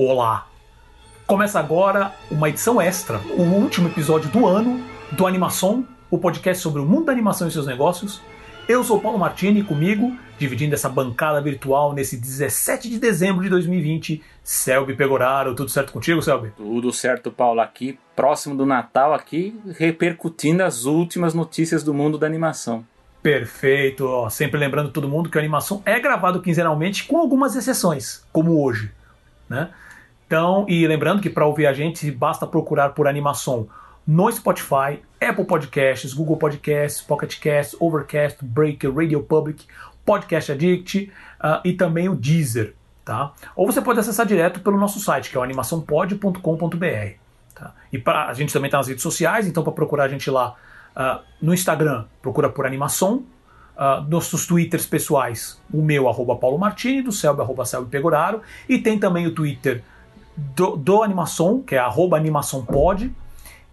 Olá! 0.00 0.46
Começa 1.26 1.58
agora 1.58 2.14
uma 2.30 2.48
edição 2.48 2.80
extra, 2.80 3.18
o 3.36 3.42
último 3.42 3.88
episódio 3.88 4.30
do 4.30 4.46
ano 4.46 4.80
do 5.10 5.26
Animação, 5.26 5.84
o 6.08 6.16
podcast 6.16 6.62
sobre 6.62 6.80
o 6.80 6.84
mundo 6.84 7.06
da 7.06 7.12
animação 7.12 7.48
e 7.48 7.50
seus 7.50 7.66
negócios. 7.66 8.22
Eu 8.68 8.84
sou 8.84 9.00
Paulo 9.00 9.18
Martini 9.18 9.58
e 9.58 9.64
comigo, 9.64 10.16
dividindo 10.38 10.72
essa 10.72 10.88
bancada 10.88 11.40
virtual 11.40 11.94
nesse 11.94 12.16
17 12.16 12.88
de 12.88 12.96
dezembro 13.00 13.42
de 13.42 13.48
2020, 13.48 14.22
Selby 14.40 14.94
Pegoraro. 14.94 15.56
Tudo 15.56 15.68
certo 15.68 15.92
contigo, 15.92 16.22
Selby? 16.22 16.52
Tudo 16.56 16.92
certo, 16.92 17.32
Paulo. 17.32 17.60
Aqui, 17.60 17.98
próximo 18.14 18.56
do 18.56 18.64
Natal, 18.64 19.12
aqui, 19.12 19.58
repercutindo 19.76 20.62
as 20.62 20.84
últimas 20.84 21.34
notícias 21.34 21.82
do 21.82 21.92
mundo 21.92 22.16
da 22.16 22.26
animação. 22.28 22.86
Perfeito. 23.20 24.06
Ó, 24.06 24.30
sempre 24.30 24.60
lembrando 24.60 24.92
todo 24.92 25.08
mundo 25.08 25.28
que 25.28 25.36
a 25.36 25.40
animação 25.40 25.82
é 25.84 25.98
gravado 25.98 26.40
quinzenalmente, 26.40 27.02
com 27.02 27.18
algumas 27.18 27.56
exceções, 27.56 28.24
como 28.32 28.62
hoje 28.62 28.96
né? 29.48 29.70
Então, 30.28 30.66
e 30.68 30.86
lembrando 30.86 31.22
que 31.22 31.30
para 31.30 31.46
ouvir 31.46 31.66
a 31.66 31.72
gente 31.72 32.10
basta 32.10 32.46
procurar 32.46 32.90
por 32.90 33.08
animação 33.08 33.66
no 34.06 34.30
Spotify, 34.30 35.02
Apple 35.18 35.46
Podcasts, 35.46 36.12
Google 36.12 36.36
Podcasts, 36.36 37.00
Pocket 37.00 37.40
Casts, 37.40 37.74
Overcast, 37.80 38.44
Breaker, 38.44 38.94
Radio 38.94 39.22
Public, 39.22 39.64
Podcast 40.04 40.52
Addict 40.52 41.10
uh, 41.40 41.60
e 41.64 41.72
também 41.72 42.10
o 42.10 42.14
Deezer, 42.14 42.74
tá? 43.06 43.32
Ou 43.56 43.64
você 43.64 43.80
pode 43.80 44.00
acessar 44.00 44.26
direto 44.26 44.60
pelo 44.60 44.76
nosso 44.76 45.00
site, 45.00 45.30
que 45.30 45.36
é 45.38 45.40
o 45.40 45.42
animaçãopod.com.br. 45.42 47.14
Tá? 47.54 47.72
E 47.90 47.98
pra, 47.98 48.26
a 48.26 48.34
gente 48.34 48.52
também 48.52 48.68
está 48.68 48.76
nas 48.76 48.88
redes 48.88 49.02
sociais, 49.02 49.46
então 49.46 49.62
para 49.62 49.72
procurar 49.72 50.04
a 50.04 50.08
gente 50.08 50.30
lá 50.30 50.56
uh, 50.94 51.24
no 51.40 51.54
Instagram, 51.54 52.04
procura 52.20 52.50
por 52.50 52.66
animação, 52.66 53.24
uh, 53.78 54.02
nossos 54.06 54.46
twitters 54.46 54.84
pessoais, 54.84 55.58
o 55.72 55.80
meu, 55.80 56.06
arroba 56.06 56.36
Paulo 56.36 56.58
Martini, 56.58 57.00
do 57.00 57.12
Selby, 57.12 57.40
arroba 57.40 57.64
Selby 57.64 57.88
Pegoraro, 57.88 58.42
e 58.68 58.76
tem 58.76 58.98
também 58.98 59.26
o 59.26 59.34
twitter 59.34 59.82
do, 60.54 60.76
do 60.76 61.02
Animação, 61.02 61.60
que 61.60 61.74
é 61.74 61.80
animaçãopod, 61.80 63.12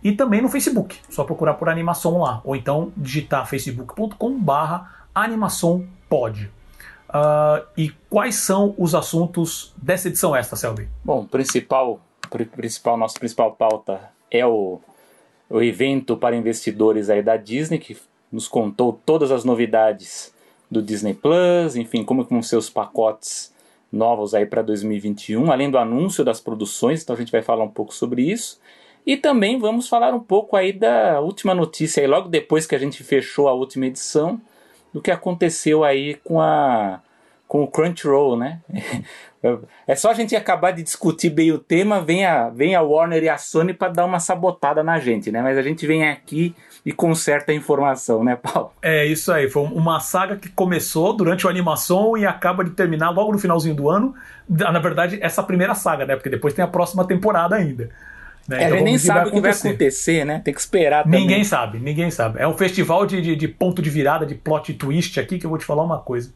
e 0.03 0.11
também 0.11 0.41
no 0.41 0.49
Facebook, 0.49 0.97
só 1.09 1.23
procurar 1.23 1.55
por 1.55 1.69
animação 1.69 2.19
lá, 2.19 2.41
ou 2.43 2.55
então 2.55 2.91
digitar 2.95 3.47
facebook.com 3.47 4.39
barra 4.39 5.07
animaçãopod. 5.13 6.51
Uh, 7.09 7.65
e 7.77 7.89
quais 8.09 8.35
são 8.35 8.75
os 8.77 8.93
assuntos 8.93 9.73
dessa 9.77 10.07
edição 10.07 10.35
extra, 10.35 10.55
Selby? 10.55 10.89
Bom, 11.03 11.25
principal, 11.25 11.99
principal, 12.55 12.97
nossa 12.97 13.17
principal 13.17 13.53
pauta 13.53 14.01
é 14.29 14.45
o, 14.45 14.79
o 15.49 15.61
evento 15.61 16.17
para 16.17 16.35
investidores 16.35 17.09
aí 17.09 17.23
da 17.23 17.37
Disney, 17.37 17.79
que 17.79 17.97
nos 18.31 18.47
contou 18.47 18.99
todas 19.05 19.31
as 19.31 19.43
novidades 19.43 20.33
do 20.69 20.81
Disney 20.81 21.13
Plus, 21.13 21.75
enfim, 21.75 22.03
como 22.03 22.43
ser 22.43 22.57
os 22.57 22.69
pacotes 22.69 23.54
novos 23.95 24.35
aí 24.35 24.45
para 24.45 24.61
2021, 24.61 25.51
além 25.51 25.71
do 25.71 25.77
anúncio 25.77 26.23
das 26.23 26.39
produções, 26.39 27.01
então 27.01 27.15
a 27.15 27.19
gente 27.19 27.31
vai 27.31 27.41
falar 27.41 27.63
um 27.63 27.69
pouco 27.69 27.93
sobre 27.93 28.21
isso. 28.21 28.59
E 29.05 29.15
também 29.15 29.57
vamos 29.59 29.87
falar 29.87 30.13
um 30.13 30.19
pouco 30.19 30.55
aí 30.55 30.73
da 30.73 31.19
última 31.21 31.53
notícia 31.53 32.01
aí, 32.01 32.07
logo 32.07 32.27
depois 32.27 32.67
que 32.67 32.75
a 32.75 32.79
gente 32.79 33.03
fechou 33.03 33.47
a 33.47 33.53
última 33.53 33.85
edição, 33.85 34.41
do 34.93 35.01
que 35.01 35.11
aconteceu 35.11 35.83
aí 35.83 36.15
com 36.23 36.39
a 36.39 37.01
com 37.47 37.61
o 37.63 37.67
Crunchyroll, 37.67 38.37
né? 38.37 38.59
É 39.85 39.93
só 39.93 40.09
a 40.09 40.13
gente 40.15 40.35
acabar 40.35 40.71
de 40.71 40.81
discutir 40.81 41.29
bem 41.29 41.51
o 41.51 41.59
tema, 41.59 42.01
vem 42.01 42.25
a, 42.25 42.49
vem 42.49 42.73
a 42.73 42.81
Warner 42.81 43.21
e 43.23 43.29
a 43.29 43.37
Sony 43.37 43.75
para 43.75 43.93
dar 43.93 44.05
uma 44.05 44.19
sabotada 44.19 44.83
na 44.83 44.99
gente, 44.99 45.31
né? 45.31 45.39
Mas 45.39 45.55
a 45.55 45.61
gente 45.61 45.85
vem 45.85 46.09
aqui 46.09 46.55
e 46.85 46.91
conserta 46.91 47.51
a 47.51 47.55
informação, 47.55 48.23
né, 48.23 48.35
Paulo? 48.35 48.71
É 48.79 49.05
isso 49.05 49.31
aí. 49.31 49.49
Foi 49.49 49.63
uma 49.63 49.99
saga 49.99 50.35
que 50.35 50.49
começou 50.49 51.13
durante 51.13 51.47
a 51.47 51.49
animação 51.49 52.15
e 52.15 52.25
acaba 52.25 52.63
de 52.63 52.71
terminar 52.71 53.09
logo 53.09 53.31
no 53.31 53.39
finalzinho 53.39 53.73
do 53.73 53.89
ano. 53.89 54.13
Na 54.47 54.77
verdade, 54.77 55.17
essa 55.19 55.41
primeira 55.41 55.73
saga, 55.73 56.05
né? 56.05 56.15
Porque 56.15 56.29
depois 56.29 56.53
tem 56.53 56.63
a 56.63 56.67
próxima 56.67 57.03
temporada 57.03 57.55
ainda. 57.55 57.89
Né? 58.47 58.63
É, 58.63 58.67
então, 58.67 58.83
nem 58.83 58.97
sabe 58.99 59.29
o 59.29 59.31
que 59.31 59.41
vai 59.41 59.49
acontecer, 59.49 60.23
né? 60.23 60.39
Tem 60.45 60.53
que 60.53 60.59
esperar 60.59 61.03
também. 61.03 61.21
Ninguém 61.21 61.43
sabe, 61.43 61.79
ninguém 61.79 62.11
sabe. 62.11 62.39
É 62.39 62.47
um 62.47 62.55
festival 62.55 63.07
de, 63.07 63.19
de, 63.19 63.35
de 63.35 63.47
ponto 63.47 63.81
de 63.81 63.89
virada, 63.89 64.23
de 64.23 64.35
plot 64.35 64.71
twist 64.75 65.19
aqui 65.19 65.39
que 65.39 65.45
eu 65.47 65.49
vou 65.49 65.57
te 65.57 65.65
falar 65.65 65.83
uma 65.83 65.97
coisa. 65.97 66.31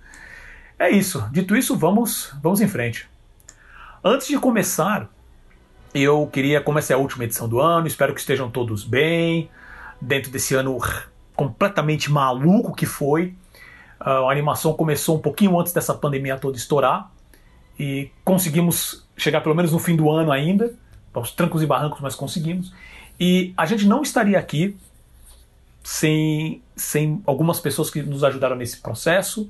É 0.80 0.90
isso. 0.90 1.24
Dito 1.32 1.56
isso, 1.56 1.78
vamos, 1.78 2.34
vamos 2.42 2.60
em 2.60 2.68
frente. 2.68 3.08
Antes 4.04 4.28
de 4.28 4.40
começar, 4.40 5.08
eu 5.94 6.28
queria, 6.34 6.60
como 6.60 6.80
essa 6.80 6.94
é 6.94 6.96
a 6.96 7.00
última 7.00 7.26
edição 7.26 7.48
do 7.48 7.60
ano, 7.60 7.86
espero 7.86 8.16
que 8.16 8.20
estejam 8.20 8.50
todos 8.50 8.84
bem, 8.84 9.48
dentro 10.02 10.32
desse 10.32 10.56
ano 10.56 10.78
completamente 11.36 12.12
maluco 12.12 12.74
que 12.74 12.86
foi. 12.86 13.36
Uh, 14.00 14.28
a 14.28 14.32
animação 14.32 14.74
começou 14.74 15.18
um 15.18 15.20
pouquinho 15.20 15.60
antes 15.60 15.74
dessa 15.74 15.94
pandemia 15.94 16.38
toda 16.38 16.58
estourar 16.58 17.12
e 17.78 18.12
conseguimos 18.24 19.06
chegar 19.18 19.42
pelo 19.42 19.56
menos 19.56 19.72
no 19.72 19.80
fim 19.80 19.96
do 19.96 20.10
ano 20.10 20.32
ainda, 20.32 20.74
aos 21.14 21.32
trancos 21.32 21.62
e 21.62 21.66
barrancos, 21.66 22.00
mas 22.02 22.16
conseguimos. 22.16 22.74
E 23.20 23.54
a 23.58 23.66
gente 23.66 23.86
não 23.86 24.02
estaria 24.02 24.38
aqui 24.38 24.78
sem, 25.84 26.62
sem 26.76 27.22
algumas 27.26 27.60
pessoas 27.60 27.90
que 27.90 28.02
nos 28.02 28.24
ajudaram 28.24 28.56
nesse 28.56 28.78
processo. 28.78 29.50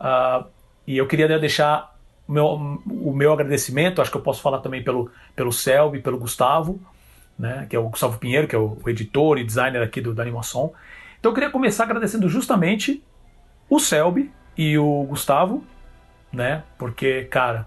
Uh, 0.00 0.44
e 0.86 0.96
eu 0.96 1.06
queria 1.06 1.38
deixar 1.38 1.96
o 2.26 2.32
meu, 2.32 2.46
o 2.46 3.12
meu 3.12 3.32
agradecimento, 3.32 4.02
acho 4.02 4.10
que 4.10 4.16
eu 4.16 4.22
posso 4.22 4.42
falar 4.42 4.58
também 4.58 4.82
pelo, 4.82 5.10
pelo 5.34 5.52
Selby, 5.52 6.00
pelo 6.00 6.18
Gustavo, 6.18 6.80
né, 7.38 7.66
que 7.68 7.76
é 7.76 7.78
o 7.78 7.88
Gustavo 7.88 8.18
Pinheiro, 8.18 8.48
que 8.48 8.56
é 8.56 8.58
o, 8.58 8.78
editor 8.86 9.38
e 9.38 9.44
designer 9.44 9.82
aqui 9.82 10.00
do, 10.00 10.14
da 10.14 10.22
Animação. 10.22 10.72
Então 11.18 11.30
eu 11.30 11.34
queria 11.34 11.50
começar 11.50 11.84
agradecendo 11.84 12.28
justamente 12.28 13.02
o 13.68 13.78
Selby 13.78 14.32
e 14.56 14.76
o 14.78 15.04
Gustavo, 15.04 15.62
né, 16.32 16.62
porque, 16.76 17.24
cara, 17.24 17.66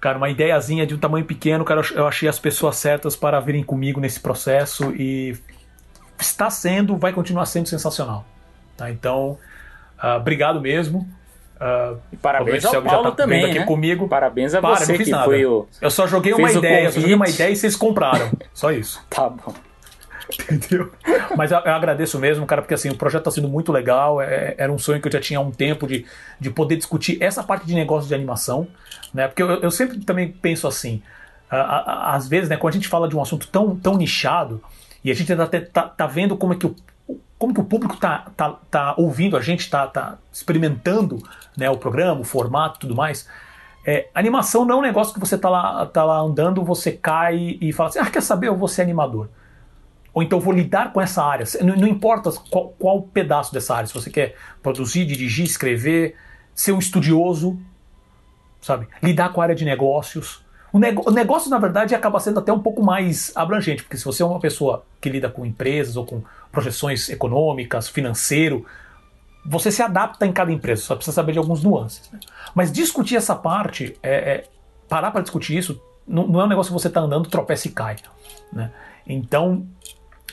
cara, 0.00 0.18
uma 0.18 0.30
ideiazinha 0.30 0.86
de 0.86 0.94
um 0.94 0.98
tamanho 0.98 1.24
pequeno, 1.24 1.64
cara, 1.64 1.82
eu 1.94 2.06
achei 2.06 2.28
as 2.28 2.38
pessoas 2.38 2.76
certas 2.76 3.14
para 3.14 3.38
virem 3.40 3.62
comigo 3.62 4.00
nesse 4.00 4.20
processo 4.20 4.94
e 4.94 5.36
está 6.18 6.50
sendo, 6.50 6.96
vai 6.96 7.12
continuar 7.12 7.46
sendo 7.46 7.68
sensacional. 7.68 8.24
Tá? 8.76 8.90
Então, 8.90 9.38
Uh, 10.02 10.16
obrigado 10.16 10.60
mesmo. 10.60 11.08
Uh, 11.60 11.98
e 12.12 12.16
parabéns 12.16 12.64
ao 12.64 12.80
Paulo 12.82 13.10
tá 13.10 13.22
também, 13.22 13.44
aqui 13.44 13.58
né? 13.58 13.64
comigo. 13.64 14.08
Parabéns 14.08 14.54
a 14.54 14.60
Para, 14.60 14.76
você 14.76 14.96
que 14.96 15.10
nada. 15.10 15.24
foi 15.24 15.44
o... 15.44 15.66
Eu 15.80 15.90
só 15.90 16.06
joguei 16.06 16.32
uma 16.32 16.50
ideia, 16.50 16.84
eu 16.84 16.92
joguei 16.92 17.14
uma 17.14 17.28
ideia 17.28 17.50
e 17.50 17.56
vocês 17.56 17.74
compraram. 17.74 18.30
Só 18.54 18.70
isso. 18.70 19.04
tá 19.10 19.28
bom. 19.28 19.52
Entendeu? 20.50 20.92
Mas 21.36 21.50
eu, 21.50 21.58
eu, 21.58 21.72
agradeço 21.72 22.18
mesmo, 22.18 22.46
cara, 22.46 22.60
porque 22.60 22.74
assim, 22.74 22.90
o 22.90 22.94
projeto 22.94 23.22
está 23.22 23.30
sendo 23.30 23.48
muito 23.48 23.72
legal. 23.72 24.20
É, 24.20 24.54
era 24.58 24.70
um 24.70 24.78
sonho 24.78 25.00
que 25.00 25.08
eu 25.08 25.12
já 25.12 25.20
tinha 25.20 25.38
há 25.38 25.42
um 25.42 25.50
tempo 25.50 25.86
de, 25.86 26.06
de 26.38 26.50
poder 26.50 26.76
discutir 26.76 27.20
essa 27.20 27.42
parte 27.42 27.66
de 27.66 27.74
negócio 27.74 28.06
de 28.06 28.14
animação. 28.14 28.68
Né? 29.12 29.26
Porque 29.26 29.42
eu, 29.42 29.48
eu 29.48 29.70
sempre 29.70 29.98
também 30.00 30.30
penso 30.30 30.68
assim, 30.68 31.02
às 31.50 32.28
vezes, 32.28 32.48
né, 32.48 32.56
quando 32.56 32.74
a 32.74 32.76
gente 32.76 32.88
fala 32.88 33.08
de 33.08 33.16
um 33.16 33.22
assunto 33.22 33.48
tão, 33.48 33.74
tão 33.74 33.96
nichado, 33.96 34.62
e 35.02 35.10
a 35.10 35.14
gente 35.14 35.32
ainda 35.32 35.46
tá, 35.46 35.82
tá 35.82 36.06
vendo 36.06 36.36
como 36.36 36.52
é 36.52 36.56
que 36.56 36.66
o 36.66 36.76
como 37.38 37.54
que 37.54 37.60
o 37.60 37.64
público 37.64 37.94
está 37.94 38.26
tá, 38.36 38.58
tá 38.70 38.94
ouvindo 38.98 39.36
a 39.36 39.40
gente, 39.40 39.60
está 39.60 39.86
tá 39.86 40.18
experimentando 40.32 41.22
né, 41.56 41.70
o 41.70 41.76
programa, 41.76 42.20
o 42.20 42.24
formato 42.24 42.80
tudo 42.80 42.94
mais. 42.94 43.28
É, 43.86 44.08
animação 44.14 44.64
não 44.64 44.76
é 44.76 44.78
um 44.78 44.82
negócio 44.82 45.14
que 45.14 45.20
você 45.20 45.36
está 45.36 45.48
lá, 45.48 45.86
tá 45.86 46.04
lá 46.04 46.18
andando, 46.18 46.64
você 46.64 46.92
cai 46.92 47.56
e 47.60 47.72
fala 47.72 47.88
assim: 47.88 48.00
ah, 48.00 48.10
quer 48.10 48.22
saber? 48.22 48.48
Eu 48.48 48.56
vou 48.56 48.68
ser 48.68 48.82
animador. 48.82 49.28
Ou 50.12 50.22
então 50.22 50.40
vou 50.40 50.52
lidar 50.52 50.92
com 50.92 51.00
essa 51.00 51.22
área. 51.22 51.46
Não, 51.62 51.76
não 51.76 51.86
importa 51.86 52.32
qual, 52.50 52.70
qual, 52.78 53.02
pedaço 53.02 53.52
dessa 53.52 53.74
área, 53.74 53.86
se 53.86 53.94
você 53.94 54.10
quer 54.10 54.34
produzir, 54.62 55.06
dirigir, 55.06 55.44
escrever, 55.44 56.16
ser 56.54 56.72
um 56.72 56.78
estudioso, 56.78 57.56
sabe? 58.60 58.88
Lidar 59.00 59.32
com 59.32 59.40
a 59.40 59.44
área 59.44 59.54
de 59.54 59.64
negócios. 59.64 60.42
O 60.72 60.78
negócio, 61.10 61.48
na 61.48 61.58
verdade, 61.58 61.94
acaba 61.94 62.20
sendo 62.20 62.40
até 62.40 62.52
um 62.52 62.60
pouco 62.60 62.82
mais 62.82 63.32
abrangente, 63.34 63.82
porque 63.82 63.96
se 63.96 64.04
você 64.04 64.22
é 64.22 64.26
uma 64.26 64.38
pessoa 64.38 64.84
que 65.00 65.08
lida 65.08 65.30
com 65.30 65.46
empresas 65.46 65.96
ou 65.96 66.04
com 66.04 66.22
projeções 66.50 67.08
econômicas, 67.08 67.88
financeiro, 67.88 68.66
você 69.44 69.70
se 69.70 69.82
adapta 69.82 70.26
em 70.26 70.32
cada 70.32 70.52
empresa, 70.52 70.82
só 70.82 70.94
precisa 70.94 71.14
saber 71.14 71.32
de 71.32 71.38
alguns 71.38 71.62
nuances. 71.62 72.10
Né? 72.10 72.20
Mas 72.54 72.70
discutir 72.70 73.16
essa 73.16 73.34
parte, 73.34 73.96
é, 74.02 74.14
é 74.14 74.44
parar 74.88 75.10
para 75.10 75.22
discutir 75.22 75.56
isso, 75.56 75.80
não, 76.06 76.26
não, 76.26 76.40
é 76.40 76.44
um 76.44 76.48
negócio 76.48 76.72
que 76.72 76.80
você 76.80 76.88
está 76.88 77.00
andando, 77.00 77.28
tropeça 77.28 77.68
e 77.68 77.70
cai. 77.70 77.96
Né? 78.52 78.70
Então, 79.06 79.66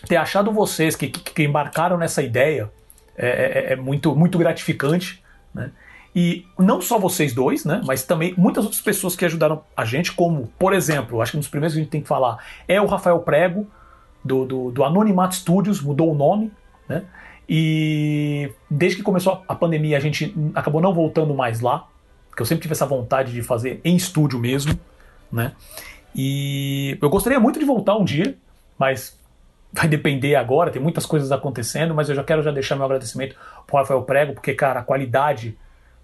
ter 0.08 0.18
achado 0.18 0.52
vocês 0.52 0.96
que, 0.96 1.08
que, 1.08 1.20
que 1.20 1.44
embarcaram 1.44 1.98
nessa 1.98 2.22
ideia 2.22 2.72
é, 3.18 3.70
é, 3.70 3.74
é 3.74 3.76
muito, 3.76 4.16
muito 4.16 4.38
gratificante. 4.38 5.24
Né? 5.54 5.72
E 6.16 6.46
não 6.58 6.82
só 6.82 6.98
vocês 6.98 7.34
dois, 7.34 7.66
né? 7.66 7.82
Mas 7.86 8.04
também 8.04 8.34
muitas 8.38 8.64
outras 8.64 8.82
pessoas 8.82 9.18
que 9.18 9.26
ajudaram 9.26 9.62
a 9.76 9.84
gente, 9.84 10.14
como, 10.14 10.48
por 10.58 10.74
exemplo, 10.74 11.22
acho 11.22 11.32
que 11.32 11.38
um 11.38 11.42
dos 11.42 11.50
primeiros 11.50 11.74
que 11.74 11.80
a 11.80 11.84
gente 11.84 11.92
tem 11.92 12.02
que 12.02 12.08
falar 12.08 12.38
é 12.68 12.80
o 12.80 12.86
Rafael 12.86 13.20
Prego, 13.20 13.68
do, 14.26 14.46
do, 14.46 14.72
do 14.72 14.84
Anonimato 14.84 15.36
Studios, 15.36 15.82
mudou 15.82 16.12
o 16.12 16.16
nome, 16.16 16.52
né? 16.90 17.04
E 17.48 18.52
desde 18.70 18.98
que 18.98 19.04
começou 19.04 19.44
a 19.48 19.54
pandemia, 19.54 19.96
a 19.98 20.00
gente 20.00 20.36
acabou 20.56 20.82
não 20.82 20.94
voltando 20.94 21.34
mais 21.34 21.62
lá, 21.62 21.88
porque 22.30 22.42
eu 22.42 22.46
sempre 22.46 22.64
tive 22.64 22.74
essa 22.74 22.88
vontade 22.88 23.32
de 23.32 23.44
fazer 23.44 23.80
em 23.84 23.96
estúdio 23.96 24.40
mesmo, 24.40 24.78
né? 25.32 25.54
E 26.16 26.98
eu 27.00 27.10
gostaria 27.10 27.40
muito 27.40 27.60
de 27.60 27.66
voltar 27.66 27.96
um 27.96 28.04
dia, 28.04 28.36
mas 28.80 29.18
vai 29.72 29.88
depender 29.88 30.36
agora, 30.36 30.72
tem 30.72 30.82
muitas 30.82 31.06
coisas 31.06 31.32
acontecendo, 31.32 31.94
mas 31.94 32.10
eu 32.10 32.16
já 32.16 32.24
quero 32.24 32.42
já 32.42 32.52
deixar 32.52 32.76
meu 32.76 32.86
agradecimento 32.86 33.36
pro 33.68 33.78
Rafael 33.78 34.02
Prego, 34.02 34.34
porque, 34.34 34.54
cara, 34.54 34.80
a 34.80 34.84
qualidade 34.84 35.56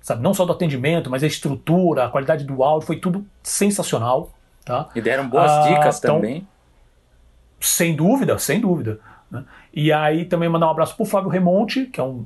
sabe? 0.01 0.21
Não 0.21 0.33
só 0.33 0.45
do 0.45 0.51
atendimento, 0.51 1.09
mas 1.09 1.23
a 1.23 1.27
estrutura, 1.27 2.05
a 2.05 2.09
qualidade 2.09 2.43
do 2.43 2.63
áudio, 2.63 2.85
foi 2.85 2.97
tudo 2.97 3.25
sensacional, 3.41 4.31
tá? 4.65 4.89
E 4.95 5.01
deram 5.01 5.29
boas 5.29 5.51
ah, 5.51 5.67
dicas 5.67 5.99
então, 5.99 6.15
também. 6.15 6.47
Sem 7.61 7.95
dúvida, 7.95 8.37
sem 8.37 8.59
dúvida. 8.59 8.99
Né? 9.29 9.43
E 9.73 9.93
aí 9.93 10.25
também 10.25 10.49
mandar 10.49 10.67
um 10.67 10.71
abraço 10.71 10.95
pro 10.95 11.05
Fábio 11.05 11.29
Remonte, 11.29 11.85
que 11.85 11.99
é 11.99 12.03
um 12.03 12.25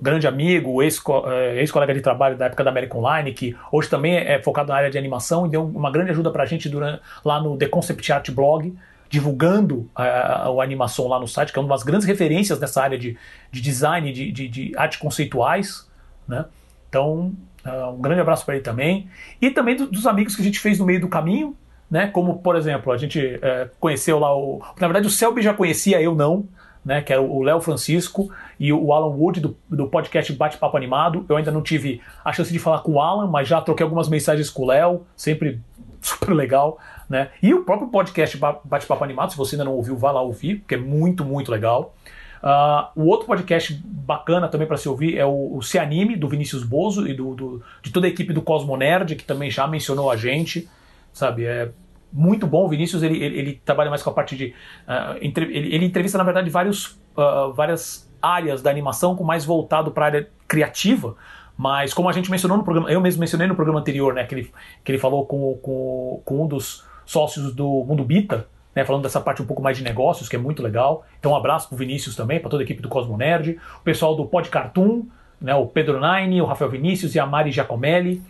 grande 0.00 0.26
amigo, 0.26 0.82
eh, 0.82 1.60
ex-colega 1.60 1.94
de 1.94 2.00
trabalho 2.00 2.36
da 2.36 2.46
época 2.46 2.64
da 2.64 2.70
American 2.70 3.00
Online, 3.00 3.32
que 3.32 3.56
hoje 3.70 3.88
também 3.88 4.16
é 4.16 4.42
focado 4.42 4.70
na 4.70 4.76
área 4.76 4.90
de 4.90 4.98
animação 4.98 5.46
e 5.46 5.50
deu 5.50 5.64
uma 5.64 5.90
grande 5.90 6.10
ajuda 6.10 6.30
pra 6.30 6.44
gente 6.44 6.68
durante, 6.68 7.00
lá 7.24 7.40
no 7.40 7.56
The 7.56 7.68
Concept 7.68 8.12
Art 8.12 8.30
Blog, 8.30 8.74
divulgando 9.08 9.88
a, 9.94 10.04
a, 10.04 10.48
a, 10.48 10.62
animação 10.62 11.06
lá 11.06 11.18
no 11.18 11.28
site, 11.28 11.52
que 11.52 11.58
é 11.58 11.62
uma 11.62 11.68
das 11.68 11.82
grandes 11.82 12.06
referências 12.06 12.58
nessa 12.58 12.82
área 12.82 12.98
de, 12.98 13.16
de 13.50 13.60
design, 13.60 14.12
de, 14.12 14.32
de, 14.32 14.48
de 14.48 14.72
arte 14.76 14.98
conceituais, 14.98 15.88
né? 16.26 16.46
Então, 16.88 17.34
uh, 17.64 17.90
um 17.90 18.00
grande 18.00 18.20
abraço 18.20 18.44
para 18.44 18.54
ele 18.54 18.64
também. 18.64 19.08
E 19.40 19.50
também 19.50 19.76
do, 19.76 19.86
dos 19.86 20.06
amigos 20.06 20.34
que 20.34 20.42
a 20.42 20.44
gente 20.44 20.58
fez 20.58 20.78
no 20.78 20.86
meio 20.86 21.00
do 21.00 21.08
caminho, 21.08 21.56
né? 21.92 22.06
Como, 22.06 22.38
por 22.38 22.56
exemplo, 22.56 22.90
a 22.90 22.96
gente 22.96 23.20
uh, 23.20 23.68
conheceu 23.78 24.18
lá 24.18 24.34
o... 24.34 24.62
Na 24.80 24.86
verdade, 24.86 25.06
o 25.06 25.10
Selby 25.10 25.42
já 25.42 25.52
conhecia, 25.52 26.00
eu 26.00 26.14
não, 26.14 26.48
né? 26.82 27.02
Que 27.02 27.12
era 27.12 27.20
o 27.20 27.42
Léo 27.42 27.60
Francisco 27.60 28.32
e 28.58 28.72
o 28.72 28.94
Alan 28.94 29.14
Wood 29.14 29.40
do, 29.40 29.54
do 29.68 29.86
podcast 29.88 30.32
Bate-Papo 30.32 30.74
Animado. 30.74 31.26
Eu 31.28 31.36
ainda 31.36 31.50
não 31.50 31.60
tive 31.60 32.00
a 32.24 32.32
chance 32.32 32.50
de 32.50 32.58
falar 32.58 32.78
com 32.78 32.92
o 32.92 33.00
Alan, 33.00 33.26
mas 33.26 33.46
já 33.46 33.60
troquei 33.60 33.84
algumas 33.84 34.08
mensagens 34.08 34.48
com 34.48 34.62
o 34.62 34.66
Léo, 34.68 35.02
sempre 35.14 35.60
super 36.00 36.32
legal. 36.32 36.78
Né? 37.10 37.28
E 37.42 37.52
o 37.52 37.62
próprio 37.62 37.88
podcast 37.88 38.38
Bate-Papo 38.38 39.04
Animado, 39.04 39.32
se 39.32 39.36
você 39.36 39.54
ainda 39.54 39.66
não 39.66 39.74
ouviu, 39.74 39.94
vá 39.94 40.12
lá 40.12 40.22
ouvir, 40.22 40.60
porque 40.60 40.76
é 40.76 40.78
muito, 40.78 41.26
muito 41.26 41.52
legal. 41.52 41.94
Uh, 42.42 43.02
o 43.02 43.04
outro 43.08 43.26
podcast 43.26 43.78
bacana 43.84 44.48
também 44.48 44.66
para 44.66 44.78
se 44.78 44.88
ouvir 44.88 45.18
é 45.18 45.26
o, 45.26 45.56
o 45.56 45.62
Se 45.62 45.78
Anime, 45.78 46.16
do 46.16 46.26
Vinícius 46.26 46.64
Bozo 46.64 47.06
e 47.06 47.12
do, 47.12 47.34
do, 47.34 47.62
de 47.82 47.92
toda 47.92 48.06
a 48.06 48.08
equipe 48.08 48.32
do 48.32 48.40
Cosmo 48.40 48.78
Nerd, 48.78 49.14
que 49.14 49.24
também 49.24 49.50
já 49.50 49.66
mencionou 49.66 50.10
a 50.10 50.16
gente, 50.16 50.66
sabe? 51.12 51.44
É 51.44 51.70
muito 52.12 52.46
bom. 52.46 52.66
O 52.66 52.68
Vinícius 52.68 53.02
ele, 53.02 53.22
ele, 53.22 53.38
ele 53.38 53.62
trabalha 53.64 53.90
mais 53.90 54.02
com 54.02 54.10
a 54.10 54.12
parte 54.12 54.36
de. 54.36 54.54
Uh, 54.86 55.18
entre, 55.20 55.44
ele, 55.46 55.74
ele, 55.74 55.86
entrevista, 55.86 56.18
na 56.18 56.24
verdade, 56.24 56.50
vários, 56.50 57.00
uh, 57.16 57.52
várias 57.54 58.10
áreas 58.20 58.62
da 58.62 58.70
animação, 58.70 59.16
com 59.16 59.24
mais 59.24 59.44
voltado 59.44 59.90
para 59.90 60.04
a 60.04 60.06
área 60.06 60.28
criativa. 60.46 61.16
Mas 61.56 61.92
como 61.92 62.08
a 62.08 62.12
gente 62.12 62.30
mencionou 62.30 62.58
no 62.58 62.64
programa, 62.64 62.90
eu 62.90 63.00
mesmo 63.00 63.20
mencionei 63.20 63.46
no 63.46 63.54
programa 63.54 63.80
anterior, 63.80 64.14
né, 64.14 64.24
que 64.24 64.34
ele, 64.34 64.50
que 64.82 64.90
ele 64.90 64.98
falou 64.98 65.26
com, 65.26 65.54
com, 65.58 66.22
com 66.24 66.44
um 66.44 66.46
dos 66.46 66.84
sócios 67.04 67.54
do 67.54 67.84
Mundo 67.84 68.04
Bita, 68.04 68.48
né, 68.74 68.84
falando 68.84 69.02
dessa 69.02 69.20
parte 69.20 69.42
um 69.42 69.46
pouco 69.46 69.62
mais 69.62 69.76
de 69.76 69.84
negócios, 69.84 70.28
que 70.28 70.36
é 70.36 70.38
muito 70.38 70.62
legal. 70.62 71.04
Então, 71.18 71.32
um 71.32 71.36
abraço 71.36 71.68
pro 71.68 71.76
Vinícius 71.76 72.16
também, 72.16 72.40
para 72.40 72.50
toda 72.50 72.62
a 72.62 72.64
equipe 72.64 72.80
do 72.80 72.88
Cosmo 72.88 73.16
Nerd, 73.16 73.58
o 73.80 73.84
pessoal 73.84 74.16
do 74.16 74.24
Pod 74.24 74.48
Cartoon, 74.48 75.04
né, 75.40 75.54
o 75.54 75.66
Pedro 75.66 76.00
Nine, 76.00 76.40
o 76.40 76.46
Rafael 76.46 76.70
Vinícius 76.70 77.14
e 77.14 77.20
a 77.20 77.26
Mari 77.26 77.50
Giacomelli, 77.50 78.22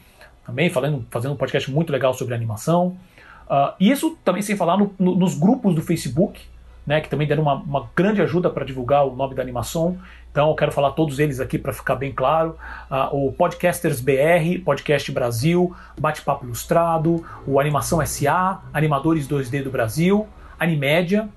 também 0.44 0.68
falando, 0.68 1.06
fazendo 1.10 1.32
um 1.32 1.36
podcast 1.36 1.70
muito 1.70 1.92
legal 1.92 2.12
sobre 2.12 2.34
animação. 2.34 2.96
Uh, 3.48 3.74
isso 3.78 4.16
também 4.24 4.42
sem 4.42 4.56
falar 4.56 4.76
no, 4.76 4.94
no, 4.98 5.14
nos 5.14 5.38
grupos 5.38 5.74
do 5.74 5.82
Facebook, 5.82 6.40
né, 6.86 7.00
que 7.00 7.08
também 7.08 7.26
deram 7.26 7.42
uma, 7.42 7.54
uma 7.54 7.88
grande 7.94 8.20
ajuda 8.20 8.50
para 8.50 8.64
divulgar 8.64 9.06
o 9.06 9.14
nome 9.14 9.34
da 9.34 9.42
animação. 9.42 9.98
Então 10.30 10.48
eu 10.48 10.54
quero 10.54 10.72
falar 10.72 10.92
todos 10.92 11.18
eles 11.18 11.40
aqui 11.40 11.58
para 11.58 11.72
ficar 11.72 11.94
bem 11.94 12.12
claro. 12.12 12.56
Uh, 12.90 13.28
o 13.28 13.32
Podcasters 13.32 14.00
BR, 14.00 14.62
Podcast 14.64 15.12
Brasil, 15.12 15.74
Bate-Papo 16.00 16.44
Ilustrado, 16.44 17.24
o 17.46 17.60
Animação 17.60 18.04
SA, 18.04 18.62
Animadores 18.72 19.28
2D 19.28 19.62
do 19.62 19.70
Brasil, 19.70 20.26
Animédia, 20.58 21.28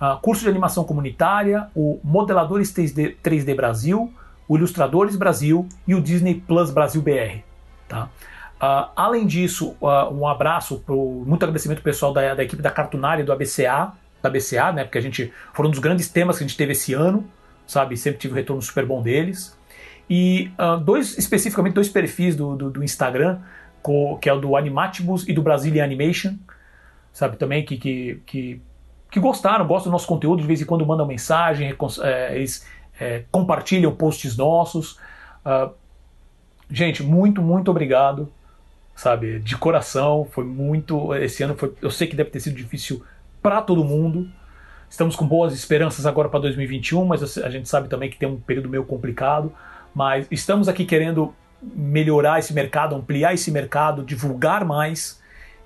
uh, 0.00 0.18
Curso 0.20 0.42
de 0.42 0.48
Animação 0.48 0.84
Comunitária, 0.84 1.68
o 1.74 1.98
Modeladores 2.04 2.72
3D, 2.72 3.16
3D 3.22 3.56
Brasil, 3.56 4.12
o 4.46 4.56
Ilustradores 4.56 5.16
Brasil 5.16 5.68
e 5.86 5.94
o 5.94 6.00
Disney 6.00 6.34
Plus 6.34 6.70
Brasil 6.70 7.02
BR. 7.02 7.42
Tá? 7.88 8.08
Uh, 8.64 8.90
além 8.96 9.26
disso, 9.26 9.76
um 10.12 10.26
abraço, 10.26 10.80
pro, 10.80 11.24
muito 11.26 11.42
agradecimento 11.42 11.82
pessoal 11.82 12.12
da, 12.12 12.34
da 12.34 12.42
equipe 12.42 12.62
da 12.62 12.70
Cartunária 12.70 13.24
do 13.24 13.32
ABCA, 13.32 13.92
da 14.22 14.30
BCA, 14.30 14.72
né? 14.72 14.84
Porque 14.84 14.96
a 14.96 15.02
gente 15.02 15.32
foram 15.52 15.68
um 15.68 15.70
dos 15.70 15.80
grandes 15.80 16.08
temas 16.08 16.38
que 16.38 16.44
a 16.44 16.46
gente 16.46 16.56
teve 16.56 16.72
esse 16.72 16.94
ano 16.94 17.28
sabe? 17.66 17.96
Sempre 17.96 18.20
tive 18.20 18.34
um 18.34 18.36
retorno 18.36 18.62
super 18.62 18.86
bom 18.86 19.02
deles. 19.02 19.56
E 20.08 20.50
uh, 20.58 20.78
dois, 20.78 21.16
especificamente, 21.16 21.74
dois 21.74 21.88
perfis 21.88 22.36
do, 22.36 22.56
do, 22.56 22.70
do 22.70 22.84
Instagram, 22.84 23.40
que 24.20 24.28
é 24.28 24.32
o 24.32 24.38
do 24.38 24.56
Animatibus 24.56 25.28
e 25.28 25.32
do 25.32 25.42
Brazilian 25.42 25.84
Animation, 25.84 26.34
sabe? 27.12 27.36
Também 27.36 27.64
que, 27.64 27.76
que, 27.76 28.22
que, 28.26 28.62
que 29.10 29.20
gostaram, 29.20 29.66
gostam 29.66 29.90
do 29.90 29.92
nosso 29.92 30.06
conteúdo, 30.06 30.40
de 30.40 30.46
vez 30.46 30.60
em 30.60 30.64
quando 30.64 30.84
mandam 30.86 31.06
mensagem, 31.06 31.74
é, 32.02 32.36
eles 32.36 32.66
é, 32.98 33.24
compartilham 33.30 33.94
posts 33.94 34.36
nossos. 34.36 34.98
Uh, 35.44 35.70
gente, 36.70 37.02
muito, 37.02 37.42
muito 37.42 37.70
obrigado, 37.70 38.30
sabe? 38.94 39.38
De 39.40 39.56
coração, 39.56 40.26
foi 40.30 40.44
muito. 40.44 41.14
Esse 41.14 41.42
ano 41.42 41.54
foi, 41.56 41.72
eu 41.82 41.90
sei 41.90 42.06
que 42.06 42.16
deve 42.16 42.30
ter 42.30 42.40
sido 42.40 42.56
difícil 42.56 43.02
para 43.42 43.60
todo 43.60 43.84
mundo. 43.84 44.28
Estamos 44.88 45.16
com 45.16 45.26
boas 45.26 45.52
esperanças 45.52 46.06
agora 46.06 46.28
para 46.28 46.40
2021, 46.40 47.04
mas 47.04 47.38
a 47.38 47.50
gente 47.50 47.68
sabe 47.68 47.88
também 47.88 48.08
que 48.08 48.16
tem 48.16 48.28
um 48.28 48.38
período 48.38 48.68
meio 48.68 48.84
complicado. 48.84 49.52
Mas 49.94 50.26
estamos 50.30 50.68
aqui 50.68 50.84
querendo 50.84 51.34
melhorar 51.60 52.38
esse 52.38 52.52
mercado, 52.52 52.94
ampliar 52.94 53.34
esse 53.34 53.50
mercado, 53.50 54.04
divulgar 54.04 54.64
mais 54.64 55.20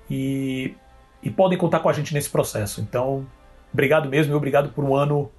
e, 0.09 0.73
e 1.21 1.29
podem 1.29 1.57
contar 1.57 1.79
com 1.79 1.89
a 1.89 1.93
gente 1.93 2.13
nesse 2.13 2.29
processo. 2.29 2.81
Então, 2.81 3.25
obrigado 3.71 4.09
mesmo 4.09 4.33
e 4.33 4.35
obrigado 4.35 4.69
por 4.69 4.83
um 4.83 4.95
ano. 4.95 5.29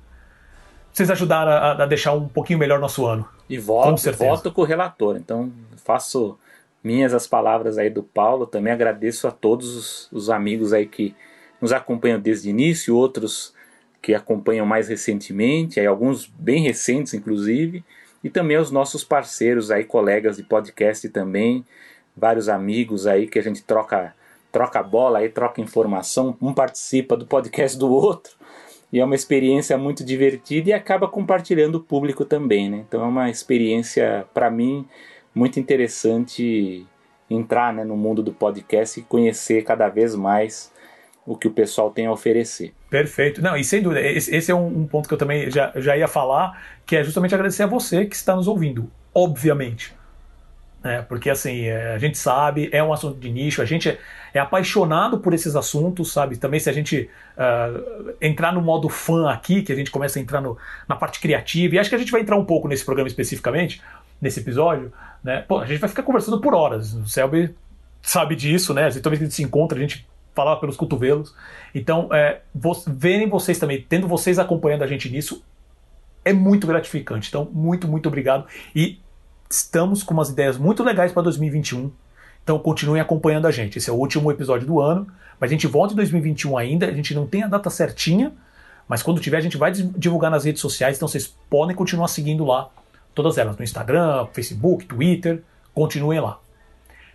Vocês 0.93 1.11
ajudaram 1.11 1.53
a, 1.53 1.83
a 1.83 1.87
deixar 1.87 2.13
um 2.13 2.29
pouquinho 2.29 2.59
melhor 2.59 2.79
nosso 2.79 3.07
ano. 3.07 3.27
E 3.49 3.59
voto 3.59 4.03
com, 4.03 4.13
voto 4.13 4.53
com 4.53 4.63
o 4.63 4.65
relator. 4.65 5.17
Então, 5.17 5.51
faço 5.85 6.39
minhas 6.82 7.15
as 7.15 7.27
palavras 7.27 7.79
aí 7.79 7.91
do 7.91 8.03
Paulo. 8.03 8.47
Também 8.47 8.73
agradeço 8.73 9.27
a 9.29 9.31
todos 9.31 9.75
os, 9.77 10.12
os 10.12 10.31
amigos 10.31 10.73
aí 10.73 10.87
que 10.87 11.15
nos 11.61 11.73
acompanham 11.73 12.19
desde 12.19 12.49
o 12.49 12.50
início, 12.50 12.97
outros 12.97 13.55
que 14.03 14.15
acompanham 14.15 14.65
mais 14.65 14.88
recentemente, 14.88 15.79
aí 15.79 15.87
alguns 15.87 16.27
bem 16.27 16.62
recentes 16.62 17.12
inclusive, 17.12 17.85
e 18.25 18.31
também 18.31 18.56
os 18.56 18.71
nossos 18.71 19.05
parceiros 19.05 19.71
aí, 19.71 19.85
colegas 19.85 20.37
de 20.37 20.43
podcast 20.43 21.09
também, 21.11 21.65
vários 22.17 22.49
amigos 22.49 23.06
aí 23.06 23.26
que 23.26 23.38
a 23.38 23.43
gente 23.43 23.62
troca 23.62 24.15
troca 24.50 24.83
bola 24.83 25.21
aí, 25.21 25.29
troca 25.29 25.61
informação, 25.61 26.37
um 26.43 26.53
participa 26.53 27.17
do 27.17 27.25
podcast 27.25 27.79
do 27.79 27.88
outro. 27.88 28.33
E 28.93 28.99
é 28.99 29.05
uma 29.05 29.15
experiência 29.15 29.79
muito 29.79 30.05
divertida 30.05 30.71
e 30.71 30.73
acaba 30.73 31.06
compartilhando 31.06 31.76
o 31.76 31.81
público 31.81 32.25
também, 32.25 32.69
né? 32.69 32.85
Então 32.88 33.00
é 33.00 33.06
uma 33.06 33.31
experiência 33.31 34.26
para 34.35 34.50
mim 34.50 34.85
muito 35.35 35.59
interessante 35.59 36.87
entrar 37.29 37.73
né, 37.73 37.85
no 37.85 37.97
mundo 37.97 38.23
do 38.23 38.32
podcast 38.32 38.99
e 38.99 39.03
conhecer 39.03 39.62
cada 39.62 39.88
vez 39.88 40.15
mais 40.15 40.73
o 41.25 41.37
que 41.37 41.47
o 41.47 41.50
pessoal 41.50 41.90
tem 41.90 42.07
a 42.07 42.12
oferecer. 42.12 42.75
Perfeito. 42.88 43.40
Não, 43.40 43.57
e 43.57 43.62
sem 43.62 43.83
dúvida, 43.83 44.00
esse, 44.00 44.35
esse 44.35 44.50
é 44.50 44.55
um, 44.55 44.81
um, 44.81 44.87
ponto 44.87 45.07
que 45.07 45.14
eu 45.14 45.19
também 45.19 45.50
já, 45.50 45.73
já 45.76 45.97
ia 45.97 46.09
falar, 46.09 46.61
que 46.85 46.97
é 46.97 47.05
justamente 47.05 47.35
agradecer 47.35 47.62
a 47.62 47.66
você 47.66 48.05
que 48.05 48.16
está 48.16 48.35
nos 48.35 48.49
ouvindo, 48.49 48.90
obviamente. 49.14 49.95
É, 50.83 51.02
porque 51.02 51.28
assim, 51.28 51.66
é, 51.66 51.93
a 51.93 51.99
gente 51.99 52.16
sabe, 52.16 52.71
é 52.73 52.83
um 52.83 52.90
assunto 52.90 53.21
de 53.21 53.31
nicho, 53.31 53.61
a 53.61 53.66
gente 53.66 53.90
é, 53.90 53.99
é 54.33 54.40
apaixonado 54.40 55.19
por 55.19 55.35
esses 55.35 55.55
assuntos, 55.55 56.11
sabe? 56.11 56.38
Também 56.38 56.59
se 56.59 56.71
a 56.71 56.73
gente 56.73 57.09
uh, 57.37 58.14
entrar 58.19 58.50
no 58.50 58.62
modo 58.62 58.88
fã 58.88 59.31
aqui, 59.31 59.62
que 59.62 59.73
a 59.73 59.76
gente 59.76 59.90
começa 59.90 60.19
a 60.19 60.23
entrar 60.23 60.40
no, 60.40 60.57
na 60.88 60.97
parte 60.97 61.21
criativa, 61.21 61.75
e 61.75 61.78
acho 61.78 61.90
que 61.90 61.97
a 61.97 61.99
gente 61.99 62.11
vai 62.11 62.23
entrar 62.23 62.37
um 62.37 62.47
pouco 62.47 62.66
nesse 62.66 62.85
programa 62.85 63.09
especificamente, 63.09 63.83
nesse 64.21 64.40
episódio, 64.40 64.90
né? 65.23 65.43
Pô, 65.43 65.59
a 65.59 65.67
gente 65.67 65.79
vai 65.79 65.89
ficar 65.89 66.03
conversando 66.03 66.41
por 66.41 66.55
horas. 66.55 66.95
O 66.95 67.07
Selby 67.07 67.55
sabe 68.03 68.35
disso, 68.35 68.73
né? 68.73 68.91
Toda 68.91 69.11
vez 69.11 69.19
que 69.19 69.25
a 69.25 69.27
gente 69.27 69.35
se 69.35 69.43
encontra, 69.43 69.79
a 69.79 69.81
gente 69.81 70.07
falar 70.35 70.57
pelos 70.57 70.77
cotovelos. 70.77 71.35
Então, 71.75 72.09
é, 72.12 72.41
verem 72.87 73.29
vocês 73.29 73.59
também, 73.59 73.85
tendo 73.89 74.09
vocês 74.09 74.39
acompanhando 74.39 74.83
a 74.83 74.87
gente 74.87 75.09
nisso, 75.11 75.45
é 76.25 76.33
muito 76.33 76.67
gratificante. 76.67 77.29
Então, 77.29 77.49
muito, 77.53 77.89
muito 77.89 78.07
obrigado. 78.09 78.47
E 78.75 78.99
estamos 79.50 80.03
com 80.03 80.15
umas 80.15 80.31
ideias 80.31 80.57
muito 80.57 80.83
legais 80.83 81.12
para 81.12 81.23
2021. 81.23 81.91
Então, 82.43 82.59
continuem 82.59 83.00
acompanhando 83.00 83.47
a 83.47 83.50
gente. 83.50 83.79
Esse 83.79 83.91
é 83.91 83.93
o 83.93 83.97
último 83.97 84.31
episódio 84.31 84.67
do 84.67 84.81
ano, 84.81 85.07
mas 85.39 85.50
a 85.50 85.53
gente 85.53 85.67
volta 85.67 85.93
em 85.93 85.97
2021 85.97 86.57
ainda. 86.57 86.87
A 86.87 86.93
gente 86.93 87.15
não 87.15 87.27
tem 87.27 87.43
a 87.43 87.49
data 87.49 87.69
certinha, 87.69 88.33
mas 88.89 89.03
quando 89.03 89.21
tiver, 89.21 89.37
a 89.37 89.43
gente 89.43 89.57
vai 89.57 89.73
divulgar 89.73 90.31
nas 90.31 90.45
redes 90.45 90.61
sociais. 90.61 90.97
Então, 90.97 91.09
vocês 91.09 91.27
podem 91.49 91.77
continuar 91.77 92.09
seguindo 92.09 92.45
lá, 92.45 92.71
todas 93.23 93.37
elas, 93.37 93.55
no 93.55 93.62
Instagram, 93.62 94.27
Facebook, 94.33 94.87
Twitter. 94.87 95.43
Continuem 95.75 96.21
lá. 96.21 96.39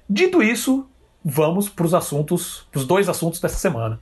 Dito 0.08 0.44
isso, 0.44 0.88
vamos 1.24 1.68
para 1.68 1.84
os 1.84 1.96
assuntos, 1.96 2.68
os 2.76 2.86
dois 2.86 3.10
assuntos 3.10 3.40
dessa 3.40 3.58
semana. 3.58 4.00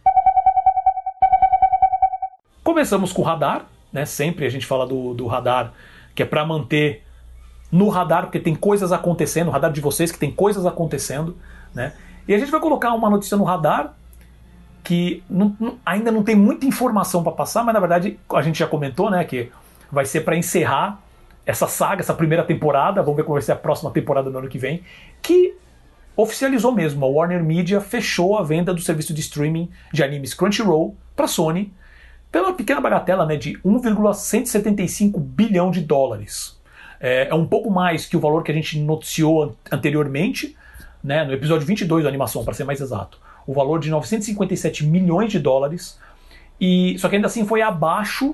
Começamos 2.62 3.13
com 3.13 3.22
o 3.22 3.25
radar, 3.25 3.67
né? 3.91 4.05
Sempre 4.05 4.45
a 4.45 4.50
gente 4.50 4.65
fala 4.65 4.86
do, 4.86 5.13
do 5.13 5.27
radar, 5.27 5.72
que 6.13 6.22
é 6.22 6.25
para 6.25 6.45
manter 6.45 7.03
no 7.72 7.88
radar, 7.88 8.24
porque 8.24 8.39
tem 8.39 8.53
coisas 8.53 8.91
acontecendo, 8.91 9.48
o 9.48 9.51
radar 9.51 9.72
de 9.72 9.79
vocês 9.79 10.12
que 10.12 10.19
tem 10.19 10.31
coisas 10.31 10.65
acontecendo, 10.65 11.38
né? 11.74 11.93
E 12.27 12.33
a 12.33 12.38
gente 12.38 12.51
vai 12.51 12.60
colocar 12.60 12.93
uma 12.93 13.10
notícia 13.10 13.38
no 13.38 13.45
radar 13.45 13.93
que 14.83 15.24
não, 15.29 15.55
não, 15.57 15.77
ainda 15.86 16.12
não 16.12 16.22
tem 16.22 16.36
muita 16.36 16.65
informação 16.65 17.24
para 17.24 17.31
passar, 17.31 17.63
mas 17.63 17.74
na 17.74 17.79
verdade 17.79 18.19
a 18.29 18.41
gente 18.41 18.60
já 18.60 18.67
comentou, 18.67 19.10
né, 19.10 19.24
que 19.24 19.50
vai 19.89 20.05
ser 20.05 20.22
para 20.22 20.36
encerrar 20.36 21.02
essa 21.45 21.67
saga, 21.67 22.01
essa 22.01 22.13
primeira 22.13 22.43
temporada, 22.43 23.01
vamos 23.01 23.17
ver 23.17 23.23
como 23.23 23.33
vai 23.33 23.41
ser 23.41 23.51
a 23.51 23.55
próxima 23.55 23.91
temporada 23.91 24.29
no 24.29 24.39
ano 24.39 24.47
que 24.47 24.57
vem, 24.57 24.83
que 25.21 25.55
oficializou 26.15 26.71
mesmo. 26.71 27.05
A 27.05 27.07
Warner 27.07 27.43
Media 27.43 27.81
fechou 27.81 28.38
a 28.38 28.43
venda 28.43 28.73
do 28.73 28.81
serviço 28.81 29.13
de 29.13 29.21
streaming 29.21 29.69
de 29.91 30.03
animes 30.03 30.33
Crunchyroll 30.33 30.95
para 31.15 31.27
Sony 31.27 31.73
pela 32.31 32.53
pequena 32.53 32.81
bagatela 32.81 33.25
né, 33.25 33.35
de 33.35 33.59
1,175 33.63 35.19
bilhão 35.19 35.69
de 35.69 35.81
dólares. 35.81 36.59
É, 37.00 37.27
é, 37.29 37.35
um 37.35 37.45
pouco 37.45 37.69
mais 37.69 38.07
que 38.07 38.17
o 38.17 38.19
valor 38.19 38.43
que 38.43 38.51
a 38.51 38.55
gente 38.55 38.79
noticiou 38.79 39.55
anteriormente, 39.71 40.55
né, 41.03 41.23
no 41.25 41.33
episódio 41.33 41.67
22 41.67 42.03
da 42.03 42.09
animação, 42.09 42.43
para 42.43 42.53
ser 42.53 42.63
mais 42.63 42.81
exato. 42.81 43.19
O 43.45 43.53
valor 43.53 43.79
de 43.79 43.89
957 43.89 44.85
milhões 44.85 45.31
de 45.31 45.38
dólares. 45.38 46.00
E 46.59 46.97
só 46.97 47.09
que 47.09 47.15
ainda 47.15 47.27
assim 47.27 47.45
foi 47.45 47.62
abaixo 47.62 48.33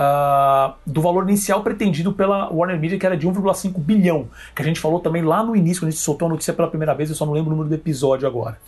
uh, 0.00 0.74
do 0.86 1.02
valor 1.02 1.28
inicial 1.28 1.62
pretendido 1.62 2.12
pela 2.12 2.50
Warner 2.50 2.80
Media, 2.80 2.98
que 2.98 3.04
era 3.04 3.16
de 3.16 3.28
1,5 3.28 3.78
bilhão, 3.78 4.28
que 4.56 4.62
a 4.62 4.64
gente 4.64 4.80
falou 4.80 5.00
também 5.00 5.22
lá 5.22 5.42
no 5.42 5.54
início, 5.54 5.82
quando 5.82 5.88
a 5.88 5.90
gente 5.90 6.00
soltou 6.00 6.26
a 6.26 6.30
notícia 6.30 6.54
pela 6.54 6.68
primeira 6.68 6.94
vez, 6.94 7.10
eu 7.10 7.16
só 7.16 7.26
não 7.26 7.34
lembro 7.34 7.48
o 7.48 7.50
número 7.50 7.68
do 7.68 7.74
episódio 7.74 8.26
agora. 8.26 8.58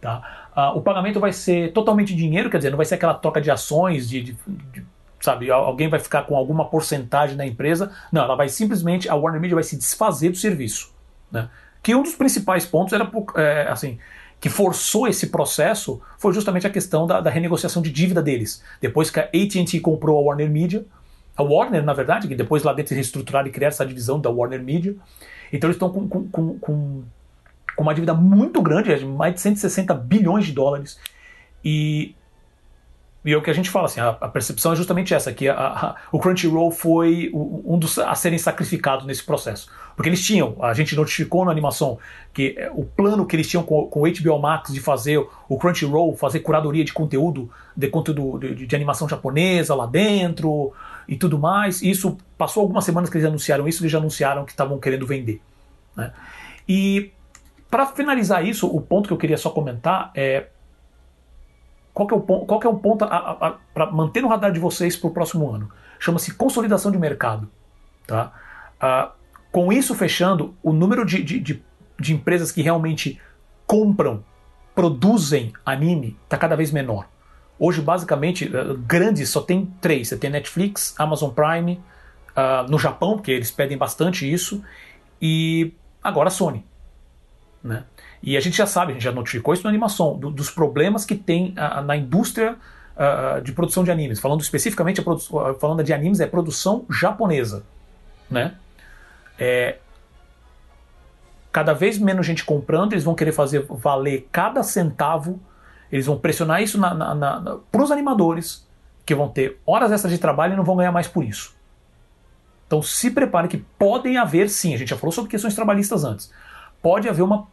Tá? 0.00 0.48
Uh, 0.56 0.78
o 0.78 0.82
pagamento 0.82 1.20
vai 1.20 1.32
ser 1.32 1.72
totalmente 1.72 2.14
dinheiro, 2.14 2.50
quer 2.50 2.56
dizer, 2.56 2.70
não 2.70 2.76
vai 2.76 2.86
ser 2.86 2.96
aquela 2.96 3.14
troca 3.14 3.40
de 3.40 3.50
ações, 3.50 4.08
de, 4.08 4.20
de, 4.22 4.36
de 4.72 4.84
sabe, 5.20 5.50
alguém 5.50 5.88
vai 5.88 6.00
ficar 6.00 6.24
com 6.24 6.36
alguma 6.36 6.64
porcentagem 6.64 7.36
na 7.36 7.46
empresa. 7.46 7.92
Não, 8.10 8.24
ela 8.24 8.34
vai 8.34 8.48
simplesmente, 8.48 9.08
a 9.08 9.14
Warner 9.14 9.40
Media 9.40 9.54
vai 9.54 9.62
se 9.62 9.76
desfazer 9.76 10.30
do 10.30 10.36
serviço. 10.36 10.92
Né? 11.30 11.48
Que 11.80 11.94
um 11.94 12.02
dos 12.02 12.16
principais 12.16 12.66
pontos 12.66 12.92
era, 12.92 13.08
é, 13.36 13.68
assim, 13.68 13.98
que 14.42 14.48
forçou 14.48 15.06
esse 15.06 15.28
processo 15.28 16.02
foi 16.18 16.34
justamente 16.34 16.66
a 16.66 16.70
questão 16.70 17.06
da, 17.06 17.20
da 17.20 17.30
renegociação 17.30 17.80
de 17.80 17.92
dívida 17.92 18.20
deles. 18.20 18.60
Depois 18.80 19.08
que 19.08 19.20
a 19.20 19.22
AT&T 19.22 19.78
comprou 19.78 20.18
a 20.18 20.20
Warner 20.20 20.50
Media, 20.50 20.84
a 21.36 21.44
Warner, 21.44 21.84
na 21.84 21.92
verdade, 21.92 22.26
que 22.26 22.34
depois 22.34 22.64
lá 22.64 22.72
dentro 22.72 22.92
reestruturaram 22.92 23.46
e 23.46 23.52
criaram 23.52 23.72
essa 23.72 23.86
divisão 23.86 24.20
da 24.20 24.28
Warner 24.30 24.60
Media, 24.60 24.96
então 25.52 25.68
eles 25.68 25.76
estão 25.76 25.90
com, 25.90 26.08
com, 26.08 26.58
com, 26.58 27.04
com 27.76 27.82
uma 27.82 27.94
dívida 27.94 28.14
muito 28.14 28.60
grande, 28.60 28.92
de 28.92 29.04
mais 29.04 29.32
de 29.32 29.40
160 29.40 29.94
bilhões 29.94 30.44
de 30.44 30.52
dólares, 30.52 30.98
e 31.64 32.16
e 33.24 33.32
é 33.32 33.36
o 33.36 33.42
que 33.42 33.50
a 33.50 33.54
gente 33.54 33.70
fala, 33.70 33.86
assim, 33.86 34.00
a, 34.00 34.08
a 34.08 34.28
percepção 34.28 34.72
é 34.72 34.76
justamente 34.76 35.14
essa, 35.14 35.32
que 35.32 35.48
a, 35.48 35.54
a, 35.54 35.96
o 36.10 36.18
Crunchyroll 36.18 36.72
foi 36.72 37.30
um 37.32 37.78
dos 37.78 37.96
a 37.98 38.14
serem 38.16 38.38
sacrificados 38.38 39.06
nesse 39.06 39.22
processo. 39.22 39.70
Porque 39.94 40.08
eles 40.08 40.24
tinham, 40.24 40.56
a 40.60 40.74
gente 40.74 40.96
notificou 40.96 41.44
na 41.44 41.52
animação 41.52 41.98
que 42.32 42.54
é, 42.58 42.68
o 42.74 42.84
plano 42.84 43.24
que 43.24 43.36
eles 43.36 43.48
tinham 43.48 43.62
com, 43.62 43.86
com 43.86 44.02
o 44.02 44.10
HBO 44.10 44.40
Max 44.40 44.72
de 44.72 44.80
fazer 44.80 45.24
o 45.48 45.56
Crunchyroll, 45.56 46.16
fazer 46.16 46.40
curadoria 46.40 46.84
de 46.84 46.92
conteúdo, 46.92 47.48
de 47.76 47.88
conteúdo 47.88 48.38
de, 48.40 48.66
de 48.66 48.76
animação 48.76 49.08
japonesa 49.08 49.72
lá 49.74 49.86
dentro 49.86 50.72
e 51.06 51.16
tudo 51.16 51.38
mais. 51.38 51.80
Isso 51.80 52.18
passou 52.36 52.62
algumas 52.62 52.84
semanas 52.84 53.08
que 53.08 53.16
eles 53.16 53.28
anunciaram 53.28 53.68
isso, 53.68 53.82
eles 53.82 53.92
já 53.92 53.98
anunciaram 53.98 54.44
que 54.44 54.50
estavam 54.50 54.80
querendo 54.80 55.06
vender. 55.06 55.40
Né? 55.96 56.12
E 56.68 57.12
para 57.70 57.86
finalizar 57.86 58.44
isso, 58.44 58.66
o 58.66 58.80
ponto 58.80 59.06
que 59.06 59.12
eu 59.12 59.18
queria 59.18 59.38
só 59.38 59.50
comentar 59.50 60.10
é 60.14 60.46
qual 61.92 62.08
que 62.08 62.14
é 62.14 62.16
o, 62.16 62.20
qual 62.20 62.60
que 62.60 62.66
é 62.66 62.70
o 62.70 62.76
ponto 62.76 63.06
para 63.74 63.90
manter 63.92 64.22
no 64.22 64.28
radar 64.28 64.52
de 64.52 64.60
vocês 64.60 64.96
para 64.96 65.08
o 65.08 65.12
próximo 65.12 65.50
ano? 65.50 65.70
Chama-se 65.98 66.34
consolidação 66.34 66.90
de 66.90 66.98
mercado. 66.98 67.48
Tá? 68.06 68.32
Ah, 68.80 69.12
com 69.50 69.72
isso 69.72 69.94
fechando, 69.94 70.56
o 70.62 70.72
número 70.72 71.04
de, 71.04 71.22
de, 71.22 71.38
de, 71.38 71.62
de 72.00 72.14
empresas 72.14 72.50
que 72.50 72.62
realmente 72.62 73.20
compram, 73.66 74.24
produzem 74.74 75.52
anime 75.64 76.16
está 76.24 76.38
cada 76.38 76.56
vez 76.56 76.70
menor. 76.70 77.06
Hoje, 77.58 77.80
basicamente, 77.80 78.44
eh, 78.44 78.74
grandes 78.86 79.28
só 79.28 79.40
tem 79.40 79.66
três. 79.80 80.08
Você 80.08 80.16
tem 80.16 80.30
Netflix, 80.30 80.94
Amazon 80.98 81.30
Prime, 81.30 81.80
uh, 82.36 82.68
no 82.68 82.78
Japão, 82.78 83.14
porque 83.14 83.30
eles 83.30 83.50
pedem 83.50 83.78
bastante 83.78 84.30
isso, 84.30 84.64
e 85.20 85.72
agora 86.02 86.28
a 86.28 86.30
Sony. 86.30 86.64
Né? 87.62 87.84
E 88.22 88.36
a 88.36 88.40
gente 88.40 88.56
já 88.56 88.66
sabe, 88.66 88.92
a 88.92 88.94
gente 88.94 89.04
já 89.04 89.12
notificou 89.12 89.52
isso 89.52 89.64
na 89.64 89.70
animação, 89.70 90.16
do, 90.16 90.30
dos 90.30 90.50
problemas 90.50 91.04
que 91.04 91.16
tem 91.16 91.54
uh, 91.58 91.82
na 91.82 91.96
indústria 91.96 92.56
uh, 92.96 93.40
de 93.42 93.52
produção 93.52 93.82
de 93.82 93.90
animes. 93.90 94.20
Falando 94.20 94.40
especificamente, 94.40 95.00
a 95.00 95.54
falando 95.54 95.82
de 95.82 95.92
animes, 95.92 96.20
é 96.20 96.26
produção 96.26 96.84
japonesa. 96.88 97.64
Né? 98.30 98.54
É, 99.38 99.78
cada 101.50 101.72
vez 101.72 101.98
menos 101.98 102.24
gente 102.24 102.44
comprando, 102.44 102.92
eles 102.92 103.04
vão 103.04 103.14
querer 103.14 103.32
fazer 103.32 103.66
valer 103.68 104.28
cada 104.30 104.62
centavo, 104.62 105.40
eles 105.90 106.06
vão 106.06 106.16
pressionar 106.16 106.62
isso 106.62 106.78
para 107.70 107.82
os 107.82 107.90
animadores, 107.90 108.66
que 109.04 109.14
vão 109.14 109.28
ter 109.28 109.60
horas 109.66 109.92
extras 109.92 110.12
de 110.12 110.18
trabalho 110.18 110.54
e 110.54 110.56
não 110.56 110.64
vão 110.64 110.76
ganhar 110.76 110.92
mais 110.92 111.08
por 111.08 111.24
isso. 111.24 111.54
Então 112.66 112.80
se 112.80 113.10
prepare 113.10 113.48
que 113.48 113.58
podem 113.78 114.16
haver 114.16 114.48
sim, 114.48 114.74
a 114.74 114.78
gente 114.78 114.88
já 114.88 114.96
falou 114.96 115.12
sobre 115.12 115.30
questões 115.30 115.54
trabalhistas 115.54 116.04
antes, 116.04 116.32
pode 116.80 117.06
haver 117.06 117.22
uma, 117.22 117.46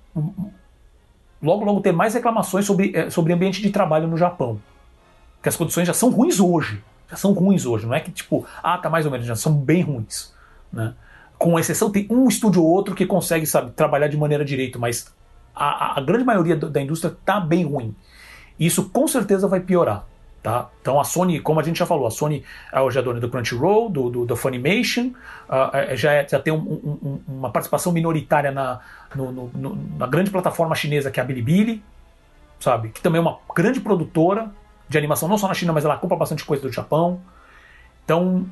logo, 1.42 1.64
logo 1.64 1.82
ter 1.82 1.92
mais 1.92 2.14
reclamações 2.14 2.66
sobre, 2.66 2.92
eh, 2.96 3.10
sobre 3.10 3.34
ambiente 3.34 3.62
de 3.62 3.70
trabalho 3.70 4.08
no 4.08 4.18
Japão. 4.18 4.60
Porque 5.36 5.50
as 5.50 5.56
condições 5.56 5.88
já 5.88 5.94
são 5.94 6.10
ruins 6.10 6.40
hoje. 6.40 6.84
Já 7.10 7.16
são 7.16 7.34
ruins 7.34 7.66
hoje. 7.66 7.86
Não 7.86 7.94
é 7.94 8.00
que 8.00 8.12
tipo, 8.12 8.46
ah, 8.62 8.78
tá 8.78 8.90
mais 8.90 9.06
ou 9.06 9.12
menos, 9.12 9.26
já 9.26 9.36
são 9.36 9.54
bem 9.54 9.82
ruins. 9.82 10.34
Né? 10.72 10.94
Com 11.38 11.58
exceção, 11.58 11.90
tem 11.90 12.06
um 12.10 12.28
estúdio 12.28 12.64
ou 12.64 12.70
outro 12.70 12.94
que 12.94 13.06
consegue, 13.06 13.46
sabe, 13.46 13.72
trabalhar 13.72 14.08
de 14.08 14.18
maneira 14.18 14.44
direito, 14.44 14.78
mas 14.78 15.14
a, 15.56 15.98
a 15.98 16.02
grande 16.02 16.26
maioria 16.26 16.56
da 16.56 16.82
indústria 16.82 17.16
tá 17.26 17.40
bem 17.40 17.64
ruim. 17.64 17.96
Isso 18.60 18.90
com 18.90 19.08
certeza 19.08 19.48
vai 19.48 19.62
piorar. 19.62 20.06
Tá? 20.42 20.70
Então 20.82 20.98
a 21.00 21.04
Sony, 21.04 21.42
como 21.42 21.60
a 21.60 21.64
gente 21.64 21.78
já 21.78 21.86
falou, 21.86 22.08
a 22.08 22.12
Sony 22.12 22.46
é 22.72 22.80
hoje 22.80 22.98
a 22.98 23.02
dona 23.02 23.20
do 23.20 23.30
Crunchyroll, 23.30 23.90
do, 23.90 24.10
do, 24.10 24.26
do 24.26 24.36
Funimation, 24.38 25.08
uh, 25.50 25.96
já, 25.98 26.14
é, 26.14 26.28
já 26.28 26.40
tem 26.40 26.54
um, 26.54 26.60
um, 26.60 27.22
uma 27.28 27.52
participação 27.52 27.92
minoritária 27.92 28.50
na, 28.50 28.80
no, 29.14 29.32
no, 29.34 29.76
na 29.98 30.08
grande 30.08 30.32
plataforma 30.32 30.74
chinesa 30.76 31.12
que 31.12 31.20
é 31.20 31.24
a 31.24 31.26
Bilibili, 31.26 31.84
sabe? 32.58 32.90
Que 32.90 33.02
também 33.02 33.20
é 33.20 33.22
uma 33.22 33.38
grande 33.54 33.82
produtora 33.82 34.50
de 34.88 34.98
animação, 34.98 35.28
não 35.28 35.38
só 35.38 35.48
na 35.48 35.54
China, 35.54 35.74
mas 35.74 35.84
ela 35.84 35.98
compra 35.98 36.16
bastante 36.16 36.46
coisa 36.46 36.64
do 36.64 36.72
Japão. 36.72 37.22
Então, 38.06 38.46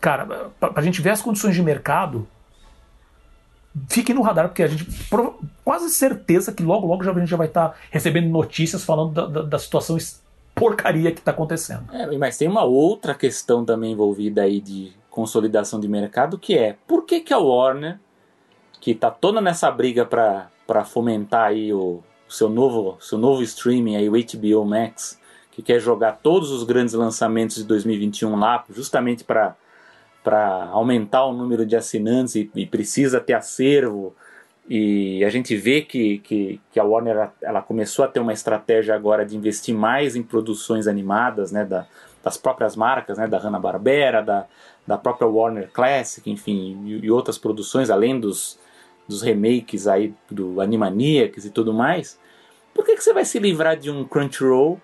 cara, 0.00 0.50
para 0.58 0.72
a 0.74 0.82
gente 0.82 1.02
ver 1.02 1.10
as 1.10 1.20
condições 1.20 1.54
de 1.54 1.62
mercado, 1.62 2.26
fiquem 3.88 4.14
no 4.14 4.22
radar, 4.22 4.48
porque 4.48 4.62
a 4.62 4.68
gente 4.68 4.86
quase 5.62 5.90
certeza 5.90 6.50
que 6.50 6.62
logo, 6.62 6.86
logo 6.86 7.04
já, 7.04 7.12
a 7.12 7.18
gente 7.18 7.28
já 7.28 7.36
vai 7.36 7.46
estar 7.46 7.68
tá 7.68 7.74
recebendo 7.90 8.28
notícias 8.30 8.82
falando 8.84 9.12
da, 9.12 9.26
da, 9.26 9.42
da 9.42 9.58
situação 9.58 9.98
porcaria 10.62 11.10
que 11.10 11.18
está 11.18 11.32
acontecendo. 11.32 11.92
É, 11.92 12.16
mas 12.16 12.38
tem 12.38 12.46
uma 12.46 12.62
outra 12.62 13.14
questão 13.14 13.64
também 13.64 13.92
envolvida 13.92 14.42
aí 14.42 14.60
de 14.60 14.92
consolidação 15.10 15.80
de 15.80 15.88
mercado, 15.88 16.38
que 16.38 16.56
é 16.56 16.76
por 16.86 17.04
que, 17.04 17.18
que 17.18 17.34
a 17.34 17.38
Warner, 17.38 17.98
que 18.80 18.92
está 18.92 19.10
toda 19.10 19.40
nessa 19.40 19.68
briga 19.72 20.06
para 20.06 20.84
fomentar 20.84 21.48
aí 21.48 21.72
o, 21.72 22.00
o, 22.28 22.32
seu 22.32 22.48
novo 22.48 22.96
seu 23.00 23.18
novo 23.18 23.42
streaming 23.42 23.96
aí 23.96 24.08
o 24.08 24.12
HBO 24.12 24.64
Max, 24.64 25.20
que 25.50 25.62
quer 25.62 25.80
jogar 25.80 26.20
todos 26.22 26.52
os 26.52 26.62
grandes 26.62 26.94
lançamentos 26.94 27.56
de 27.56 27.64
2021 27.64 28.36
lá, 28.36 28.64
justamente 28.70 29.24
para 29.24 29.56
aumentar 30.70 31.24
o 31.24 31.32
número 31.32 31.66
de 31.66 31.74
assinantes 31.74 32.36
e, 32.36 32.48
e 32.54 32.66
precisa 32.66 33.20
ter 33.20 33.34
acervo 33.34 34.14
e 34.74 35.22
a 35.22 35.28
gente 35.28 35.54
vê 35.54 35.82
que, 35.82 36.16
que, 36.20 36.58
que, 36.72 36.80
a 36.80 36.82
Warner 36.82 37.28
ela 37.42 37.60
começou 37.60 38.06
a 38.06 38.08
ter 38.08 38.20
uma 38.20 38.32
estratégia 38.32 38.94
agora 38.94 39.22
de 39.22 39.36
investir 39.36 39.74
mais 39.74 40.16
em 40.16 40.22
produções 40.22 40.86
animadas, 40.86 41.52
né, 41.52 41.62
da, 41.62 41.86
das 42.24 42.38
próprias 42.38 42.74
marcas, 42.74 43.18
né, 43.18 43.26
da 43.28 43.36
Hanna-Barbera, 43.36 44.22
da, 44.22 44.46
da 44.86 44.96
própria 44.96 45.28
Warner 45.28 45.68
Classic, 45.70 46.30
enfim, 46.30 46.86
e, 46.86 47.04
e, 47.04 47.10
outras 47.10 47.36
produções, 47.36 47.90
além 47.90 48.18
dos, 48.18 48.58
dos 49.06 49.20
remakes 49.20 49.86
aí 49.86 50.14
do 50.30 50.58
Animaniacs 50.58 51.44
e 51.44 51.50
tudo 51.50 51.74
mais. 51.74 52.18
Por 52.72 52.82
que, 52.86 52.96
que 52.96 53.04
você 53.04 53.12
vai 53.12 53.26
se 53.26 53.38
livrar 53.38 53.76
de 53.76 53.90
um 53.90 54.06
Crunchyroll, 54.06 54.80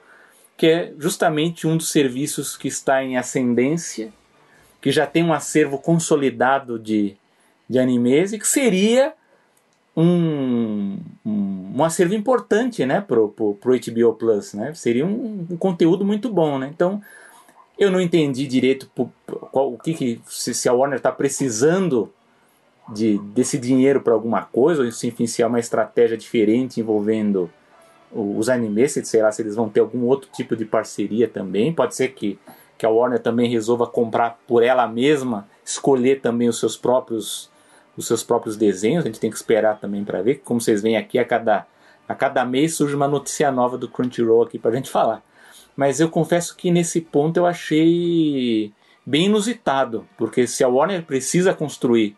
que 0.55 0.67
é 0.67 0.93
justamente 0.99 1.67
um 1.67 1.79
dos 1.79 1.91
serviços 1.91 2.59
que 2.59 2.69
está 2.69 3.03
em 3.03 3.17
ascendência, 3.17 4.13
que 4.83 4.93
já 4.93 5.07
tem 5.07 5.25
um 5.25 5.33
acervo 5.33 5.79
consolidado 5.79 6.79
de, 6.79 7.17
de 7.67 7.79
animes 7.79 8.35
e 8.35 8.39
que 8.39 8.47
seria 8.47 9.15
um, 10.01 10.97
um, 11.27 11.73
um 11.75 11.85
acervo 11.85 12.15
importante 12.15 12.87
né, 12.87 13.01
pro, 13.01 13.31
pro, 13.31 13.55
pro 13.55 13.73
HBO 13.73 14.15
Plus, 14.15 14.55
né? 14.55 14.73
Seria 14.73 15.05
um, 15.05 15.45
um 15.51 15.57
conteúdo 15.57 16.05
muito 16.05 16.33
bom, 16.33 16.57
né? 16.57 16.71
Então, 16.73 17.03
eu 17.77 17.91
não 17.91 18.01
entendi 18.01 18.47
direito 18.47 18.89
qual, 19.51 19.73
o 19.73 19.77
que, 19.77 19.95
que 19.95 20.21
se, 20.29 20.55
se 20.55 20.69
a 20.69 20.73
Warner 20.73 20.99
está 20.99 21.11
precisando 21.11 22.13
de, 22.95 23.19
desse 23.35 23.59
dinheiro 23.59 24.01
para 24.01 24.15
alguma 24.15 24.43
coisa, 24.43 24.85
ou 24.85 24.93
se, 24.93 25.09
enfim, 25.09 25.27
se 25.27 25.43
é 25.43 25.47
uma 25.47 25.59
estratégia 25.59 26.17
diferente 26.17 26.81
envolvendo 26.81 27.51
os 28.13 28.49
animes, 28.49 28.93
sei 29.03 29.21
lá, 29.21 29.33
se 29.33 29.43
eles 29.43 29.57
vão 29.57 29.69
ter 29.69 29.81
algum 29.81 30.05
outro 30.05 30.31
tipo 30.33 30.55
de 30.55 30.65
parceria 30.65 31.27
também. 31.27 31.73
Pode 31.73 31.97
ser 31.97 32.09
que, 32.09 32.39
que 32.79 32.87
a 32.87 32.89
Warner 32.89 33.19
também 33.19 33.51
resolva 33.51 33.85
comprar 33.85 34.39
por 34.47 34.63
ela 34.63 34.87
mesma, 34.87 35.49
escolher 35.65 36.21
também 36.21 36.49
os 36.49 36.61
seus 36.61 36.77
próprios 36.77 37.51
os 37.99 38.07
seus 38.07 38.23
próprios 38.23 38.57
desenhos, 38.57 39.05
a 39.05 39.09
gente 39.09 39.19
tem 39.19 39.29
que 39.29 39.37
esperar 39.37 39.81
também 39.81 40.05
para 40.05 40.23
ver. 40.23 40.37
Como 40.45 40.61
vocês 40.61 40.81
veem 40.81 40.97
aqui, 40.97 41.19
a 41.19 41.25
cada, 41.25 41.67
a 42.09 42.15
cada 42.15 42.45
mês 42.45 42.77
surge 42.77 42.95
uma 42.95 43.09
notícia 43.09 43.51
nova 43.51 43.77
do 43.77 43.89
Crunchyroll 43.89 44.45
aqui 44.45 44.57
para 44.57 44.71
a 44.71 44.75
gente 44.77 44.89
falar. 44.89 45.21
Mas 45.77 45.99
eu 45.99 46.09
confesso 46.09 46.57
que 46.57 46.71
nesse 46.71 47.01
ponto 47.01 47.39
eu 47.39 47.45
achei 47.45 48.73
bem 49.05 49.27
inusitado, 49.27 50.07
porque 50.17 50.47
se 50.47 50.63
a 50.63 50.69
Warner 50.69 51.05
precisa 51.05 51.53
construir 51.53 52.17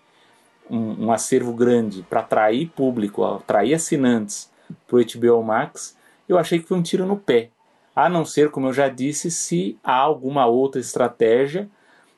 um, 0.69 1.07
um 1.07 1.13
acervo 1.13 1.55
grande 1.55 2.03
para 2.03 2.21
atrair 2.21 2.69
público, 2.69 3.25
atrair 3.25 3.73
assinantes 3.73 4.51
para 4.87 4.99
o 4.99 5.03
HBO 5.03 5.43
Max, 5.43 5.97
eu 6.29 6.37
achei 6.37 6.59
que 6.59 6.69
foi 6.69 6.77
um 6.77 6.83
tiro 6.83 7.07
no 7.07 7.17
pé. 7.17 7.49
A 7.97 8.07
não 8.07 8.27
ser, 8.27 8.51
como 8.51 8.69
eu 8.69 8.73
já 8.75 8.89
disse, 8.89 9.31
se 9.31 9.79
há 9.83 9.97
alguma 9.97 10.45
outra 10.45 10.79
estratégia 10.79 11.71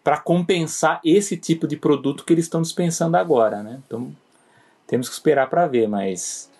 para 0.02 0.18
compensar 0.18 1.00
esse 1.04 1.36
tipo 1.36 1.66
de 1.66 1.76
produto 1.76 2.24
que 2.24 2.32
eles 2.32 2.44
estão 2.44 2.60
dispensando 2.62 3.16
agora, 3.16 3.62
né? 3.62 3.80
Então 3.86 4.14
temos 4.86 5.08
que 5.08 5.14
esperar 5.14 5.48
para 5.48 5.66
ver, 5.66 5.88
mas 5.88 6.50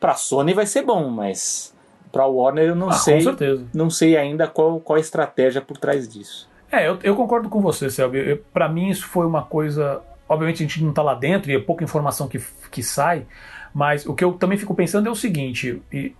para 0.00 0.12
a 0.12 0.16
Sony 0.16 0.52
vai 0.52 0.66
ser 0.66 0.82
bom, 0.82 1.08
mas 1.08 1.74
para 2.10 2.26
Warner 2.26 2.68
eu 2.68 2.74
não 2.74 2.88
Ah, 2.88 2.92
sei, 2.92 3.24
não 3.72 3.90
sei 3.90 4.16
ainda 4.16 4.46
qual, 4.46 4.80
qual 4.80 4.96
a 4.96 5.00
estratégia 5.00 5.60
por 5.60 5.76
trás 5.76 6.08
disso. 6.08 6.48
É, 6.70 6.86
eu, 6.86 6.98
eu 7.02 7.16
concordo 7.16 7.48
com 7.48 7.60
você, 7.60 7.88
Selby. 7.88 8.42
Pra 8.52 8.68
mim 8.68 8.88
isso 8.88 9.06
foi 9.06 9.26
uma 9.26 9.42
coisa. 9.42 10.02
Obviamente 10.28 10.62
a 10.62 10.66
gente 10.66 10.84
não 10.84 10.92
tá 10.92 11.02
lá 11.02 11.14
dentro 11.14 11.50
e 11.50 11.54
é 11.56 11.58
pouca 11.58 11.82
informação 11.84 12.28
que, 12.28 12.38
que 12.70 12.82
sai, 12.82 13.26
mas 13.72 14.04
o 14.04 14.14
que 14.14 14.22
eu 14.22 14.32
também 14.34 14.58
fico 14.58 14.74
pensando 14.74 15.08
é 15.08 15.10
o 15.10 15.14
seguinte, 15.14 15.82
e, 15.90 16.14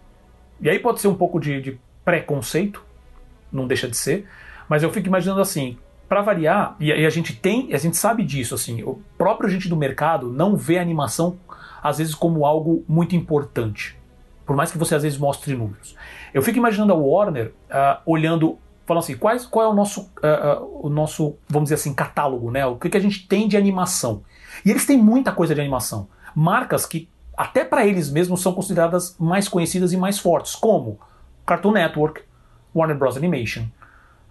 e 0.61 0.71
aí 0.71 0.79
pode 0.79 1.01
ser 1.01 1.09
um 1.09 1.15
pouco 1.15 1.39
de, 1.39 1.61
de 1.61 1.79
preconceito, 2.05 2.83
não 3.53 3.67
deixa 3.67 3.87
de 3.87 3.97
ser, 3.97 4.27
mas 4.67 4.83
eu 4.83 4.91
fico 4.91 5.07
imaginando 5.09 5.43
assim, 5.43 5.77
pra 6.09 6.23
variar, 6.23 6.75
e, 6.81 6.91
a 6.91 7.11
gente 7.11 7.37
tem, 7.37 7.73
a 7.75 7.79
gente 7.79 7.97
sabe 7.97 8.25
disso, 8.25 8.55
assim, 8.55 8.83
o 8.83 9.01
próprio 9.17 9.51
gente 9.51 9.69
do 9.69 9.77
mercado 9.77 10.33
não 10.33 10.57
vê 10.57 10.79
a 10.79 10.83
animação 10.83 11.37
às 11.83 11.99
vezes 11.99 12.15
como 12.15 12.47
algo 12.47 12.85
muito 12.89 13.15
importante. 13.15 13.97
Por 14.47 14.57
mais 14.57 14.73
que 14.73 14.79
você 14.79 14.95
às 14.95 15.03
vezes 15.03 15.19
mostre 15.19 15.55
números. 15.55 15.95
Eu 16.33 16.43
fico 16.43 16.59
imaginando 16.59 16.93
a 16.93 16.97
Warner 16.97 17.53
ah, 17.71 18.01
olhando, 18.07 18.59
falando 18.87 19.03
assim, 19.03 19.17
quais, 19.17 19.45
qual 19.45 19.67
é 19.67 19.69
o 19.69 19.75
nosso, 19.75 20.11
ah, 20.23 20.57
ah, 20.59 20.61
o 20.63 20.89
nosso, 20.89 21.37
vamos 21.49 21.67
dizer 21.67 21.75
assim, 21.75 21.93
catálogo, 21.93 22.51
né? 22.51 22.65
O 22.67 22.77
que, 22.77 22.89
que 22.89 22.97
a 22.97 23.01
gente 23.01 23.29
tem 23.29 23.47
de 23.47 23.57
animação? 23.57 24.23
E 24.65 24.71
eles 24.71 24.87
têm 24.87 24.97
muita 24.97 25.33
coisa 25.33 25.55
de 25.55 25.61
animação. 25.61 26.09
Marcas 26.35 26.87
que 26.87 27.09
até 27.37 27.65
para 27.65 27.87
eles 27.87 28.11
mesmos 28.11 28.41
são 28.41 28.53
consideradas 28.53 29.15
mais 29.19 29.49
conhecidas 29.49 29.93
e 29.93 29.97
mais 29.97 30.19
fortes, 30.19 30.57
como 30.57 30.99
Cartoon 31.47 31.73
Network, 31.73 32.23
Warner 32.75 32.99
Bros. 32.99 33.17
Animation. 33.17 33.67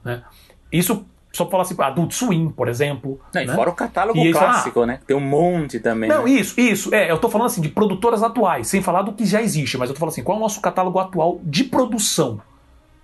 Né? 0.04 0.24
Isso 0.72 1.06
só 1.32 1.48
falar 1.50 1.64
assim, 1.64 1.76
Adult 1.78 2.14
Swim, 2.14 2.50
por 2.50 2.68
exemplo. 2.68 3.20
Não, 3.34 3.42
e 3.42 3.46
né? 3.46 3.54
fora 3.54 3.70
o 3.70 3.74
catálogo 3.74 4.18
E 4.20 4.32
clássico, 4.32 4.86
né? 4.86 5.00
Tem 5.06 5.16
um 5.16 5.22
monte 5.22 5.80
também. 5.80 6.10
Não, 6.10 6.24
né? 6.24 6.32
isso, 6.32 6.60
isso. 6.60 6.94
É, 6.94 7.12
eu 7.12 7.18
tô 7.18 7.30
falando 7.30 7.48
assim 7.48 7.62
de 7.62 7.70
produtoras 7.70 8.24
atuais, 8.24 8.68
sem 8.68 8.82
falar 8.82 9.04
do 9.04 9.14
que 9.14 9.26
já 9.26 9.42
existe, 9.42 9.78
mas 9.78 9.90
eu 9.90 9.96
tô 9.96 10.00
falando 10.00 10.14
assim, 10.14 10.24
qual 10.24 10.38
é 10.38 10.40
o 10.40 10.44
nosso 10.44 10.62
catálogo 10.62 11.00
atual 11.00 11.40
de 11.44 11.64
produção? 11.64 12.42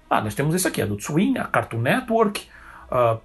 Ah, 0.09 0.21
nós 0.21 0.35
temos 0.35 0.55
esse 0.55 0.67
aqui, 0.67 0.81
Adult 0.81 1.01
Swim, 1.01 1.37
a 1.37 1.45
Cartoon 1.45 1.79
Network, 1.79 2.47
a 2.89 3.17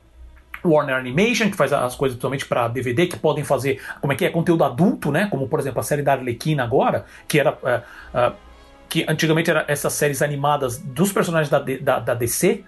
Warner 0.64 0.96
Animation, 0.96 1.50
que 1.50 1.56
faz 1.56 1.72
as 1.72 1.94
coisas 1.94 2.16
principalmente 2.16 2.46
para 2.46 2.68
DVD, 2.68 3.06
que 3.06 3.16
podem 3.16 3.44
fazer, 3.44 3.80
como 4.00 4.12
é 4.12 4.16
que 4.16 4.24
é, 4.24 4.30
conteúdo 4.30 4.64
adulto, 4.64 5.10
né? 5.10 5.28
Como, 5.30 5.48
por 5.48 5.60
exemplo, 5.60 5.80
a 5.80 5.82
série 5.82 6.02
da 6.02 6.12
Arlequina 6.12 6.64
agora, 6.64 7.04
que 7.26 7.38
era... 7.38 7.56
é, 7.64 7.82
é, 8.14 8.32
que 8.88 9.04
antigamente 9.06 9.50
eram 9.50 9.64
essas 9.68 9.92
séries 9.92 10.22
animadas 10.22 10.78
dos 10.78 11.12
personagens 11.12 11.50
da, 11.50 11.58
da, 11.58 11.98
da 11.98 12.14
DC, 12.14 12.64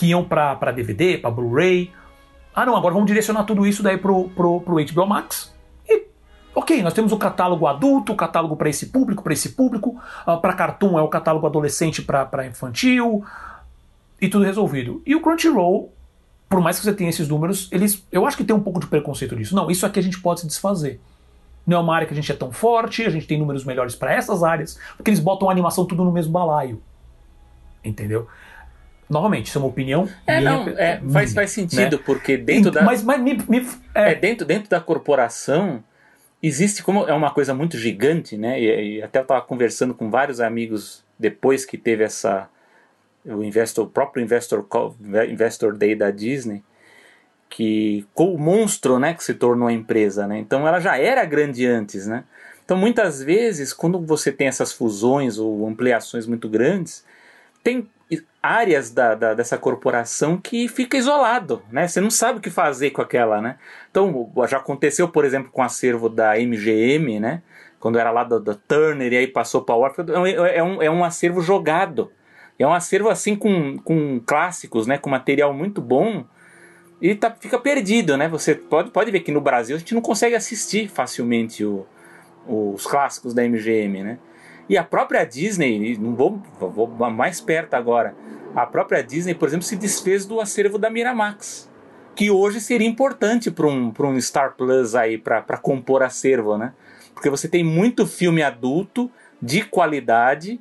que 0.00 0.06
iam 0.06 0.24
pra 0.24 0.72
DVD, 0.72 1.18
pra 1.18 1.30
Blu-ray. 1.30 1.92
Ah, 2.54 2.64
não, 2.64 2.74
agora 2.74 2.94
vamos 2.94 3.06
direcionar 3.06 3.44
tudo 3.44 3.66
isso 3.66 3.82
daí 3.82 3.98
pro, 3.98 4.30
pro, 4.30 4.62
pro 4.62 4.76
HBO 4.82 5.06
Max. 5.06 5.54
E, 5.86 6.06
ok, 6.54 6.82
nós 6.82 6.94
temos 6.94 7.12
o 7.12 7.18
catálogo 7.18 7.66
adulto, 7.66 8.14
o 8.14 8.16
catálogo 8.16 8.56
para 8.56 8.70
esse 8.70 8.86
público, 8.86 9.22
para 9.22 9.34
esse 9.34 9.50
público. 9.50 10.00
Ah, 10.24 10.38
para 10.38 10.54
Cartoon 10.54 10.98
é 10.98 11.02
o 11.02 11.08
catálogo 11.08 11.46
adolescente 11.46 12.00
para 12.00 12.46
infantil. 12.46 13.22
E 14.18 14.26
tudo 14.26 14.42
resolvido. 14.42 15.02
E 15.04 15.14
o 15.14 15.20
Crunchyroll, 15.20 15.92
por 16.48 16.62
mais 16.62 16.78
que 16.78 16.84
você 16.86 16.94
tenha 16.94 17.10
esses 17.10 17.28
números, 17.28 17.68
eles, 17.70 18.02
eu 18.10 18.24
acho 18.24 18.38
que 18.38 18.44
tem 18.44 18.56
um 18.56 18.60
pouco 18.60 18.80
de 18.80 18.86
preconceito 18.86 19.36
nisso. 19.36 19.54
Não, 19.54 19.70
isso 19.70 19.84
aqui 19.84 19.98
a 19.98 20.02
gente 20.02 20.18
pode 20.18 20.40
se 20.40 20.46
desfazer. 20.46 20.98
Não 21.66 21.76
é 21.76 21.80
uma 21.80 21.94
área 21.94 22.06
que 22.06 22.14
a 22.14 22.16
gente 22.16 22.32
é 22.32 22.34
tão 22.34 22.50
forte, 22.50 23.04
a 23.04 23.10
gente 23.10 23.26
tem 23.26 23.38
números 23.38 23.66
melhores 23.66 23.94
para 23.94 24.14
essas 24.14 24.42
áreas, 24.42 24.78
porque 24.96 25.10
eles 25.10 25.20
botam 25.20 25.50
a 25.50 25.52
animação 25.52 25.84
tudo 25.84 26.04
no 26.04 26.10
mesmo 26.10 26.32
balaio. 26.32 26.82
Entendeu? 27.84 28.26
Novamente, 29.10 29.46
isso 29.48 29.58
é 29.58 29.60
uma 29.60 29.68
opinião. 29.68 30.08
É, 30.24 30.38
minha, 30.38 30.50
não, 30.50 30.68
é, 30.68 31.00
faz, 31.12 31.34
faz 31.34 31.50
sentido, 31.50 31.96
né? 31.96 32.02
porque 32.06 32.36
dentro 32.36 32.70
da. 32.70 32.82
Mas, 32.82 33.02
mas 33.02 33.20
me, 33.20 33.34
me- 33.48 33.66
É, 33.92 34.12
é, 34.12 34.14
dentro, 34.14 34.46
dentro 34.46 34.70
da 34.70 34.80
corporação 34.80 35.82
existe 36.40 36.82
como 36.82 37.06
é 37.08 37.12
uma 37.12 37.30
coisa 37.32 37.52
muito 37.52 37.76
gigante, 37.76 38.36
né? 38.38 38.60
E, 38.60 38.98
e 38.98 39.02
até 39.02 39.18
eu 39.18 39.22
estava 39.22 39.42
conversando 39.42 39.92
com 39.94 40.08
vários 40.08 40.40
amigos 40.40 41.04
depois 41.18 41.64
que 41.64 41.76
teve 41.76 42.04
essa 42.04 42.48
o 43.24 43.42
investor, 43.42 43.84
o 43.84 43.90
próprio 43.90 44.22
investor 44.22 44.64
investor 45.28 45.74
day 45.76 45.94
da 45.94 46.10
Disney, 46.10 46.62
que 47.48 48.06
com 48.14 48.32
o 48.34 48.38
monstro, 48.38 48.98
né, 48.98 49.12
que 49.12 49.22
se 49.24 49.34
tornou 49.34 49.68
a 49.68 49.72
empresa, 49.72 50.26
né? 50.26 50.38
Então 50.38 50.66
ela 50.66 50.78
já 50.80 50.96
era 50.96 51.24
grande 51.24 51.66
antes, 51.66 52.06
né? 52.06 52.24
Então 52.64 52.76
muitas 52.78 53.20
vezes 53.22 53.72
quando 53.72 53.98
você 54.00 54.30
tem 54.30 54.46
essas 54.46 54.72
fusões 54.72 55.36
ou 55.36 55.66
ampliações 55.66 56.26
muito 56.26 56.48
grandes, 56.48 57.04
tem 57.62 57.88
áreas 58.42 58.90
da, 58.90 59.14
da- 59.14 59.34
dessa 59.34 59.58
corporação 59.58 60.36
que 60.36 60.66
fica 60.68 60.96
isolado, 60.96 61.62
né? 61.70 61.86
Você 61.86 62.00
não 62.00 62.10
sabe 62.10 62.38
o 62.38 62.42
que 62.42 62.50
fazer 62.50 62.90
com 62.90 63.02
aquela, 63.02 63.40
né? 63.40 63.56
Então 63.90 64.30
já 64.48 64.56
aconteceu, 64.58 65.08
por 65.08 65.24
exemplo, 65.24 65.50
com 65.50 65.60
o 65.60 65.64
acervo 65.64 66.08
da 66.08 66.38
MGM, 66.38 67.20
né? 67.20 67.42
Quando 67.78 67.98
era 67.98 68.10
lá 68.10 68.24
da, 68.24 68.54
Turner 68.54 69.12
e 69.12 69.16
aí 69.16 69.26
passou 69.26 69.62
para 69.62 69.74
a 69.74 69.78
Warner, 69.78 70.06
é, 70.46 70.58
é 70.58 70.62
um, 70.62 70.82
é 70.82 70.90
um 70.90 71.04
acervo 71.04 71.40
jogado. 71.40 72.10
É 72.58 72.66
um 72.66 72.74
acervo 72.74 73.08
assim 73.08 73.34
com, 73.34 73.78
com 73.78 74.20
clássicos, 74.26 74.86
né? 74.86 74.98
Com 74.98 75.08
material 75.10 75.52
muito 75.54 75.80
bom 75.80 76.24
e 77.00 77.14
tá, 77.14 77.30
fica 77.38 77.58
perdido, 77.58 78.16
né? 78.16 78.28
Você 78.28 78.54
pode, 78.54 78.90
pode 78.90 79.10
ver 79.10 79.20
que 79.20 79.32
no 79.32 79.40
Brasil 79.40 79.76
a 79.76 79.78
gente 79.78 79.94
não 79.94 80.02
consegue 80.02 80.34
assistir 80.34 80.88
facilmente 80.88 81.64
o- 81.64 81.86
os 82.46 82.86
clássicos 82.86 83.32
da 83.34 83.42
MGM, 83.44 84.02
né? 84.02 84.18
E 84.70 84.78
a 84.78 84.84
própria 84.84 85.24
Disney, 85.24 85.98
não 85.98 86.14
vou, 86.14 86.40
vou 86.60 86.86
mais 87.10 87.40
perto 87.40 87.74
agora, 87.74 88.14
a 88.54 88.64
própria 88.64 89.02
Disney, 89.02 89.34
por 89.34 89.48
exemplo, 89.48 89.64
se 89.64 89.74
desfez 89.74 90.24
do 90.24 90.40
acervo 90.40 90.78
da 90.78 90.88
Miramax, 90.88 91.68
que 92.14 92.30
hoje 92.30 92.60
seria 92.60 92.86
importante 92.86 93.50
para 93.50 93.66
um, 93.66 93.92
um 93.98 94.20
Star 94.20 94.54
Plus 94.56 94.94
aí, 94.94 95.18
para 95.18 95.42
compor 95.56 96.04
acervo, 96.04 96.56
né? 96.56 96.72
Porque 97.12 97.28
você 97.28 97.48
tem 97.48 97.64
muito 97.64 98.06
filme 98.06 98.44
adulto, 98.44 99.10
de 99.42 99.62
qualidade, 99.62 100.60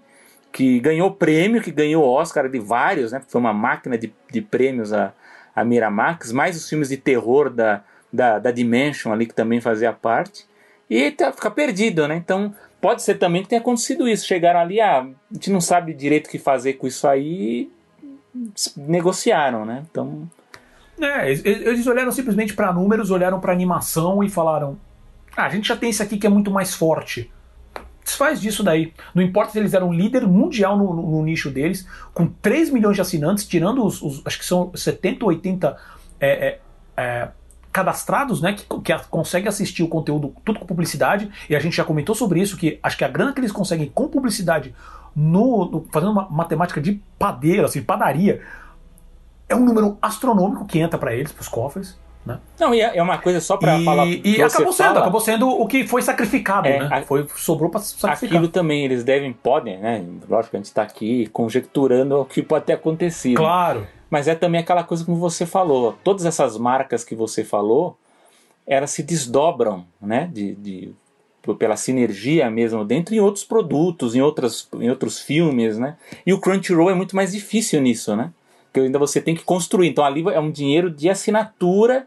que 0.52 0.80
ganhou 0.80 1.12
prêmio, 1.12 1.62
que 1.62 1.72
ganhou 1.72 2.04
Oscar 2.04 2.50
de 2.50 2.58
vários, 2.58 3.12
né? 3.12 3.22
Foi 3.28 3.40
uma 3.40 3.54
máquina 3.54 3.96
de, 3.96 4.12
de 4.32 4.42
prêmios 4.42 4.92
a, 4.92 5.14
a 5.56 5.64
Miramax, 5.64 6.32
mais 6.32 6.58
os 6.58 6.68
filmes 6.68 6.90
de 6.90 6.98
terror 6.98 7.52
da, 7.52 7.84
da, 8.12 8.40
da 8.40 8.50
Dimension 8.50 9.14
ali, 9.14 9.28
que 9.28 9.36
também 9.36 9.62
fazia 9.62 9.94
parte. 9.94 10.48
E 10.90 11.12
tá, 11.12 11.32
fica 11.32 11.52
perdido, 11.52 12.08
né? 12.08 12.16
Então, 12.16 12.56
pode 12.82 13.02
ser 13.04 13.16
também 13.16 13.44
que 13.44 13.50
tenha 13.50 13.62
acontecido 13.62 14.08
isso. 14.08 14.26
Chegaram 14.26 14.60
ali, 14.60 14.80
ah, 14.82 15.02
a 15.02 15.34
gente 15.34 15.50
não 15.52 15.62
sabe 15.62 15.94
direito 15.94 16.28
o 16.28 16.30
que 16.30 16.40
fazer 16.40 16.74
com 16.74 16.88
isso 16.88 17.08
aí, 17.08 17.70
negociaram, 18.78 19.66
né? 19.66 19.84
Então, 19.90 20.30
É, 21.02 21.32
eles- 21.32 21.88
olharam 21.88 22.12
simplesmente 22.12 22.54
para 22.54 22.74
números, 22.74 23.10
olharam 23.10 23.40
para 23.40 23.54
animação 23.54 24.22
e 24.22 24.30
falaram: 24.30 24.78
ah, 25.36 25.46
a 25.46 25.50
gente 25.50 25.68
já 25.70 25.78
tem 25.78 25.90
esse 25.90 26.04
aqui 26.04 26.18
que 26.18 26.28
é 26.28 26.30
muito 26.30 26.52
mais 26.52 26.74
forte. 26.74 27.32
Desfaz 28.04 28.42
disso 28.42 28.64
daí. 28.64 28.94
Não 29.16 29.24
importa 29.24 29.54
se 29.54 29.60
eles 29.60 29.74
eram 29.74 29.94
líder 29.94 30.28
mundial 30.28 30.78
no, 30.78 30.94
no- 30.94 31.10
no 31.12 31.24
nicho 31.24 31.50
deles, 31.50 31.88
com 32.14 32.28
3 32.28 32.70
milhões 32.70 32.96
de 32.96 33.02
assinantes, 33.02 33.48
tirando 33.48 33.86
os, 33.86 34.02
os- 34.02 34.22
acho 34.26 34.40
que 34.40 34.46
são 34.46 34.76
70 34.76 35.24
ou 35.24 35.30
80 35.30 35.78
é, 36.20 36.30
é, 36.48 36.60
é, 36.98 37.30
cadastrados, 37.80 38.42
né, 38.42 38.54
que, 38.54 38.66
que 38.82 38.94
conseguem 39.10 39.48
assistir 39.48 39.84
o 39.84 39.88
conteúdo 39.88 40.34
tudo 40.44 40.60
com 40.60 40.66
publicidade, 40.66 41.30
e 41.50 41.56
a 41.56 41.60
gente 41.60 41.76
já 41.78 41.84
comentou 41.86 42.14
sobre 42.14 42.42
isso, 42.42 42.58
que 42.58 42.78
acho 42.84 42.98
que 42.98 43.06
a 43.06 43.08
grana 43.08 43.32
que 43.34 43.40
eles 43.40 43.52
conseguem 43.52 43.90
com 43.94 44.08
publicidade, 44.08 44.74
no, 45.16 45.66
no- 45.72 45.86
fazendo 45.92 46.12
uma 46.12 46.28
matemática 46.30 46.80
de 46.82 47.02
padeiro, 47.18 47.66
assim, 47.66 47.82
padaria, 47.82 48.42
é 49.48 49.56
um 49.56 49.64
número 49.66 49.98
astronômico 50.02 50.66
que 50.66 50.78
entra 50.80 51.00
para 51.00 51.14
eles, 51.16 51.32
para 51.32 51.42
os 51.42 51.48
cofres. 51.48 51.98
Né? 52.26 52.38
não, 52.60 52.76
e 52.76 52.82
é 52.82 52.98
é 52.98 53.02
uma 53.02 53.18
coisa 53.18 53.40
só 53.40 53.56
para 53.56 53.80
falar. 53.80 54.06
e 54.06 54.42
acabou 54.44 54.74
sendo, 54.74 54.88
fala, 54.90 55.00
acabou 55.00 55.22
sendo 55.22 55.48
o 55.50 55.66
que 55.66 55.88
foi 55.88 56.02
sacrificado, 56.02 56.68
É, 56.68 56.80
né? 56.80 56.90
a- 56.92 57.02
Foi, 57.02 57.26
sobrou 57.38 57.70
para 57.72 57.80
sacrificar. 57.80 58.38
Aquilo 58.38 58.50
também 58.52 58.84
eles 58.84 59.06
devem, 59.06 59.32
podem, 59.32 59.80
né? 59.80 60.04
Lógico 60.30 60.52
que 60.52 60.58
a 60.58 60.60
gente 60.60 60.66
está 60.66 60.84
aqui 60.84 61.28
conjecturando 61.32 62.20
o 62.20 62.26
que 62.26 62.44
pode 62.44 62.66
ter 62.66 62.74
acontecido. 62.74 63.38
Claro. 63.38 63.88
Mas 64.10 64.28
é 64.28 64.36
também 64.36 64.62
aquela 64.62 64.84
coisa 64.84 65.06
como 65.06 65.18
você 65.18 65.46
falou. 65.46 65.96
Todas 66.04 66.26
essas 66.26 66.58
marcas 66.58 67.04
que 67.04 67.16
você 67.16 67.44
falou, 67.44 67.98
elas 68.66 68.92
se 68.92 69.04
desdobram, 69.04 69.86
né? 70.02 70.30
De, 70.34 70.56
de- 70.56 70.94
pela 71.58 71.76
sinergia 71.78 72.50
mesmo 72.50 72.86
dentro 72.86 73.16
em 73.16 73.20
outros 73.20 73.44
produtos, 73.44 74.14
em, 74.14 74.22
outras, 74.22 74.68
em 74.80 74.90
outros 74.90 75.20
filmes, 75.20 75.78
né? 75.78 75.98
E 76.26 76.34
o 76.34 76.40
Crunchyroll 76.40 76.92
é 76.92 76.94
muito 76.94 77.16
mais 77.16 77.32
difícil 77.32 77.82
nisso, 77.82 78.16
né? 78.16 78.32
Porque 78.66 78.82
ainda 78.82 79.00
você 79.00 79.20
tem 79.22 79.36
que 79.36 79.44
construir. 79.44 79.88
Então 79.90 80.04
ali 80.04 80.24
é 80.30 80.40
um 80.40 80.52
dinheiro 80.52 80.90
de 80.92 81.10
assinatura 81.10 82.06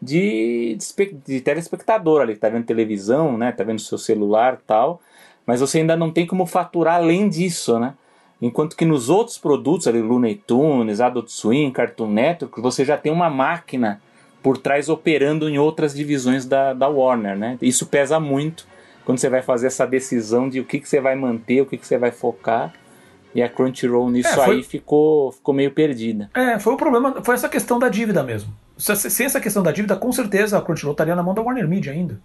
de, 0.00 0.76
de, 0.76 1.14
de 1.26 1.40
telespectador 1.40 2.20
ali, 2.20 2.36
tá 2.36 2.48
vendo 2.48 2.64
televisão, 2.66 3.38
né? 3.38 3.52
Tá 3.52 3.64
vendo 3.64 3.80
seu 3.80 3.96
celular 3.96 4.60
tal. 4.66 5.00
Mas 5.46 5.60
você 5.60 5.78
ainda 5.78 5.96
não 5.96 6.10
tem 6.10 6.26
como 6.26 6.44
faturar 6.46 6.96
além 6.96 7.28
disso, 7.28 7.78
né? 7.78 7.94
Enquanto 8.42 8.76
que 8.76 8.84
nos 8.84 9.08
outros 9.08 9.38
produtos, 9.38 9.86
ali, 9.86 10.02
Looney 10.02 10.34
Tunes, 10.34 11.00
Adult 11.00 11.28
Swim, 11.28 11.70
Cartoon 11.70 12.10
Network, 12.10 12.60
você 12.60 12.84
já 12.84 12.98
tem 12.98 13.12
uma 13.12 13.30
máquina 13.30 14.02
por 14.42 14.58
trás 14.58 14.88
operando 14.88 15.48
em 15.48 15.60
outras 15.60 15.94
divisões 15.94 16.44
da, 16.44 16.74
da 16.74 16.88
Warner, 16.88 17.38
né? 17.38 17.56
Isso 17.62 17.86
pesa 17.86 18.18
muito 18.18 18.66
quando 19.04 19.18
você 19.18 19.28
vai 19.28 19.42
fazer 19.42 19.68
essa 19.68 19.86
decisão 19.86 20.48
de 20.48 20.58
o 20.58 20.64
que, 20.64 20.80
que 20.80 20.88
você 20.88 21.00
vai 21.00 21.14
manter, 21.14 21.60
o 21.60 21.66
que, 21.66 21.76
que 21.76 21.86
você 21.86 21.96
vai 21.96 22.10
focar. 22.10 22.74
E 23.32 23.40
a 23.40 23.48
Crunchyroll 23.48 24.10
nisso 24.10 24.28
é, 24.28 24.44
foi... 24.44 24.56
aí 24.56 24.62
ficou, 24.64 25.30
ficou 25.30 25.54
meio 25.54 25.70
perdida. 25.70 26.28
É, 26.34 26.58
foi 26.58 26.74
o 26.74 26.76
problema, 26.76 27.22
foi 27.22 27.36
essa 27.36 27.48
questão 27.48 27.78
da 27.78 27.88
dívida 27.88 28.24
mesmo. 28.24 28.52
Sem 28.76 29.26
essa 29.26 29.40
questão 29.40 29.62
da 29.62 29.70
dívida, 29.70 29.94
com 29.94 30.10
certeza 30.10 30.58
a 30.58 30.60
Crunchyroll 30.60 30.92
estaria 30.92 31.14
na 31.14 31.22
mão 31.22 31.32
da 31.32 31.40
Warner 31.40 31.68
Media 31.68 31.92
ainda, 31.92 32.20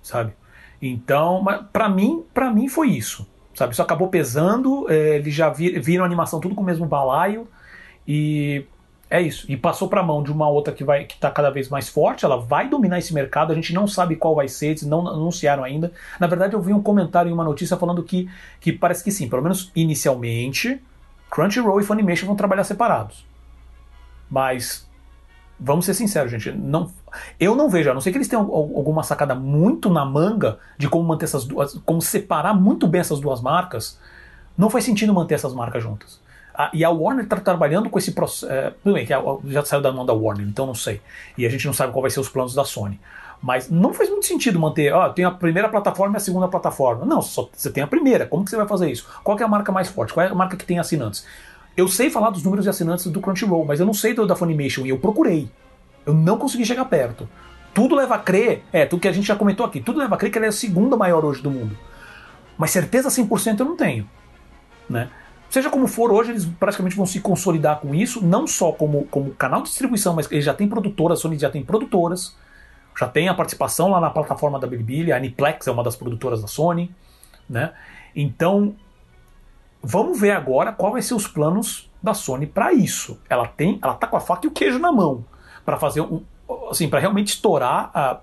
sabe? 0.00 0.32
Então, 0.80 1.44
para 1.72 1.88
mim, 1.88 2.24
para 2.32 2.48
mim 2.48 2.68
foi 2.68 2.90
isso, 2.90 3.28
sabe? 3.58 3.72
Isso 3.72 3.82
acabou 3.82 4.08
pesando, 4.08 4.86
é, 4.88 5.16
eles 5.16 5.34
já 5.34 5.50
viram 5.50 6.04
a 6.04 6.06
animação 6.06 6.40
tudo 6.40 6.54
com 6.54 6.62
o 6.62 6.64
mesmo 6.64 6.86
balaio 6.86 7.46
e 8.06 8.64
é 9.10 9.20
isso. 9.20 9.50
E 9.50 9.56
passou 9.56 9.88
para 9.88 10.00
a 10.00 10.04
mão 10.04 10.22
de 10.22 10.30
uma 10.32 10.48
outra 10.48 10.72
que 10.72 10.84
vai 10.84 11.04
que 11.04 11.14
está 11.14 11.30
cada 11.30 11.50
vez 11.50 11.68
mais 11.68 11.88
forte. 11.88 12.24
Ela 12.24 12.36
vai 12.38 12.68
dominar 12.68 12.98
esse 12.98 13.12
mercado. 13.14 13.52
A 13.52 13.54
gente 13.54 13.72
não 13.72 13.86
sabe 13.86 14.16
qual 14.16 14.34
vai 14.34 14.48
ser. 14.48 14.68
Eles 14.68 14.82
não 14.82 15.06
anunciaram 15.06 15.64
ainda. 15.64 15.92
Na 16.18 16.26
verdade, 16.26 16.54
eu 16.54 16.60
vi 16.60 16.72
um 16.72 16.82
comentário 16.82 17.30
em 17.30 17.32
uma 17.32 17.44
notícia 17.44 17.76
falando 17.76 18.02
que, 18.02 18.30
que 18.60 18.72
parece 18.72 19.04
que 19.04 19.10
sim. 19.10 19.28
Pelo 19.28 19.42
menos 19.42 19.70
inicialmente, 19.74 20.80
Crunchyroll 21.30 21.80
e 21.80 21.84
Funimation 21.84 22.26
vão 22.26 22.36
trabalhar 22.36 22.64
separados. 22.64 23.26
Mas 24.30 24.87
vamos 25.58 25.84
ser 25.84 25.94
sinceros, 25.94 26.30
gente. 26.30 26.52
Não, 26.52 26.90
eu 27.38 27.54
não 27.54 27.68
vejo. 27.68 27.90
A 27.90 27.94
não 27.94 28.00
ser 28.00 28.10
que 28.10 28.18
eles 28.18 28.28
tenham 28.28 28.44
alguma 28.52 29.02
sacada 29.02 29.34
muito 29.34 29.90
na 29.90 30.04
manga 30.04 30.58
de 30.76 30.88
como 30.88 31.04
manter 31.04 31.24
essas 31.24 31.44
duas, 31.44 31.74
como 31.84 32.00
separar 32.00 32.54
muito 32.54 32.86
bem 32.86 33.00
essas 33.00 33.20
duas 33.20 33.40
marcas. 33.40 33.98
Não 34.56 34.70
faz 34.70 34.84
sentido 34.84 35.12
manter 35.14 35.34
essas 35.34 35.54
marcas 35.54 35.82
juntas. 35.82 36.20
A, 36.54 36.70
e 36.72 36.84
a 36.84 36.90
Warner 36.90 37.24
está 37.24 37.36
trabalhando 37.36 37.88
com 37.88 37.98
esse 37.98 38.12
processo. 38.12 38.50
É, 38.50 38.72
tudo 38.82 38.94
bem, 38.94 39.06
que 39.06 39.12
já 39.52 39.64
saiu 39.64 39.80
da 39.80 39.92
mão 39.92 40.04
da 40.04 40.12
Warner, 40.12 40.46
então 40.46 40.66
não 40.66 40.74
sei. 40.74 41.00
E 41.36 41.46
a 41.46 41.48
gente 41.48 41.66
não 41.66 41.72
sabe 41.72 41.92
qual 41.92 42.02
vai 42.02 42.10
ser 42.10 42.20
os 42.20 42.28
planos 42.28 42.54
da 42.54 42.64
Sony. 42.64 43.00
Mas 43.40 43.70
não 43.70 43.94
faz 43.94 44.10
muito 44.10 44.26
sentido 44.26 44.58
manter, 44.58 44.92
ó, 44.92 45.08
tem 45.10 45.24
a 45.24 45.30
primeira 45.30 45.68
plataforma 45.68 46.16
e 46.16 46.18
a 46.18 46.20
segunda 46.20 46.48
plataforma. 46.48 47.04
Não, 47.04 47.22
só, 47.22 47.48
você 47.52 47.70
tem 47.70 47.84
a 47.84 47.86
primeira. 47.86 48.26
Como 48.26 48.44
que 48.44 48.50
você 48.50 48.56
vai 48.56 48.66
fazer 48.66 48.90
isso? 48.90 49.08
Qual 49.22 49.38
é 49.38 49.42
a 49.44 49.48
marca 49.48 49.70
mais 49.70 49.88
forte? 49.88 50.12
Qual 50.12 50.26
é 50.26 50.28
a 50.28 50.34
marca 50.34 50.56
que 50.56 50.66
tem 50.66 50.80
assinantes? 50.80 51.24
Eu 51.78 51.86
sei 51.86 52.10
falar 52.10 52.30
dos 52.30 52.42
números 52.42 52.64
de 52.64 52.70
assinantes 52.70 53.06
do 53.06 53.20
Crunchyroll, 53.20 53.64
mas 53.64 53.78
eu 53.78 53.86
não 53.86 53.94
sei 53.94 54.12
do 54.12 54.26
da 54.26 54.34
Funimation 54.34 54.84
e 54.84 54.88
eu 54.88 54.98
procurei. 54.98 55.48
Eu 56.04 56.12
não 56.12 56.36
consegui 56.36 56.66
chegar 56.66 56.84
perto. 56.86 57.28
Tudo 57.72 57.94
leva 57.94 58.16
a 58.16 58.18
crer, 58.18 58.64
é, 58.72 58.84
tudo 58.84 58.98
que 58.98 59.06
a 59.06 59.12
gente 59.12 59.28
já 59.28 59.36
comentou 59.36 59.64
aqui, 59.64 59.80
tudo 59.80 60.00
leva 60.00 60.16
a 60.16 60.18
crer 60.18 60.32
que 60.32 60.38
ela 60.38 60.46
é 60.46 60.48
a 60.48 60.52
segunda 60.52 60.96
maior 60.96 61.24
hoje 61.24 61.40
do 61.40 61.52
mundo. 61.52 61.78
Mas 62.58 62.72
certeza 62.72 63.08
100% 63.08 63.60
eu 63.60 63.64
não 63.64 63.76
tenho, 63.76 64.10
né? 64.90 65.08
Seja 65.48 65.70
como 65.70 65.86
for, 65.86 66.10
hoje 66.10 66.32
eles 66.32 66.44
praticamente 66.44 66.96
vão 66.96 67.06
se 67.06 67.20
consolidar 67.20 67.78
com 67.78 67.94
isso, 67.94 68.24
não 68.24 68.44
só 68.44 68.72
como, 68.72 69.04
como 69.04 69.30
canal 69.34 69.62
de 69.62 69.68
distribuição, 69.68 70.16
mas 70.16 70.28
eles 70.32 70.44
já 70.44 70.54
têm 70.54 70.68
produtoras, 70.68 71.20
a 71.20 71.22
Sony 71.22 71.38
já 71.38 71.48
tem 71.48 71.62
produtoras, 71.62 72.36
já 72.98 73.06
tem 73.06 73.28
a 73.28 73.34
participação 73.34 73.90
lá 73.92 74.00
na 74.00 74.10
plataforma 74.10 74.58
da 74.58 74.66
Bilibili, 74.66 75.12
a 75.12 75.16
Aniplex 75.16 75.68
é 75.68 75.70
uma 75.70 75.84
das 75.84 75.94
produtoras 75.94 76.42
da 76.42 76.48
Sony, 76.48 76.92
né? 77.48 77.72
Então, 78.16 78.74
vamos 79.82 80.20
ver 80.20 80.32
agora 80.32 80.72
qual 80.72 80.92
vai 80.92 81.02
ser 81.02 81.14
os 81.14 81.26
planos 81.26 81.90
da 82.02 82.14
Sony 82.14 82.46
para 82.46 82.72
isso. 82.72 83.18
Ela 83.28 83.46
tem, 83.46 83.78
ela 83.82 83.94
tá 83.94 84.06
com 84.06 84.16
a 84.16 84.20
faca 84.20 84.46
e 84.46 84.48
o 84.48 84.52
queijo 84.52 84.78
na 84.78 84.92
mão 84.92 85.24
para 85.64 85.76
fazer 85.76 86.00
um, 86.00 86.22
assim, 86.70 86.88
para 86.88 86.98
realmente 86.98 87.28
estourar, 87.28 87.90
a, 87.92 88.20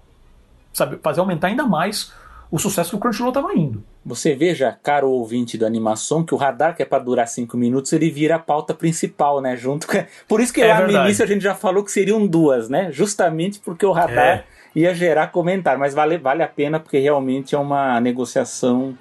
sabe, 0.74 0.98
fazer 1.02 1.20
aumentar 1.20 1.48
ainda 1.48 1.66
mais 1.66 2.12
o 2.50 2.60
sucesso 2.60 2.92
que 2.92 2.96
o 2.96 3.00
Crunchyroll 3.00 3.30
estava 3.30 3.54
indo. 3.54 3.84
Você 4.06 4.36
veja, 4.36 4.78
caro 4.82 5.10
ouvinte 5.10 5.58
do 5.58 5.66
animação, 5.66 6.24
que 6.24 6.34
o 6.34 6.38
radar 6.38 6.76
que 6.76 6.84
é 6.84 6.86
para 6.86 7.04
durar 7.04 7.28
cinco 7.28 7.58
minutos, 7.58 7.92
ele 7.92 8.10
vira 8.10 8.36
a 8.36 8.40
pauta 8.40 8.74
principal, 8.74 9.42
né? 9.42 9.58
Junto 9.58 9.88
com... 9.88 9.94
Por 10.28 10.40
isso 10.40 10.54
que 10.54 10.62
é 10.62 10.68
lá 10.68 10.78
verdade. 10.78 10.98
no 10.98 11.04
início 11.06 11.24
a 11.24 11.28
gente 11.28 11.42
já 11.42 11.56
falou 11.56 11.84
que 11.84 11.92
seriam 11.92 12.26
duas, 12.26 12.70
né? 12.70 12.92
Justamente 12.92 13.60
porque 13.60 13.86
o 13.86 13.92
radar 13.92 14.26
é. 14.26 14.44
ia 14.76 14.94
gerar 14.94 15.28
comentário. 15.28 15.80
Mas 15.80 15.94
vale, 15.94 16.18
vale 16.18 16.44
a 16.44 16.48
pena 16.48 16.80
porque 16.80 17.00
realmente 17.00 17.56
é 17.56 17.58
uma 17.58 18.00
negociação 18.00 18.96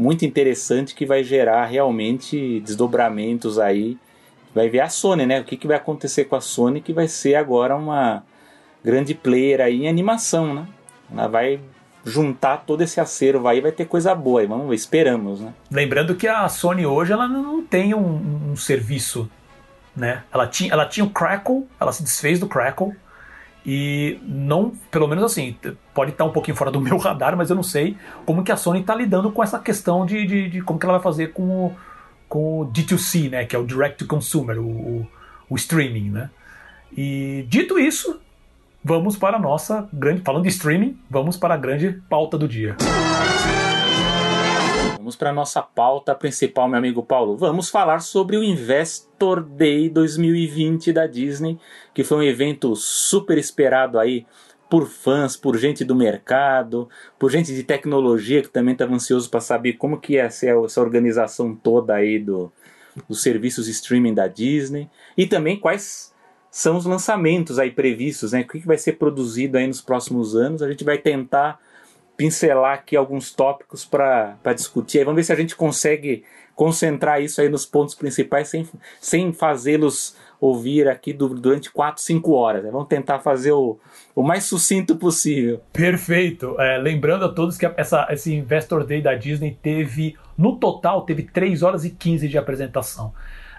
muito 0.00 0.24
interessante 0.24 0.94
que 0.94 1.04
vai 1.04 1.22
gerar 1.22 1.66
realmente 1.66 2.60
desdobramentos 2.60 3.58
aí. 3.58 3.98
Vai 4.54 4.70
ver 4.70 4.80
a 4.80 4.88
Sony, 4.88 5.26
né? 5.26 5.40
O 5.40 5.44
que, 5.44 5.58
que 5.58 5.66
vai 5.66 5.76
acontecer 5.76 6.24
com 6.24 6.34
a 6.34 6.40
Sony, 6.40 6.80
que 6.80 6.94
vai 6.94 7.06
ser 7.06 7.34
agora 7.34 7.76
uma 7.76 8.24
grande 8.82 9.14
player 9.14 9.60
aí 9.60 9.82
em 9.82 9.88
animação, 9.88 10.54
né? 10.54 10.66
Ela 11.12 11.28
vai 11.28 11.60
juntar 12.02 12.64
todo 12.66 12.80
esse 12.80 12.98
acervo 12.98 13.46
aí, 13.46 13.60
vai 13.60 13.72
ter 13.72 13.84
coisa 13.84 14.14
boa 14.14 14.40
aí, 14.40 14.46
vamos 14.46 14.70
ver, 14.70 14.74
esperamos, 14.74 15.38
né? 15.38 15.52
Lembrando 15.70 16.16
que 16.16 16.26
a 16.26 16.48
Sony 16.48 16.86
hoje 16.86 17.12
ela 17.12 17.28
não 17.28 17.62
tem 17.62 17.92
um, 17.92 18.52
um 18.52 18.56
serviço, 18.56 19.30
né? 19.94 20.24
Ela 20.32 20.46
tinha, 20.46 20.72
ela 20.72 20.86
tinha 20.86 21.04
o 21.04 21.10
Crackle, 21.10 21.68
ela 21.78 21.92
se 21.92 22.02
desfez 22.02 22.40
do 22.40 22.48
Crackle 22.48 22.96
e 23.64 24.18
não, 24.22 24.72
pelo 24.90 25.06
menos 25.06 25.24
assim, 25.24 25.56
pode 25.94 26.12
estar 26.12 26.24
um 26.24 26.32
pouquinho 26.32 26.56
fora 26.56 26.70
do 26.70 26.80
meu 26.82 26.96
radar, 26.96 27.36
mas 27.36 27.50
eu 27.50 27.56
não 27.56 27.62
sei 27.62 27.96
como 28.24 28.42
que 28.42 28.52
a 28.52 28.56
Sony 28.56 28.80
está 28.80 28.94
lidando 28.94 29.30
com 29.30 29.42
essa 29.42 29.58
questão 29.58 30.06
de, 30.06 30.26
de, 30.26 30.48
de, 30.48 30.62
como 30.62 30.78
que 30.78 30.86
ela 30.86 30.94
vai 30.94 31.02
fazer 31.02 31.32
com 31.32 31.66
o, 31.66 31.76
com 32.28 32.60
o 32.60 32.66
D2C, 32.66 33.30
né? 33.30 33.44
Que 33.44 33.54
é 33.54 33.58
o 33.58 33.66
Direct 33.66 33.98
to 33.98 34.06
Consumer, 34.06 34.58
o, 34.58 34.66
o, 34.66 35.08
o 35.50 35.56
streaming, 35.56 36.10
né? 36.10 36.30
E 36.96 37.44
dito 37.48 37.78
isso, 37.78 38.20
vamos 38.82 39.16
para 39.16 39.36
a 39.36 39.40
nossa 39.40 39.88
grande. 39.92 40.22
Falando 40.22 40.44
de 40.44 40.48
streaming, 40.48 40.98
vamos 41.08 41.36
para 41.36 41.54
a 41.54 41.56
grande 41.56 42.00
pauta 42.08 42.36
do 42.38 42.48
dia. 42.48 42.76
Vamos 45.10 45.18
para 45.18 45.30
a 45.30 45.32
nossa 45.34 45.60
pauta 45.60 46.14
principal, 46.14 46.68
meu 46.68 46.78
amigo 46.78 47.02
Paulo. 47.02 47.36
Vamos 47.36 47.68
falar 47.68 47.98
sobre 47.98 48.36
o 48.36 48.44
Investor 48.44 49.42
Day 49.42 49.90
2020 49.90 50.92
da 50.92 51.08
Disney, 51.08 51.58
que 51.92 52.04
foi 52.04 52.18
um 52.18 52.22
evento 52.22 52.76
super 52.76 53.36
esperado 53.36 53.98
aí 53.98 54.24
por 54.70 54.86
fãs, 54.86 55.36
por 55.36 55.58
gente 55.58 55.84
do 55.84 55.96
mercado, 55.96 56.88
por 57.18 57.28
gente 57.28 57.52
de 57.52 57.64
tecnologia 57.64 58.40
que 58.40 58.48
também 58.48 58.70
estava 58.70 58.94
ansioso 58.94 59.28
para 59.28 59.40
saber 59.40 59.72
como 59.72 59.98
que 59.98 60.12
ia 60.12 60.30
ser 60.30 60.56
essa 60.64 60.80
organização 60.80 61.56
toda 61.56 61.94
aí 61.94 62.20
do, 62.20 62.52
dos 63.08 63.20
serviços 63.20 63.66
streaming 63.66 64.14
da 64.14 64.28
Disney 64.28 64.88
e 65.16 65.26
também 65.26 65.58
quais 65.58 66.14
são 66.52 66.76
os 66.76 66.86
lançamentos 66.86 67.58
aí 67.58 67.72
previstos, 67.72 68.30
né? 68.30 68.42
O 68.42 68.46
que 68.46 68.60
vai 68.60 68.78
ser 68.78 68.92
produzido 68.92 69.58
aí 69.58 69.66
nos 69.66 69.80
próximos 69.80 70.36
anos. 70.36 70.62
A 70.62 70.70
gente 70.70 70.84
vai 70.84 70.98
tentar 70.98 71.58
pincelar 72.20 72.74
aqui 72.74 72.94
alguns 72.96 73.32
tópicos 73.32 73.82
para 73.82 74.36
discutir. 74.54 74.98
Aí 74.98 75.04
vamos 75.04 75.16
ver 75.16 75.24
se 75.24 75.32
a 75.32 75.36
gente 75.36 75.56
consegue 75.56 76.22
concentrar 76.54 77.22
isso 77.22 77.40
aí 77.40 77.48
nos 77.48 77.64
pontos 77.64 77.94
principais 77.94 78.46
sem, 78.46 78.68
sem 79.00 79.32
fazê-los 79.32 80.14
ouvir 80.38 80.86
aqui 80.86 81.14
durante 81.14 81.70
4, 81.70 82.02
5 82.02 82.30
horas. 82.32 82.62
Né? 82.62 82.70
Vamos 82.70 82.88
tentar 82.88 83.20
fazer 83.20 83.52
o, 83.52 83.78
o 84.14 84.22
mais 84.22 84.44
sucinto 84.44 84.96
possível. 84.96 85.62
Perfeito. 85.72 86.60
É, 86.60 86.76
lembrando 86.76 87.24
a 87.24 87.30
todos 87.30 87.56
que 87.56 87.64
essa, 87.74 88.06
esse 88.10 88.34
Investor 88.34 88.84
Day 88.84 89.00
da 89.00 89.14
Disney 89.14 89.56
teve, 89.62 90.14
no 90.36 90.56
total, 90.56 91.06
teve 91.06 91.22
3 91.22 91.62
horas 91.62 91.86
e 91.86 91.90
15 91.90 92.28
de 92.28 92.36
apresentação. 92.36 93.14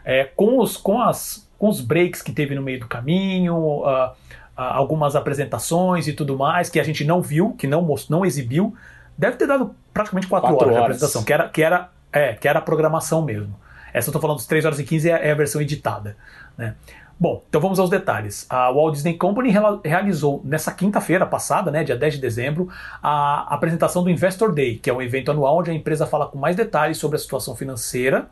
É, 0.06 0.26
com, 0.26 0.60
os, 0.60 0.78
com 0.78 1.02
as 1.02 1.50
com 1.58 1.70
os 1.70 1.80
breaks 1.80 2.24
que 2.24 2.32
teve 2.32 2.56
no 2.56 2.62
meio 2.64 2.80
do 2.80 2.88
caminho, 2.88 3.84
uh, 3.84 4.12
algumas 4.56 5.16
apresentações 5.16 6.08
e 6.08 6.14
tudo 6.14 6.38
mais 6.38 6.70
que 6.70 6.80
a 6.80 6.84
gente 6.84 7.04
não 7.04 7.22
viu, 7.22 7.54
que 7.54 7.68
não 7.68 7.82
mostrou, 7.82 8.20
não 8.20 8.26
exibiu. 8.26 8.76
Deve 9.18 9.38
ter 9.38 9.48
dado 9.48 9.76
praticamente 9.94 10.28
4 10.28 10.48
horas, 10.48 10.62
horas, 10.62 10.74
de 10.74 10.82
apresentação, 10.82 11.24
que 11.24 11.34
era, 11.34 11.50
que, 11.50 11.62
era, 11.62 11.90
é, 12.12 12.34
que 12.34 12.48
era 12.48 12.60
a 12.60 12.62
programação 12.62 13.22
mesmo. 13.22 13.56
Essa 13.94 14.08
eu 14.08 14.12
estou 14.12 14.22
falando 14.22 14.38
dos 14.38 14.46
3 14.46 14.66
horas 14.66 14.80
e 14.80 14.84
15 14.84 15.10
é, 15.10 15.28
é 15.28 15.32
a 15.32 15.36
versão 15.36 15.62
editada. 15.62 16.16
Né? 16.58 16.76
Bom, 17.22 17.44
então 17.48 17.62
vamos 17.62 17.78
aos 17.78 17.90
detalhes. 17.90 18.48
A 18.50 18.72
Walt 18.72 18.96
Disney 18.96 19.14
Company 19.16 19.54
realizou 19.86 20.42
nessa 20.44 20.72
quinta-feira 20.72 21.24
passada, 21.24 21.70
né, 21.70 21.84
dia 21.84 21.96
10 21.96 22.16
de 22.16 22.20
dezembro, 22.20 22.68
a 23.00 23.54
apresentação 23.54 24.04
do 24.04 24.10
Investor 24.10 24.52
Day, 24.52 24.80
que 24.80 24.90
é 24.90 24.94
um 24.94 25.00
evento 25.00 25.30
anual 25.30 25.60
onde 25.60 25.70
a 25.70 25.74
empresa 25.74 26.08
fala 26.08 26.26
com 26.26 26.40
mais 26.40 26.56
detalhes 26.56 26.98
sobre 26.98 27.18
a 27.18 27.20
situação 27.20 27.56
financeira 27.56 28.28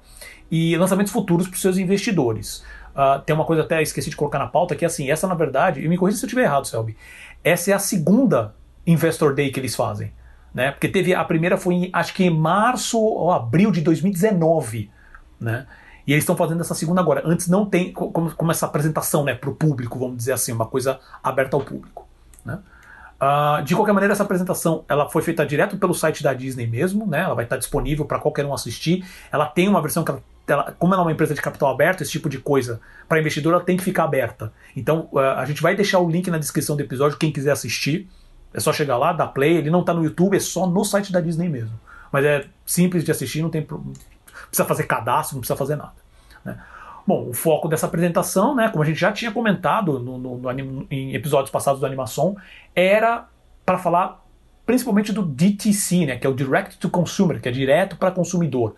e 0.50 0.76
lançamentos 0.76 1.14
futuros 1.14 1.48
para 1.48 1.54
os 1.54 1.62
seus 1.62 1.78
investidores. 1.78 2.64
Uh, 3.00 3.22
tem 3.22 3.34
uma 3.34 3.46
coisa 3.46 3.64
até 3.64 3.82
esqueci 3.82 4.10
de 4.10 4.16
colocar 4.18 4.38
na 4.40 4.48
pauta, 4.48 4.76
que 4.76 4.84
é 4.84 4.88
assim, 4.88 5.10
essa 5.10 5.26
na 5.26 5.34
verdade, 5.34 5.80
e 5.80 5.88
me 5.88 5.98
corrija 5.98 6.18
se 6.18 6.26
eu 6.26 6.28
estiver 6.28 6.44
errado, 6.44 6.68
Selby, 6.68 6.98
essa 7.42 7.72
é 7.72 7.74
a 7.74 7.80
segunda 7.80 8.54
Investor 8.86 9.34
Day 9.34 9.52
que 9.52 9.60
eles 9.60 9.74
fazem. 9.74 10.12
Né? 10.54 10.72
Porque 10.72 10.90
teve 10.90 11.16
a 11.16 11.24
primeira 11.24 11.56
foi 11.56 11.76
em, 11.76 11.90
acho 11.94 12.14
que 12.14 12.26
em 12.26 12.30
março 12.30 13.00
ou 13.00 13.32
abril 13.32 13.72
de 13.72 13.80
2019, 13.80 14.92
né? 15.40 15.66
E 16.06 16.12
eles 16.12 16.24
estão 16.24 16.36
fazendo 16.36 16.60
essa 16.60 16.74
segunda 16.74 17.00
agora. 17.00 17.22
Antes 17.24 17.48
não 17.48 17.66
tem 17.66 17.94
como, 17.94 18.36
como 18.36 18.52
essa 18.52 18.66
apresentação, 18.66 19.24
né, 19.24 19.34
para 19.34 19.50
o 19.50 19.56
público, 19.56 19.98
vamos 19.98 20.18
dizer 20.18 20.34
assim, 20.34 20.52
uma 20.52 20.66
coisa 20.66 21.00
aberta 21.24 21.56
ao 21.56 21.62
público, 21.62 22.06
né? 22.44 22.60
Uh, 23.22 23.64
de 23.64 23.76
qualquer 23.76 23.94
maneira, 23.94 24.14
essa 24.14 24.24
apresentação 24.24 24.84
ela 24.90 25.10
foi 25.10 25.22
feita 25.22 25.46
direto 25.46 25.78
pelo 25.78 25.94
site 25.94 26.22
da 26.24 26.34
Disney 26.34 26.68
mesmo, 26.68 27.06
né? 27.06 27.22
Ela 27.22 27.36
vai 27.36 27.46
estar 27.46 27.58
disponível 27.58 28.06
para 28.06 28.20
qualquer 28.20 28.46
um 28.46 28.54
assistir. 28.54 29.06
Ela 29.32 29.46
tem 29.46 29.70
uma 29.70 29.82
versão 29.82 30.04
que 30.04 30.12
ela 30.12 30.22
ela, 30.50 30.76
como 30.78 30.94
ela 30.94 31.04
é 31.04 31.06
uma 31.06 31.12
empresa 31.12 31.34
de 31.34 31.42
capital 31.42 31.70
aberto, 31.70 32.02
esse 32.02 32.12
tipo 32.12 32.30
de 32.30 32.40
coisa, 32.40 32.80
para 33.08 33.20
investidor, 33.20 33.54
ela 33.54 33.64
tem 33.64 33.78
que 33.78 33.84
ficar 33.84 34.04
aberta. 34.04 34.52
Então, 34.76 35.10
uh, 35.12 35.20
a 35.20 35.46
gente 35.46 35.62
vai 35.62 35.76
deixar 35.76 36.00
o 36.00 36.10
link 36.10 36.30
na 36.30 36.38
descrição 36.38 36.76
do 36.76 36.82
episódio, 36.82 37.18
quem 37.18 37.32
quiser 37.32 37.52
assistir. 37.52 38.10
É 38.54 38.60
só 38.60 38.74
chegar 38.74 38.98
lá, 38.98 39.14
dar 39.14 39.28
play. 39.28 39.58
Ele 39.58 39.70
não 39.70 39.82
está 39.82 39.94
no 39.94 40.04
YouTube, 40.04 40.36
é 40.36 40.40
só 40.40 40.66
no 40.66 40.84
site 40.84 41.12
da 41.12 41.22
Disney 41.22 41.50
mesmo. 41.50 41.80
Mas 42.12 42.26
é 42.26 42.46
simples 42.66 43.04
de 43.04 43.12
assistir, 43.12 43.42
não 43.42 43.50
tem. 43.50 43.62
Precisa 43.62 44.66
fazer 44.66 44.84
cadastro, 44.84 45.36
não 45.36 45.42
precisa 45.42 45.58
fazer 45.58 45.76
nada. 45.76 45.94
Né? 46.44 46.60
Bom, 47.06 47.28
o 47.30 47.34
foco 47.34 47.68
dessa 47.68 47.86
apresentação, 47.86 48.56
né, 48.56 48.70
como 48.70 48.84
a 48.84 48.86
gente 48.86 49.00
já 49.00 49.12
tinha 49.12 49.32
comentado 49.32 50.00
no, 50.00 50.18
no, 50.18 50.38
no 50.38 50.88
em 50.92 51.16
episódios 51.16 51.50
passados 51.50 51.80
do 51.80 51.86
Animação, 51.86 52.36
era 52.76 53.28
para 53.66 53.78
falar 53.78 54.24
principalmente 54.66 55.12
do 55.12 55.24
DTC, 55.24 56.06
né, 56.06 56.18
que 56.18 56.28
é 56.28 56.30
o 56.30 56.34
Direct 56.36 56.78
to 56.78 56.88
Consumer, 56.88 57.42
que 57.42 57.50
é 57.50 57.52
direto 57.52 57.98
para 57.98 58.12
consumidor, 58.12 58.76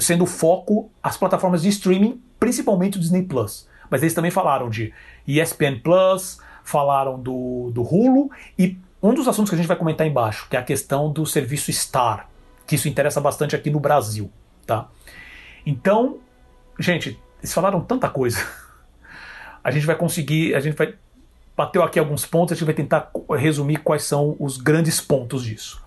sendo 0.00 0.26
foco 0.26 0.90
as 1.02 1.16
plataformas 1.16 1.62
de 1.62 1.68
streaming, 1.68 2.20
principalmente 2.38 2.96
o 2.96 3.00
Disney 3.00 3.22
Plus. 3.22 3.68
Mas 3.90 4.02
eles 4.02 4.14
também 4.14 4.30
falaram 4.30 4.70
de 4.70 4.92
ESPN 5.26 5.80
Plus, 5.82 6.38
falaram 6.64 7.20
do, 7.20 7.70
do 7.72 7.82
Hulu 7.82 8.30
e 8.58 8.78
um 9.02 9.14
dos 9.14 9.26
assuntos 9.26 9.50
que 9.50 9.54
a 9.54 9.58
gente 9.58 9.66
vai 9.66 9.76
comentar 9.76 10.06
embaixo, 10.06 10.46
que 10.48 10.56
é 10.56 10.60
a 10.60 10.62
questão 10.62 11.12
do 11.12 11.24
serviço 11.26 11.72
Star, 11.72 12.28
que 12.66 12.76
isso 12.76 12.88
interessa 12.88 13.20
bastante 13.20 13.56
aqui 13.56 13.70
no 13.70 13.80
Brasil, 13.80 14.30
tá? 14.66 14.88
Então, 15.64 16.18
gente, 16.78 17.18
eles 17.40 17.52
falaram 17.52 17.80
tanta 17.80 18.08
coisa. 18.08 18.38
A 19.62 19.70
gente 19.70 19.84
vai 19.84 19.94
conseguir, 19.94 20.54
a 20.54 20.60
gente 20.60 20.74
vai 20.74 20.94
bateu 21.54 21.82
aqui 21.82 21.98
alguns 21.98 22.24
pontos, 22.24 22.52
a 22.52 22.54
gente 22.56 22.64
vai 22.64 22.72
tentar 22.72 23.10
resumir 23.38 23.76
quais 23.76 24.04
são 24.04 24.34
os 24.40 24.56
grandes 24.56 24.98
pontos 25.02 25.44
disso. 25.44 25.84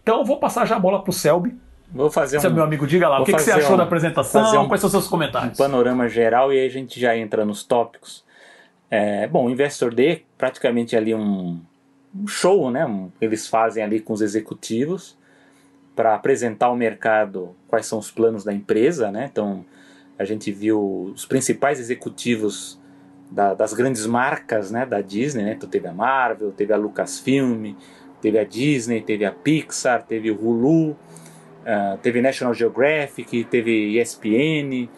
Então, 0.00 0.20
eu 0.20 0.24
vou 0.24 0.38
passar 0.38 0.64
já 0.64 0.76
a 0.76 0.78
bola 0.78 1.02
para 1.02 1.10
o 1.10 1.12
Selby. 1.12 1.56
Vou 1.92 2.10
fazer 2.10 2.38
um. 2.38 2.50
meu 2.50 2.64
amigo, 2.64 2.86
diga 2.86 3.08
lá, 3.08 3.20
o 3.20 3.24
que, 3.24 3.32
que, 3.32 3.40
você 3.40 3.52
achou 3.52 3.74
um, 3.74 3.76
da 3.76 3.84
apresentação? 3.84 4.64
Um, 4.64 4.68
quais 4.68 4.80
são 4.80 4.88
os 4.88 4.92
seus 4.92 5.08
comentários? 5.08 5.58
Um 5.58 5.62
panorama 5.62 6.08
geral 6.08 6.52
e 6.52 6.58
aí 6.58 6.66
a 6.66 6.70
gente 6.70 6.98
já 6.98 7.16
entra 7.16 7.44
nos 7.44 7.62
tópicos. 7.62 8.24
É, 8.90 9.26
bom, 9.26 9.46
o 9.46 9.50
Investor 9.50 9.94
Day 9.94 10.24
praticamente 10.36 10.96
ali 10.96 11.14
um, 11.14 11.60
show, 12.26 12.70
né? 12.70 12.86
Eles 13.20 13.46
fazem 13.48 13.82
ali 13.82 14.00
com 14.00 14.12
os 14.12 14.22
executivos 14.22 15.18
para 15.94 16.14
apresentar 16.14 16.66
ao 16.66 16.76
mercado 16.76 17.54
quais 17.68 17.86
são 17.86 17.98
os 17.98 18.10
planos 18.10 18.44
da 18.44 18.52
empresa, 18.52 19.10
né? 19.10 19.28
Então 19.30 19.64
a 20.18 20.24
gente 20.24 20.50
viu 20.50 21.12
os 21.14 21.26
principais 21.26 21.78
executivos 21.78 22.80
da, 23.30 23.54
das 23.54 23.74
grandes 23.74 24.06
marcas, 24.06 24.70
né? 24.70 24.86
Da 24.86 25.00
Disney, 25.00 25.44
né? 25.44 25.52
Então 25.52 25.68
teve 25.68 25.88
a 25.88 25.92
Marvel, 25.92 26.52
teve 26.52 26.72
a 26.72 26.76
Lucasfilm, 26.76 27.74
teve 28.20 28.38
a 28.38 28.44
Disney, 28.44 29.02
teve 29.02 29.24
a 29.24 29.32
Pixar, 29.32 30.04
teve 30.04 30.30
o 30.30 30.40
Hulu, 30.40 30.96
uh, 31.66 31.98
teve 31.98 32.22
National 32.22 32.54
Geographic, 32.54 33.44
teve 33.44 34.00
ESPN 34.00 34.88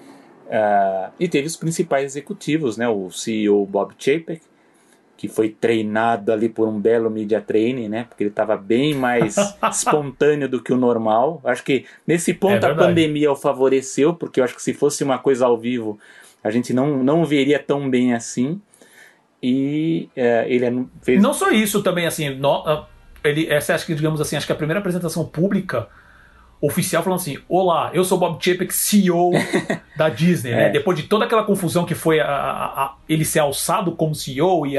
uh, 0.47 1.11
e 1.19 1.27
teve 1.27 1.47
os 1.47 1.57
principais 1.57 2.05
executivos, 2.05 2.77
né? 2.77 2.89
O 2.89 3.11
CEO 3.11 3.65
Bob 3.67 3.95
Chapek 3.99 4.43
que 5.19 5.27
foi 5.27 5.49
treinado 5.49 6.33
ali 6.33 6.49
por 6.49 6.69
um 6.69 6.81
belo 6.81 7.11
media 7.11 7.41
training, 7.41 7.89
né? 7.89 8.07
Porque 8.09 8.23
ele 8.23 8.31
estava 8.31 8.57
bem 8.57 8.95
mais 8.95 9.37
espontâneo 9.69 10.49
do 10.49 10.63
que 10.63 10.73
o 10.73 10.77
normal. 10.77 11.41
Acho 11.45 11.65
que 11.65 11.85
nesse 12.07 12.33
ponto 12.33 12.65
é 12.65 12.71
a 12.71 12.75
pandemia 12.75 13.31
o 13.31 13.35
favoreceu, 13.35 14.15
porque 14.15 14.39
eu 14.39 14.45
acho 14.45 14.55
que 14.55 14.63
se 14.63 14.73
fosse 14.73 15.03
uma 15.03 15.19
coisa 15.19 15.45
ao 15.45 15.59
vivo, 15.59 15.99
a 16.43 16.53
gente 16.53 16.73
não, 16.73 17.03
não 17.03 17.25
veria 17.25 17.59
tão 17.59 17.91
bem 17.91 18.15
assim. 18.15 18.61
E 19.43 20.09
é, 20.15 20.47
ele 20.49 20.87
fez... 21.03 21.21
Não 21.21 21.35
só 21.35 21.51
isso 21.51 21.83
também, 21.83 22.07
assim, 22.07 22.31
no, 22.31 22.53
ah, 22.65 22.89
ele, 23.25 23.49
essa 23.49 23.75
acho 23.75 23.87
que, 23.87 23.97
digamos 23.97 24.21
assim, 24.21 24.37
acho 24.37 24.47
que 24.47 24.53
a 24.53 24.57
primeira 24.57 24.79
apresentação 24.79 25.25
pública 25.25 25.89
oficial 26.61 27.03
falando 27.03 27.21
assim: 27.21 27.39
Olá, 27.49 27.91
eu 27.93 28.05
sou 28.05 28.19
Bob 28.19 28.43
Chapek, 28.43 28.75
CEO 28.75 29.31
da 29.97 30.09
Disney. 30.11 30.53
Né? 30.53 30.67
É. 30.67 30.71
Depois 30.71 30.97
de 30.97 31.05
toda 31.05 31.25
aquela 31.25 31.45
confusão 31.45 31.85
que 31.85 31.95
foi 31.95 32.21
a, 32.21 32.27
a, 32.27 32.85
a, 32.85 32.95
ele 33.09 33.25
ser 33.25 33.41
alçado 33.41 33.93
como 33.93 34.15
CEO 34.15 34.67
e 34.67 34.77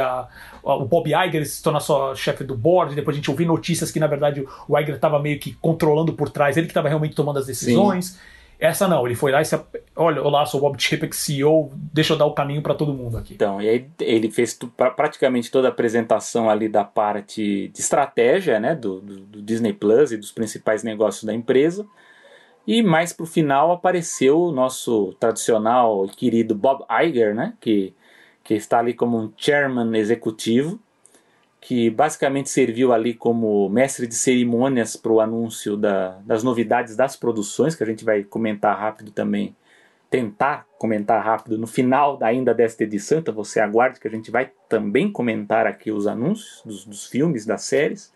o 0.63 0.85
Bob 0.85 1.09
Iger 1.09 1.45
se 1.45 1.63
tornar 1.63 1.79
só 1.79 2.13
chefe 2.15 2.43
do 2.43 2.55
board. 2.55 2.95
Depois 2.95 3.15
a 3.15 3.17
gente 3.17 3.29
ouviu 3.29 3.47
notícias 3.47 3.91
que 3.91 3.99
na 3.99 4.07
verdade 4.07 4.45
o 4.67 4.77
Iger 4.77 4.95
estava 4.95 5.19
meio 5.19 5.39
que 5.39 5.53
controlando 5.53 6.13
por 6.13 6.29
trás, 6.29 6.57
ele 6.57 6.67
que 6.67 6.71
estava 6.71 6.87
realmente 6.87 7.15
tomando 7.15 7.39
as 7.39 7.47
decisões. 7.47 8.05
Sim. 8.07 8.19
Essa 8.59 8.89
não, 8.89 9.05
ele 9.05 9.15
foi 9.15 9.31
lá 9.31 9.41
e 9.41 9.45
se. 9.45 9.57
Olha, 9.95 10.21
olá, 10.21 10.45
sou 10.45 10.59
o 10.59 10.63
Bob 10.63 10.77
Chapek, 10.77 11.15
CEO, 11.15 11.71
deixa 11.93 12.11
eu 12.11 12.17
dar 12.17 12.25
o 12.25 12.33
caminho 12.33 12.61
para 12.61 12.75
todo 12.75 12.93
mundo 12.93 13.17
aqui. 13.17 13.33
Então, 13.33 13.61
e 13.61 13.69
aí 13.69 13.89
ele 14.01 14.29
fez 14.29 14.59
praticamente 14.97 15.49
toda 15.49 15.69
a 15.69 15.71
apresentação 15.71 16.49
ali 16.49 16.67
da 16.67 16.83
parte 16.83 17.69
de 17.69 17.79
estratégia, 17.79 18.59
né, 18.59 18.75
do, 18.75 18.99
do, 18.99 19.19
do 19.21 19.41
Disney 19.41 19.71
Plus 19.71 20.11
e 20.11 20.17
dos 20.17 20.33
principais 20.33 20.83
negócios 20.83 21.23
da 21.23 21.33
empresa. 21.33 21.87
E 22.67 22.83
mais 22.83 23.13
pro 23.13 23.25
final 23.25 23.71
apareceu 23.71 24.41
o 24.41 24.51
nosso 24.51 25.13
tradicional 25.19 26.05
e 26.05 26.09
querido 26.09 26.53
Bob 26.53 26.83
Iger, 26.89 27.33
né, 27.33 27.53
que, 27.61 27.93
que 28.43 28.55
está 28.55 28.79
ali 28.79 28.93
como 28.93 29.17
um 29.17 29.31
chairman 29.37 29.97
executivo 29.97 30.77
que 31.61 31.89
basicamente 31.89 32.49
serviu 32.49 32.93
ali 32.93 33.13
como 33.13 33.67
mestre 33.69 34.07
de 34.07 34.15
cerimônias 34.15 34.95
para 34.95 35.11
o 35.11 35.19
anúncio 35.19 35.75
da, 35.75 36.19
das 36.25 36.43
novidades 36.43 36.95
das 36.95 37.15
produções, 37.15 37.75
que 37.75 37.83
a 37.83 37.85
gente 37.85 38.05
vai 38.05 38.23
comentar 38.23 38.77
rápido 38.77 39.11
também, 39.11 39.55
tentar 40.09 40.65
comentar 40.77 41.23
rápido 41.23 41.57
no 41.57 41.67
final 41.67 42.17
ainda 42.21 42.53
desta 42.53 42.83
edição, 42.83 43.19
então 43.19 43.33
você 43.33 43.59
aguarde 43.59 43.99
que 43.99 44.07
a 44.07 44.11
gente 44.11 44.31
vai 44.31 44.51
também 44.69 45.11
comentar 45.11 45.67
aqui 45.67 45.91
os 45.91 46.07
anúncios 46.07 46.61
dos, 46.65 46.85
dos 46.85 47.05
filmes, 47.07 47.45
das 47.45 47.63
séries. 47.63 48.11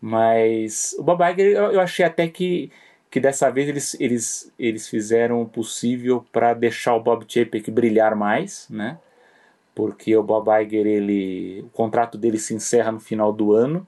Mas 0.00 0.94
o 0.98 1.02
Bob 1.02 1.22
Iger, 1.22 1.52
eu, 1.52 1.72
eu 1.72 1.80
achei 1.80 2.04
até 2.04 2.28
que, 2.28 2.70
que 3.10 3.18
dessa 3.18 3.48
vez 3.50 3.68
eles, 3.68 3.96
eles, 4.00 4.52
eles 4.58 4.88
fizeram 4.88 5.40
o 5.40 5.48
possível 5.48 6.24
para 6.30 6.52
deixar 6.52 6.94
o 6.94 7.00
Bob 7.00 7.24
Chapek 7.26 7.70
brilhar 7.70 8.14
mais, 8.14 8.66
né? 8.68 8.98
Porque 9.74 10.16
o 10.16 10.22
Bob 10.22 10.48
Iger 10.62 10.86
ele, 10.86 11.62
o 11.62 11.68
contrato 11.70 12.18
dele 12.18 12.38
se 12.38 12.54
encerra 12.54 12.92
no 12.92 13.00
final 13.00 13.32
do 13.32 13.52
ano. 13.52 13.86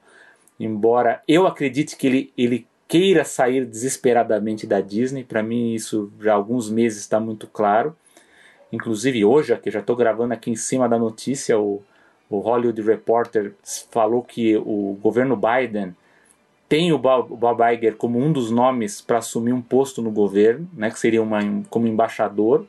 Embora 0.59 1.21
eu 1.27 1.45
acredite 1.45 1.95
que 1.95 2.07
ele, 2.07 2.33
ele 2.37 2.67
queira 2.87 3.25
sair 3.25 3.65
desesperadamente 3.65 4.65
da 4.65 4.79
Disney, 4.81 5.23
para 5.23 5.43
mim 5.43 5.73
isso 5.73 6.11
já 6.19 6.33
há 6.33 6.35
alguns 6.35 6.69
meses 6.69 6.99
está 6.99 7.19
muito 7.19 7.47
claro. 7.47 7.95
Inclusive 8.71 9.23
hoje, 9.23 9.55
que 9.57 9.71
já 9.71 9.79
estou 9.79 9.95
gravando 9.95 10.33
aqui 10.33 10.51
em 10.51 10.55
cima 10.55 10.89
da 10.89 10.97
notícia, 10.97 11.57
o, 11.59 11.81
o 12.29 12.39
Hollywood 12.39 12.81
Reporter 12.81 13.53
falou 13.91 14.21
que 14.23 14.57
o 14.57 14.97
governo 15.01 15.37
Biden 15.37 15.95
tem 16.67 16.91
o 16.91 16.97
Bob, 16.97 17.35
Bob 17.35 17.61
Iger 17.73 17.95
como 17.95 18.19
um 18.19 18.31
dos 18.31 18.49
nomes 18.49 19.01
para 19.01 19.19
assumir 19.19 19.53
um 19.53 19.61
posto 19.61 20.01
no 20.01 20.11
governo, 20.11 20.67
né, 20.73 20.89
que 20.89 20.99
seria 20.99 21.21
uma, 21.21 21.39
como 21.69 21.87
embaixador. 21.87 22.65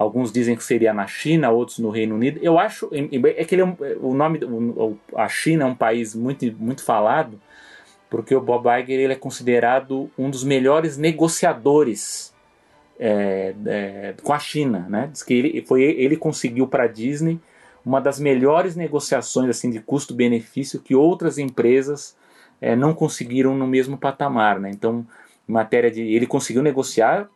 Alguns 0.00 0.32
dizem 0.32 0.56
que 0.56 0.64
seria 0.64 0.94
na 0.94 1.06
China, 1.06 1.50
outros 1.50 1.78
no 1.78 1.90
Reino 1.90 2.14
Unido. 2.14 2.40
Eu 2.42 2.58
acho 2.58 2.88
é 2.90 3.44
que 3.44 3.54
ele 3.54 3.60
é 3.60 3.76
o 4.00 4.14
nome 4.14 4.40
a 5.14 5.28
China 5.28 5.64
é 5.64 5.66
um 5.66 5.74
país 5.74 6.14
muito 6.14 6.50
muito 6.58 6.82
falado 6.82 7.38
porque 8.08 8.34
o 8.34 8.40
Bob 8.40 8.66
Iger 8.66 8.98
ele 8.98 9.12
é 9.12 9.16
considerado 9.16 10.10
um 10.16 10.30
dos 10.30 10.42
melhores 10.42 10.96
negociadores 10.96 12.32
é, 12.98 13.54
é, 13.66 14.14
com 14.22 14.32
a 14.32 14.38
China, 14.38 14.86
né? 14.88 15.10
Diz 15.12 15.22
que 15.22 15.34
ele 15.34 15.66
foi 15.66 15.82
ele 15.82 16.16
conseguiu 16.16 16.66
para 16.66 16.84
a 16.84 16.88
Disney 16.88 17.38
uma 17.84 18.00
das 18.00 18.18
melhores 18.18 18.74
negociações 18.74 19.50
assim 19.50 19.70
de 19.70 19.80
custo-benefício 19.80 20.80
que 20.80 20.94
outras 20.94 21.36
empresas 21.36 22.16
é, 22.58 22.74
não 22.74 22.94
conseguiram 22.94 23.54
no 23.54 23.66
mesmo 23.66 23.98
patamar, 23.98 24.58
né? 24.58 24.70
Então 24.70 25.06
matéria 25.50 25.90
de. 25.90 26.02
Ele 26.02 26.26
conseguiu 26.26 26.62
negociar, 26.62 27.28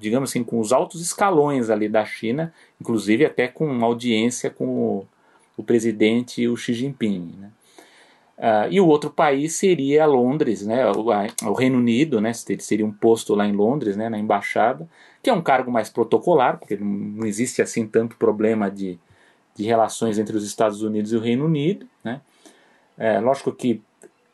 digamos 0.00 0.30
assim, 0.30 0.42
com 0.42 0.58
os 0.58 0.72
altos 0.72 1.00
escalões 1.00 1.70
ali 1.70 1.88
da 1.88 2.04
China, 2.04 2.52
inclusive 2.80 3.24
até 3.24 3.46
com 3.46 3.84
audiência 3.84 4.50
com 4.50 4.66
o, 4.66 5.06
o 5.56 5.62
presidente 5.62 6.48
o 6.48 6.56
Xi 6.56 6.72
Jinping. 6.72 7.34
Né? 7.38 7.50
Uh, 8.38 8.70
e 8.70 8.80
o 8.80 8.86
outro 8.86 9.10
país 9.10 9.56
seria 9.56 10.06
Londres, 10.06 10.64
né, 10.64 10.88
o, 10.92 11.10
a, 11.10 11.26
o, 11.42 11.52
Reino 11.54 11.76
Unido, 11.76 12.20
né, 12.20 12.32
seria 12.32 12.86
um 12.86 12.92
posto 12.92 13.34
lá 13.34 13.44
em 13.44 13.52
Londres, 13.52 13.96
né, 13.96 14.08
na 14.08 14.16
embaixada, 14.16 14.88
que 15.20 15.28
é 15.28 15.32
um 15.32 15.42
cargo 15.42 15.72
mais 15.72 15.90
protocolar, 15.90 16.56
porque 16.56 16.76
não, 16.76 16.86
não 16.86 17.26
existe 17.26 17.60
assim 17.60 17.84
tanto 17.84 18.14
problema 18.14 18.70
de, 18.70 18.96
de 19.56 19.64
relações 19.64 20.20
entre 20.20 20.36
os 20.36 20.44
Estados 20.46 20.82
Unidos 20.82 21.12
e 21.12 21.16
o 21.16 21.20
Reino 21.20 21.46
Unido. 21.46 21.84
Né. 22.04 22.20
É, 22.96 23.18
lógico 23.18 23.50
que 23.50 23.82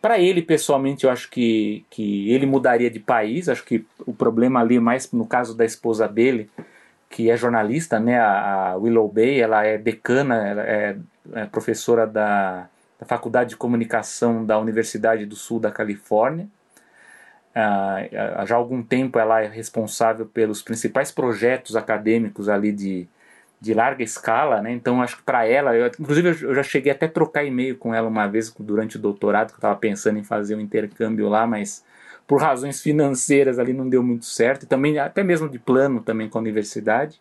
para 0.05 0.19
ele, 0.19 0.43
pessoalmente, 0.43 1.07
eu 1.07 1.11
acho 1.11 1.31
que, 1.31 1.83
que 1.89 2.31
ele 2.31 2.45
mudaria 2.45 2.91
de 2.91 3.01
país. 3.01 3.49
Acho 3.49 3.65
que 3.65 3.87
o 4.01 4.13
problema 4.13 4.61
ali, 4.61 4.79
mais 4.79 5.11
no 5.11 5.27
caso 5.27 5.57
da 5.57 5.65
esposa 5.65 6.07
dele, 6.07 6.51
que 7.09 7.31
é 7.31 7.37
jornalista, 7.39 7.99
né, 7.99 8.21
a, 8.21 8.77
Willow 8.77 9.09
Bay, 9.09 9.41
ela 9.41 9.65
é 9.65 9.79
decana, 9.79 10.47
ela 10.47 10.63
é, 10.63 10.97
é 11.33 11.47
professora 11.47 12.07
da, 12.07 12.69
da, 13.01 13.07
Faculdade 13.07 13.51
de 13.51 13.57
Comunicação 13.57 14.45
da 14.45 14.59
Universidade 14.59 15.25
do 15.25 15.37
Sul 15.37 15.59
da 15.59 15.71
Califórnia. 15.71 16.49
Ah, 17.55 18.45
já 18.45 18.57
há 18.57 18.59
algum 18.59 18.83
tempo 18.83 19.19
ela 19.19 19.41
é 19.41 19.47
responsável 19.49 20.27
pelos 20.27 20.61
principais 20.61 21.11
projetos 21.11 21.77
acadêmicos 21.77 22.51
ali 22.51 22.73
de, 22.73 23.09
de 23.61 23.73
larga 23.73 24.03
escala, 24.03 24.61
né? 24.61 24.73
Então 24.73 25.01
acho 25.01 25.17
que 25.17 25.23
para 25.23 25.47
ela, 25.47 25.75
eu, 25.75 25.87
inclusive 25.87 26.45
eu 26.45 26.55
já 26.55 26.63
cheguei 26.63 26.93
até 26.93 27.07
a 27.07 27.09
trocar 27.09 27.45
e-mail 27.45 27.77
com 27.77 27.95
ela 27.95 28.09
uma 28.09 28.27
vez 28.27 28.53
durante 28.59 28.97
o 28.97 29.01
doutorado, 29.01 29.49
que 29.49 29.55
eu 29.55 29.59
estava 29.59 29.77
pensando 29.77 30.19
em 30.19 30.25
fazer 30.25 30.55
um 30.55 30.61
intercâmbio 30.61 31.29
lá, 31.29 31.47
mas 31.47 31.85
por 32.27 32.41
razões 32.41 32.81
financeiras 32.83 33.59
ali 33.59 33.73
não 33.73 33.89
deu 33.89 34.03
muito 34.03 34.25
certo, 34.25 34.65
e 34.65 34.67
também 34.67 34.99
até 34.99 35.23
mesmo 35.23 35.49
de 35.49 35.59
plano 35.59 36.01
também 36.01 36.29
com 36.29 36.39
a 36.39 36.41
universidade. 36.41 37.21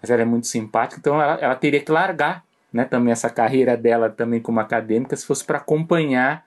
Mas 0.00 0.10
ela 0.10 0.22
é 0.22 0.24
muito 0.24 0.46
simpática, 0.46 1.00
então 1.00 1.20
ela, 1.20 1.38
ela 1.40 1.56
teria 1.56 1.80
que 1.80 1.90
largar, 1.90 2.44
né, 2.72 2.84
também 2.84 3.12
essa 3.12 3.30
carreira 3.30 3.76
dela 3.76 4.10
também 4.10 4.40
como 4.40 4.60
acadêmica 4.60 5.16
se 5.16 5.26
fosse 5.26 5.44
para 5.44 5.58
acompanhar 5.58 6.44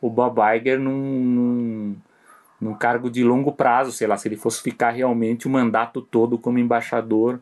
o 0.00 0.10
Bob 0.10 0.38
Iger 0.56 0.78
num, 0.78 0.98
num 0.98 1.96
num 2.60 2.74
cargo 2.74 3.10
de 3.10 3.24
longo 3.24 3.52
prazo, 3.52 3.90
sei 3.90 4.06
lá, 4.06 4.16
se 4.16 4.28
ele 4.28 4.36
fosse 4.36 4.62
ficar 4.62 4.90
realmente 4.90 5.46
o 5.46 5.50
mandato 5.50 6.02
todo 6.02 6.36
como 6.36 6.58
embaixador 6.58 7.40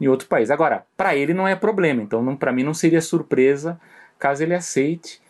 em 0.00 0.08
outro 0.08 0.28
país. 0.28 0.50
Agora, 0.50 0.84
para 0.96 1.16
ele 1.16 1.32
não 1.32 1.46
é 1.46 1.54
problema, 1.54 2.02
então 2.02 2.36
para 2.36 2.52
mim 2.52 2.62
não 2.62 2.74
seria 2.74 3.00
surpresa 3.00 3.80
caso 4.18 4.42
ele 4.42 4.54
aceite, 4.54 5.20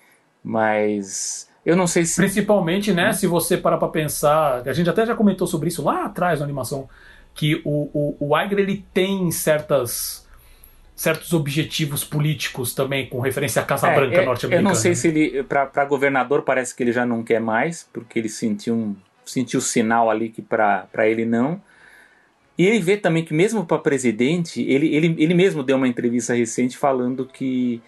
mas 0.42 1.48
eu 1.64 1.76
não 1.76 1.86
sei 1.86 2.04
se. 2.04 2.16
Principalmente, 2.16 2.92
né, 2.92 3.12
se 3.12 3.26
você 3.26 3.56
parar 3.56 3.78
para 3.78 3.88
pensar, 3.88 4.62
a 4.66 4.72
gente 4.72 4.88
até 4.88 5.04
já 5.04 5.14
comentou 5.14 5.46
sobre 5.46 5.68
isso 5.68 5.82
lá 5.82 6.04
atrás 6.04 6.38
na 6.38 6.44
animação, 6.44 6.88
que 7.34 7.60
o, 7.64 7.90
o, 7.92 8.16
o 8.20 8.40
Iger 8.40 8.58
ele 8.58 8.84
tem 8.94 9.30
certas 9.30 10.24
certos 10.94 11.34
objetivos 11.34 12.02
políticos 12.02 12.74
também, 12.74 13.06
com 13.06 13.20
referência 13.20 13.60
à 13.60 13.64
Casa 13.66 13.88
é, 13.88 13.94
Branca 13.94 14.16
é, 14.16 14.24
norte-americana. 14.24 14.70
Eu 14.70 14.72
não 14.72 14.74
sei 14.74 14.94
se 14.94 15.08
ele, 15.08 15.42
para 15.42 15.84
governador, 15.84 16.40
parece 16.40 16.74
que 16.74 16.82
ele 16.82 16.92
já 16.92 17.04
não 17.04 17.22
quer 17.22 17.38
mais, 17.38 17.86
porque 17.92 18.18
ele 18.18 18.30
sentiu 18.30 18.74
um 18.74 18.96
sentiu 19.26 19.60
sinal 19.60 20.08
ali 20.08 20.28
que 20.30 20.40
para 20.40 20.88
ele 21.04 21.26
não. 21.26 21.60
E 22.58 22.66
ele 22.66 22.78
vê 22.80 22.96
também 22.96 23.24
que 23.24 23.34
mesmo 23.34 23.66
para 23.66 23.78
presidente, 23.78 24.62
ele, 24.62 24.94
ele, 24.94 25.14
ele 25.18 25.34
mesmo 25.34 25.62
deu 25.62 25.76
uma 25.76 25.88
entrevista 25.88 26.34
recente 26.34 26.76
falando 26.76 27.26
que, 27.26 27.82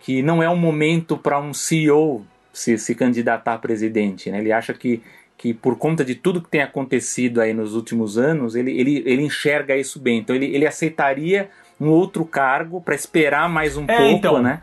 que 0.00 0.22
não 0.22 0.42
é 0.42 0.50
um 0.50 0.56
momento 0.56 1.16
para 1.16 1.40
um 1.40 1.54
CEO 1.54 2.26
se, 2.52 2.76
se 2.76 2.94
candidatar 2.94 3.54
a 3.54 3.58
presidente. 3.58 4.30
Né? 4.30 4.40
Ele 4.40 4.50
acha 4.50 4.74
que, 4.74 5.00
que 5.38 5.54
por 5.54 5.76
conta 5.78 6.04
de 6.04 6.16
tudo 6.16 6.42
que 6.42 6.48
tem 6.48 6.62
acontecido 6.62 7.40
aí 7.40 7.54
nos 7.54 7.74
últimos 7.74 8.18
anos, 8.18 8.56
ele, 8.56 8.72
ele, 8.78 9.02
ele 9.06 9.22
enxerga 9.22 9.76
isso 9.76 10.00
bem. 10.00 10.18
Então 10.18 10.34
ele, 10.34 10.46
ele 10.46 10.66
aceitaria 10.66 11.48
um 11.80 11.88
outro 11.88 12.24
cargo 12.24 12.80
para 12.80 12.94
esperar 12.94 13.48
mais 13.48 13.76
um 13.76 13.84
é, 13.84 13.96
pouco, 13.96 14.12
então, 14.12 14.42
né? 14.42 14.60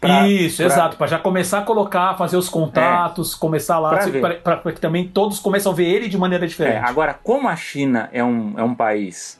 Pra, 0.00 0.26
Isso, 0.26 0.56
pra... 0.56 0.66
exato, 0.66 0.96
para 0.96 1.06
já 1.06 1.18
começar 1.18 1.58
a 1.58 1.62
colocar, 1.62 2.16
fazer 2.16 2.38
os 2.38 2.48
contatos, 2.48 3.34
é, 3.34 3.38
começar 3.38 3.78
lá, 3.78 3.98
para 4.42 4.72
que 4.72 4.80
também 4.80 5.06
todos 5.06 5.38
começam 5.38 5.72
a 5.72 5.74
ver 5.74 5.84
ele 5.84 6.08
de 6.08 6.16
maneira 6.16 6.46
diferente. 6.46 6.76
É, 6.76 6.78
agora, 6.78 7.12
como 7.12 7.46
a 7.48 7.54
China 7.54 8.08
é 8.10 8.24
um, 8.24 8.58
é 8.58 8.62
um 8.62 8.74
país, 8.74 9.38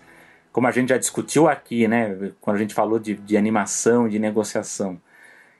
como 0.53 0.67
a 0.67 0.71
gente 0.71 0.91
já 0.91 0.99
discutiu 0.99 1.49
aqui, 1.49 1.89
né, 1.89 2.33
quando 2.43 2.57
a 2.57 2.59
gente 2.59 2.75
falou 2.75 2.99
de, 2.99 3.15
de 3.15 3.39
animação, 3.39 4.07
de 4.07 4.19
negociação, 4.19 5.01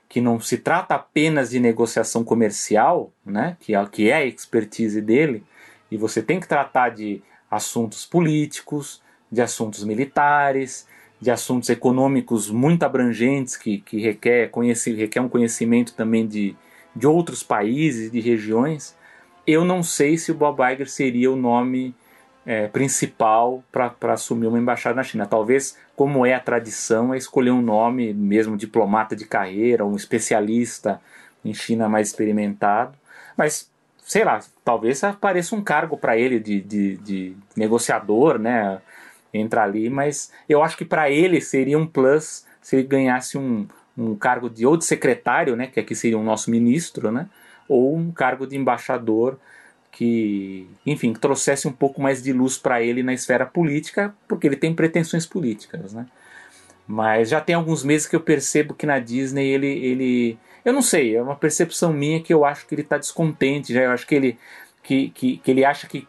que 0.07 0.21
não 0.21 0.39
se 0.39 0.57
trata 0.57 0.93
apenas 0.93 1.49
de 1.49 1.59
negociação 1.59 2.23
comercial, 2.23 3.11
né, 3.25 3.57
que 3.59 3.73
é, 3.73 3.85
que 3.87 4.11
é 4.11 4.17
a 4.17 4.25
expertise 4.25 5.01
dele, 5.01 5.43
e 5.89 5.97
você 5.97 6.21
tem 6.21 6.39
que 6.39 6.47
tratar 6.47 6.89
de 6.89 7.23
assuntos 7.49 8.05
políticos, 8.05 9.01
de 9.31 9.41
assuntos 9.41 9.83
militares, 9.83 10.85
de 11.21 11.29
assuntos 11.29 11.69
econômicos 11.69 12.49
muito 12.49 12.83
abrangentes 12.83 13.55
que, 13.55 13.77
que 13.79 14.01
requer, 14.01 14.49
conhece, 14.49 14.91
requer 14.93 15.21
um 15.21 15.29
conhecimento 15.29 15.93
também 15.93 16.25
de, 16.25 16.55
de 16.95 17.05
outros 17.05 17.43
países, 17.43 18.11
de 18.11 18.19
regiões, 18.19 18.95
eu 19.45 19.63
não 19.63 19.83
sei 19.83 20.17
se 20.17 20.31
o 20.31 20.35
Bob 20.35 20.59
Iger 20.61 20.89
seria 20.89 21.31
o 21.31 21.35
nome 21.35 21.95
é, 22.45 22.67
principal 22.67 23.63
para 23.71 24.13
assumir 24.13 24.47
uma 24.47 24.59
embaixada 24.59 24.95
na 24.95 25.03
China. 25.03 25.27
Talvez, 25.27 25.77
como 25.95 26.25
é 26.25 26.33
a 26.33 26.39
tradição, 26.39 27.13
é 27.13 27.17
escolher 27.17 27.51
um 27.51 27.61
nome, 27.61 28.13
mesmo 28.13 28.57
diplomata 28.57 29.15
de 29.15 29.25
carreira, 29.25 29.85
um 29.85 29.95
especialista 29.95 30.99
em 31.45 31.53
China 31.53 31.87
mais 31.87 32.07
experimentado. 32.07 32.93
Mas, 33.37 33.69
sei 33.99 34.23
lá, 34.23 34.39
talvez 34.63 35.03
apareça 35.03 35.55
um 35.55 35.61
cargo 35.61 35.97
para 35.97 36.17
ele 36.17 36.39
de, 36.39 36.61
de, 36.61 36.97
de 36.97 37.37
negociador, 37.55 38.39
né? 38.39 38.81
Entrar 39.33 39.63
ali, 39.63 39.89
mas 39.89 40.31
eu 40.47 40.63
acho 40.63 40.77
que 40.77 40.85
para 40.85 41.09
ele 41.09 41.39
seria 41.41 41.77
um 41.77 41.87
plus 41.87 42.45
se 42.61 42.75
ele 42.75 42.87
ganhasse 42.87 43.37
um, 43.37 43.67
um 43.97 44.15
cargo 44.15 44.49
de 44.49 44.65
ou 44.65 44.77
de 44.77 44.85
secretário, 44.85 45.55
né, 45.55 45.67
que 45.67 45.79
aqui 45.79 45.95
seria 45.95 46.17
o 46.17 46.23
nosso 46.23 46.51
ministro, 46.51 47.11
né, 47.11 47.27
ou 47.67 47.95
um 47.95 48.11
cargo 48.11 48.45
de 48.45 48.57
embaixador 48.57 49.37
que, 49.91 50.67
enfim, 50.85 51.13
que 51.13 51.19
trouxesse 51.19 51.67
um 51.67 51.71
pouco 51.71 52.01
mais 52.01 52.23
de 52.23 52.31
luz 52.31 52.57
para 52.57 52.81
ele 52.81 53.03
na 53.03 53.13
esfera 53.13 53.45
política, 53.45 54.13
porque 54.27 54.47
ele 54.47 54.55
tem 54.55 54.73
pretensões 54.73 55.25
políticas, 55.25 55.93
né? 55.93 56.05
Mas 56.87 57.29
já 57.29 57.41
tem 57.41 57.55
alguns 57.55 57.83
meses 57.83 58.07
que 58.07 58.15
eu 58.15 58.21
percebo 58.21 58.73
que 58.73 58.85
na 58.85 58.99
Disney 58.99 59.47
ele, 59.47 59.67
ele 59.67 60.39
eu 60.63 60.73
não 60.73 60.81
sei, 60.81 61.15
é 61.15 61.21
uma 61.21 61.35
percepção 61.35 61.93
minha 61.93 62.21
que 62.21 62.33
eu 62.33 62.45
acho 62.45 62.65
que 62.65 62.73
ele 62.73 62.81
está 62.81 62.97
descontente, 62.97 63.73
já 63.73 63.81
eu 63.81 63.91
acho 63.91 64.07
que 64.07 64.15
ele 64.15 64.37
que, 64.83 65.09
que, 65.09 65.37
que 65.37 65.51
ele 65.51 65.63
acha 65.63 65.87
que 65.87 66.07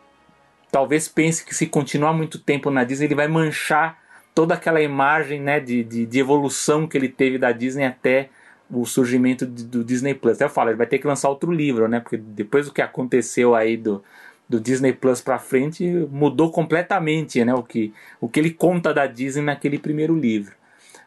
talvez 0.72 1.06
pense 1.06 1.44
que 1.44 1.54
se 1.54 1.66
continuar 1.66 2.14
muito 2.14 2.38
tempo 2.38 2.70
na 2.70 2.82
Disney, 2.82 3.06
ele 3.06 3.14
vai 3.14 3.28
manchar 3.28 3.98
toda 4.35 4.54
aquela 4.54 4.80
imagem 4.80 5.40
né, 5.40 5.61
de, 5.61 5.85
de, 5.85 6.06
de 6.06 6.18
evolução 6.18 6.88
que 6.88 6.96
ele 6.96 7.11
teve 7.11 7.37
da 7.37 7.52
Disney 7.52 7.85
até 7.85 8.30
o 8.70 8.87
surgimento 8.87 9.44
do 9.44 9.85
Disney 9.85 10.14
Plus. 10.14 10.37
Até 10.37 10.46
eu 10.46 10.48
falo, 10.48 10.70
ele 10.70 10.78
vai 10.78 10.87
ter 10.87 10.98
que 10.98 11.06
lançar 11.06 11.28
outro 11.28 11.52
livro, 11.52 11.87
né? 11.87 12.00
Porque 12.00 12.16
depois 12.16 12.64
do 12.64 12.72
que 12.72 12.80
aconteceu 12.80 13.54
aí 13.54 13.76
do, 13.76 14.02
do 14.48 14.58
Disney 14.58 14.94
Plus 14.94 15.20
para 15.20 15.38
frente, 15.38 15.85
mudou 16.11 16.50
completamente, 16.50 17.44
né? 17.44 17.52
O 17.52 17.62
que, 17.62 17.92
o 18.18 18.26
que 18.26 18.40
ele 18.40 18.50
conta 18.50 18.94
da 18.94 19.06
Disney 19.06 19.44
naquele 19.44 19.78
primeiro 19.78 20.16
livro. 20.18 20.54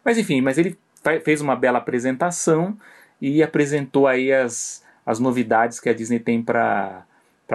Mas 0.04 0.19
enfim, 0.19 0.41
mas 0.41 0.60
ele 0.60 0.78
fez 1.23 1.41
uma 1.41 1.56
bela 1.56 1.80
apresentação 1.80 2.78
e 3.19 3.41
apresentou 3.41 4.06
aí 4.06 4.32
as, 4.32 4.84
as 5.04 5.19
novidades 5.19 5.80
que 5.80 5.89
a 5.89 5.93
Disney 5.93 6.19
tem 6.19 6.43
para 6.43 7.04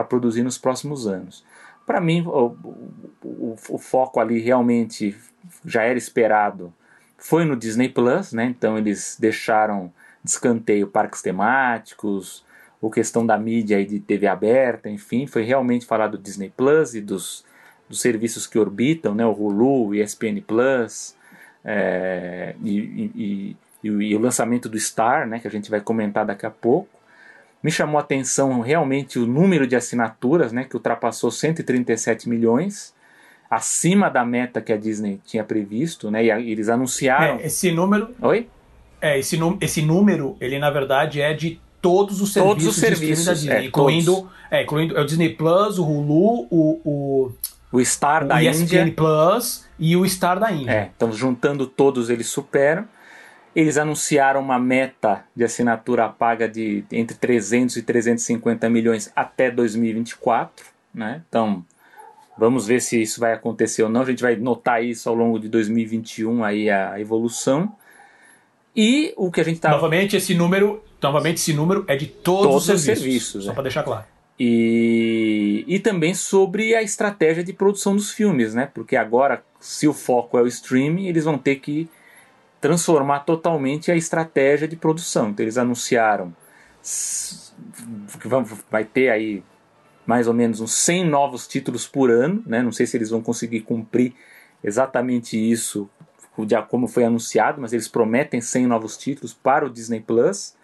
produzir 0.09 0.43
nos 0.43 0.59
próximos 0.59 1.07
anos. 1.07 1.45
Para 1.91 2.01
mim, 2.01 2.23
o, 2.25 2.57
o, 3.21 3.57
o, 3.71 3.77
foco 3.77 4.21
ali 4.21 4.39
realmente 4.39 5.17
já 5.65 5.83
era 5.83 5.99
esperado. 5.99 6.73
Foi 7.19 7.45
no 7.45 7.57
Disney 7.57 7.89
Plus, 7.89 8.33
né? 8.33 8.45
Então 8.45 8.79
eles 8.79 9.17
deixaram 9.19 9.93
descanteio 10.23 10.87
parques 10.87 11.21
temáticos, 11.21 12.45
ou 12.81 12.93
questão 12.93 13.27
da 13.27 13.37
mídia 13.37 13.81
e 13.81 13.85
de 13.85 13.99
TV 13.99 14.29
aberta, 14.29 14.89
enfim, 14.89 15.27
foi 15.27 15.43
realmente 15.43 15.85
falar 15.85 16.07
do 16.07 16.17
Disney 16.17 16.53
Plus 16.57 16.95
e 16.95 17.01
dos, 17.01 17.45
dos 17.89 18.01
serviços 18.01 18.47
que 18.47 18.57
orbitam, 18.57 19.13
né? 19.13 19.27
O 19.27 19.33
Hulu, 19.33 19.89
o 19.89 19.95
ESPN 19.97 20.41
Plus, 20.47 21.17
é, 21.65 22.55
e, 22.63 22.79
e, 22.79 23.57
e, 23.83 23.89
e, 23.89 24.15
o 24.15 24.21
lançamento 24.21 24.69
do 24.69 24.79
Star, 24.79 25.27
né? 25.27 25.41
Que 25.41 25.49
a 25.49 25.51
gente 25.51 25.69
vai 25.69 25.81
comentar 25.81 26.25
daqui 26.25 26.47
a 26.47 26.51
pouco. 26.53 27.00
Me 27.63 27.71
chamou 27.71 27.99
a 27.99 28.01
atenção 28.01 28.61
realmente 28.61 29.19
o 29.19 29.27
número 29.27 29.67
de 29.67 29.77
assinaturas, 29.77 30.53
né, 30.53 30.65
que 30.65 30.75
ultrapassou 30.75 31.31
137 31.31 32.29
milhões, 32.29 32.95
acima 33.51 34.09
da 34.09 34.25
meta 34.25 34.61
que 34.61 34.73
a 34.73 34.77
Disney 34.77 35.21
tinha 35.27 35.45
previsto, 35.45 36.11
né, 36.11 36.25
e 36.25 36.51
eles 36.51 36.69
anunciaram. 36.69 37.39
É, 37.39 37.47
esse 37.47 37.71
número. 37.71 38.15
Oi? 38.23 38.49
É, 39.01 39.19
esse, 39.19 39.39
esse 39.61 39.83
número, 39.83 40.37
ele 40.41 40.59
na 40.59 40.71
verdade 40.71 41.21
é 41.21 41.33
de 41.33 41.61
todos 41.81 42.21
os 42.21 42.33
serviços, 42.33 42.63
todos 42.63 42.67
os 42.67 42.77
serviços 42.77 43.25
da 43.25 43.33
Disney, 43.33 43.55
é, 43.55 43.65
incluindo, 43.65 44.31
é, 44.51 44.63
incluindo 44.63 44.97
é 44.97 45.01
o 45.01 45.05
Disney 45.05 45.31
Plus, 45.31 45.79
o 45.79 45.85
Hulu, 45.85 46.47
o, 46.51 46.81
o, 46.85 47.33
o 47.73 47.85
Star 47.85 48.25
o 48.25 48.29
da 48.29 48.43
ESPN 48.43 48.63
Índia. 48.63 48.93
Plus 48.95 49.67
e 49.79 49.97
o 49.97 50.07
Star 50.07 50.39
da 50.39 50.53
Índia. 50.53 50.71
É, 50.71 50.91
então 50.95 51.13
juntando 51.13 51.67
todos 51.67 52.11
eles 52.11 52.27
superam. 52.29 52.87
Eles 53.55 53.77
anunciaram 53.77 54.41
uma 54.41 54.59
meta 54.59 55.25
de 55.35 55.43
assinatura 55.43 56.09
paga 56.09 56.49
de 56.49 56.85
entre 56.93 57.17
300 57.17 57.77
e 57.77 57.83
350 57.83 58.69
milhões 58.71 59.13
até 59.15 59.51
2024, 59.51 60.67
né? 60.95 61.23
Então, 61.29 61.65
vamos 62.39 62.67
ver 62.67 62.81
se 62.81 63.03
isso 63.03 63.19
vai 63.19 63.33
acontecer 63.33 63.83
ou 63.83 63.89
não. 63.89 64.03
A 64.03 64.07
gente 64.07 64.23
vai 64.23 64.37
notar 64.37 64.85
isso 64.85 65.09
ao 65.09 65.15
longo 65.15 65.39
de 65.39 65.49
2021 65.49 66.45
aí 66.45 66.71
a 66.71 67.01
evolução. 67.01 67.75
E 68.75 69.13
o 69.17 69.31
que 69.31 69.41
a 69.41 69.45
gente 69.45 69.57
está 69.57 69.71
Novamente 69.71 70.17
esse 70.17 70.35
número, 70.35 70.83
novamente 71.03 71.39
esse 71.39 71.53
número 71.53 71.85
é 71.89 71.97
de 71.97 72.07
todos, 72.07 72.47
todos 72.47 72.69
os 72.69 72.81
serviços, 72.83 73.03
serviços 73.03 73.45
só 73.45 73.51
é. 73.51 73.55
para 73.55 73.63
deixar 73.65 73.83
claro. 73.83 74.05
E, 74.39 75.65
e 75.67 75.79
também 75.79 76.15
sobre 76.15 76.75
a 76.75 76.83
estratégia 76.83 77.45
de 77.45 77.53
produção 77.53 77.95
dos 77.95 78.11
filmes, 78.11 78.55
né? 78.55 78.71
Porque 78.73 78.97
agora, 78.97 79.43
se 79.61 79.87
o 79.87 79.93
foco 79.93 80.39
é 80.39 80.43
o 80.43 80.47
streaming, 80.47 81.09
eles 81.09 81.25
vão 81.25 81.37
ter 81.37 81.57
que 81.57 81.91
transformar 82.61 83.21
totalmente 83.21 83.91
a 83.91 83.97
estratégia 83.97 84.69
de 84.69 84.77
produção. 84.77 85.31
Então 85.31 85.45
eles 85.45 85.57
anunciaram 85.57 86.35
que 88.21 88.29
vai 88.71 88.85
ter 88.85 89.11
aí 89.11 89.43
mais 90.07 90.27
ou 90.27 90.35
menos 90.35 90.61
uns 90.61 90.73
100 90.73 91.09
novos 91.09 91.47
títulos 91.47 91.87
por 91.87 92.11
ano, 92.11 92.43
né? 92.47 92.63
Não 92.63 92.73
sei 92.73 92.87
se 92.87 92.97
eles 92.97 93.11
vão 93.11 93.23
conseguir 93.23 93.61
cumprir 93.61 94.15
exatamente 94.63 95.39
isso 95.39 95.89
como 96.69 96.89
foi 96.89 97.05
anunciado, 97.05 97.61
mas 97.61 97.73
eles 97.73 97.87
prometem 97.87 98.41
100 98.41 98.67
novos 98.67 98.97
títulos 98.97 99.35
para 99.35 99.67
o 99.67 99.71
Disney 99.71 100.01
Plus 100.01 100.57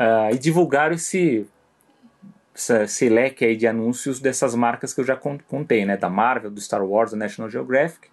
uh, 0.00 0.34
e 0.34 0.38
divulgaram 0.38 0.94
esse, 0.94 1.46
esse 2.54 3.08
leque 3.10 3.44
aí 3.44 3.54
de 3.54 3.66
anúncios 3.66 4.20
dessas 4.20 4.54
marcas 4.54 4.94
que 4.94 5.00
eu 5.00 5.04
já 5.04 5.14
contei, 5.16 5.84
né? 5.84 5.98
Da 5.98 6.08
Marvel, 6.08 6.50
do 6.50 6.60
Star 6.60 6.82
Wars, 6.82 7.10
do 7.10 7.16
National 7.16 7.50
Geographic. 7.50 8.08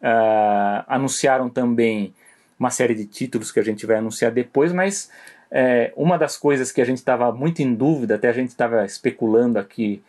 Uh, 0.00 0.84
anunciaram 0.86 1.50
também 1.50 2.14
uma 2.60 2.70
série 2.70 2.94
de 2.94 3.06
títulos 3.06 3.50
que 3.50 3.58
a 3.58 3.64
gente 3.64 3.86
vai 3.86 3.96
anunciar 3.96 4.30
depois, 4.30 4.70
mas 4.72 5.10
é, 5.50 5.92
uma 5.96 6.18
das 6.18 6.36
coisas 6.36 6.70
que 6.70 6.80
a 6.80 6.84
gente 6.84 6.98
estava 6.98 7.32
muito 7.32 7.60
em 7.60 7.74
dúvida, 7.74 8.16
até 8.16 8.28
a 8.28 8.32
gente 8.32 8.50
estava 8.50 8.84
especulando 8.84 9.58
aqui 9.58 10.02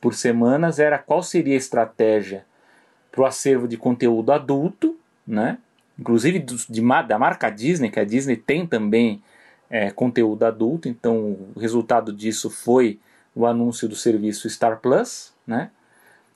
por 0.00 0.14
semanas, 0.14 0.78
era 0.78 0.98
qual 0.98 1.22
seria 1.22 1.54
a 1.54 1.58
estratégia 1.58 2.46
para 3.10 3.22
o 3.22 3.26
acervo 3.26 3.66
de 3.66 3.76
conteúdo 3.76 4.32
adulto, 4.32 4.96
né? 5.26 5.58
inclusive 5.98 6.38
do, 6.38 6.54
de, 6.56 6.80
da 7.06 7.18
marca 7.18 7.50
Disney, 7.50 7.90
que 7.90 8.00
a 8.00 8.04
Disney 8.04 8.36
tem 8.36 8.66
também 8.66 9.22
é, 9.68 9.90
conteúdo 9.90 10.44
adulto, 10.44 10.88
então 10.88 11.36
o 11.54 11.58
resultado 11.58 12.12
disso 12.12 12.48
foi 12.48 12.98
o 13.34 13.46
anúncio 13.46 13.88
do 13.88 13.96
serviço 13.96 14.48
Star 14.48 14.80
Plus, 14.80 15.32
né? 15.46 15.70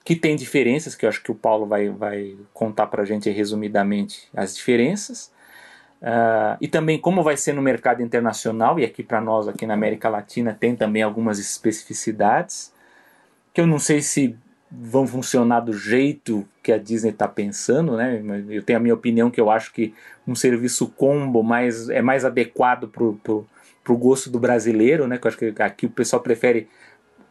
Que 0.03 0.15
tem 0.15 0.35
diferenças, 0.35 0.95
que 0.95 1.05
eu 1.05 1.09
acho 1.09 1.21
que 1.23 1.31
o 1.31 1.35
Paulo 1.35 1.65
vai, 1.65 1.89
vai 1.89 2.35
contar 2.53 2.87
para 2.87 3.03
a 3.03 3.05
gente 3.05 3.29
resumidamente 3.29 4.27
as 4.35 4.55
diferenças. 4.55 5.31
Uh, 6.01 6.57
e 6.59 6.67
também 6.67 6.99
como 6.99 7.21
vai 7.21 7.37
ser 7.37 7.53
no 7.53 7.61
mercado 7.61 8.01
internacional, 8.01 8.79
e 8.79 8.85
aqui 8.85 9.03
para 9.03 9.21
nós, 9.21 9.47
aqui 9.47 9.67
na 9.67 9.75
América 9.75 10.09
Latina, 10.09 10.57
tem 10.59 10.75
também 10.75 11.03
algumas 11.03 11.37
especificidades, 11.37 12.73
que 13.53 13.61
eu 13.61 13.67
não 13.67 13.77
sei 13.77 14.01
se 14.01 14.35
vão 14.71 15.05
funcionar 15.05 15.59
do 15.59 15.73
jeito 15.73 16.47
que 16.63 16.71
a 16.71 16.77
Disney 16.77 17.11
está 17.11 17.27
pensando, 17.27 17.97
né? 17.97 18.21
Eu 18.49 18.63
tenho 18.63 18.79
a 18.79 18.81
minha 18.81 18.93
opinião 18.93 19.29
que 19.29 19.39
eu 19.39 19.51
acho 19.51 19.73
que 19.73 19.93
um 20.25 20.33
serviço 20.33 20.87
combo 20.87 21.43
mais, 21.43 21.89
é 21.89 22.01
mais 22.01 22.23
adequado 22.23 22.87
para 22.87 23.03
o 23.03 23.97
gosto 23.97 24.29
do 24.29 24.39
brasileiro, 24.39 25.07
né? 25.07 25.17
Que 25.17 25.27
eu 25.27 25.29
acho 25.29 25.37
que 25.37 25.53
aqui 25.61 25.85
o 25.85 25.89
pessoal 25.89 26.21
prefere 26.21 26.69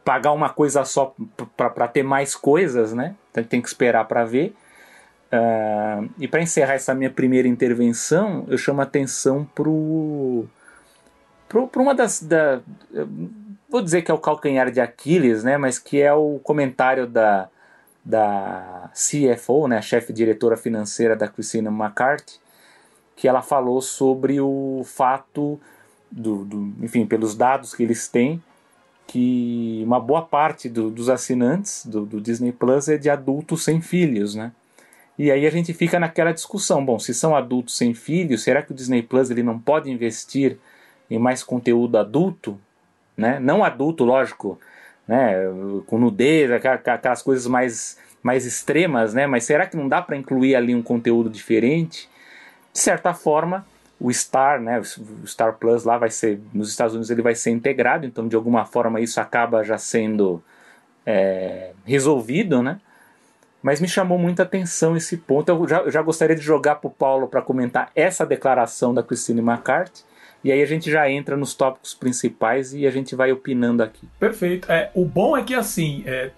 pagar 0.05 0.31
uma 0.31 0.49
coisa 0.49 0.85
só 0.85 1.15
para 1.57 1.87
ter 1.87 2.03
mais 2.03 2.35
coisas, 2.35 2.93
né? 2.93 3.15
Então 3.31 3.43
tem 3.43 3.61
que 3.61 3.67
esperar 3.67 4.05
para 4.07 4.23
ver. 4.23 4.53
Uh, 5.31 6.09
e 6.19 6.27
para 6.27 6.41
encerrar 6.41 6.73
essa 6.73 6.93
minha 6.93 7.09
primeira 7.09 7.47
intervenção, 7.47 8.45
eu 8.49 8.57
chamo 8.57 8.81
a 8.81 8.83
atenção 8.83 9.45
para 9.45 9.69
uma 11.77 11.95
das. 11.95 12.21
Da, 12.21 12.61
vou 13.69 13.81
dizer 13.81 14.01
que 14.01 14.11
é 14.11 14.13
o 14.13 14.19
calcanhar 14.19 14.69
de 14.69 14.81
Aquiles, 14.81 15.43
né, 15.43 15.57
mas 15.57 15.79
que 15.79 16.01
é 16.01 16.13
o 16.13 16.39
comentário 16.43 17.07
da, 17.07 17.47
da 18.03 18.91
CFO, 18.93 19.69
né, 19.69 19.77
a 19.77 19.81
chefe 19.81 20.11
diretora 20.11 20.57
financeira 20.57 21.15
da 21.15 21.29
Christina 21.29 21.69
McCarthy, 21.69 22.37
que 23.15 23.25
ela 23.25 23.41
falou 23.41 23.81
sobre 23.81 24.41
o 24.41 24.81
fato, 24.83 25.57
do, 26.11 26.43
do 26.43 26.73
enfim, 26.83 27.05
pelos 27.05 27.33
dados 27.33 27.73
que 27.73 27.83
eles 27.83 28.09
têm, 28.09 28.43
que 29.07 29.81
uma 29.85 29.99
boa 29.99 30.23
parte 30.23 30.67
do, 30.67 30.89
dos 30.89 31.07
assinantes 31.07 31.85
do, 31.85 32.05
do 32.05 32.19
Disney 32.19 32.51
Plus 32.51 32.89
é 32.89 32.97
de 32.97 33.09
adultos 33.09 33.63
sem 33.63 33.79
filhos, 33.79 34.35
né? 34.35 34.51
E 35.21 35.29
aí 35.29 35.45
a 35.45 35.51
gente 35.51 35.71
fica 35.71 35.99
naquela 35.99 36.31
discussão, 36.31 36.83
bom, 36.83 36.97
se 36.97 37.13
são 37.13 37.35
adultos 37.35 37.77
sem 37.77 37.93
filhos, 37.93 38.41
será 38.41 38.63
que 38.63 38.71
o 38.71 38.73
Disney 38.73 39.03
Plus 39.03 39.29
ele 39.29 39.43
não 39.43 39.59
pode 39.59 39.87
investir 39.87 40.57
em 41.11 41.19
mais 41.19 41.43
conteúdo 41.43 41.95
adulto, 41.99 42.59
né? 43.15 43.39
Não 43.39 43.63
adulto, 43.63 44.03
lógico, 44.03 44.59
né? 45.07 45.33
Com 45.85 45.99
nudez, 45.99 46.49
aquelas 46.49 47.21
coisas 47.21 47.45
mais 47.45 47.99
mais 48.23 48.47
extremas, 48.47 49.13
né? 49.13 49.27
Mas 49.27 49.43
será 49.43 49.67
que 49.67 49.77
não 49.77 49.87
dá 49.87 50.01
para 50.01 50.17
incluir 50.17 50.55
ali 50.55 50.73
um 50.73 50.81
conteúdo 50.81 51.29
diferente? 51.29 52.09
De 52.73 52.79
certa 52.79 53.13
forma, 53.13 53.63
o 53.99 54.11
Star, 54.11 54.59
né? 54.59 54.79
O 54.79 55.27
Star 55.27 55.53
Plus 55.53 55.83
lá 55.83 55.99
vai 55.99 56.09
ser 56.09 56.41
nos 56.51 56.67
Estados 56.67 56.95
Unidos 56.95 57.11
ele 57.11 57.21
vai 57.21 57.35
ser 57.35 57.51
integrado, 57.51 58.07
então 58.07 58.27
de 58.27 58.35
alguma 58.35 58.65
forma 58.65 58.99
isso 58.99 59.21
acaba 59.21 59.63
já 59.63 59.77
sendo 59.77 60.43
é, 61.05 61.73
resolvido, 61.85 62.63
né? 62.63 62.79
Mas 63.61 63.79
me 63.79 63.87
chamou 63.87 64.17
muita 64.17 64.43
atenção 64.43 64.97
esse 64.97 65.17
ponto. 65.17 65.49
Eu 65.49 65.67
já, 65.67 65.79
eu 65.79 65.91
já 65.91 66.01
gostaria 66.01 66.35
de 66.35 66.41
jogar 66.41 66.75
para 66.75 66.87
o 66.87 66.91
Paulo 66.91 67.27
para 67.27 67.41
comentar 67.41 67.91
essa 67.95 68.25
declaração 68.25 68.93
da 68.93 69.03
Christine 69.03 69.41
McCarthy. 69.41 70.03
E 70.43 70.51
aí 70.51 70.61
a 70.61 70.65
gente 70.65 70.89
já 70.89 71.09
entra 71.09 71.37
nos 71.37 71.53
tópicos 71.53 71.93
principais 71.93 72.73
e 72.73 72.87
a 72.87 72.91
gente 72.91 73.15
vai 73.15 73.31
opinando 73.31 73.83
aqui. 73.83 74.07
Perfeito. 74.19 74.71
É, 74.71 74.89
o 74.95 75.05
bom 75.05 75.37
é 75.37 75.43
que 75.43 75.53
assim, 75.53 76.03
é, 76.07 76.31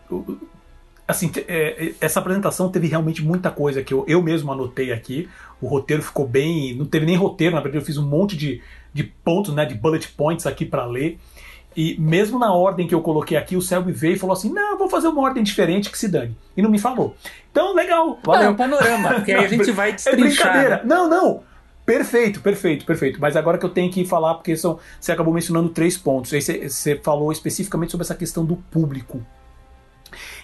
assim 1.08 1.32
é, 1.48 1.94
essa 2.02 2.20
apresentação 2.20 2.70
teve 2.70 2.88
realmente 2.88 3.24
muita 3.24 3.50
coisa 3.50 3.82
que 3.82 3.94
eu, 3.94 4.04
eu 4.06 4.22
mesmo 4.22 4.52
anotei 4.52 4.92
aqui. 4.92 5.30
O 5.62 5.68
roteiro 5.68 6.04
ficou 6.04 6.28
bem. 6.28 6.76
Não 6.76 6.86
teve 6.86 7.06
nem 7.06 7.16
roteiro, 7.16 7.56
na 7.56 7.62
verdade 7.62 7.82
eu 7.82 7.86
fiz 7.86 7.98
um 7.98 8.06
monte 8.06 8.36
de, 8.36 8.62
de 8.94 9.04
pontos, 9.04 9.54
né, 9.54 9.66
de 9.66 9.76
bullet 9.76 10.10
points 10.10 10.46
aqui 10.46 10.66
para 10.66 10.86
ler. 10.86 11.18
E 11.76 11.96
mesmo 12.00 12.38
na 12.38 12.54
ordem 12.54 12.88
que 12.88 12.94
eu 12.94 13.02
coloquei 13.02 13.38
aqui, 13.38 13.56
o 13.56 13.62
Selby 13.62 13.92
veio 13.92 14.16
e 14.16 14.20
falou 14.20 14.34
assim: 14.34 14.52
não, 14.52 14.78
vou 14.78 14.90
fazer 14.90 15.08
uma 15.08 15.22
ordem 15.22 15.44
diferente 15.44 15.90
que 15.90 15.98
se 15.98 16.08
dane. 16.08 16.36
E 16.56 16.62
não 16.62 16.70
me 16.70 16.80
falou. 16.80 17.16
Então, 17.52 17.74
legal, 17.74 18.20
valeu. 18.24 18.42
Não, 18.42 18.48
é 18.48 18.52
um 18.52 18.56
panorama, 18.56 19.14
porque 19.16 19.32
aí 19.32 19.46
a 19.46 19.48
gente 19.50 19.72
vai 19.72 19.90
é 19.90 19.94
destrinchar. 19.94 20.48
É 20.48 20.52
brincadeira. 20.52 20.82
Não, 20.86 21.10
não. 21.10 21.44
Perfeito, 21.86 22.40
perfeito, 22.40 22.86
perfeito. 22.86 23.20
Mas 23.20 23.36
agora 23.36 23.58
que 23.58 23.66
eu 23.66 23.70
tenho 23.70 23.92
que 23.92 24.06
falar, 24.06 24.36
porque 24.36 24.56
são, 24.56 24.80
você 25.00 25.12
acabou 25.12 25.34
mencionando 25.34 25.70
três 25.70 25.98
pontos. 25.98 26.34
Aí 26.34 26.42
você, 26.42 26.70
você 26.70 26.96
falou 26.96 27.32
especificamente 27.32 27.92
sobre 27.92 28.06
essa 28.06 28.16
questão 28.16 28.46
do 28.46 28.56
público. 28.56 29.22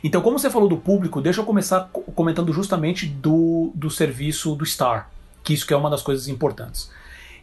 Então, 0.04 0.22
como 0.22 0.38
você 0.38 0.50
falou 0.50 0.68
do 0.68 0.78
público, 0.78 1.22
deixa 1.22 1.42
eu 1.42 1.46
começar 1.46 1.90
comentando 2.16 2.52
justamente 2.52 3.06
do, 3.06 3.72
do 3.74 3.90
serviço 3.90 4.56
do 4.56 4.66
Star, 4.66 5.10
que 5.44 5.54
isso 5.54 5.66
que 5.66 5.74
é 5.74 5.78
uma 5.78 5.90
das 5.90 6.02
coisas 6.02 6.28
importantes. 6.28 6.92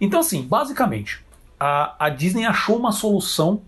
Então, 0.00 0.20
assim, 0.20 0.42
basicamente, 0.42 1.24
a, 1.58 2.06
a 2.06 2.08
Disney 2.08 2.44
achou 2.44 2.76
uma 2.76 2.92
solução 2.92 3.62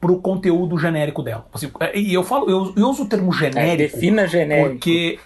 para 0.00 0.12
o 0.12 0.20
conteúdo 0.20 0.78
genérico 0.78 1.22
dela. 1.22 1.46
Assim, 1.52 1.70
é, 1.80 1.98
e 1.98 2.14
eu 2.14 2.22
falo, 2.22 2.48
eu, 2.48 2.72
eu, 2.76 2.88
uso 2.88 3.04
o 3.04 3.08
termo 3.08 3.32
genérico. 3.32 3.60
É, 3.60 3.76
defina 3.76 4.26
genérico. 4.26 4.70
Porque 4.70 5.18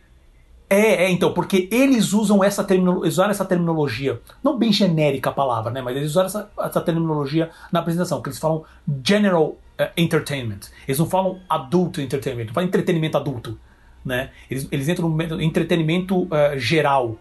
é, 0.72 1.04
é, 1.04 1.10
então, 1.10 1.34
porque 1.34 1.68
eles 1.70 2.14
usam 2.14 2.42
essa, 2.42 2.66
usaram 3.02 3.30
essa 3.30 3.44
terminologia, 3.44 4.18
não 4.42 4.56
bem 4.56 4.72
genérica 4.72 5.28
a 5.28 5.32
palavra, 5.32 5.70
né, 5.70 5.82
mas 5.82 5.94
eles 5.94 6.12
usaram 6.12 6.28
essa, 6.28 6.50
essa 6.60 6.80
terminologia 6.80 7.50
na 7.70 7.80
apresentação, 7.80 8.22
que 8.22 8.30
eles 8.30 8.38
falam 8.38 8.64
general 9.04 9.48
uh, 9.48 9.90
entertainment. 9.98 10.60
Eles 10.88 10.98
não 10.98 11.04
falam 11.04 11.40
adult 11.46 11.98
entertainment, 11.98 12.46
não 12.46 12.54
falam 12.54 12.68
entretenimento 12.68 13.18
adulto, 13.18 13.58
né? 14.02 14.30
Eles, 14.50 14.66
eles 14.72 14.88
entram 14.88 15.10
no 15.10 15.42
entretenimento 15.42 16.22
uh, 16.22 16.56
geral, 16.56 17.18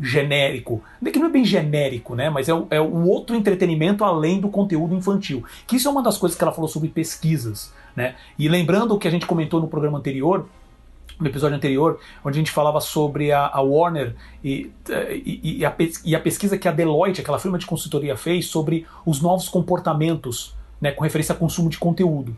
genérico. 0.00 0.82
Que 1.12 1.18
não 1.18 1.26
é 1.26 1.30
bem 1.30 1.44
genérico, 1.44 2.14
né? 2.14 2.30
Mas 2.30 2.48
é 2.48 2.54
o, 2.54 2.66
é 2.70 2.80
o 2.80 3.06
outro 3.06 3.36
entretenimento 3.36 4.04
além 4.04 4.40
do 4.40 4.48
conteúdo 4.48 4.94
infantil. 4.94 5.44
Que 5.66 5.76
isso 5.76 5.88
é 5.88 5.90
uma 5.90 6.02
das 6.02 6.16
coisas 6.18 6.36
que 6.36 6.42
ela 6.42 6.52
falou 6.52 6.68
sobre 6.68 6.88
pesquisas, 6.88 7.72
né? 7.94 8.16
E 8.38 8.48
lembrando 8.48 8.94
o 8.94 8.98
que 8.98 9.08
a 9.08 9.10
gente 9.10 9.26
comentou 9.26 9.60
no 9.60 9.68
programa 9.68 9.98
anterior, 9.98 10.46
no 11.18 11.28
episódio 11.28 11.56
anterior, 11.56 12.00
onde 12.24 12.38
a 12.38 12.40
gente 12.40 12.50
falava 12.50 12.80
sobre 12.80 13.30
a, 13.30 13.46
a 13.46 13.60
Warner 13.60 14.16
e, 14.42 14.72
e, 14.88 15.58
e, 15.60 15.64
a, 15.64 15.74
e, 16.04 16.16
a, 16.16 16.20
pesquisa 16.20 16.58
que 16.58 16.66
a 16.66 16.72
Deloitte, 16.72 17.20
aquela 17.20 17.38
firma 17.38 17.56
de 17.56 17.66
consultoria, 17.66 18.16
fez 18.16 18.46
sobre 18.46 18.86
os 19.06 19.20
novos 19.20 19.48
comportamentos 19.48 20.54
né, 20.80 20.90
com 20.90 21.04
referência 21.04 21.34
a 21.34 21.38
consumo 21.38 21.70
de 21.70 21.78
conteúdo. 21.78 22.36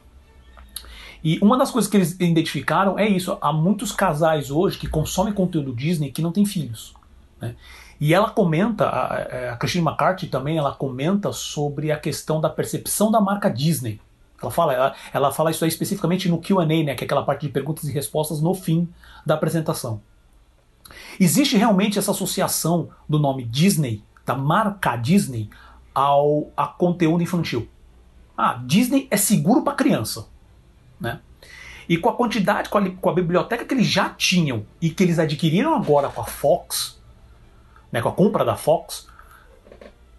E 1.25 1.39
uma 1.41 1.57
das 1.57 1.71
coisas 1.71 1.91
que 1.91 1.97
eles 1.97 2.13
identificaram 2.21 2.99
é 2.99 3.09
isso: 3.09 3.37
há 3.41 3.53
muitos 3.53 3.93
casais 3.93 4.51
hoje 4.51 4.79
que 4.79 4.87
consomem 4.87 5.33
conteúdo 5.33 5.75
Disney 5.75 6.13
que 6.13 6.23
não 6.23 6.31
têm 6.31 6.45
filhos. 6.45 6.95
Né? 7.41 7.55
E 8.01 8.12
ela 8.12 8.30
comenta, 8.30 8.87
a, 8.87 9.53
a 9.53 9.57
Christine 9.57 9.87
McCarthy 9.87 10.28
também, 10.28 10.59
ela 10.59 10.74
comenta 10.74 11.32
sobre 11.32 11.91
a 11.91 11.99
questão 11.99 12.41
da 12.41 12.49
percepção 12.49 13.11
da 13.11 13.20
marca 13.20 13.49
Disney. 13.49 14.01
Ela 14.41 14.51
fala, 14.51 14.74
ela, 14.74 14.95
ela 15.12 15.32
fala 15.32 15.51
isso 15.51 15.64
aí 15.64 15.68
especificamente 15.68 16.28
no 16.28 16.39
Q&A, 16.39 16.66
né, 16.66 16.95
que 16.95 17.05
é 17.05 17.07
aquela 17.07 17.24
parte 17.24 17.47
de 17.47 17.53
perguntas 17.53 17.84
e 17.84 17.93
respostas 17.93 18.41
no 18.41 18.55
fim 18.55 18.89
da 19.24 19.34
apresentação. 19.34 20.03
Existe 21.18 21.57
realmente 21.57 21.99
essa 21.99 22.11
associação 22.11 22.91
do 23.09 23.18
nome 23.18 23.45
Disney, 23.45 24.05
da 24.24 24.34
marca 24.34 24.95
Disney, 24.97 25.49
ao 25.95 26.51
a 26.57 26.66
conteúdo 26.66 27.22
infantil. 27.22 27.68
Ah, 28.37 28.61
Disney 28.64 29.09
é 29.11 29.16
seguro 29.16 29.62
para 29.62 29.72
criança, 29.72 30.28
né? 31.01 31.20
E 31.89 31.97
com 31.97 32.11
a 32.11 32.14
quantidade, 32.14 32.68
com 32.68 32.78
a, 32.78 32.91
com 32.91 33.11
a 33.11 33.14
biblioteca 33.14 33.64
que 33.64 33.72
eles 33.72 33.87
já 33.87 34.11
tinham 34.11 34.66
e 34.80 34.91
que 34.91 35.03
eles 35.03 35.18
adquiriram 35.18 35.74
agora 35.74 36.09
com 36.09 36.20
a 36.20 36.24
Fox, 36.24 37.01
né, 37.97 38.03
com 38.03 38.09
a 38.09 38.13
compra 38.13 38.45
da 38.45 38.57
Fox, 38.57 39.09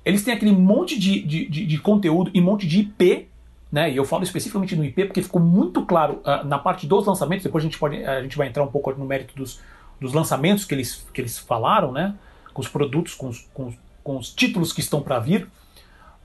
eles 0.04 0.24
têm 0.24 0.34
aquele 0.34 0.52
monte 0.52 0.98
de, 0.98 1.22
de, 1.22 1.48
de, 1.48 1.66
de 1.66 1.78
conteúdo 1.78 2.32
e 2.34 2.42
monte 2.42 2.66
de 2.66 2.80
IP 2.80 3.30
né? 3.72 3.92
E 3.92 3.98
eu 3.98 4.06
falo 4.06 4.24
especificamente 4.24 4.76
no 4.76 4.84
IP 4.84 5.06
porque 5.06 5.22
ficou 5.22 5.42
muito 5.42 5.86
claro 5.86 6.22
uh, 6.26 6.46
na 6.46 6.58
parte 6.58 6.88
dos 6.88 7.06
lançamentos. 7.06 7.44
Depois 7.44 7.64
a 7.64 7.68
gente 7.68 7.78
pode, 7.78 8.04
a 8.04 8.22
gente 8.22 8.38
vai 8.38 8.48
entrar 8.48 8.64
um 8.64 8.68
pouco 8.68 8.92
no 8.94 9.06
mérito 9.06 9.36
dos, 9.36 9.62
dos 10.00 10.14
lançamentos 10.14 10.64
que 10.64 10.74
eles, 10.74 11.06
que 11.14 11.20
eles 11.20 11.38
falaram, 11.38 11.92
né? 11.92 12.16
Com 12.54 12.62
os 12.62 12.68
produtos, 12.68 13.14
com 13.14 13.28
os, 13.28 13.42
com, 13.54 13.74
com 14.04 14.18
os 14.18 14.34
títulos 14.34 14.72
que 14.72 14.80
estão 14.80 15.02
para 15.02 15.20
vir. 15.20 15.50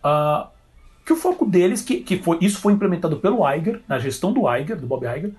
Uh, 0.04 0.46
que 1.04 1.12
o 1.12 1.16
foco 1.16 1.44
deles, 1.44 1.82
que, 1.82 2.00
que 2.00 2.18
foi, 2.18 2.38
isso 2.40 2.60
foi 2.60 2.72
implementado 2.72 3.16
pelo 3.16 3.48
Iger, 3.50 3.82
na 3.88 3.98
gestão 3.98 4.32
do 4.32 4.42
Iger, 4.48 4.80
do 4.80 4.86
Bob 4.86 5.04
Iger, 5.04 5.32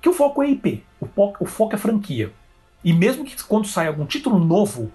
que 0.00 0.08
o 0.08 0.14
foco 0.14 0.42
é 0.42 0.48
IP, 0.48 0.82
o 0.98 1.04
foco, 1.04 1.44
o 1.44 1.46
foco 1.46 1.74
é 1.74 1.78
franquia. 1.78 2.32
E 2.82 2.92
mesmo 2.92 3.24
que 3.24 3.42
quando 3.44 3.66
sai 3.66 3.86
algum 3.86 4.06
título 4.06 4.38
novo, 4.38 4.90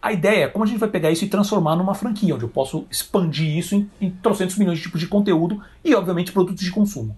a 0.00 0.12
ideia 0.12 0.44
é 0.44 0.48
como 0.48 0.64
a 0.64 0.66
gente 0.66 0.78
vai 0.78 0.88
pegar 0.88 1.10
isso 1.10 1.24
e 1.24 1.28
transformar 1.28 1.76
numa 1.76 1.94
franquia, 1.94 2.34
onde 2.34 2.44
eu 2.44 2.48
posso 2.48 2.86
expandir 2.90 3.56
isso 3.56 3.74
em, 3.74 3.90
em 4.00 4.10
trocentos 4.10 4.56
milhões 4.56 4.78
de 4.78 4.84
tipos 4.84 5.00
de 5.00 5.06
conteúdo 5.06 5.62
e, 5.84 5.94
obviamente, 5.94 6.32
produtos 6.32 6.64
de 6.64 6.70
consumo. 6.70 7.16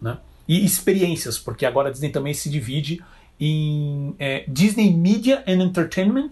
Né? 0.00 0.18
E 0.48 0.64
experiências, 0.64 1.38
porque 1.38 1.64
agora 1.64 1.88
a 1.88 1.92
Disney 1.92 2.10
também 2.10 2.34
se 2.34 2.50
divide 2.50 3.02
em 3.38 4.14
é, 4.18 4.44
Disney 4.48 4.92
Media 4.92 5.44
and 5.46 5.62
Entertainment, 5.62 6.30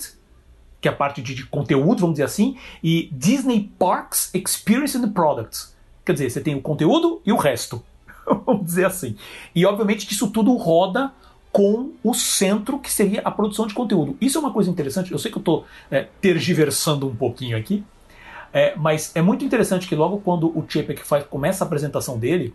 que 0.80 0.88
é 0.88 0.90
a 0.90 0.94
parte 0.94 1.22
de, 1.22 1.34
de, 1.34 1.46
conteúdo, 1.46 2.00
vamos 2.00 2.14
dizer 2.14 2.24
assim, 2.24 2.56
e 2.82 3.08
Disney 3.12 3.72
Parks 3.78 4.30
Experience 4.34 4.96
and 4.98 5.12
Products. 5.12 5.74
Quer 6.04 6.14
dizer, 6.14 6.30
você 6.30 6.40
tem 6.40 6.56
o 6.56 6.60
conteúdo 6.60 7.22
e 7.24 7.32
o 7.32 7.36
resto, 7.36 7.82
vamos 8.44 8.64
dizer 8.64 8.86
assim. 8.86 9.16
E 9.54 9.64
obviamente 9.64 10.04
que 10.04 10.12
isso 10.12 10.30
tudo 10.30 10.52
roda 10.56 11.12
com 11.52 11.92
o 12.02 12.14
centro 12.14 12.78
que 12.78 12.90
seria 12.90 13.20
a 13.20 13.30
produção 13.30 13.66
de 13.66 13.74
conteúdo. 13.74 14.16
Isso 14.20 14.38
é 14.38 14.40
uma 14.40 14.52
coisa 14.52 14.70
interessante. 14.70 15.12
Eu 15.12 15.18
sei 15.18 15.30
que 15.30 15.36
eu 15.36 15.40
estou 15.40 15.66
é, 15.90 16.08
tergiversando 16.20 17.06
um 17.06 17.14
pouquinho 17.14 17.56
aqui, 17.58 17.84
é, 18.52 18.74
mas 18.74 19.14
é 19.14 19.20
muito 19.20 19.44
interessante 19.44 19.86
que 19.86 19.94
logo 19.94 20.18
quando 20.20 20.46
o 20.46 20.64
Chapek 20.66 21.04
faz, 21.04 21.24
começa 21.24 21.62
a 21.62 21.66
apresentação 21.66 22.18
dele, 22.18 22.54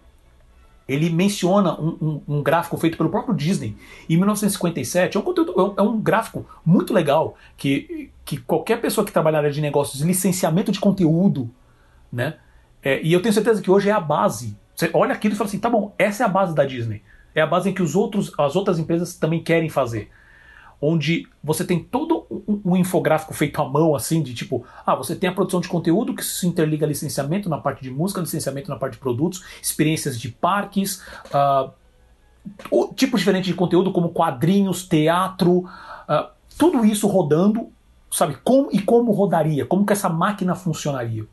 ele 0.87 1.09
menciona 1.09 1.79
um, 1.79 1.97
um, 2.01 2.37
um, 2.37 2.43
gráfico 2.43 2.77
feito 2.77 2.97
pelo 2.97 3.09
próprio 3.09 3.35
Disney 3.35 3.75
em 4.09 4.15
1957. 4.15 5.15
É 5.15 5.19
um, 5.19 5.23
conteúdo, 5.23 5.75
é 5.77 5.81
um 5.81 5.99
gráfico 5.99 6.45
muito 6.65 6.93
legal 6.93 7.35
que, 7.55 8.09
que 8.23 8.37
qualquer 8.37 8.79
pessoa 8.79 9.05
que 9.05 9.11
trabalha 9.11 9.33
na 9.33 9.39
área 9.39 9.51
de 9.51 9.61
negócios, 9.61 10.01
licenciamento 10.01 10.71
de 10.71 10.79
conteúdo, 10.79 11.49
né? 12.11 12.35
É, 12.81 13.01
e 13.03 13.11
eu 13.11 13.21
tenho 13.21 13.33
certeza 13.33 13.61
que 13.61 13.69
hoje 13.69 13.89
é 13.89 13.91
a 13.91 13.99
base. 13.99 14.57
Você 14.73 14.89
olha 14.93 15.13
aquilo 15.13 15.33
e 15.33 15.37
fala 15.37 15.49
assim, 15.49 15.59
tá 15.59 15.69
bom, 15.69 15.93
essa 15.97 16.23
é 16.23 16.25
a 16.25 16.29
base 16.29 16.55
da 16.55 16.63
Disney. 16.63 17.01
É 17.38 17.41
a 17.41 17.45
base 17.45 17.69
em 17.69 17.73
que 17.73 17.83
os 17.83 17.95
outros, 17.95 18.31
as 18.35 18.55
outras 18.55 18.79
empresas 18.79 19.15
também 19.15 19.43
querem 19.43 19.69
fazer 19.69 20.09
onde 20.81 21.27
você 21.43 21.63
tem 21.63 21.83
todo 21.83 22.25
um, 22.29 22.61
um, 22.63 22.77
infográfico 22.77 23.33
feito 23.33 23.59
à 23.61 23.67
mão, 23.67 23.95
assim, 23.95 24.21
de 24.21 24.33
tipo, 24.33 24.65
ah, 24.85 24.95
você 24.95 25.15
tem 25.15 25.29
a 25.29 25.33
produção 25.33 25.59
de 25.59 25.67
conteúdo 25.67 26.13
que 26.13 26.23
se 26.23 26.45
interliga 26.45 26.85
a 26.85 26.89
licenciamento 26.89 27.49
na 27.49 27.57
parte 27.57 27.81
de 27.81 27.89
música, 27.89 28.21
licenciamento 28.21 28.69
na 28.69 28.75
parte 28.75 28.93
de 28.93 28.99
produtos, 28.99 29.43
experiências 29.61 30.19
de 30.19 30.29
parques, 30.29 31.03
uh, 31.33 31.71
tipos 32.95 33.21
diferentes 33.21 33.47
de 33.47 33.55
conteúdo, 33.55 33.91
como 33.91 34.09
quadrinhos, 34.09 34.88
teatro, 34.88 35.59
uh, 35.59 36.29
tudo 36.57 36.85
isso 36.85 37.07
rodando, 37.07 37.71
sabe, 38.11 38.38
como 38.43 38.69
e 38.71 38.79
como 38.79 39.11
rodaria, 39.11 39.65
como 39.65 39.85
que 39.85 39.93
essa 39.93 40.09
máquina 40.09 40.53
funcionaria. 40.53 41.25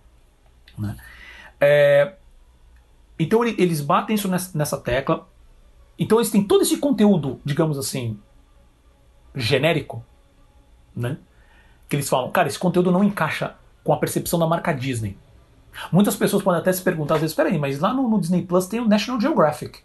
Né? 0.78 0.96
É, 1.60 2.14
então 3.18 3.44
eles 3.44 3.80
batem 3.80 4.14
isso 4.16 4.28
nessa 4.28 4.78
tecla. 4.78 5.26
Então 5.98 6.18
eles 6.18 6.30
têm 6.30 6.42
todo 6.42 6.62
esse 6.62 6.78
conteúdo, 6.78 7.40
digamos 7.44 7.78
assim, 7.78 8.18
genérico, 9.34 10.04
né? 10.94 11.18
Que 11.88 11.96
eles 11.96 12.08
falam, 12.08 12.30
cara, 12.30 12.48
esse 12.48 12.58
conteúdo 12.58 12.90
não 12.90 13.04
encaixa 13.04 13.54
com 13.82 13.92
a 13.92 13.96
percepção 13.96 14.38
da 14.38 14.46
marca 14.46 14.72
Disney. 14.72 15.16
Muitas 15.92 16.16
pessoas 16.16 16.42
podem 16.42 16.60
até 16.60 16.72
se 16.72 16.82
perguntar 16.82 17.16
às 17.16 17.20
vezes, 17.20 17.36
peraí, 17.36 17.58
mas 17.58 17.80
lá 17.80 17.92
no, 17.92 18.08
no 18.08 18.20
Disney 18.20 18.42
Plus 18.42 18.66
tem 18.66 18.80
o 18.80 18.88
National 18.88 19.20
Geographic. 19.20 19.80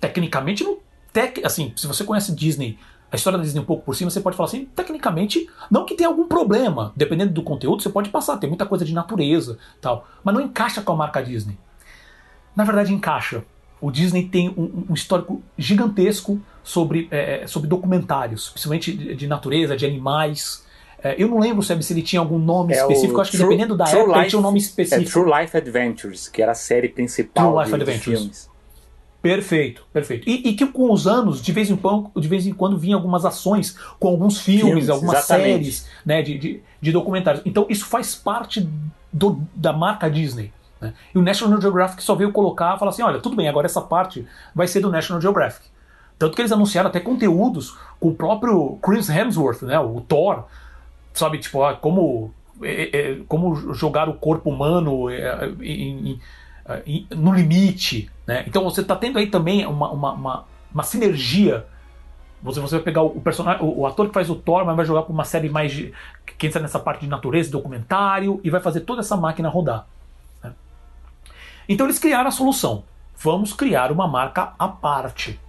Tecnicamente, 0.00 0.64
no, 0.64 0.78
tec, 1.12 1.44
assim, 1.44 1.72
se 1.76 1.86
você 1.86 2.04
conhece 2.04 2.34
Disney, 2.34 2.78
a 3.10 3.16
história 3.16 3.38
da 3.38 3.44
Disney 3.44 3.60
um 3.60 3.64
pouco 3.64 3.84
por 3.84 3.94
cima, 3.94 4.10
você 4.10 4.20
pode 4.20 4.36
falar 4.36 4.48
assim, 4.48 4.64
tecnicamente, 4.66 5.48
não 5.70 5.86
que 5.86 5.94
tenha 5.94 6.08
algum 6.08 6.26
problema, 6.26 6.92
dependendo 6.96 7.32
do 7.32 7.42
conteúdo, 7.42 7.82
você 7.82 7.88
pode 7.88 8.10
passar, 8.10 8.36
tem 8.38 8.48
muita 8.48 8.66
coisa 8.66 8.84
de 8.84 8.92
natureza 8.92 9.56
tal, 9.80 10.06
mas 10.24 10.34
não 10.34 10.42
encaixa 10.42 10.82
com 10.82 10.92
a 10.92 10.96
marca 10.96 11.22
Disney. 11.22 11.56
Na 12.56 12.64
verdade, 12.64 12.92
encaixa. 12.92 13.44
O 13.84 13.90
Disney 13.90 14.22
tem 14.24 14.48
um, 14.48 14.86
um 14.88 14.94
histórico 14.94 15.42
gigantesco 15.58 16.40
sobre, 16.62 17.06
é, 17.10 17.42
é, 17.42 17.46
sobre 17.46 17.68
documentários, 17.68 18.48
principalmente 18.48 18.96
de, 18.96 19.14
de 19.14 19.26
natureza, 19.26 19.76
de 19.76 19.84
animais. 19.84 20.64
É, 21.02 21.14
eu 21.22 21.28
não 21.28 21.38
lembro 21.38 21.62
se 21.62 21.92
ele 21.92 22.00
tinha 22.00 22.18
algum 22.18 22.38
nome 22.38 22.72
é 22.72 22.78
específico, 22.78 23.20
acho 23.20 23.32
que 23.32 23.36
True, 23.36 23.50
dependendo 23.50 23.76
da 23.76 23.84
True 23.84 24.00
época 24.00 24.18
Life, 24.20 24.30
tinha 24.30 24.40
um 24.40 24.42
nome 24.42 24.58
específico. 24.58 25.06
É 25.06 25.12
True 25.12 25.38
Life 25.38 25.54
Adventures, 25.54 26.28
que 26.28 26.40
era 26.40 26.52
a 26.52 26.54
série 26.54 26.88
principal 26.88 27.52
True 27.52 27.62
Life 27.62 27.74
Adventures. 27.74 28.18
filmes. 28.20 28.50
Perfeito, 29.20 29.86
perfeito. 29.92 30.30
E, 30.30 30.48
e, 30.48 30.54
que 30.54 30.64
com 30.64 30.90
os 30.90 31.06
anos, 31.06 31.42
de 31.42 31.52
vez 31.52 31.68
em 31.68 31.76
quando, 31.76 32.10
de 32.16 32.26
vez 32.26 32.46
em 32.46 32.54
quando 32.54 32.78
vinha 32.78 32.96
algumas 32.96 33.26
ações 33.26 33.76
com 34.00 34.08
alguns 34.08 34.40
filmes, 34.40 34.64
filmes 34.64 34.88
algumas 34.88 35.18
exatamente. 35.18 35.50
séries 35.50 35.88
né, 36.06 36.22
de, 36.22 36.38
de, 36.38 36.62
de, 36.80 36.92
documentários. 36.92 37.42
Então 37.44 37.66
isso 37.68 37.84
faz 37.84 38.14
parte 38.14 38.66
do, 39.12 39.42
da 39.54 39.74
marca 39.74 40.10
Disney. 40.10 40.50
Né? 40.84 40.94
E 41.14 41.18
o 41.18 41.22
National 41.22 41.60
Geographic 41.60 42.02
só 42.02 42.14
veio 42.14 42.30
colocar 42.30 42.78
falar 42.78 42.90
assim: 42.90 43.02
olha, 43.02 43.20
tudo 43.20 43.34
bem, 43.34 43.48
agora 43.48 43.66
essa 43.66 43.80
parte 43.80 44.26
vai 44.54 44.66
ser 44.66 44.80
do 44.80 44.90
National 44.90 45.20
Geographic. 45.20 45.66
Tanto 46.18 46.36
que 46.36 46.42
eles 46.42 46.52
anunciaram 46.52 46.90
até 46.90 47.00
conteúdos 47.00 47.76
com 47.98 48.08
o 48.08 48.14
próprio 48.14 48.78
Chris 48.82 49.08
Hemsworth, 49.08 49.62
né, 49.62 49.78
o 49.80 50.00
Thor, 50.00 50.44
sabe, 51.12 51.38
tipo, 51.38 51.62
ah, 51.64 51.74
como, 51.74 52.32
é, 52.62 52.96
é, 52.96 53.20
como 53.26 53.74
jogar 53.74 54.08
o 54.08 54.14
corpo 54.14 54.50
humano 54.50 55.10
é, 55.10 55.50
em, 55.60 56.20
em, 56.86 57.06
no 57.10 57.34
limite. 57.34 58.10
Né? 58.26 58.44
Então 58.46 58.62
você 58.62 58.80
está 58.80 58.94
tendo 58.94 59.18
aí 59.18 59.26
também 59.26 59.66
uma, 59.66 59.90
uma, 59.90 60.12
uma, 60.12 60.44
uma 60.72 60.82
sinergia 60.84 61.66
você, 62.44 62.60
você 62.60 62.76
vai 62.76 62.84
pegar 62.84 63.00
o, 63.02 63.20
personagem, 63.22 63.64
o, 63.64 63.86
ator 63.86 64.06
que 64.06 64.12
faz 64.12 64.28
o 64.28 64.34
Thor, 64.34 64.66
mas 64.66 64.76
vai 64.76 64.84
jogar 64.84 65.02
para 65.02 65.12
uma 65.12 65.24
série 65.24 65.48
mais 65.48 65.72
de, 65.72 65.94
que 66.38 66.46
entra 66.46 66.60
nessa 66.60 66.78
parte 66.78 67.00
de 67.00 67.08
natureza, 67.08 67.50
documentário, 67.50 68.38
e 68.44 68.50
vai 68.50 68.60
fazer 68.60 68.80
toda 68.80 69.00
essa 69.00 69.16
máquina 69.16 69.48
rodar. 69.48 69.86
Então 71.68 71.86
eles 71.86 71.98
criaram 71.98 72.28
a 72.28 72.32
solução. 72.32 72.84
Vamos 73.16 73.52
criar 73.52 73.90
uma 73.92 74.06
marca 74.06 74.52
à 74.58 74.68
parte 74.68 75.40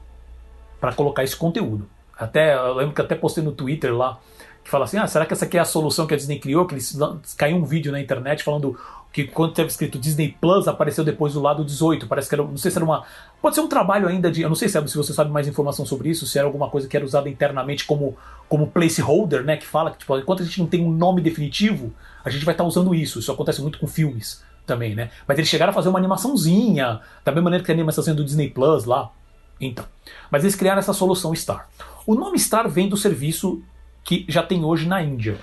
para 0.79 0.93
colocar 0.93 1.23
esse 1.23 1.35
conteúdo. 1.35 1.89
Até 2.17 2.55
eu 2.55 2.73
lembro 2.75 2.93
que 2.93 3.01
até 3.01 3.15
postei 3.15 3.43
no 3.43 3.51
Twitter 3.51 3.93
lá 3.93 4.19
que 4.63 4.71
fala 4.71 4.85
assim: 4.85 4.97
ah, 4.97 5.07
será 5.07 5.25
que 5.25 5.33
essa 5.33 5.45
aqui 5.45 5.57
é 5.57 5.61
a 5.61 5.65
solução 5.65 6.07
que 6.07 6.13
a 6.13 6.17
Disney 6.17 6.39
criou? 6.39 6.65
Que 6.65 6.73
eles 6.73 6.97
caiu 7.37 7.57
um 7.57 7.63
vídeo 7.63 7.91
na 7.91 7.99
internet 8.01 8.43
falando 8.43 8.77
que 9.13 9.25
quando 9.25 9.53
teve 9.53 9.69
escrito 9.69 9.97
Disney 9.97 10.35
Plus 10.41 10.67
apareceu 10.67 11.03
depois 11.03 11.33
do 11.33 11.41
lado 11.41 11.63
18. 11.63 12.07
Parece 12.07 12.27
que 12.27 12.35
era, 12.35 12.43
não 12.43 12.57
sei 12.57 12.71
se 12.71 12.77
era 12.77 12.83
uma, 12.83 13.03
pode 13.41 13.55
ser 13.55 13.61
um 13.61 13.67
trabalho 13.67 14.07
ainda 14.07 14.29
de, 14.29 14.41
eu 14.41 14.49
não 14.49 14.55
sei 14.55 14.67
se, 14.67 14.87
se 14.87 14.97
você 14.97 15.13
sabe 15.13 15.31
mais 15.31 15.47
informação 15.47 15.85
sobre 15.85 16.09
isso, 16.09 16.25
se 16.25 16.37
era 16.37 16.47
alguma 16.47 16.69
coisa 16.69 16.87
que 16.87 16.97
era 16.97 17.05
usada 17.05 17.29
internamente 17.29 17.85
como 17.85 18.17
como 18.49 18.67
placeholder, 18.67 19.43
né? 19.43 19.57
Que 19.57 19.65
fala 19.65 19.91
que 19.91 19.99
tipo, 19.99 20.17
enquanto 20.17 20.41
a 20.41 20.45
gente 20.45 20.59
não 20.59 20.67
tem 20.67 20.83
um 20.83 20.91
nome 20.91 21.21
definitivo, 21.21 21.93
a 22.23 22.29
gente 22.29 22.45
vai 22.45 22.53
estar 22.53 22.63
tá 22.63 22.67
usando 22.67 22.93
isso. 22.93 23.19
Isso 23.19 23.31
acontece 23.31 23.61
muito 23.61 23.79
com 23.79 23.87
filmes 23.87 24.43
também, 24.65 24.95
né? 24.95 25.09
Mas 25.27 25.37
eles 25.37 25.49
chegaram 25.49 25.71
a 25.71 25.73
fazer 25.73 25.89
uma 25.89 25.99
animaçãozinha, 25.99 26.99
da 27.23 27.31
mesma 27.31 27.45
maneira 27.45 27.63
que 27.63 27.71
a 27.71 27.73
animação 27.73 28.15
do 28.15 28.23
Disney 28.23 28.49
Plus 28.49 28.85
lá. 28.85 29.11
Então, 29.59 29.85
mas 30.29 30.43
eles 30.43 30.55
criaram 30.55 30.79
essa 30.79 30.93
solução 30.93 31.33
Star. 31.33 31.69
O 32.05 32.15
nome 32.15 32.37
Star 32.37 32.67
vem 32.69 32.89
do 32.89 32.97
serviço 32.97 33.61
que 34.03 34.25
já 34.27 34.43
tem 34.43 34.63
hoje 34.63 34.87
na 34.87 35.01
Índia, 35.01 35.37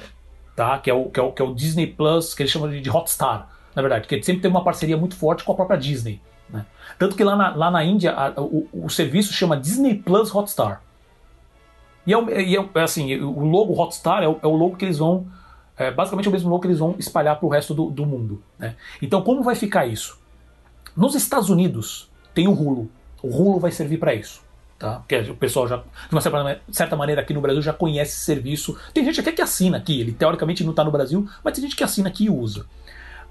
tá? 0.55 0.79
Que 0.79 0.91
é 0.91 0.95
o, 0.95 1.11
que 1.11 1.19
é 1.19 1.23
o, 1.23 1.33
que 1.33 1.43
é 1.43 1.45
o 1.45 1.55
Disney 1.55 1.87
Plus, 1.87 2.35
que 2.35 2.43
eles 2.43 2.53
chamam 2.53 2.71
de 2.71 2.91
Hotstar, 2.91 3.49
na 3.75 3.83
verdade, 3.83 4.07
que 4.07 4.23
sempre 4.23 4.43
tem 4.43 4.51
uma 4.51 4.63
parceria 4.63 4.97
muito 4.97 5.17
forte 5.17 5.45
com 5.45 5.53
a 5.53 5.55
própria 5.55 5.79
Disney. 5.79 6.21
Né? 6.49 6.67
Tanto 6.99 7.17
que 7.17 7.25
lá 7.25 7.35
na, 7.35 7.55
lá 7.55 7.71
na 7.71 7.83
Índia 7.83 8.13
a, 8.13 8.41
o, 8.41 8.69
o, 8.73 8.91
serviço 8.91 9.33
chama 9.33 9.57
Disney 9.57 9.95
Plus 9.95 10.33
Hotstar. 10.35 10.83
E, 12.07 12.13
é, 12.13 12.43
e 12.43 12.57
é, 12.57 12.81
assim, 12.81 13.17
o 13.21 13.45
logo 13.45 13.73
Hotstar 13.81 14.23
é 14.23 14.29
o, 14.29 14.39
é 14.43 14.47
o 14.47 14.55
logo 14.55 14.77
que 14.77 14.85
eles 14.85 14.99
vão. 14.99 15.27
É 15.83 15.91
basicamente 15.91 16.29
o 16.29 16.33
mesmo 16.33 16.49
logo 16.49 16.63
que 16.63 16.69
eles 16.69 16.79
vão 16.79 16.95
espalhar 16.99 17.37
para 17.39 17.47
o 17.47 17.49
resto 17.49 17.75
do, 17.75 17.91
do 17.91 18.07
mundo. 18.07 18.43
Né? 18.59 18.75
Então, 19.01 19.23
como 19.23 19.43
vai 19.43 19.55
ficar 19.55 19.87
isso? 19.87 20.19
Nos 20.97 21.15
Estados 21.15 21.51
Unidos 21.51 22.11
tem 22.35 22.49
o 22.49 22.53
Hulu. 22.53 22.91
O 23.23 23.29
Hulu 23.29 23.61
vai 23.61 23.71
servir 23.71 23.99
para 23.99 24.15
isso. 24.15 24.43
Tá? 24.79 24.97
Porque 24.97 25.17
o 25.31 25.37
pessoal 25.37 25.69
já, 25.69 25.77
de 25.77 25.85
uma 26.11 26.21
certa 26.21 26.97
maneira, 26.97 27.21
aqui 27.21 27.33
no 27.33 27.41
Brasil 27.41 27.63
já 27.63 27.73
conhece 27.73 28.17
esse 28.17 28.25
serviço. 28.25 28.77
Tem 28.93 29.05
gente 29.05 29.21
até 29.21 29.31
que 29.31 29.41
assina 29.41 29.77
aqui, 29.77 30.01
ele 30.01 30.13
teoricamente 30.13 30.65
não 30.65 30.71
está 30.71 30.83
no 30.83 30.91
Brasil, 30.91 31.29
mas 31.45 31.55
tem 31.55 31.63
gente 31.63 31.77
que 31.77 31.85
assina 31.85 32.09
aqui 32.09 32.25
e 32.25 32.31
usa. 32.31 32.67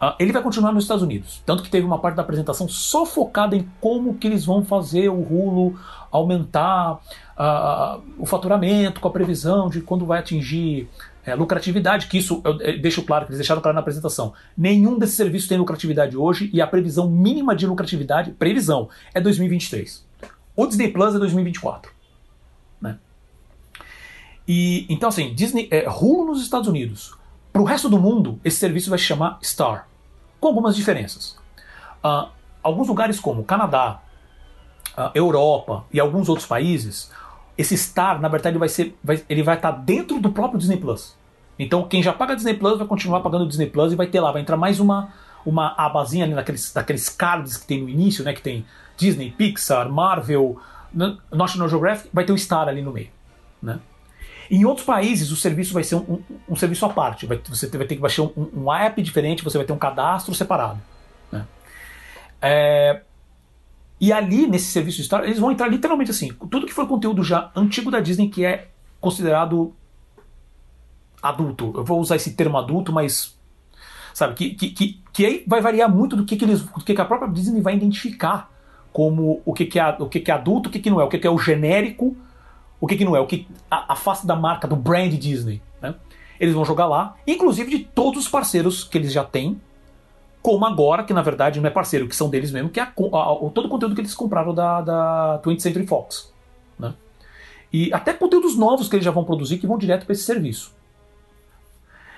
Uh, 0.02 0.16
ele 0.18 0.32
vai 0.32 0.42
continuar 0.42 0.72
nos 0.72 0.86
Estados 0.86 1.04
Unidos. 1.04 1.44
Tanto 1.46 1.62
que 1.62 1.70
teve 1.70 1.86
uma 1.86 2.00
parte 2.00 2.16
da 2.16 2.24
apresentação 2.24 2.68
só 2.68 3.06
focada 3.06 3.56
em 3.56 3.70
como 3.80 4.16
que 4.16 4.28
eles 4.28 4.46
vão 4.46 4.64
fazer 4.64 5.10
o 5.10 5.20
Hulu 5.20 5.78
aumentar 6.10 6.94
uh, 7.38 8.02
o 8.18 8.26
faturamento, 8.26 9.00
com 9.00 9.08
a 9.08 9.12
previsão 9.12 9.70
de 9.70 9.82
quando 9.82 10.06
vai 10.06 10.20
atingir 10.20 10.90
é, 11.26 11.36
lucratividade, 11.36 12.08
que 12.08 12.18
isso 12.18 12.42
eu, 12.44 12.60
eu 12.60 12.82
deixo 12.82 13.04
claro, 13.04 13.26
que 13.26 13.32
eles 13.32 13.40
deixaram 13.40 13.62
claro 13.62 13.76
na 13.76 13.82
apresentação. 13.82 14.34
Nenhum 14.58 14.98
desses 14.98 15.16
serviços 15.16 15.48
tem 15.48 15.58
lucratividade 15.58 16.18
hoje 16.18 16.50
e 16.54 16.62
a 16.62 16.68
previsão 16.68 17.10
mínima 17.10 17.56
de 17.56 17.68
lucratividade, 17.68 18.32
previsão, 18.32 18.90
é 19.14 19.22
2023. 19.22 20.06
O 20.56 20.68
Disney 20.68 20.90
Plus 20.90 21.16
é 21.16 21.20
2024. 21.20 21.92
Né? 22.80 22.98
E, 24.48 24.86
então, 24.90 25.10
assim, 25.10 25.34
Disney, 25.34 25.68
é, 25.72 25.88
Hulu 25.88 26.26
nos 26.26 26.42
Estados 26.42 26.68
Unidos. 26.68 27.16
Para 27.54 27.62
o 27.62 27.66
resto 27.66 27.90
do 27.90 28.00
mundo, 28.00 28.40
esse 28.44 28.58
serviço 28.58 28.90
vai 28.90 28.98
se 28.98 29.06
chamar 29.06 29.38
Star, 29.44 29.88
com 30.40 30.48
algumas 30.48 30.76
diferenças. 30.76 31.38
Uh, 32.04 32.30
alguns 32.64 32.88
lugares 32.88 33.20
como 33.20 33.44
Canadá, 33.44 34.02
uh, 34.98 35.12
Europa 35.14 35.86
e 35.92 36.00
alguns 36.00 36.30
outros 36.30 36.48
países, 36.48 37.12
esse 37.62 37.78
Star, 37.78 38.20
na 38.20 38.28
verdade, 38.28 38.58
vai 38.58 38.70
ser, 38.70 38.96
vai, 39.04 39.24
ele 39.30 39.44
vai 39.44 39.56
estar 39.56 39.72
dentro 39.72 40.20
do 40.20 40.32
próprio 40.32 40.60
Disney 40.60 40.78
Plus. 40.78 41.16
Então, 41.58 41.88
quem 41.88 42.02
já 42.02 42.12
paga 42.12 42.36
Disney 42.36 42.56
Plus 42.56 42.78
vai 42.78 42.88
continuar 42.88 43.22
pagando 43.22 43.48
Disney 43.48 43.68
Plus 43.68 43.94
e 43.94 43.96
vai 43.96 44.08
ter 44.08 44.20
lá, 44.20 44.32
vai 44.32 44.42
entrar 44.42 44.58
mais 44.58 44.80
uma, 44.80 45.14
uma 45.46 45.74
abazinha 45.78 46.26
ali 46.26 46.34
naqueles, 46.34 46.74
naqueles 46.74 47.08
cards 47.08 47.58
que 47.58 47.68
tem 47.68 47.82
no 47.82 47.90
início, 47.90 48.24
né? 48.24 48.34
Que 48.34 48.42
tem 48.42 48.66
Disney, 48.98 49.32
Pixar, 49.32 49.90
Marvel, 49.90 50.60
National 51.32 51.70
Geographic, 51.70 52.10
vai 52.12 52.26
ter 52.26 52.34
o 52.34 52.38
Star 52.38 52.68
ali 52.68 52.82
no 52.82 52.92
meio, 52.92 53.10
né? 53.62 53.80
Em 54.50 54.66
outros 54.66 54.86
países, 54.86 55.32
o 55.32 55.36
serviço 55.38 55.74
vai 55.74 55.84
ser 55.84 55.96
um, 55.96 56.00
um, 56.00 56.24
um 56.50 56.56
serviço 56.58 56.86
à 56.86 56.90
parte. 56.90 57.26
Vai, 57.26 57.40
você 57.48 57.68
vai 57.68 57.88
ter 57.88 57.96
que 57.96 58.02
baixar 58.02 58.24
um, 58.24 58.50
um, 58.54 58.74
app 58.74 59.02
diferente, 59.02 59.46
você 59.46 59.58
vai 59.58 59.66
ter 59.66 59.72
um 59.72 59.78
cadastro 59.78 60.36
separado. 60.36 60.82
Né? 61.32 61.46
É, 62.42 63.02
e 64.02 64.12
ali, 64.12 64.48
nesse 64.48 64.72
serviço 64.72 64.98
de 64.98 65.04
Star, 65.04 65.24
eles 65.24 65.38
vão 65.38 65.52
entrar 65.52 65.68
literalmente 65.68 66.10
assim, 66.10 66.34
tudo 66.50 66.66
que 66.66 66.74
for 66.74 66.88
conteúdo 66.88 67.24
já 67.24 67.52
antigo 67.56 67.92
da 67.92 68.00
Disney 68.00 68.30
que 68.30 68.44
é 68.44 68.70
considerado 69.00 69.76
adulto. 71.22 71.72
Eu 71.76 71.84
vou 71.84 72.00
usar 72.00 72.16
esse 72.16 72.34
termo 72.34 72.58
adulto, 72.58 72.92
mas 72.92 73.38
sabe 74.12 74.34
que, 74.34 74.56
que, 74.56 74.70
que, 74.72 75.02
que 75.14 75.24
aí 75.24 75.44
vai 75.46 75.62
variar 75.62 75.88
muito 75.88 76.16
do 76.16 76.26
que, 76.26 76.36
que 76.36 76.44
eles, 76.44 76.64
do 76.64 76.84
que, 76.84 76.96
que 76.96 77.02
a 77.02 77.06
própria 77.06 77.32
Disney 77.32 77.62
vai 77.62 77.76
identificar 77.76 78.52
como 78.92 79.40
o 79.46 79.54
que, 79.54 79.68
que, 79.68 79.80
é, 79.80 79.96
o 80.00 80.10
que, 80.10 80.20
que 80.20 80.32
é 80.32 80.34
adulto, 80.34 80.68
o 80.68 80.72
que, 80.72 80.80
que 80.80 80.90
não 80.90 81.00
é, 81.00 81.04
o 81.04 81.08
que, 81.08 81.20
que 81.20 81.28
é 81.28 81.30
o 81.30 81.38
genérico, 81.38 82.18
o 82.80 82.88
que, 82.88 82.98
que 82.98 83.06
não 83.06 83.16
é, 83.16 83.20
o 83.20 83.28
que 83.28 83.48
a, 83.70 83.94
a 83.94 83.96
face 83.96 84.26
da 84.26 84.36
marca 84.36 84.68
do 84.68 84.76
brand 84.76 85.14
Disney. 85.14 85.62
Né? 85.80 85.94
Eles 86.40 86.56
vão 86.56 86.66
jogar 86.66 86.88
lá, 86.88 87.18
inclusive 87.28 87.70
de 87.70 87.84
todos 87.84 88.24
os 88.24 88.28
parceiros 88.28 88.84
que 88.84 88.98
eles 88.98 89.14
já 89.14 89.24
têm 89.24 89.62
como 90.42 90.66
agora, 90.66 91.04
que 91.04 91.14
na 91.14 91.22
verdade 91.22 91.60
não 91.60 91.68
é 91.68 91.72
parceiro, 91.72 92.08
que 92.08 92.16
são 92.16 92.30
deles 92.30 92.52
mesmo, 92.52 92.70
que 92.70 92.80
é 92.80 92.84
a, 92.84 92.88
a, 92.88 93.50
todo 93.54 93.66
o 93.66 93.70
conteúdo 93.70 93.94
que 93.94 94.02
eles 94.02 94.16
compraram 94.16 94.54
da, 94.54 94.82
da 94.82 95.42
20th 95.44 95.60
Century 95.60 95.86
Fox. 95.86 96.34
Né? 96.80 96.94
E 97.72 97.94
até 97.94 98.14
conteúdos 98.14 98.58
novos 98.58 98.88
que 98.88 98.96
eles 98.96 99.06
já 99.06 99.12
vão 99.12 99.24
produzir 99.24 99.60
que 99.60 99.68
vão 99.68 99.78
direto 99.78 100.06
para 100.06 100.14
esse 100.14 100.24
serviço. 100.24 100.74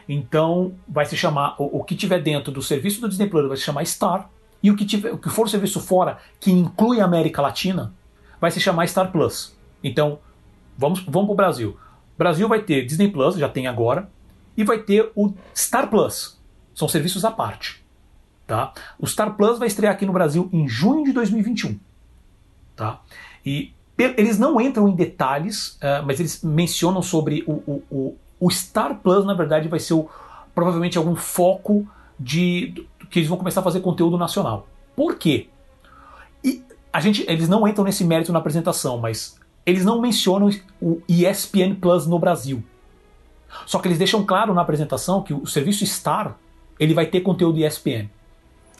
Então 0.07 0.73
vai 0.87 1.05
se 1.05 1.15
chamar, 1.15 1.55
o, 1.59 1.79
o, 1.79 1.83
que 1.83 1.95
tiver 1.95 2.21
dentro 2.21 2.51
do 2.51 2.61
serviço 2.61 3.01
do 3.01 3.09
Disney 3.09 3.27
Plus 3.27 3.47
vai 3.47 3.57
se 3.57 3.63
chamar 3.63 3.85
Star, 3.85 4.29
e 4.61 4.71
o 4.71 4.75
que, 4.75 4.85
tiver, 4.85 5.11
o 5.11 5.17
que 5.17 5.29
for 5.29 5.49
serviço 5.49 5.81
fora, 5.81 6.19
que 6.39 6.49
inclui 6.49 7.01
a 7.01 7.05
América 7.05 7.41
Latina, 7.41 7.93
vai 8.39 8.49
se 8.49 8.61
chamar 8.61 8.87
Star 8.87 9.11
Plus. 9.11 9.53
Então, 9.83 10.19
vamos, 10.77 11.01
vamos 11.01 11.27
para 11.27 11.33
o 11.33 11.35
Brasil. 11.35 11.77
Brasil 12.17 12.47
vai 12.47 12.61
ter 12.61 12.85
Disney 12.85 13.09
Plus, 13.09 13.35
já 13.35 13.49
tem 13.49 13.67
agora, 13.67 14.09
e 14.55 14.63
vai 14.63 14.79
ter 14.79 15.11
o 15.15 15.33
Star 15.53 15.89
Plus. 15.89 16.39
São 16.73 16.87
serviços 16.87 17.25
à 17.25 17.31
parte. 17.31 17.82
Tá? 18.45 18.73
O 18.99 19.07
Star 19.07 19.35
Plus 19.35 19.57
vai 19.57 19.67
estrear 19.67 19.93
aqui 19.93 20.05
no 20.05 20.13
Brasil 20.13 20.49
em 20.51 20.67
junho 20.67 21.05
de 21.05 21.13
2021. 21.13 21.79
Tá? 22.75 22.99
E 23.45 23.71
eles 23.97 24.37
não 24.37 24.59
entram 24.59 24.87
em 24.87 24.95
detalhes, 24.95 25.77
uh, 25.77 26.05
mas 26.05 26.19
eles 26.19 26.43
mencionam 26.43 27.01
sobre 27.01 27.43
o, 27.47 27.51
o, 27.51 27.83
o, 27.89 28.17
o, 28.39 28.49
Star 28.49 28.95
Plus, 28.95 29.23
na 29.23 29.33
verdade, 29.33 29.67
vai 29.69 29.79
ser 29.79 29.93
o, 29.93 30.09
provavelmente 30.53 30.97
algum 30.97 31.15
foco 31.15 31.87
de 32.19 32.85
que 33.09 33.19
eles 33.19 33.29
vão 33.29 33.37
começar 33.37 33.61
a 33.61 33.63
fazer 33.63 33.79
conteúdo 33.79 34.17
nacional. 34.17 34.67
Por 34.95 35.15
quê? 35.15 35.47
E 36.43 36.63
a 36.91 36.99
gente, 36.99 37.23
eles 37.29 37.47
não 37.47 37.67
entram 37.67 37.85
nesse 37.85 38.03
mérito 38.03 38.33
na 38.33 38.39
apresentação, 38.39 38.97
mas 38.97 39.39
eles 39.65 39.85
não 39.85 40.01
mencionam 40.01 40.49
o 40.81 41.01
ESPN 41.07 41.75
Plus 41.79 42.05
no 42.05 42.19
Brasil. 42.19 42.63
Só 43.65 43.79
que 43.79 43.87
eles 43.87 43.97
deixam 43.97 44.25
claro 44.25 44.53
na 44.53 44.61
apresentação 44.61 45.21
que 45.21 45.33
o 45.33 45.45
serviço 45.45 45.85
Star 45.85 46.35
ele 46.79 46.93
vai 46.93 47.05
ter 47.05 47.21
conteúdo 47.21 47.59
ESPN. 47.59 48.09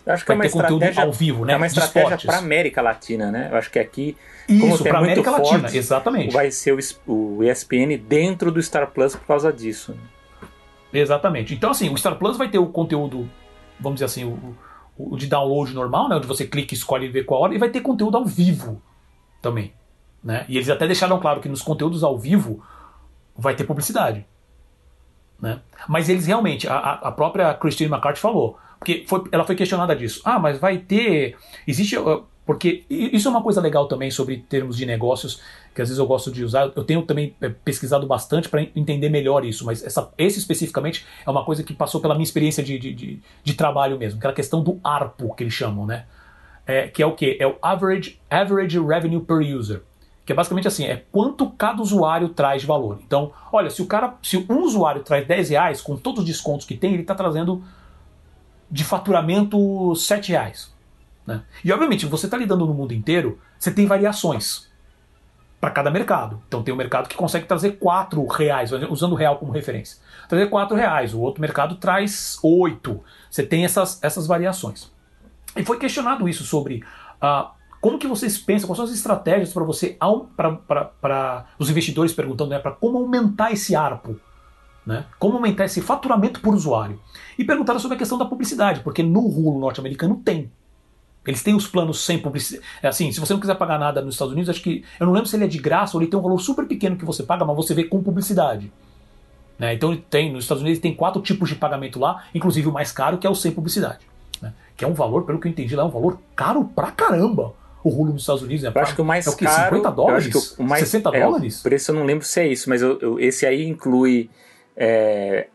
Eu 0.05 0.13
acho 0.13 0.25
que 0.25 0.31
é 0.31 0.35
uma 0.35 0.45
estratégia 0.45 1.03
ao 1.03 1.11
vivo, 1.11 1.45
né? 1.45 1.53
É 1.53 1.55
uma 1.55 1.67
estratégia 1.67 2.17
para 2.17 2.37
América 2.37 2.81
Latina, 2.81 3.31
né? 3.31 3.49
Eu 3.51 3.57
acho 3.57 3.71
que 3.71 3.79
aqui 3.79 4.17
isso 4.49 4.83
para 4.83 4.99
América 4.99 5.31
forte, 5.31 5.53
Latina, 5.53 5.77
exatamente. 5.77 6.33
Vai 6.33 6.51
ser 6.51 6.73
o, 6.73 7.11
o 7.11 7.43
ESPN 7.43 7.97
dentro 7.97 8.51
do 8.51 8.61
Star 8.61 8.91
Plus 8.91 9.15
por 9.15 9.25
causa 9.25 9.51
disso. 9.51 9.95
Exatamente. 10.91 11.53
Então 11.53 11.71
assim, 11.71 11.89
o 11.89 11.97
Star 11.97 12.15
Plus 12.15 12.37
vai 12.37 12.49
ter 12.49 12.57
o 12.57 12.67
conteúdo, 12.67 13.29
vamos 13.79 13.95
dizer 13.95 14.05
assim, 14.05 14.25
o, 14.25 14.55
o 14.97 15.15
de 15.15 15.27
download 15.27 15.73
normal, 15.73 16.09
né? 16.09 16.17
Onde 16.17 16.27
você 16.27 16.45
clica, 16.45 16.73
escolhe 16.73 17.07
ver 17.07 17.23
qual 17.23 17.41
hora 17.41 17.55
e 17.55 17.57
vai 17.57 17.69
ter 17.69 17.79
conteúdo 17.79 18.17
ao 18.17 18.25
vivo 18.25 18.81
também, 19.41 19.73
né? 20.21 20.45
E 20.49 20.57
eles 20.57 20.69
até 20.69 20.85
deixaram 20.85 21.19
claro 21.19 21.39
que 21.39 21.47
nos 21.47 21.61
conteúdos 21.61 22.03
ao 22.03 22.17
vivo 22.17 22.61
vai 23.37 23.55
ter 23.55 23.63
publicidade. 23.63 24.25
Né? 25.41 25.59
Mas 25.89 26.07
eles 26.07 26.25
realmente, 26.25 26.67
a, 26.67 26.77
a 26.77 27.11
própria 27.11 27.53
Christine 27.53 27.91
McCarthy 27.91 28.21
falou, 28.21 28.57
porque 28.83 29.05
foi, 29.07 29.23
ela 29.31 29.45
foi 29.45 29.55
questionada 29.55 29.95
disso. 29.95 30.21
Ah, 30.25 30.37
mas 30.37 30.59
vai 30.59 30.77
ter. 30.77 31.37
Existe. 31.65 31.95
Porque 32.45 32.83
isso 32.89 33.29
é 33.29 33.31
uma 33.31 33.41
coisa 33.41 33.61
legal 33.61 33.87
também 33.87 34.11
sobre 34.11 34.35
termos 34.35 34.75
de 34.75 34.85
negócios, 34.85 35.41
que 35.73 35.81
às 35.81 35.87
vezes 35.87 35.97
eu 35.97 36.05
gosto 36.05 36.29
de 36.29 36.43
usar. 36.43 36.73
Eu 36.75 36.83
tenho 36.83 37.01
também 37.03 37.33
é, 37.39 37.47
pesquisado 37.47 38.05
bastante 38.05 38.49
para 38.49 38.61
entender 38.61 39.07
melhor 39.07 39.45
isso, 39.45 39.65
mas 39.65 39.81
essa, 39.81 40.11
esse 40.17 40.39
especificamente 40.39 41.05
é 41.25 41.31
uma 41.31 41.45
coisa 41.45 41.63
que 41.63 41.73
passou 41.73 42.01
pela 42.01 42.13
minha 42.13 42.25
experiência 42.25 42.61
de, 42.61 42.77
de, 42.77 42.93
de, 42.93 43.21
de 43.41 43.53
trabalho 43.53 43.97
mesmo, 43.97 44.19
aquela 44.19 44.33
questão 44.33 44.61
do 44.61 44.77
ARPO, 44.83 45.33
que 45.35 45.43
eles 45.43 45.53
chamam, 45.53 45.85
né? 45.85 46.05
É, 46.67 46.89
que 46.89 47.01
é 47.01 47.05
o 47.05 47.13
que? 47.13 47.37
É 47.39 47.47
o 47.47 47.55
average, 47.61 48.19
average 48.29 48.77
Revenue 48.77 49.21
per 49.21 49.37
User 49.37 49.81
que 50.25 50.31
é 50.31 50.35
basicamente 50.35 50.67
assim, 50.67 50.85
é 50.85 51.03
quanto 51.11 51.49
cada 51.49 51.81
usuário 51.81 52.29
traz 52.29 52.61
de 52.61 52.67
valor. 52.67 52.99
Então, 53.05 53.33
olha, 53.51 53.69
se 53.69 53.81
o 53.81 53.85
cara, 53.85 54.15
se 54.23 54.37
um 54.49 54.61
usuário 54.63 55.03
traz 55.03 55.27
10 55.27 55.49
reais, 55.49 55.81
com 55.81 55.97
todos 55.97 56.21
os 56.21 56.25
descontos 56.25 56.65
que 56.65 56.77
tem, 56.77 56.93
ele 56.93 57.01
está 57.01 57.13
trazendo 57.13 57.61
de 58.73 58.83
faturamento 58.83 59.95
7 59.95 60.31
reais. 60.31 60.73
Né? 61.27 61.43
E 61.63 61.71
obviamente, 61.71 62.07
você 62.07 62.25
está 62.25 62.35
lidando 62.35 62.65
no 62.65 62.73
mundo 62.73 62.91
inteiro, 62.91 63.39
você 63.59 63.69
tem 63.69 63.85
variações 63.85 64.67
para 65.61 65.69
cada 65.69 65.91
mercado. 65.91 66.41
Então 66.47 66.63
tem 66.63 66.73
um 66.73 66.77
mercado 66.77 67.07
que 67.07 67.15
consegue 67.15 67.45
trazer 67.45 67.73
4 67.73 68.25
reais, 68.25 68.71
usando 68.89 69.11
o 69.11 69.15
real 69.15 69.37
como 69.37 69.51
referência. 69.51 69.99
Trazer 70.27 70.49
4 70.49 70.75
reais, 70.75 71.13
o 71.13 71.19
outro 71.19 71.39
mercado 71.39 71.75
traz 71.75 72.39
8. 72.41 72.99
Você 73.29 73.43
tem 73.43 73.63
essas, 73.63 74.03
essas 74.03 74.25
variações. 74.25 74.91
E 75.55 75.63
foi 75.63 75.77
questionado 75.77 76.27
isso 76.27 76.43
sobre 76.43 76.83
uh, 77.21 77.51
como 77.79 77.99
que 77.99 78.07
vocês 78.07 78.39
pensam, 78.39 78.67
quais 78.67 78.77
são 78.77 78.85
as 78.85 78.91
estratégias 78.91 79.53
para 79.53 79.63
você, 79.63 79.95
para 80.25 81.45
os 81.59 81.69
investidores 81.69 82.11
perguntando, 82.11 82.49
né, 82.49 82.57
para 82.57 82.71
como 82.71 82.97
aumentar 82.97 83.51
esse 83.51 83.75
ARPO, 83.75 84.19
né? 84.85 85.05
Como 85.17 85.35
aumentar 85.35 85.65
esse 85.65 85.81
faturamento 85.81 86.41
por 86.41 86.53
usuário? 86.53 86.99
E 87.37 87.43
perguntaram 87.43 87.79
sobre 87.79 87.95
a 87.95 87.97
questão 87.97 88.17
da 88.17 88.25
publicidade, 88.25 88.81
porque 88.81 89.01
no 89.01 89.21
rulo 89.27 89.59
norte-americano 89.59 90.15
tem. 90.23 90.51
Eles 91.25 91.41
têm 91.41 91.55
os 91.55 91.65
planos 91.65 92.03
sem 92.03 92.19
publicidade. 92.19 92.65
É 92.81 92.87
assim, 92.87 93.11
se 93.11 93.19
você 93.19 93.33
não 93.33 93.39
quiser 93.39 93.55
pagar 93.55 93.79
nada 93.79 94.01
nos 94.01 94.15
Estados 94.15 94.33
Unidos, 94.33 94.49
acho 94.49 94.61
que. 94.61 94.83
Eu 94.99 95.05
não 95.05 95.13
lembro 95.13 95.27
se 95.27 95.35
ele 95.35 95.45
é 95.45 95.47
de 95.47 95.57
graça 95.57 95.95
ou 95.95 96.01
ele 96.01 96.09
tem 96.09 96.19
um 96.19 96.23
valor 96.23 96.39
super 96.39 96.65
pequeno 96.65 96.97
que 96.97 97.05
você 97.05 97.23
paga, 97.23 97.45
mas 97.45 97.55
você 97.55 97.73
vê 97.73 97.85
com 97.85 98.03
publicidade. 98.03 98.71
Né? 99.57 99.73
Então 99.73 99.93
ele 99.93 100.03
tem, 100.09 100.31
nos 100.31 100.43
Estados 100.43 100.61
Unidos 100.61 100.81
tem 100.81 100.93
quatro 100.93 101.21
tipos 101.21 101.47
de 101.47 101.55
pagamento 101.55 101.99
lá, 101.99 102.25
inclusive 102.35 102.67
o 102.67 102.71
mais 102.71 102.91
caro, 102.91 103.17
que 103.17 103.25
é 103.25 103.29
o 103.29 103.35
sem 103.35 103.51
publicidade. 103.51 103.99
Né? 104.41 104.53
Que 104.75 104.83
é 104.83 104.87
um 104.87 104.93
valor, 104.93 105.23
pelo 105.23 105.39
que 105.39 105.47
eu 105.47 105.51
entendi 105.51 105.75
lá, 105.75 105.83
é 105.83 105.85
um 105.85 105.91
valor 105.91 106.19
caro 106.35 106.65
pra 106.65 106.91
caramba 106.91 107.53
o 107.83 107.89
rulo 107.89 108.13
nos 108.13 108.23
Estados 108.23 108.41
Unidos. 108.41 108.63
Né? 108.63 108.71
Eu 108.73 108.81
acho 108.81 108.95
que 108.95 109.01
o 109.01 109.05
mais 109.05 109.27
é 109.27 109.29
o 109.29 109.35
que, 109.35 109.45
caro. 109.45 109.75
50 109.75 109.91
dólares? 109.91 110.57
o 110.57 110.63
mais, 110.63 110.83
60 110.83 111.09
é, 111.15 111.23
dólares? 111.23 111.59
O 111.59 111.63
preço 111.63 111.91
eu 111.91 111.95
não 111.95 112.05
lembro 112.05 112.25
se 112.25 112.39
é 112.39 112.47
isso, 112.47 112.69
mas 112.69 112.81
eu, 112.81 112.99
eu, 112.99 113.19
esse 113.19 113.45
aí 113.45 113.65
inclui 113.65 114.29
é, 114.75 115.47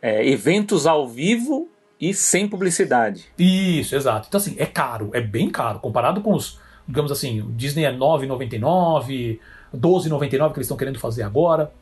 é, 0.00 0.28
eventos 0.28 0.86
ao 0.86 1.08
vivo 1.08 1.68
e 2.00 2.14
sem 2.14 2.48
publicidade. 2.48 3.26
Isso, 3.38 3.94
exato. 3.94 4.26
Então, 4.28 4.38
assim, 4.38 4.56
é 4.58 4.66
caro, 4.66 5.10
é 5.12 5.20
bem 5.20 5.50
caro. 5.50 5.78
Comparado 5.80 6.20
com 6.20 6.34
os, 6.34 6.58
digamos 6.88 7.12
assim, 7.12 7.40
o 7.40 7.52
Disney 7.52 7.84
é 7.84 7.92
9,99, 7.92 9.38
12,99 9.74 10.52
que 10.52 10.58
eles 10.58 10.66
estão 10.66 10.76
querendo 10.76 10.98
fazer 10.98 11.22
agora. 11.22 11.72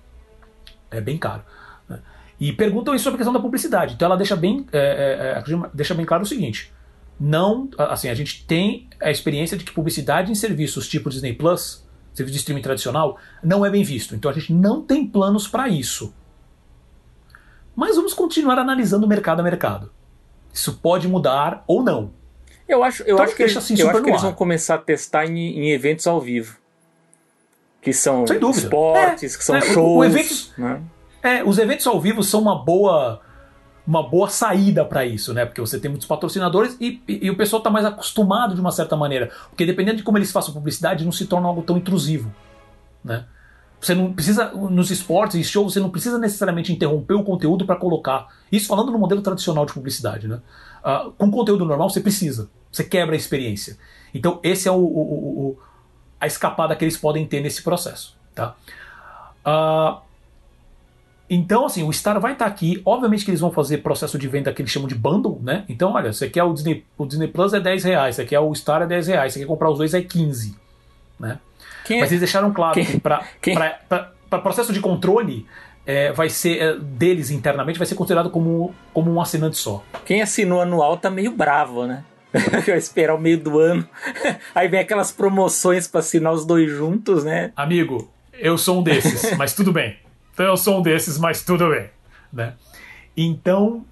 É 0.90 1.00
bem 1.00 1.16
caro. 1.16 1.42
Né? 1.88 2.00
E 2.40 2.52
perguntam 2.52 2.94
isso 2.94 3.04
sobre 3.04 3.16
a 3.16 3.18
questão 3.18 3.32
da 3.32 3.40
publicidade. 3.40 3.94
Então 3.94 4.06
ela 4.06 4.16
deixa 4.16 4.34
bem, 4.34 4.66
é, 4.72 4.78
é, 4.78 5.38
é 5.38 5.70
deixa 5.72 5.94
bem 5.94 6.04
claro 6.04 6.24
o 6.24 6.26
seguinte: 6.26 6.72
não, 7.20 7.68
assim, 7.78 8.08
a 8.08 8.14
gente 8.14 8.44
tem 8.44 8.88
a 9.00 9.10
experiência 9.10 9.56
de 9.56 9.64
que 9.64 9.72
publicidade 9.72 10.30
em 10.30 10.34
serviços 10.34 10.88
tipo 10.88 11.10
Disney 11.10 11.34
Plus, 11.34 11.86
serviço 12.12 12.34
de 12.34 12.38
streaming 12.38 12.62
tradicional, 12.62 13.18
não 13.42 13.64
é 13.64 13.70
bem 13.70 13.82
visto. 13.82 14.14
Então 14.14 14.30
a 14.30 14.34
gente 14.34 14.52
não 14.52 14.82
tem 14.82 15.06
planos 15.06 15.46
para 15.46 15.68
isso. 15.68 16.12
Mas 17.78 17.94
vamos 17.94 18.12
continuar 18.12 18.58
analisando 18.58 19.06
mercado 19.06 19.38
a 19.38 19.42
mercado. 19.44 19.92
Isso 20.52 20.80
pode 20.82 21.06
mudar 21.06 21.62
ou 21.64 21.80
não. 21.80 22.10
Eu 22.68 22.82
acho, 22.82 23.04
eu 23.04 23.14
então, 23.14 23.24
acho 23.24 23.36
que, 23.36 23.42
eles, 23.44 23.56
assim, 23.56 23.78
eu 23.78 23.88
acho 23.88 24.02
que 24.02 24.10
eles 24.10 24.20
vão 24.20 24.32
começar 24.32 24.74
a 24.74 24.78
testar 24.78 25.26
em, 25.26 25.38
em 25.38 25.70
eventos 25.70 26.04
ao 26.08 26.20
vivo. 26.20 26.58
Que 27.80 27.92
são 27.92 28.24
esportes, 28.24 29.32
é, 29.32 29.38
que 29.38 29.44
são 29.44 29.54
é, 29.54 29.60
shows. 29.60 29.76
O, 29.76 29.98
o 29.98 30.04
eventos, 30.04 30.52
né? 30.58 30.82
é, 31.22 31.44
os 31.44 31.56
eventos 31.56 31.86
ao 31.86 32.00
vivo 32.00 32.20
são 32.24 32.40
uma 32.40 32.64
boa 32.64 33.20
uma 33.86 34.02
boa 34.02 34.28
saída 34.28 34.84
para 34.84 35.06
isso, 35.06 35.32
né? 35.32 35.46
Porque 35.46 35.60
você 35.60 35.78
tem 35.78 35.88
muitos 35.88 36.08
patrocinadores 36.08 36.76
e, 36.80 37.00
e, 37.06 37.26
e 37.26 37.30
o 37.30 37.36
pessoal 37.36 37.58
está 37.58 37.70
mais 37.70 37.86
acostumado 37.86 38.56
de 38.56 38.60
uma 38.60 38.72
certa 38.72 38.96
maneira. 38.96 39.30
Porque 39.50 39.64
dependendo 39.64 39.98
de 39.98 40.02
como 40.02 40.18
eles 40.18 40.32
façam 40.32 40.52
publicidade, 40.52 41.04
não 41.04 41.12
se 41.12 41.26
torna 41.26 41.46
algo 41.46 41.62
tão 41.62 41.76
intrusivo, 41.78 42.34
né? 43.04 43.24
Você 43.80 43.94
não 43.94 44.12
precisa, 44.12 44.50
nos 44.50 44.90
esportes 44.90 45.36
e 45.36 45.44
shows, 45.44 45.74
você 45.74 45.80
não 45.80 45.90
precisa 45.90 46.18
necessariamente 46.18 46.72
interromper 46.72 47.14
o 47.14 47.22
conteúdo 47.22 47.64
para 47.64 47.76
colocar. 47.76 48.26
Isso 48.50 48.66
falando 48.66 48.90
no 48.90 48.98
modelo 48.98 49.22
tradicional 49.22 49.64
de 49.64 49.72
publicidade, 49.72 50.26
né? 50.26 50.40
Uh, 50.84 51.12
com 51.12 51.30
conteúdo 51.30 51.64
normal, 51.64 51.88
você 51.88 52.00
precisa. 52.00 52.50
Você 52.72 52.82
quebra 52.82 53.14
a 53.14 53.16
experiência. 53.16 53.78
Então, 54.12 54.40
esse 54.42 54.68
é 54.68 54.72
o, 54.72 54.76
o, 54.76 54.80
o 54.80 55.58
a 56.20 56.26
escapada 56.26 56.74
que 56.74 56.84
eles 56.84 56.96
podem 56.96 57.24
ter 57.24 57.40
nesse 57.40 57.62
processo, 57.62 58.16
tá? 58.34 58.56
Uh, 59.46 60.00
então, 61.30 61.66
assim, 61.66 61.82
o 61.82 61.92
Star 61.92 62.18
vai 62.20 62.32
estar 62.32 62.46
tá 62.46 62.50
aqui. 62.50 62.80
Obviamente 62.84 63.24
que 63.24 63.30
eles 63.30 63.40
vão 63.40 63.50
fazer 63.50 63.78
processo 63.78 64.18
de 64.18 64.26
venda 64.26 64.52
que 64.52 64.62
eles 64.62 64.72
chamam 64.72 64.88
de 64.88 64.94
bundle, 64.94 65.38
né? 65.42 65.64
Então, 65.68 65.92
olha, 65.92 66.12
você 66.12 66.28
quer 66.28 66.42
o 66.42 66.52
Disney, 66.52 66.84
o 66.96 67.06
Disney 67.06 67.28
Plus 67.28 67.52
é 67.52 67.60
10 67.60 67.84
reais, 67.84 68.16
você 68.16 68.24
quer 68.24 68.40
o 68.40 68.52
Star 68.54 68.82
é 68.82 68.86
10 68.86 69.06
reais, 69.08 69.32
você 69.32 69.40
quer 69.40 69.46
comprar 69.46 69.70
os 69.70 69.78
dois 69.78 69.94
é 69.94 70.00
15, 70.00 70.56
né? 71.20 71.38
Quem 71.88 72.00
Mas 72.00 72.10
eles 72.10 72.20
deixaram 72.20 72.52
claro 72.52 72.74
Quem? 72.74 72.84
que 72.84 73.00
para 73.00 74.38
processo 74.42 74.74
de 74.74 74.78
controle 74.78 75.46
é, 75.86 76.12
vai 76.12 76.28
ser 76.28 76.60
é, 76.60 76.76
deles 76.76 77.30
internamente 77.30 77.78
vai 77.78 77.86
ser 77.86 77.94
considerado 77.94 78.28
como, 78.28 78.74
como 78.92 79.10
um 79.10 79.18
assinante 79.18 79.56
só. 79.56 79.82
Quem 80.04 80.20
assinou 80.20 80.60
anual 80.60 80.98
tá 80.98 81.08
meio 81.08 81.32
bravo, 81.32 81.86
né? 81.86 82.04
Vai 82.66 82.76
esperar 82.76 83.14
o 83.14 83.18
meio 83.18 83.38
do 83.38 83.58
ano. 83.58 83.88
Aí 84.54 84.68
vem 84.68 84.80
aquelas 84.80 85.10
promoções 85.10 85.88
para 85.88 86.00
assinar 86.00 86.30
os 86.30 86.44
dois 86.44 86.70
juntos, 86.70 87.24
né? 87.24 87.52
Amigo, 87.56 88.12
eu 88.34 88.58
sou 88.58 88.80
um 88.80 88.82
desses, 88.82 89.32
mas 89.38 89.54
tudo 89.54 89.72
bem. 89.72 89.96
Então 90.34 90.44
eu 90.44 90.56
sou 90.58 90.78
um 90.78 90.82
desses, 90.82 91.16
mas 91.16 91.42
tudo 91.42 91.70
bem. 91.70 91.88
Né? 92.30 92.52
Então, 93.16 93.82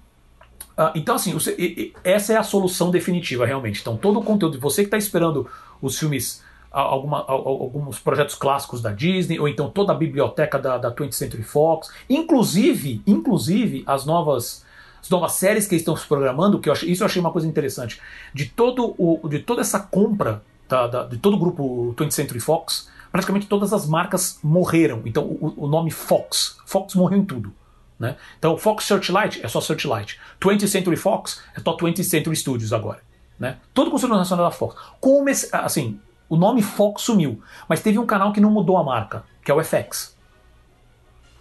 uh, 0.77 0.91
então 0.93 1.15
assim, 1.15 1.33
você, 1.33 1.91
essa 2.03 2.31
é 2.31 2.37
a 2.37 2.43
solução 2.43 2.91
definitiva, 2.91 3.43
realmente. 3.43 3.81
Então, 3.81 3.97
todo 3.97 4.19
o 4.19 4.23
conteúdo, 4.23 4.59
você 4.59 4.83
que 4.83 4.87
está 4.87 4.99
esperando 4.99 5.49
os 5.81 5.97
filmes, 5.97 6.43
alguma, 6.71 7.23
alguns 7.27 7.99
projetos 7.99 8.35
clássicos 8.35 8.81
da 8.81 8.91
Disney, 8.91 9.39
ou 9.39 9.47
então 9.47 9.69
toda 9.69 9.93
a 9.93 9.95
biblioteca 9.95 10.59
da, 10.59 10.77
da 10.77 10.91
20th 10.91 11.13
Century 11.13 11.43
Fox, 11.43 11.89
inclusive, 12.09 13.01
inclusive 13.05 13.83
as 13.85 14.05
novas 14.05 14.65
as 15.01 15.09
novas 15.09 15.33
séries 15.33 15.67
que 15.67 15.75
estão 15.75 15.95
se 15.95 16.05
programando, 16.05 16.59
que 16.59 16.67
eu 16.67 16.73
achei, 16.73 16.89
isso 16.89 17.03
eu 17.03 17.05
achei 17.05 17.19
uma 17.19 17.31
coisa 17.31 17.47
interessante. 17.47 18.01
De, 18.33 18.45
todo 18.45 18.93
o, 18.97 19.27
de 19.29 19.39
toda 19.39 19.61
essa 19.61 19.79
compra 19.79 20.41
da, 20.67 20.87
da, 20.87 21.03
de 21.05 21.17
todo 21.17 21.35
o 21.35 21.39
grupo 21.39 21.93
20th 21.95 22.11
Century 22.11 22.39
Fox, 22.39 22.89
praticamente 23.11 23.47
todas 23.47 23.71
as 23.71 23.87
marcas 23.87 24.39
morreram. 24.43 25.03
Então 25.05 25.23
o, 25.23 25.65
o 25.65 25.67
nome 25.67 25.91
Fox, 25.91 26.57
Fox 26.65 26.93
morreu 26.95 27.19
em 27.19 27.25
tudo. 27.25 27.53
Né? 27.99 28.15
Então 28.37 28.57
Fox 28.57 28.85
Searchlight 28.85 29.43
é 29.43 29.47
só 29.47 29.61
Searchlight. 29.61 30.19
20th 30.41 30.67
Century 30.67 30.97
Fox 30.97 31.41
é 31.55 31.61
só 31.61 31.77
20th 31.77 32.03
Century 32.03 32.35
Studios 32.35 32.73
agora. 32.73 33.01
Né? 33.39 33.57
Todo 33.73 33.87
o 33.87 33.91
conselho 33.91 34.15
nacional 34.15 34.45
da 34.45 34.51
Fox. 34.51 34.75
Como 34.99 35.29
assim, 35.29 35.99
o 36.29 36.35
nome 36.35 36.61
Fox 36.61 37.03
sumiu, 37.03 37.41
mas 37.67 37.81
teve 37.81 37.97
um 37.97 38.05
canal 38.05 38.33
que 38.33 38.41
não 38.41 38.51
mudou 38.51 38.77
a 38.77 38.83
marca, 38.83 39.23
que 39.43 39.51
é 39.51 39.53
o 39.53 39.63
FX. 39.63 40.15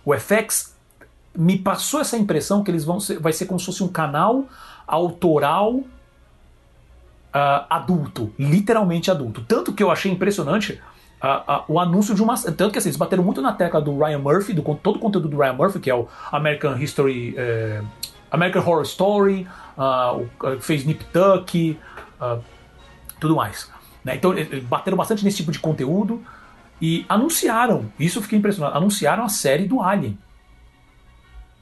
O 0.05 0.15
FX 0.15 0.77
me 1.37 1.59
passou 1.59 2.01
essa 2.01 2.17
impressão 2.17 2.63
que 2.63 2.71
eles 2.71 2.85
vão 2.85 2.99
ser, 3.01 3.19
vai 3.19 3.33
ser 3.33 3.47
como 3.47 3.59
se 3.59 3.67
fosse 3.67 3.83
um 3.83 3.89
canal 3.89 4.45
autoral 4.87 5.83
uh, 7.37 7.67
adulto, 7.69 8.33
literalmente 8.39 9.11
adulto. 9.11 9.45
Tanto 9.47 9.73
que 9.73 9.83
eu 9.83 9.91
achei 9.91 10.11
impressionante 10.11 10.81
uh, 11.23 11.53
uh, 11.53 11.65
o 11.69 11.79
anúncio 11.79 12.15
de 12.15 12.23
uma. 12.23 12.37
Tanto 12.37 12.71
que 12.71 12.79
assim, 12.79 12.89
eles 12.89 12.97
bateram 12.97 13.23
muito 13.23 13.43
na 13.43 13.53
tecla 13.53 13.81
do 13.81 13.99
Ryan 13.99 14.19
Murphy, 14.19 14.53
do 14.53 14.63
todo 14.77 14.97
o 14.97 14.99
conteúdo 14.99 15.29
do 15.29 15.37
Ryan 15.37 15.55
Murphy, 15.55 15.81
que 15.81 15.91
é 15.91 15.95
o 15.95 16.09
American 16.33 16.77
History. 16.79 17.35
Eh, 17.37 17.83
American 18.29 18.63
Horror 18.63 18.83
Story, 18.83 19.47
fez 20.61 20.85
Nip 20.85 21.05
Tuck, 21.13 21.79
tudo 23.21 23.37
mais. 23.37 23.71
Né? 24.07 24.15
Então, 24.15 24.33
bateram 24.69 24.97
bastante 24.97 25.25
nesse 25.25 25.39
tipo 25.39 25.51
de 25.51 25.59
conteúdo 25.59 26.25
e 26.81 27.05
anunciaram, 27.09 27.91
isso 27.99 28.19
eu 28.19 28.23
fiquei 28.23 28.39
impressionado, 28.39 28.77
anunciaram 28.77 29.25
a 29.25 29.29
série 29.29 29.67
do 29.67 29.83
Alien 29.83 30.17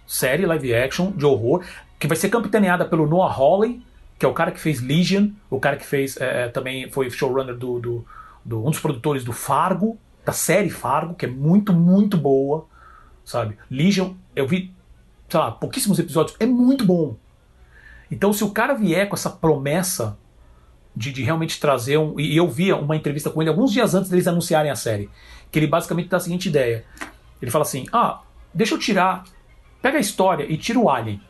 série 0.07 0.45
live 0.45 0.75
action 0.75 1.13
de 1.13 1.25
horror, 1.25 1.65
que 1.99 2.07
vai 2.07 2.15
ser 2.15 2.29
capitaneada 2.29 2.85
pelo 2.85 3.07
Noah 3.07 3.35
Hawley, 3.35 3.83
que 4.19 4.27
é 4.27 4.29
o 4.29 4.35
cara 4.35 4.51
que 4.51 4.61
fez 4.61 4.83
Legion, 4.83 5.31
o 5.49 5.59
cara 5.59 5.79
que 5.79 5.87
fez 5.87 6.19
é, 6.19 6.49
também 6.49 6.91
foi 6.91 7.09
showrunner 7.09 7.57
do, 7.57 7.81
do, 7.81 8.07
do, 8.45 8.61
um 8.61 8.71
dos 8.71 8.81
produtores 8.81 9.25
do 9.25 9.33
Fargo, 9.33 9.99
da 10.23 10.33
série 10.33 10.69
Fargo, 10.69 11.15
que 11.15 11.25
é 11.25 11.29
muito, 11.29 11.73
muito 11.73 12.19
boa, 12.19 12.67
sabe? 13.25 13.57
Legion, 13.71 14.13
eu 14.37 14.47
vi, 14.47 14.71
sei 15.29 15.41
lá, 15.41 15.51
pouquíssimos 15.51 15.99
episódios, 15.99 16.37
é 16.39 16.45
muito 16.45 16.85
bom. 16.85 17.17
Então, 18.11 18.31
se 18.31 18.45
o 18.45 18.51
cara 18.51 18.75
vier 18.75 19.09
com 19.09 19.15
essa 19.15 19.31
promessa 19.31 20.19
de, 20.95 21.13
de 21.13 21.23
realmente 21.23 21.61
trazer 21.61 21.99
um. 21.99 22.19
E 22.19 22.37
eu 22.37 22.49
via 22.49 22.77
uma 22.77 22.97
entrevista 22.97 23.31
com 23.31 23.41
ele 23.43 23.51
alguns 23.51 23.73
dias 23.73 23.95
antes 23.95 24.11
deles 24.11 24.27
anunciarem 24.27 24.71
a 24.71 24.77
série, 24.77 25.11
que 25.51 25.59
ele 25.59 25.67
basicamente 25.67 26.09
dá 26.09 26.17
a 26.17 26.21
seguinte 26.21 26.49
ideia: 26.49 26.85
ele 27.41 27.51
fala 27.51 27.63
assim, 27.63 27.87
ah, 27.93 28.21
deixa 28.53 28.75
eu 28.75 28.79
tirar 28.79 29.25
Pega 29.85 29.99
a 29.99 30.01
história 30.01 30.51
e 30.51 30.57
tira 30.57 30.79
o 30.79 30.89
alien. 30.89 31.21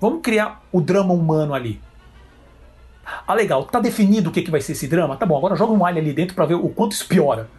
Vamos 0.00 0.22
criar 0.22 0.62
o 0.70 0.80
drama 0.80 1.12
humano 1.12 1.52
ali. 1.52 1.80
Ah, 3.26 3.34
legal, 3.34 3.64
tá 3.64 3.80
definido 3.80 4.30
o 4.30 4.32
que, 4.32 4.40
que 4.40 4.52
vai 4.52 4.60
ser 4.60 4.70
esse 4.70 4.86
drama? 4.86 5.16
Tá 5.16 5.26
bom, 5.26 5.36
agora 5.36 5.56
joga 5.56 5.72
um 5.72 5.84
alien 5.84 6.04
ali 6.04 6.12
dentro 6.12 6.36
para 6.36 6.46
ver 6.46 6.54
o 6.54 6.68
quanto 6.68 6.92
isso 6.92 7.08
piora. 7.08 7.50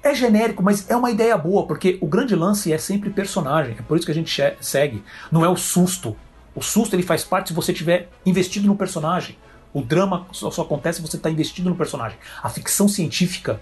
É 0.00 0.14
genérico, 0.14 0.62
mas 0.62 0.88
é 0.88 0.94
uma 0.94 1.10
ideia 1.10 1.36
boa, 1.36 1.66
porque 1.66 1.98
o 2.00 2.06
grande 2.06 2.36
lance 2.36 2.72
é 2.72 2.78
sempre 2.78 3.10
personagem. 3.10 3.74
É 3.76 3.82
por 3.82 3.96
isso 3.96 4.06
que 4.06 4.12
a 4.12 4.14
gente 4.14 4.32
segue. 4.60 5.02
Não 5.32 5.44
é 5.44 5.48
o 5.48 5.56
susto. 5.56 6.16
O 6.54 6.62
susto 6.62 6.94
ele 6.94 7.02
faz 7.02 7.24
parte 7.24 7.48
se 7.48 7.54
você 7.54 7.72
tiver 7.72 8.08
investido 8.24 8.66
no 8.66 8.76
personagem. 8.76 9.36
O 9.72 9.82
drama 9.82 10.26
só, 10.32 10.50
só 10.50 10.62
acontece 10.62 11.00
se 11.00 11.06
você 11.06 11.16
está 11.16 11.30
investido 11.30 11.70
no 11.70 11.76
personagem. 11.76 12.18
A 12.42 12.48
ficção 12.48 12.88
científica 12.88 13.60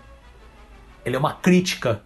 ela 1.04 1.16
é 1.16 1.18
uma 1.18 1.34
crítica 1.34 2.02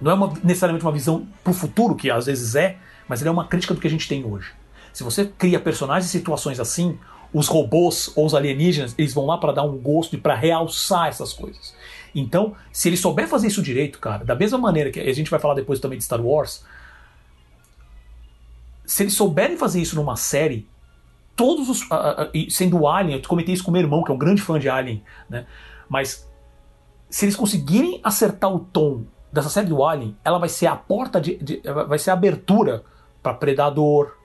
não 0.00 0.10
é 0.10 0.14
uma, 0.14 0.34
necessariamente 0.42 0.84
uma 0.84 0.92
visão 0.92 1.26
para 1.42 1.50
o 1.50 1.54
futuro, 1.54 1.94
que 1.94 2.10
às 2.10 2.26
vezes 2.26 2.54
é, 2.54 2.76
mas 3.08 3.20
ele 3.20 3.28
é 3.28 3.32
uma 3.32 3.46
crítica 3.46 3.72
do 3.72 3.80
que 3.80 3.86
a 3.86 3.90
gente 3.90 4.08
tem 4.08 4.24
hoje. 4.24 4.52
Se 4.92 5.02
você 5.02 5.24
cria 5.24 5.58
personagens 5.58 6.06
e 6.06 6.18
situações 6.18 6.60
assim, 6.60 6.98
os 7.32 7.48
robôs 7.48 8.12
ou 8.14 8.26
os 8.26 8.34
alienígenas, 8.34 8.94
eles 8.98 9.14
vão 9.14 9.26
lá 9.26 9.38
para 9.38 9.52
dar 9.52 9.62
um 9.62 9.76
gosto 9.76 10.14
e 10.14 10.18
para 10.18 10.34
realçar 10.34 11.08
essas 11.08 11.32
coisas. 11.32 11.74
Então, 12.14 12.54
se 12.70 12.88
ele 12.88 12.96
souber 12.96 13.26
fazer 13.26 13.48
isso 13.48 13.62
direito, 13.62 13.98
cara, 13.98 14.24
da 14.24 14.34
mesma 14.34 14.58
maneira 14.58 14.90
que 14.90 15.00
a 15.00 15.12
gente 15.12 15.30
vai 15.30 15.40
falar 15.40 15.54
depois 15.54 15.80
também 15.80 15.98
de 15.98 16.04
Star 16.04 16.20
Wars, 16.20 16.62
se 18.84 19.02
eles 19.02 19.14
souberem 19.14 19.56
fazer 19.56 19.80
isso 19.80 19.96
numa 19.96 20.16
série, 20.16 20.68
todos 21.36 21.68
os. 21.68 21.82
Uh, 21.82 22.30
uh, 22.34 22.50
sendo 22.50 22.86
Alien, 22.86 23.18
eu 23.18 23.28
comentei 23.28 23.54
isso 23.54 23.64
com 23.64 23.70
meu 23.70 23.82
irmão, 23.82 24.02
que 24.02 24.10
é 24.10 24.14
um 24.14 24.18
grande 24.18 24.42
fã 24.42 24.58
de 24.58 24.68
Alien, 24.68 25.02
né? 25.28 25.46
Mas 25.88 26.28
se 27.08 27.24
eles 27.24 27.36
conseguirem 27.36 28.00
acertar 28.02 28.52
o 28.52 28.58
tom 28.58 29.04
dessa 29.32 29.48
série 29.48 29.68
do 29.68 29.84
Alien, 29.84 30.16
ela 30.24 30.38
vai 30.38 30.48
ser 30.48 30.66
a 30.66 30.76
porta 30.76 31.20
de, 31.20 31.36
de 31.36 31.60
vai 31.86 31.98
ser 31.98 32.10
a 32.10 32.14
abertura 32.14 32.84
para 33.22 33.34
Predador, 33.34 34.16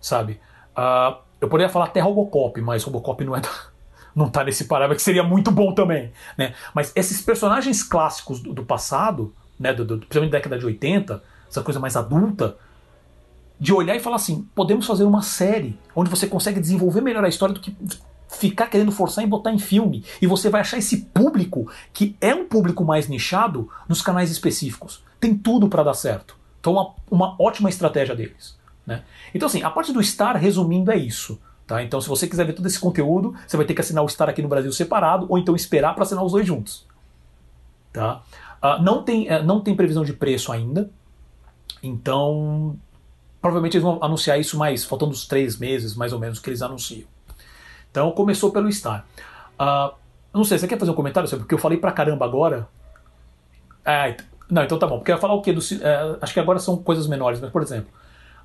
sabe? 0.00 0.40
Uh, 0.76 1.16
eu 1.40 1.48
poderia 1.48 1.70
falar 1.72 1.86
até 1.86 2.00
Robocop, 2.00 2.60
mas 2.60 2.82
Robocop 2.84 3.24
não 3.24 3.36
é 3.36 3.40
da, 3.40 3.48
não 4.14 4.28
tá 4.28 4.44
nesse 4.44 4.64
parágrafo, 4.64 4.96
que 4.96 5.02
seria 5.02 5.22
muito 5.22 5.50
bom 5.50 5.72
também, 5.72 6.12
né? 6.36 6.54
Mas 6.74 6.92
esses 6.94 7.20
personagens 7.22 7.82
clássicos 7.82 8.40
do, 8.40 8.52
do 8.52 8.64
passado, 8.64 9.34
né, 9.58 9.72
do, 9.72 9.84
do, 9.84 9.98
principalmente 9.98 10.32
da 10.32 10.38
década 10.38 10.58
de 10.58 10.66
80, 10.66 11.22
essa 11.48 11.62
coisa 11.62 11.80
mais 11.80 11.96
adulta, 11.96 12.56
de 13.64 13.72
olhar 13.72 13.96
e 13.96 13.98
falar 13.98 14.16
assim, 14.16 14.46
podemos 14.54 14.86
fazer 14.86 15.04
uma 15.04 15.22
série 15.22 15.78
onde 15.96 16.10
você 16.10 16.26
consegue 16.26 16.60
desenvolver 16.60 17.00
melhor 17.00 17.24
a 17.24 17.28
história 17.30 17.54
do 17.54 17.60
que 17.60 17.74
ficar 18.28 18.66
querendo 18.66 18.92
forçar 18.92 19.24
e 19.24 19.26
botar 19.26 19.52
em 19.52 19.58
filme. 19.58 20.04
E 20.20 20.26
você 20.26 20.50
vai 20.50 20.60
achar 20.60 20.76
esse 20.76 20.98
público, 20.98 21.66
que 21.90 22.14
é 22.20 22.34
um 22.34 22.46
público 22.46 22.84
mais 22.84 23.08
nichado, 23.08 23.70
nos 23.88 24.02
canais 24.02 24.30
específicos. 24.30 25.02
Tem 25.18 25.34
tudo 25.34 25.66
para 25.66 25.82
dar 25.82 25.94
certo. 25.94 26.36
Então, 26.60 26.74
uma, 26.74 26.90
uma 27.10 27.36
ótima 27.42 27.70
estratégia 27.70 28.14
deles. 28.14 28.54
Né? 28.86 29.02
Então, 29.34 29.46
assim, 29.46 29.62
a 29.62 29.70
parte 29.70 29.94
do 29.94 30.02
Star, 30.02 30.36
resumindo, 30.36 30.92
é 30.92 30.98
isso. 30.98 31.40
Tá? 31.66 31.82
Então, 31.82 32.02
se 32.02 32.08
você 32.08 32.26
quiser 32.26 32.44
ver 32.44 32.52
todo 32.52 32.66
esse 32.66 32.78
conteúdo, 32.78 33.34
você 33.46 33.56
vai 33.56 33.64
ter 33.64 33.72
que 33.72 33.80
assinar 33.80 34.04
o 34.04 34.08
Star 34.10 34.28
aqui 34.28 34.42
no 34.42 34.48
Brasil 34.48 34.70
separado, 34.74 35.24
ou 35.30 35.38
então 35.38 35.56
esperar 35.56 35.94
para 35.94 36.02
assinar 36.02 36.22
os 36.22 36.32
dois 36.32 36.46
juntos. 36.46 36.84
Tá? 37.94 38.20
Uh, 38.62 38.82
não, 38.82 39.02
tem, 39.02 39.34
uh, 39.34 39.42
não 39.42 39.62
tem 39.62 39.74
previsão 39.74 40.04
de 40.04 40.12
preço 40.12 40.52
ainda. 40.52 40.90
Então, 41.82 42.76
provavelmente 43.44 43.76
eles 43.76 43.84
vão 43.84 43.98
anunciar 44.00 44.40
isso 44.40 44.56
mais, 44.56 44.86
faltando 44.86 45.12
uns 45.12 45.26
três 45.26 45.58
meses, 45.58 45.94
mais 45.94 46.14
ou 46.14 46.18
menos, 46.18 46.38
que 46.38 46.48
eles 46.48 46.62
anunciam. 46.62 47.06
Então 47.90 48.10
começou 48.12 48.50
pelo 48.50 48.72
Star. 48.72 49.04
Uh, 49.60 49.94
não 50.32 50.44
sei, 50.44 50.56
você 50.56 50.66
quer 50.66 50.78
fazer 50.78 50.90
um 50.90 50.94
comentário 50.94 51.28
sobre 51.28 51.42
porque 51.42 51.54
eu 51.54 51.58
falei 51.58 51.76
pra 51.76 51.92
caramba 51.92 52.24
agora? 52.24 52.66
É, 53.84 54.16
não, 54.48 54.64
então 54.64 54.78
tá 54.78 54.86
bom. 54.86 54.96
Porque 54.96 55.12
eu 55.12 55.16
ia 55.16 55.20
falar 55.20 55.34
o 55.34 55.42
quê? 55.42 55.52
Do, 55.52 55.60
é, 55.60 56.16
acho 56.22 56.32
que 56.32 56.40
agora 56.40 56.58
são 56.58 56.78
coisas 56.78 57.06
menores, 57.06 57.38
mas 57.38 57.50
por 57.50 57.60
exemplo, 57.60 57.92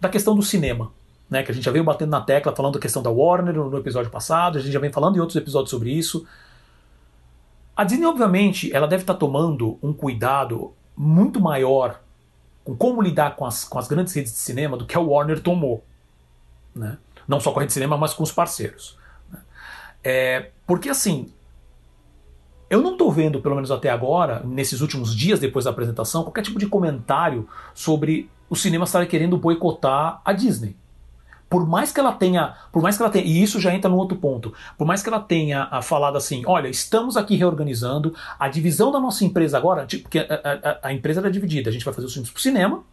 da 0.01 0.09
questão 0.09 0.35
do 0.35 0.41
cinema. 0.43 0.91
Né, 1.29 1.43
que 1.43 1.51
a 1.51 1.53
gente 1.53 1.63
já 1.63 1.71
veio 1.71 1.85
batendo 1.85 2.09
na 2.09 2.19
tecla 2.19 2.53
falando 2.53 2.73
da 2.73 2.79
questão 2.81 3.01
da 3.01 3.09
Warner 3.09 3.53
no 3.53 3.77
episódio 3.77 4.11
passado, 4.11 4.57
a 4.57 4.61
gente 4.61 4.73
já 4.73 4.79
vem 4.79 4.91
falando 4.91 5.15
em 5.15 5.19
outros 5.19 5.37
episódios 5.37 5.69
sobre 5.69 5.91
isso. 5.91 6.27
A 7.73 7.85
Disney, 7.85 8.05
obviamente, 8.05 8.69
ela 8.75 8.87
deve 8.87 9.03
estar 9.03 9.13
tá 9.13 9.19
tomando 9.19 9.79
um 9.81 9.93
cuidado 9.93 10.73
muito 10.97 11.39
maior 11.39 12.01
com 12.69 12.75
como 12.75 13.01
lidar 13.01 13.35
com 13.35 13.45
as, 13.45 13.63
com 13.63 13.79
as 13.79 13.87
grandes 13.87 14.13
redes 14.13 14.31
de 14.31 14.37
cinema 14.37 14.77
do 14.77 14.85
que 14.85 14.95
a 14.95 14.99
Warner 14.99 15.41
tomou. 15.41 15.83
Né? 16.75 16.97
Não 17.27 17.39
só 17.39 17.51
com 17.51 17.59
a 17.59 17.61
rede 17.61 17.69
de 17.69 17.73
cinema, 17.73 17.97
mas 17.97 18.13
com 18.13 18.23
os 18.23 18.31
parceiros. 18.31 18.97
É, 20.03 20.51
porque 20.67 20.89
assim, 20.89 21.31
eu 22.69 22.81
não 22.81 22.93
estou 22.93 23.11
vendo, 23.11 23.41
pelo 23.41 23.55
menos 23.55 23.71
até 23.71 23.89
agora, 23.89 24.41
nesses 24.45 24.81
últimos 24.81 25.15
dias 25.15 25.39
depois 25.39 25.65
da 25.65 25.71
apresentação, 25.71 26.23
qualquer 26.23 26.43
tipo 26.43 26.59
de 26.59 26.67
comentário 26.67 27.47
sobre 27.73 28.29
o 28.49 28.55
cinema 28.55 28.85
estar 28.85 29.05
querendo 29.07 29.37
boicotar 29.37 30.21
a 30.23 30.31
Disney. 30.31 30.75
Por 31.49 31.67
mais 31.67 31.91
que 31.91 31.99
ela 31.99 32.11
tenha, 32.11 32.55
por 32.71 32.81
mais 32.81 32.95
que 32.95 33.01
ela 33.01 33.11
tenha, 33.11 33.25
e 33.25 33.41
isso 33.41 33.59
já 33.59 33.73
entra 33.73 33.89
no 33.89 33.97
outro 33.97 34.17
ponto, 34.17 34.53
por 34.77 34.85
mais 34.85 35.01
que 35.01 35.09
ela 35.09 35.19
tenha 35.19 35.67
ah, 35.71 35.81
falado 35.81 36.17
assim, 36.17 36.43
olha, 36.45 36.67
estamos 36.67 37.17
aqui 37.17 37.35
reorganizando, 37.35 38.13
a 38.37 38.47
divisão 38.47 38.91
da 38.91 38.99
nossa 38.99 39.25
empresa 39.25 39.57
agora, 39.57 39.85
tipo, 39.85 40.03
porque 40.03 40.19
a, 40.19 40.79
a, 40.83 40.89
a 40.89 40.93
empresa 40.93 41.19
era 41.21 41.31
dividida, 41.31 41.69
a 41.69 41.73
gente 41.73 41.83
vai 41.83 41.93
fazer 41.93 42.05
os 42.05 42.13
filmes 42.13 42.29
para 42.29 42.41
cinema 42.41 42.83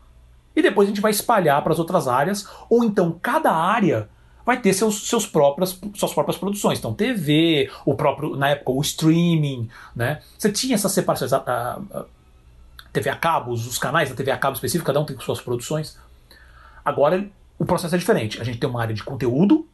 e 0.55 0.63
depois 0.63 0.89
a 0.89 0.91
gente 0.91 1.03
vai 1.03 1.11
espalhar 1.11 1.63
para 1.63 1.75
as 1.75 1.79
outras 1.79 2.09
áreas, 2.09 2.49
ou 2.71 2.83
então 2.83 3.19
cada 3.21 3.53
área 3.53 4.09
vai 4.47 4.61
ter 4.61 4.73
seus, 4.73 5.09
seus 5.09 5.27
próprias, 5.27 5.79
suas 5.95 6.15
próprias 6.15 6.39
produções. 6.39 6.79
Então, 6.79 6.95
TV, 6.95 7.69
o 7.85 7.95
próprio, 7.97 8.37
na 8.37 8.51
época, 8.51 8.71
o 8.71 8.81
streaming, 8.81 9.69
né? 9.95 10.23
Você 10.39 10.53
tinha 10.53 10.77
essas 10.77 10.93
separações. 10.93 11.33
A, 11.33 11.39
a, 11.39 11.99
a 11.99 12.05
TV 12.93 13.11
a 13.11 13.17
cabos, 13.17 13.67
os 13.67 13.77
canais 13.77 14.09
da 14.09 14.15
TV 14.15 14.31
a 14.31 14.39
cabo 14.39 14.55
específico, 14.55 14.87
cada 14.87 15.01
um 15.01 15.05
tem 15.05 15.19
suas 15.19 15.41
produções. 15.41 15.99
Agora, 16.85 17.29
o 17.59 17.65
processo 17.65 17.95
é 17.95 17.99
diferente. 17.99 18.41
A 18.41 18.45
gente 18.45 18.59
tem 18.59 18.69
uma 18.69 18.81
área 18.81 18.95
de 18.95 19.03
conteúdo 19.03 19.67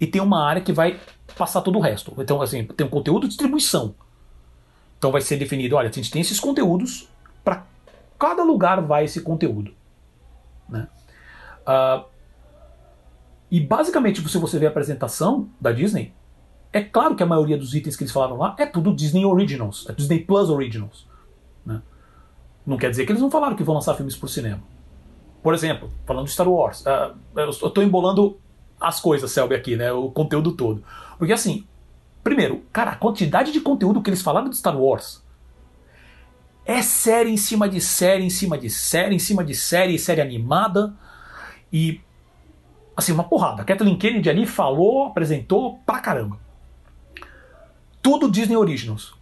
e 0.00 0.06
tem 0.06 0.20
uma 0.20 0.44
área 0.44 0.62
que 0.62 0.72
vai 0.72 1.00
passar 1.36 1.60
todo 1.62 1.78
o 1.78 1.80
resto. 1.80 2.14
Então, 2.18 2.40
assim, 2.40 2.64
tem 2.64 2.86
um 2.86 2.90
conteúdo 2.90 3.22
de 3.22 3.28
distribuição. 3.28 3.94
Então 4.98 5.12
vai 5.12 5.20
ser 5.20 5.36
definido, 5.36 5.76
olha, 5.76 5.88
a 5.88 5.92
gente 5.92 6.10
tem 6.10 6.20
esses 6.20 6.40
conteúdos, 6.40 7.08
para 7.44 7.64
cada 8.18 8.42
lugar 8.42 8.80
vai 8.82 9.04
esse 9.04 9.20
conteúdo. 9.20 9.72
Né? 10.68 10.88
Uh, 11.60 12.04
e 13.50 13.60
basicamente, 13.60 14.26
se 14.28 14.38
você 14.38 14.58
vê 14.58 14.66
a 14.66 14.70
apresentação 14.70 15.48
da 15.60 15.70
Disney, 15.70 16.12
é 16.72 16.82
claro 16.82 17.14
que 17.14 17.22
a 17.22 17.26
maioria 17.26 17.56
dos 17.56 17.74
itens 17.74 17.96
que 17.96 18.02
eles 18.02 18.12
falaram 18.12 18.36
lá 18.36 18.54
é 18.58 18.66
tudo 18.66 18.94
Disney 18.94 19.24
Originals, 19.24 19.86
é 19.88 19.92
Disney 19.92 20.20
Plus 20.20 20.50
Originals. 20.50 21.06
Né? 21.64 21.80
Não 22.66 22.76
quer 22.76 22.90
dizer 22.90 23.06
que 23.06 23.12
eles 23.12 23.22
não 23.22 23.30
falaram 23.30 23.56
que 23.56 23.62
vão 23.62 23.76
lançar 23.76 23.94
filmes 23.94 24.16
por 24.16 24.28
cinema. 24.28 24.60
Por 25.48 25.54
exemplo, 25.54 25.90
falando 26.04 26.26
de 26.26 26.32
Star 26.32 26.46
Wars, 26.46 26.82
uh, 26.82 27.16
eu 27.34 27.48
estou 27.48 27.82
embolando 27.82 28.38
as 28.78 29.00
coisas, 29.00 29.32
Selby, 29.32 29.54
aqui, 29.54 29.76
né? 29.76 29.90
O 29.90 30.10
conteúdo 30.10 30.52
todo. 30.52 30.84
Porque 31.16 31.32
assim, 31.32 31.66
primeiro, 32.22 32.64
cara, 32.70 32.90
a 32.90 32.94
quantidade 32.94 33.50
de 33.50 33.58
conteúdo 33.58 34.02
que 34.02 34.10
eles 34.10 34.20
falaram 34.20 34.50
de 34.50 34.58
Star 34.58 34.78
Wars 34.78 35.24
é 36.66 36.82
série 36.82 37.30
em 37.30 37.38
cima 37.38 37.66
de 37.66 37.80
série, 37.80 38.24
em 38.24 38.28
cima 38.28 38.58
de 38.58 38.68
série, 38.68 39.14
em 39.14 39.18
cima 39.18 39.42
de 39.42 39.54
série, 39.54 39.98
série 39.98 40.20
animada. 40.20 40.94
E 41.72 42.02
assim, 42.94 43.12
uma 43.12 43.24
porrada. 43.24 43.64
Kathleen 43.64 43.96
Kennedy 43.96 44.28
ali 44.28 44.44
falou, 44.44 45.06
apresentou 45.06 45.78
pra 45.86 45.98
caramba. 45.98 46.38
Tudo 48.02 48.30
Disney 48.30 48.54
Originals. 48.54 49.14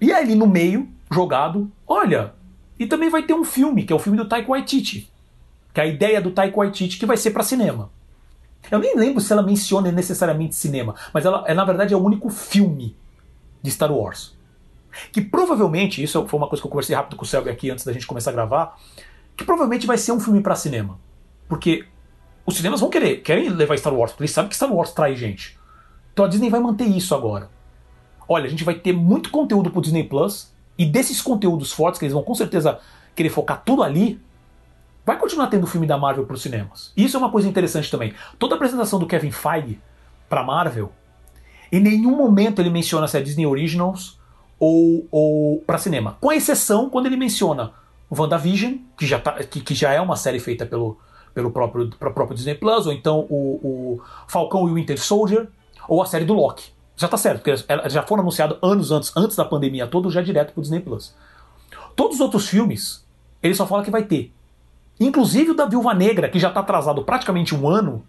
E 0.00 0.12
ali 0.12 0.34
no 0.34 0.48
meio, 0.48 0.88
jogado, 1.08 1.70
olha, 1.86 2.34
e 2.76 2.84
também 2.84 3.08
vai 3.08 3.22
ter 3.22 3.34
um 3.34 3.44
filme, 3.44 3.84
que 3.84 3.92
é 3.92 3.96
o 3.96 4.00
filme 4.00 4.18
do 4.18 4.28
Taika 4.28 4.48
Waititi. 4.48 5.08
Que 5.78 5.82
é 5.82 5.84
a 5.84 5.86
ideia 5.86 6.20
do 6.20 6.32
Taika 6.32 6.56
Waititi 6.56 6.98
que 6.98 7.06
vai 7.06 7.16
ser 7.16 7.30
para 7.30 7.44
cinema. 7.44 7.88
Eu 8.68 8.80
nem 8.80 8.96
lembro 8.96 9.20
se 9.20 9.32
ela 9.32 9.44
menciona 9.44 9.92
necessariamente 9.92 10.56
cinema, 10.56 10.96
mas 11.14 11.24
ela 11.24 11.44
é 11.46 11.54
na 11.54 11.64
verdade 11.64 11.94
é 11.94 11.96
o 11.96 12.02
único 12.02 12.28
filme 12.30 12.96
de 13.62 13.70
Star 13.70 13.92
Wars. 13.92 14.36
Que 15.12 15.20
provavelmente, 15.20 16.02
isso 16.02 16.26
foi 16.26 16.36
uma 16.36 16.48
coisa 16.48 16.60
que 16.60 16.66
eu 16.66 16.70
conversei 16.72 16.96
rápido 16.96 17.14
com 17.14 17.22
o 17.22 17.28
Selby 17.28 17.50
aqui 17.50 17.70
antes 17.70 17.84
da 17.84 17.92
gente 17.92 18.08
começar 18.08 18.30
a 18.30 18.32
gravar, 18.32 18.76
que 19.36 19.44
provavelmente 19.44 19.86
vai 19.86 19.96
ser 19.96 20.10
um 20.10 20.18
filme 20.18 20.40
para 20.40 20.56
cinema. 20.56 20.98
Porque 21.48 21.84
os 22.44 22.56
cinemas 22.56 22.80
vão 22.80 22.90
querer, 22.90 23.18
querem 23.18 23.48
levar 23.48 23.78
Star 23.78 23.94
Wars, 23.94 24.10
porque 24.10 24.24
eles 24.24 24.32
sabem 24.32 24.48
que 24.48 24.56
Star 24.56 24.74
Wars 24.74 24.90
trai 24.90 25.14
gente. 25.14 25.56
Então 26.12 26.24
a 26.24 26.28
Disney 26.28 26.50
vai 26.50 26.58
manter 26.58 26.86
isso 26.86 27.14
agora. 27.14 27.50
Olha, 28.28 28.46
a 28.46 28.50
gente 28.50 28.64
vai 28.64 28.74
ter 28.74 28.92
muito 28.92 29.30
conteúdo 29.30 29.70
pro 29.70 29.80
Disney 29.80 30.02
Plus, 30.02 30.52
e 30.76 30.84
desses 30.84 31.22
conteúdos 31.22 31.70
fortes, 31.70 32.00
que 32.00 32.04
eles 32.04 32.14
vão 32.14 32.24
com 32.24 32.34
certeza 32.34 32.80
querer 33.14 33.30
focar 33.30 33.62
tudo 33.64 33.84
ali, 33.84 34.20
vai 35.08 35.18
continuar 35.18 35.46
tendo 35.46 35.66
filme 35.66 35.86
da 35.86 35.96
Marvel 35.96 36.26
para 36.26 36.34
os 36.34 36.42
cinemas. 36.42 36.92
Isso 36.94 37.16
é 37.16 37.18
uma 37.18 37.30
coisa 37.30 37.48
interessante 37.48 37.90
também. 37.90 38.12
Toda 38.38 38.54
a 38.54 38.56
apresentação 38.56 38.98
do 38.98 39.06
Kevin 39.06 39.30
Feige 39.30 39.80
para 40.28 40.42
Marvel, 40.42 40.92
em 41.72 41.80
nenhum 41.80 42.14
momento 42.14 42.60
ele 42.60 42.68
menciona 42.68 43.08
se 43.08 43.16
é 43.16 43.22
Disney 43.22 43.46
Originals 43.46 44.20
ou, 44.60 45.08
ou 45.10 45.60
para 45.66 45.78
cinema. 45.78 46.18
Com 46.20 46.30
exceção 46.30 46.90
quando 46.90 47.06
ele 47.06 47.16
menciona 47.16 47.72
WandaVision, 48.10 48.74
que 48.98 49.06
já, 49.06 49.18
tá, 49.18 49.32
que, 49.44 49.62
que 49.62 49.74
já 49.74 49.94
é 49.94 50.00
uma 50.00 50.14
série 50.14 50.38
feita 50.38 50.66
pelo, 50.66 50.98
pelo 51.32 51.50
próprio, 51.50 51.88
próprio 51.88 52.34
Disney 52.34 52.56
Plus, 52.56 52.86
ou 52.86 52.92
então 52.92 53.20
o, 53.30 53.96
o 53.96 54.02
Falcão 54.26 54.68
e 54.68 54.72
o 54.72 54.74
Winter 54.74 55.00
Soldier, 55.00 55.48
ou 55.88 56.02
a 56.02 56.06
série 56.06 56.26
do 56.26 56.34
Loki 56.34 56.70
já 56.98 57.08
tá 57.08 57.16
certo, 57.16 57.42
porque 57.42 57.64
elas 57.66 57.92
já 57.92 58.02
foram 58.02 58.22
anunciadas 58.22 58.58
anos 58.60 58.90
antes, 58.90 59.16
antes 59.16 59.36
da 59.36 59.44
pandemia 59.44 59.86
toda, 59.86 60.10
já 60.10 60.20
direto 60.20 60.52
pro 60.52 60.60
Disney 60.60 60.80
Plus. 60.80 61.14
Todos 61.96 62.16
os 62.16 62.20
outros 62.20 62.46
filmes, 62.46 63.06
ele 63.42 63.54
só 63.54 63.66
fala 63.66 63.84
que 63.84 63.90
vai 63.90 64.02
ter. 64.02 64.34
Inclusive 65.00 65.52
o 65.52 65.54
da 65.54 65.66
Viúva 65.66 65.94
Negra, 65.94 66.28
que 66.28 66.38
já 66.38 66.48
está 66.48 66.60
atrasado 66.60 67.04
praticamente 67.04 67.54
um 67.54 67.68
ano, 67.68 68.04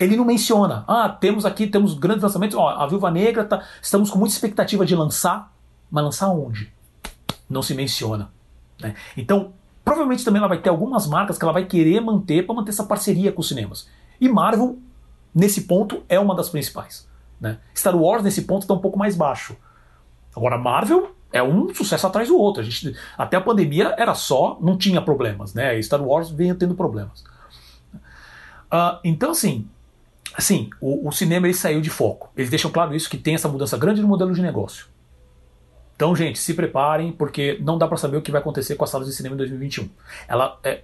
ele 0.00 0.16
não 0.16 0.24
menciona. 0.24 0.84
Ah, 0.88 1.08
temos 1.08 1.44
aqui, 1.44 1.66
temos 1.66 1.94
grandes 1.94 2.22
lançamentos. 2.22 2.56
Ó, 2.56 2.68
a 2.68 2.86
Viúva 2.86 3.10
Negra, 3.10 3.44
tá, 3.44 3.62
estamos 3.80 4.10
com 4.10 4.18
muita 4.18 4.34
expectativa 4.34 4.84
de 4.84 4.96
lançar, 4.96 5.52
mas 5.90 6.04
lançar 6.04 6.30
onde? 6.30 6.72
Não 7.48 7.62
se 7.62 7.74
menciona. 7.74 8.30
Né? 8.80 8.94
Então, 9.16 9.52
provavelmente 9.84 10.24
também 10.24 10.38
ela 10.38 10.48
vai 10.48 10.58
ter 10.58 10.70
algumas 10.70 11.06
marcas 11.06 11.38
que 11.38 11.44
ela 11.44 11.52
vai 11.52 11.64
querer 11.64 12.00
manter 12.00 12.44
para 12.44 12.54
manter 12.54 12.70
essa 12.70 12.84
parceria 12.84 13.30
com 13.30 13.40
os 13.40 13.48
cinemas. 13.48 13.88
E 14.20 14.28
Marvel, 14.28 14.78
nesse 15.34 15.62
ponto, 15.62 16.02
é 16.08 16.18
uma 16.18 16.34
das 16.34 16.48
principais. 16.48 17.08
Né? 17.40 17.58
Star 17.76 17.96
Wars, 17.96 18.22
nesse 18.22 18.42
ponto, 18.42 18.62
está 18.62 18.74
um 18.74 18.78
pouco 18.78 18.98
mais 18.98 19.16
baixo. 19.16 19.56
Agora, 20.34 20.58
Marvel 20.58 21.14
é 21.32 21.42
um 21.42 21.74
sucesso 21.74 22.06
atrás 22.06 22.28
do 22.28 22.36
outro. 22.36 22.60
A 22.60 22.64
gente, 22.64 22.94
até 23.16 23.36
a 23.36 23.40
pandemia 23.40 23.94
era 23.98 24.14
só, 24.14 24.58
não 24.60 24.76
tinha 24.76 25.00
problemas. 25.00 25.54
Né? 25.54 25.80
Star 25.82 26.02
Wars 26.02 26.30
veio 26.30 26.54
tendo 26.54 26.74
problemas. 26.74 27.24
Uh, 28.72 28.98
então, 29.04 29.30
assim, 29.30 29.68
assim 30.34 30.70
o, 30.80 31.08
o, 31.08 31.12
cinema 31.12 31.46
ele 31.46 31.54
saiu 31.54 31.80
de 31.80 31.90
foco. 31.90 32.30
Eles 32.36 32.50
deixam 32.50 32.70
claro 32.70 32.94
isso, 32.94 33.08
que 33.08 33.18
tem 33.18 33.34
essa 33.34 33.48
mudança 33.48 33.76
grande 33.76 34.00
no 34.00 34.08
modelo 34.08 34.32
de 34.32 34.42
negócio. 34.42 34.86
Então, 35.96 36.16
gente, 36.16 36.38
se 36.38 36.54
preparem, 36.54 37.12
porque 37.12 37.58
não 37.60 37.78
dá 37.78 37.86
para 37.86 37.96
saber 37.96 38.16
o 38.16 38.22
que 38.22 38.30
vai 38.30 38.40
acontecer 38.40 38.74
com 38.76 38.84
as 38.84 38.90
salas 38.90 39.06
de 39.06 39.14
cinema 39.14 39.34
em 39.34 39.38
2021. 39.38 39.88
Ela, 40.26 40.58
é, 40.64 40.82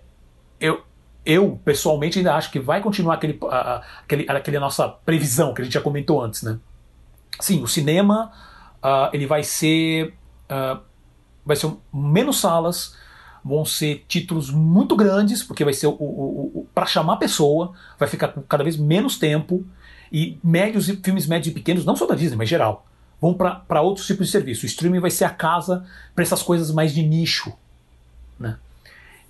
eu, 0.60 0.82
eu, 1.24 1.58
pessoalmente, 1.64 2.18
ainda 2.18 2.34
acho 2.34 2.50
que 2.50 2.60
vai 2.60 2.80
continuar 2.80 3.14
aquele, 3.14 3.38
aquele, 3.50 4.26
aquele 4.28 4.58
nossa 4.58 4.88
previsão 4.88 5.54
que 5.54 5.62
a 5.62 5.64
gente 5.64 5.74
já 5.74 5.80
comentou 5.80 6.22
antes, 6.22 6.42
né? 6.42 6.58
Sim, 7.40 7.62
o 7.62 7.66
cinema 7.66 8.30
uh, 8.82 9.10
ele 9.12 9.26
vai 9.26 9.42
ser 9.42 10.14
vai 11.44 11.56
ser 11.56 11.70
menos 11.92 12.40
salas, 12.40 12.96
vão 13.44 13.64
ser 13.64 14.04
títulos 14.06 14.50
muito 14.50 14.94
grandes, 14.94 15.42
porque 15.42 15.64
vai 15.64 15.72
ser 15.72 15.86
o, 15.86 15.92
o, 15.92 16.60
o 16.60 16.68
para 16.74 16.86
chamar 16.86 17.14
a 17.14 17.18
pessoa, 17.18 17.72
vai 17.98 18.08
ficar 18.08 18.34
cada 18.48 18.64
vez 18.64 18.76
menos 18.76 19.18
tempo 19.18 19.64
e 20.12 20.38
médios 20.42 20.88
e 20.88 20.96
filmes 20.96 21.26
médios 21.26 21.48
e 21.48 21.54
pequenos, 21.54 21.84
não 21.84 21.96
só 21.96 22.06
da 22.06 22.14
Disney, 22.14 22.36
mas 22.36 22.48
geral, 22.48 22.86
vão 23.20 23.34
para 23.34 23.80
outros 23.80 24.06
tipos 24.06 24.26
de 24.26 24.32
serviço. 24.32 24.64
O 24.64 24.66
streaming 24.66 25.00
vai 25.00 25.10
ser 25.10 25.24
a 25.24 25.30
casa 25.30 25.86
para 26.14 26.22
essas 26.22 26.42
coisas 26.42 26.70
mais 26.70 26.92
de 26.94 27.02
nicho, 27.02 27.52
né? 28.38 28.56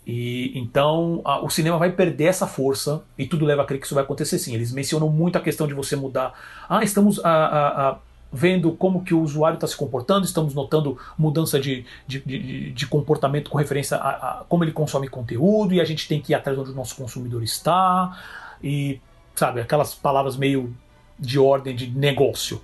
E 0.06 0.58
então 0.58 1.20
a, 1.24 1.44
o 1.44 1.50
cinema 1.50 1.76
vai 1.76 1.92
perder 1.92 2.24
essa 2.24 2.46
força 2.46 3.02
e 3.18 3.26
tudo 3.26 3.44
leva 3.44 3.62
a 3.62 3.64
crer 3.66 3.78
que 3.78 3.84
isso 3.84 3.94
vai 3.94 4.04
acontecer 4.04 4.38
sim. 4.38 4.54
Eles 4.54 4.72
mencionam 4.72 5.08
muito 5.10 5.36
a 5.36 5.40
questão 5.40 5.66
de 5.66 5.74
você 5.74 5.96
mudar. 5.96 6.32
Ah, 6.68 6.82
estamos 6.82 7.22
a, 7.22 7.28
a, 7.30 7.88
a 7.90 7.98
vendo 8.32 8.72
como 8.72 9.02
que 9.02 9.14
o 9.14 9.20
usuário 9.20 9.56
está 9.56 9.66
se 9.66 9.76
comportando, 9.76 10.24
estamos 10.24 10.54
notando 10.54 10.98
mudança 11.16 11.58
de, 11.58 11.84
de, 12.06 12.20
de, 12.20 12.72
de 12.72 12.86
comportamento 12.86 13.50
com 13.50 13.56
referência 13.56 13.96
a, 13.96 14.10
a, 14.10 14.44
como 14.48 14.64
ele 14.64 14.72
consome 14.72 15.08
conteúdo 15.08 15.74
e 15.74 15.80
a 15.80 15.84
gente 15.84 16.06
tem 16.06 16.20
que 16.20 16.32
ir 16.32 16.34
atrás 16.34 16.56
de 16.56 16.62
onde 16.62 16.72
o 16.72 16.74
nosso 16.74 16.94
consumidor 16.94 17.42
está 17.42 18.18
e 18.62 19.00
sabe 19.34 19.60
aquelas 19.60 19.94
palavras 19.94 20.36
meio 20.36 20.74
de 21.18 21.38
ordem 21.38 21.74
de 21.74 21.88
negócio. 21.90 22.60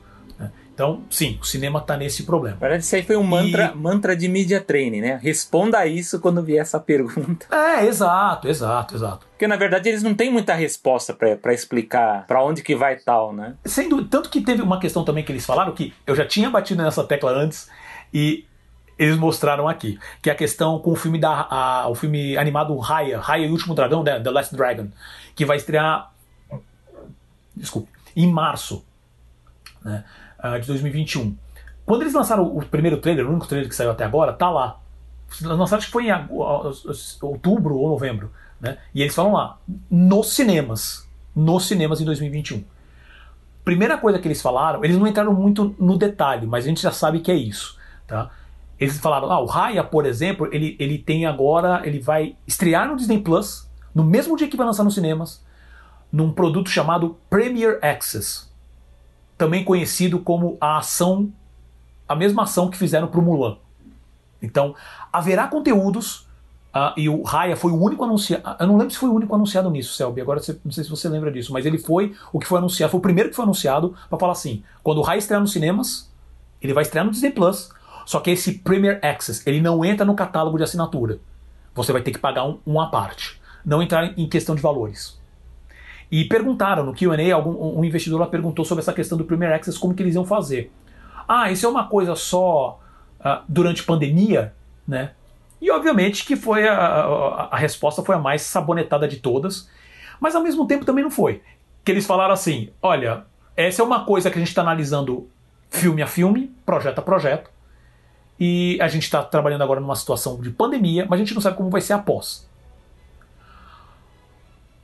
Então, 0.75 1.05
sim, 1.09 1.39
o 1.41 1.45
cinema 1.45 1.79
está 1.79 1.97
nesse 1.97 2.25
problema. 2.25 2.57
Na 2.57 2.61
verdade, 2.61 2.83
isso 2.83 2.97
aí 2.97 3.05
foi 3.05 3.17
um 3.17 3.23
mantra, 3.23 3.73
e... 3.73 3.79
mantra 3.79 4.17
de 4.17 4.29
media 4.29 4.61
training, 4.61 5.01
né? 5.01 5.21
Responda 5.23 5.79
a 5.79 5.87
isso 5.87 6.19
quando 6.19 6.43
vier 6.43 6.61
essa 6.61 6.81
pergunta. 6.81 7.47
É, 7.55 7.87
exato, 7.87 8.49
exato, 8.49 8.97
exato. 8.97 9.27
Porque 9.31 9.47
na 9.47 9.55
verdade 9.57 9.89
eles 9.89 10.03
não 10.03 10.15
têm 10.15 10.33
muita 10.33 10.53
resposta 10.53 11.15
para 11.15 11.55
explicar 11.55 12.27
para 12.27 12.43
onde 12.43 12.63
que 12.63 12.75
vai 12.75 12.97
tal, 12.97 13.33
né? 13.33 13.55
Sendo 13.65 14.05
tanto 14.05 14.29
que 14.29 14.41
teve 14.41 14.63
uma 14.63 14.81
questão 14.81 15.05
também 15.05 15.23
que 15.23 15.31
eles 15.31 15.47
falaram 15.47 15.73
que 15.73 15.95
eu 16.05 16.17
já 16.17 16.27
tinha 16.27 16.51
batido 16.51 16.83
nessa 16.83 17.05
tecla 17.05 17.31
antes 17.31 17.71
e 18.13 18.45
eles 18.99 19.17
mostraram 19.17 19.69
aqui, 19.69 19.99
que 20.21 20.29
é 20.29 20.33
a 20.33 20.37
questão 20.37 20.79
com 20.81 20.91
o 20.91 20.97
filme 20.97 21.19
da 21.19 21.47
a, 21.51 21.89
o 21.89 21.95
filme 21.95 22.37
animado 22.37 22.77
Raya, 22.79 23.21
Raya 23.21 23.47
e 23.47 23.49
o 23.49 23.53
Último 23.53 23.75
Dragão, 23.75 24.03
né, 24.03 24.19
The 24.19 24.31
Last 24.31 24.57
Dragon, 24.57 24.89
que 25.37 25.45
vai 25.45 25.57
estrear 25.57 26.13
desculpe, 27.55 27.89
em 28.17 28.27
março, 28.27 28.85
né? 29.85 30.05
Uh, 30.45 30.61
de 30.61 30.67
2021. 30.67 31.37
Quando 31.87 32.03
eles 32.03 32.15
lançaram 32.15 32.45
o 32.45 32.65
primeiro 32.65 32.99
trailer, 32.99 33.27
o 33.27 33.31
único 33.31 33.47
trailer 33.47 33.69
que 33.69 33.75
saiu 33.75 33.91
até 33.91 34.05
agora, 34.05 34.33
tá 34.33 34.51
lá. 34.51 34.81
Lançaram 35.43 35.79
acho 35.79 35.87
que 35.87 35.93
foi 35.93 36.09
em 36.09 36.13
outubro 37.23 37.77
ou 37.77 37.89
novembro. 37.89 38.31
Né? 38.61 38.79
E 38.95 39.03
eles 39.03 39.15
falam 39.15 39.33
lá, 39.33 39.59
nos 39.91 40.33
cinemas. 40.33 41.07
Nos 41.35 41.67
cinemas 41.67 42.01
em 42.01 42.05
2021. 42.05 42.65
Primeira 43.65 43.99
coisa 43.99 44.19
que 44.19 44.29
eles 44.29 44.41
falaram, 44.41 44.85
eles 44.85 44.97
não 44.97 45.07
entraram 45.07 45.33
muito 45.33 45.75
no 45.79 45.97
detalhe, 45.99 46.47
mas 46.47 46.65
a 46.65 46.69
gente 46.69 46.83
já 46.83 46.93
sabe 46.93 47.21
que 47.21 47.31
é 47.31 47.35
isso. 47.35 47.79
Tá? 48.07 48.31
Eles 48.79 48.99
falaram, 48.99 49.31
ah, 49.31 49.41
o 49.41 49.47
Raya, 49.47 49.83
por 49.83 50.07
exemplo, 50.07 50.49
ele, 50.53 50.77
ele 50.79 50.99
tem 50.99 51.27
agora, 51.27 51.83
ele 51.85 51.99
vai 51.99 52.37
estrear 52.47 52.87
no 52.87 52.97
Disney 52.97 53.21
Plus, 53.21 53.69
no 53.95 54.05
mesmo 54.05 54.37
dia 54.37 54.49
que 54.49 54.57
vai 54.57 54.67
lançar 54.67 54.85
nos 54.85 54.95
cinemas, 54.95 55.45
num 56.13 56.31
produto 56.31 56.69
chamado 56.69 57.17
Premier 57.29 57.79
Access 57.83 58.54
também 59.37 59.65
conhecido 59.65 60.19
como 60.19 60.57
a 60.61 60.79
ação, 60.79 61.33
a 62.09 62.15
mesma 62.15 62.45
ação 62.45 62.71
que 62.71 62.77
fizeram 62.77 63.09
para 63.09 63.21
o 63.21 63.23
Mulan. 63.23 63.57
Então, 64.41 64.75
haverá 65.13 65.49
conteúdos, 65.49 66.27
uh, 66.75 66.93
e 66.97 67.09
o 67.09 67.23
Raya 67.23 67.57
foi 67.57 67.73
o 67.73 67.83
único 67.83 68.05
anunciado. 68.05 68.57
Eu 68.61 68.67
não 68.67 68.77
lembro 68.77 68.93
se 68.93 68.99
foi 68.99 69.09
o 69.09 69.15
único 69.15 69.35
anunciado 69.35 69.71
nisso, 69.71 69.95
Selby. 69.95 70.21
Agora 70.21 70.41
não 70.65 70.73
sei 70.73 70.85
se 70.85 70.91
você 70.91 71.09
lembra 71.09 71.31
disso, 71.33 71.53
mas 71.53 71.65
ele 71.65 71.79
foi 71.79 72.15
o 72.33 72.39
que 72.39 72.47
foi 72.47 72.59
anunciado, 72.59 72.91
foi 72.91 72.99
o 72.99 73.03
primeiro 73.03 73.31
que 73.31 73.37
foi 73.37 73.45
anunciado 73.45 73.95
para 74.09 74.19
falar 74.19 74.33
assim: 74.33 74.63
quando 74.83 74.99
o 74.99 75.03
Raya 75.03 75.19
estrear 75.19 75.41
nos 75.41 75.53
cinemas, 75.53 76.11
ele 76.61 76.73
vai 76.73 76.83
estrear 76.83 77.05
no 77.05 77.11
Disney 77.11 77.31
Plus. 77.31 77.71
Só 78.05 78.21
que 78.21 78.31
esse 78.31 78.59
Premier 78.59 79.01
Access, 79.03 79.43
ele 79.47 79.63
não 79.63 79.83
entra 79.83 80.05
no 80.05 80.15
catálogo 80.15 80.59
de 80.59 80.65
assinatura. 80.65 81.19
Você 81.75 81.91
vai 81.91 82.03
ter 82.03 82.11
que 82.11 82.19
pagar 82.19 82.45
um, 82.45 82.59
um 82.67 82.79
à 82.79 82.87
parte. 82.87 83.41
Não 83.65 83.83
entrar 83.83 84.19
em 84.19 84.29
questão 84.29 84.55
de 84.55 84.61
valores. 84.61 85.19
E 86.11 86.25
perguntaram 86.25 86.85
no 86.85 86.95
QA, 86.95 87.35
algum 87.35 87.79
um 87.79 87.85
investidor 87.85 88.21
lá 88.21 88.27
perguntou 88.27 88.65
sobre 88.65 88.83
essa 88.83 88.93
questão 88.93 89.19
do 89.19 89.25
Premier 89.25 89.53
Access, 89.53 89.79
como 89.79 89.95
que 89.95 90.03
eles 90.03 90.15
iam 90.15 90.25
fazer. 90.25 90.71
Ah, 91.27 91.51
isso 91.51 91.67
é 91.67 91.69
uma 91.69 91.89
coisa 91.89 92.15
só 92.15 92.81
uh, 93.21 93.43
durante 93.49 93.83
pandemia, 93.83 94.55
né? 94.87 95.13
E 95.61 95.71
obviamente 95.71 96.27
que 96.27 96.37
foi 96.37 96.69
a, 96.69 96.77
a, 96.77 97.49
a, 97.53 97.57
resposta 97.57 98.03
foi 98.03 98.15
a 98.15 98.19
mais 98.19 98.43
sabonetada 98.43 99.09
de 99.09 99.17
todas, 99.17 99.71
mas 100.21 100.35
ao 100.35 100.43
mesmo 100.43 100.67
tempo 100.67 100.85
também 100.85 101.03
não 101.03 101.11
foi. 101.11 101.43
Que 101.83 101.91
eles 101.91 102.07
falaram 102.07 102.35
assim: 102.35 102.69
olha, 102.83 103.25
essa 103.57 103.81
é 103.81 103.85
uma 103.85 104.05
coisa 104.05 104.31
que 104.31 104.37
a 104.37 104.41
gente 104.41 104.49
está 104.49 104.61
analisando 104.61 105.29
filme 105.71 106.03
a 106.03 106.07
filme, 106.07 106.55
projeto 106.67 106.99
a 106.99 107.03
projeto, 107.03 107.51
e 108.39 108.79
a 108.81 108.89
gente 108.89 109.05
está 109.05 109.23
trabalhando 109.23 109.63
agora 109.63 109.81
numa 109.81 109.97
situação 109.97 110.41
de 110.41 110.51
pandemia, 110.51 111.07
mas 111.09 111.19
a 111.19 111.25
gente 111.25 111.35
não 111.35 111.41
sabe 111.41 111.57
como 111.57 111.71
vai 111.71 111.81
ser 111.81 111.95
após. 111.95 112.49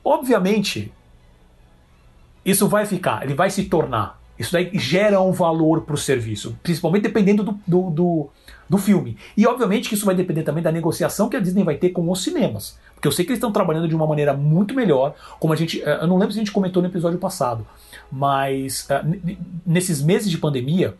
Obviamente, 0.03 0.91
isso 2.45 2.67
vai 2.67 2.85
ficar, 2.85 3.23
ele 3.23 3.33
vai 3.33 3.49
se 3.49 3.65
tornar. 3.65 4.19
Isso 4.37 4.53
daí 4.53 4.71
gera 4.73 5.21
um 5.21 5.31
valor 5.31 5.81
para 5.81 5.93
o 5.93 5.97
serviço, 5.97 6.57
principalmente 6.63 7.03
dependendo 7.03 7.43
do, 7.43 7.59
do, 7.67 7.89
do, 7.91 8.29
do, 8.67 8.77
filme. 8.79 9.15
E 9.37 9.45
obviamente 9.45 9.87
que 9.87 9.93
isso 9.93 10.05
vai 10.05 10.15
depender 10.15 10.41
também 10.41 10.63
da 10.63 10.71
negociação 10.71 11.29
que 11.29 11.37
a 11.37 11.39
Disney 11.39 11.63
vai 11.63 11.75
ter 11.75 11.89
com 11.89 12.09
os 12.09 12.23
cinemas. 12.23 12.79
Porque 12.95 13.07
eu 13.07 13.11
sei 13.11 13.23
que 13.23 13.31
eles 13.31 13.37
estão 13.37 13.51
trabalhando 13.51 13.87
de 13.87 13.95
uma 13.95 14.07
maneira 14.07 14.33
muito 14.33 14.73
melhor, 14.73 15.13
como 15.39 15.53
a 15.53 15.55
gente. 15.55 15.83
Eh, 15.83 15.99
eu 16.01 16.07
não 16.07 16.17
lembro 16.17 16.33
se 16.33 16.39
a 16.39 16.41
gente 16.41 16.51
comentou 16.51 16.81
no 16.81 16.87
episódio 16.87 17.19
passado, 17.19 17.67
mas 18.11 18.87
uh, 18.89 19.37
nesses 19.65 20.01
meses 20.01 20.29
de 20.29 20.39
pandemia, 20.39 20.95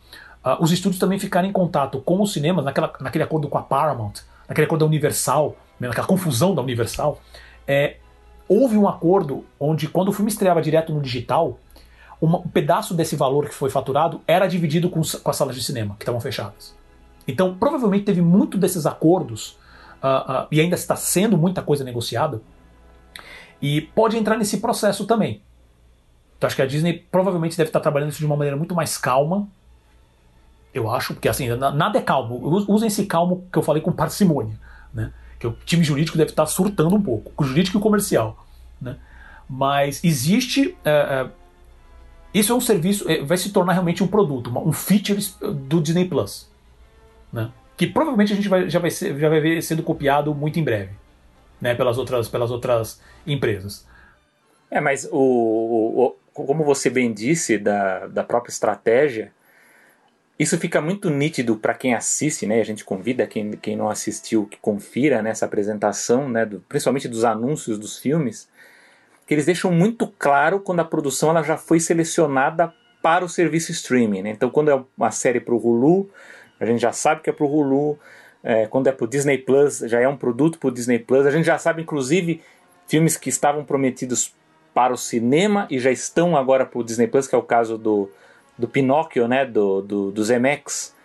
uh, 0.45 0.63
os 0.63 0.71
estúdios 0.71 0.99
também 0.99 1.17
ficaram 1.17 1.47
em 1.47 1.51
contato 1.51 1.99
com 1.99 2.21
os 2.21 2.33
cinemas, 2.33 2.63
naquela, 2.63 2.93
naquele 2.99 3.23
acordo 3.23 3.47
com 3.47 3.57
a 3.57 3.61
Paramount, 3.63 4.13
naquele 4.47 4.65
acordo 4.65 4.81
da 4.81 4.87
Universal, 4.87 5.57
né, 5.79 5.87
naquela 5.87 6.05
confusão 6.05 6.53
da 6.53 6.61
Universal. 6.61 7.19
É, 7.67 7.97
houve 8.51 8.77
um 8.77 8.85
acordo 8.85 9.45
onde, 9.57 9.87
quando 9.87 10.09
o 10.09 10.11
filme 10.11 10.29
estreava 10.29 10.61
direto 10.61 10.93
no 10.93 10.99
digital, 10.99 11.57
uma, 12.19 12.39
um 12.39 12.49
pedaço 12.49 12.93
desse 12.93 13.15
valor 13.15 13.47
que 13.47 13.55
foi 13.55 13.69
faturado 13.69 14.19
era 14.27 14.45
dividido 14.45 14.89
com, 14.89 15.01
com 15.01 15.29
as 15.29 15.37
salas 15.37 15.55
de 15.55 15.63
cinema, 15.63 15.95
que 15.95 16.03
estavam 16.03 16.19
fechadas. 16.19 16.75
Então, 17.25 17.55
provavelmente 17.57 18.03
teve 18.03 18.21
muito 18.21 18.57
desses 18.57 18.85
acordos, 18.85 19.51
uh, 20.03 20.43
uh, 20.43 20.47
e 20.51 20.59
ainda 20.59 20.75
está 20.75 20.97
sendo 20.97 21.37
muita 21.37 21.61
coisa 21.61 21.85
negociada, 21.85 22.41
e 23.61 23.79
pode 23.79 24.17
entrar 24.17 24.35
nesse 24.35 24.57
processo 24.57 25.05
também. 25.05 25.41
Então, 26.37 26.45
acho 26.45 26.55
que 26.57 26.61
a 26.61 26.67
Disney 26.67 27.07
provavelmente 27.09 27.55
deve 27.55 27.69
estar 27.69 27.79
trabalhando 27.79 28.09
isso 28.09 28.19
de 28.19 28.25
uma 28.25 28.35
maneira 28.35 28.57
muito 28.57 28.75
mais 28.75 28.97
calma. 28.97 29.47
Eu 30.73 30.91
acho, 30.91 31.13
porque 31.13 31.29
assim, 31.29 31.47
nada 31.55 31.99
é 31.99 32.01
calmo. 32.01 32.65
Usem 32.67 32.87
esse 32.87 33.05
calmo 33.05 33.45
que 33.49 33.57
eu 33.57 33.63
falei 33.63 33.81
com 33.81 33.93
parcimônia. 33.93 34.59
Né? 34.93 35.13
Que 35.41 35.47
o 35.47 35.57
time 35.65 35.83
jurídico 35.83 36.19
deve 36.19 36.29
estar 36.29 36.45
surtando 36.45 36.95
um 36.95 37.01
pouco, 37.01 37.33
o 37.35 37.43
jurídico 37.43 37.77
e 37.77 37.79
o 37.79 37.81
comercial. 37.81 38.45
Né? 38.79 38.95
Mas 39.49 40.03
existe. 40.03 40.77
É, 40.85 40.91
é, 40.91 41.29
isso 42.31 42.53
é 42.53 42.55
um 42.55 42.61
serviço, 42.61 43.09
é, 43.09 43.23
vai 43.23 43.37
se 43.37 43.51
tornar 43.51 43.73
realmente 43.73 44.03
um 44.03 44.07
produto, 44.07 44.51
um 44.55 44.71
feature 44.71 45.19
do 45.67 45.81
Disney 45.81 46.05
Plus. 46.05 46.47
Né? 47.33 47.49
Que 47.75 47.87
provavelmente 47.87 48.31
a 48.31 48.35
gente 48.35 48.47
vai, 48.47 48.69
já, 48.69 48.79
vai 48.79 48.91
ser, 48.91 49.19
já 49.19 49.27
vai 49.27 49.41
ver 49.41 49.61
sendo 49.63 49.81
copiado 49.81 50.33
muito 50.33 50.59
em 50.59 50.63
breve 50.63 50.91
né? 51.59 51.73
pelas, 51.73 51.97
outras, 51.97 52.29
pelas 52.29 52.51
outras 52.51 53.01
empresas. 53.25 53.85
É, 54.69 54.79
mas 54.79 55.09
o, 55.11 55.17
o 55.17 56.15
como 56.33 56.63
você 56.63 56.89
bem 56.89 57.11
disse, 57.11 57.57
da, 57.57 58.07
da 58.07 58.23
própria 58.23 58.51
estratégia, 58.51 59.33
isso 60.41 60.57
fica 60.57 60.81
muito 60.81 61.07
nítido 61.11 61.55
para 61.55 61.75
quem 61.75 61.93
assiste, 61.93 62.47
né? 62.47 62.59
A 62.59 62.63
gente 62.63 62.83
convida 62.83 63.27
quem, 63.27 63.51
quem 63.51 63.75
não 63.75 63.89
assistiu 63.89 64.47
que 64.47 64.57
confira 64.57 65.21
nessa 65.21 65.45
apresentação, 65.45 66.27
né? 66.27 66.47
Do, 66.47 66.61
principalmente 66.61 67.07
dos 67.07 67.23
anúncios 67.23 67.77
dos 67.77 67.99
filmes, 67.99 68.49
que 69.27 69.35
eles 69.35 69.45
deixam 69.45 69.71
muito 69.71 70.07
claro 70.07 70.59
quando 70.59 70.79
a 70.79 70.83
produção 70.83 71.29
ela 71.29 71.43
já 71.43 71.57
foi 71.57 71.79
selecionada 71.79 72.73
para 73.03 73.23
o 73.23 73.29
serviço 73.29 73.71
streaming. 73.71 74.23
Né? 74.23 74.29
Então, 74.31 74.49
quando 74.49 74.71
é 74.71 74.83
uma 74.97 75.11
série 75.11 75.39
para 75.39 75.53
o 75.53 75.57
Hulu, 75.57 76.09
a 76.59 76.65
gente 76.65 76.81
já 76.81 76.91
sabe 76.91 77.21
que 77.21 77.29
é 77.29 77.33
para 77.33 77.45
o 77.45 77.55
Hulu. 77.55 77.99
É, 78.43 78.65
quando 78.65 78.87
é 78.87 78.91
para 78.91 79.05
o 79.05 79.07
Disney 79.07 79.37
Plus, 79.37 79.77
já 79.85 79.99
é 79.99 80.07
um 80.07 80.17
produto 80.17 80.57
para 80.57 80.69
o 80.69 80.71
Disney 80.71 80.97
Plus. 80.97 81.27
A 81.27 81.31
gente 81.31 81.45
já 81.45 81.59
sabe, 81.59 81.83
inclusive, 81.83 82.41
filmes 82.87 83.15
que 83.15 83.29
estavam 83.29 83.63
prometidos 83.63 84.33
para 84.73 84.91
o 84.91 84.97
cinema 84.97 85.67
e 85.69 85.77
já 85.77 85.91
estão 85.91 86.35
agora 86.35 86.65
para 86.65 86.79
o 86.79 86.83
Disney 86.83 87.05
Plus, 87.05 87.27
que 87.27 87.35
é 87.35 87.37
o 87.37 87.43
caso 87.43 87.77
do 87.77 88.09
do 88.57 88.67
Pinóquio, 88.67 89.27
né, 89.27 89.45
do, 89.45 89.81
do, 89.81 90.11
do 90.11 90.23
Zemex. 90.23 90.95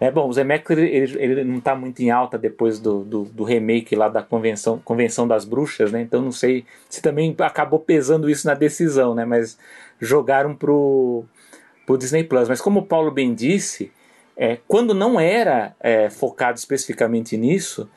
É, 0.00 0.10
bom, 0.10 0.28
o 0.28 0.32
Zemex 0.32 0.68
ele, 0.70 0.86
ele, 0.88 1.44
não 1.44 1.58
está 1.58 1.74
muito 1.74 2.00
em 2.00 2.10
alta 2.10 2.36
depois 2.36 2.80
do, 2.80 3.04
do, 3.04 3.22
do, 3.24 3.44
remake 3.44 3.94
lá 3.94 4.08
da 4.08 4.22
Convenção, 4.22 4.80
Convenção 4.84 5.28
das 5.28 5.44
Bruxas, 5.44 5.92
né, 5.92 6.02
então 6.02 6.20
não 6.20 6.32
sei 6.32 6.64
se 6.88 7.00
também 7.00 7.34
acabou 7.38 7.78
pesando 7.78 8.28
isso 8.28 8.46
na 8.46 8.54
decisão, 8.54 9.14
né, 9.14 9.24
mas 9.24 9.56
jogaram 10.00 10.54
pro, 10.54 11.24
pro 11.86 11.96
Disney 11.96 12.24
Plus. 12.24 12.48
Mas 12.48 12.60
como 12.60 12.80
o 12.80 12.86
Paulo 12.86 13.10
bem 13.10 13.32
disse, 13.34 13.92
é, 14.36 14.58
quando 14.66 14.94
não 14.94 15.20
era 15.20 15.74
é, 15.78 16.10
focado 16.10 16.58
especificamente 16.58 17.36
nisso, 17.36 17.88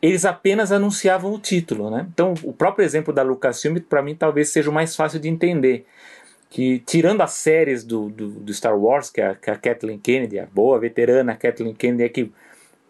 eles 0.00 0.24
apenas 0.24 0.72
anunciavam 0.72 1.32
o 1.32 1.38
título, 1.38 1.88
né? 1.88 2.06
Então, 2.12 2.34
o 2.42 2.52
próprio 2.52 2.84
exemplo 2.84 3.14
da 3.14 3.22
Lucasfilm, 3.22 3.78
para 3.78 4.02
mim, 4.02 4.16
talvez 4.16 4.48
seja 4.48 4.68
o 4.68 4.72
mais 4.72 4.96
fácil 4.96 5.20
de 5.20 5.28
entender 5.28 5.86
que 6.52 6.80
tirando 6.80 7.22
as 7.22 7.30
séries 7.30 7.82
do, 7.82 8.10
do, 8.10 8.28
do 8.28 8.52
Star 8.52 8.78
Wars, 8.78 9.08
que 9.08 9.22
a, 9.22 9.34
que 9.34 9.50
a 9.50 9.56
Kathleen 9.56 9.98
Kennedy, 9.98 10.38
a 10.38 10.44
boa 10.44 10.78
veterana 10.78 11.34
Kathleen 11.34 11.74
Kennedy, 11.74 12.02
é 12.02 12.08
que, 12.10 12.30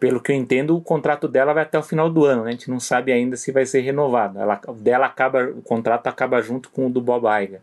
pelo 0.01 0.21
que 0.21 0.33
eu 0.33 0.37
entendo, 0.37 0.77
o 0.77 0.81
contrato 0.81 1.29
dela 1.29 1.53
vai 1.55 1.63
até 1.63 1.79
o 1.79 1.83
final 1.83 2.11
do 2.11 2.25
ano, 2.25 2.43
né? 2.43 2.49
A 2.49 2.51
gente 2.51 2.69
não 2.69 2.81
sabe 2.81 3.13
ainda 3.13 3.37
se 3.37 3.53
vai 3.53 3.65
ser 3.65 3.83
renovado. 3.83 4.37
Ela, 4.41 4.61
dela 4.79 5.07
acaba, 5.07 5.45
o 5.45 5.63
contrato 5.63 6.09
acaba 6.09 6.43
junto 6.43 6.71
com 6.71 6.89
o 6.89 6.91
do 6.91 7.01
Bob 7.01 7.25
Iger. 7.41 7.61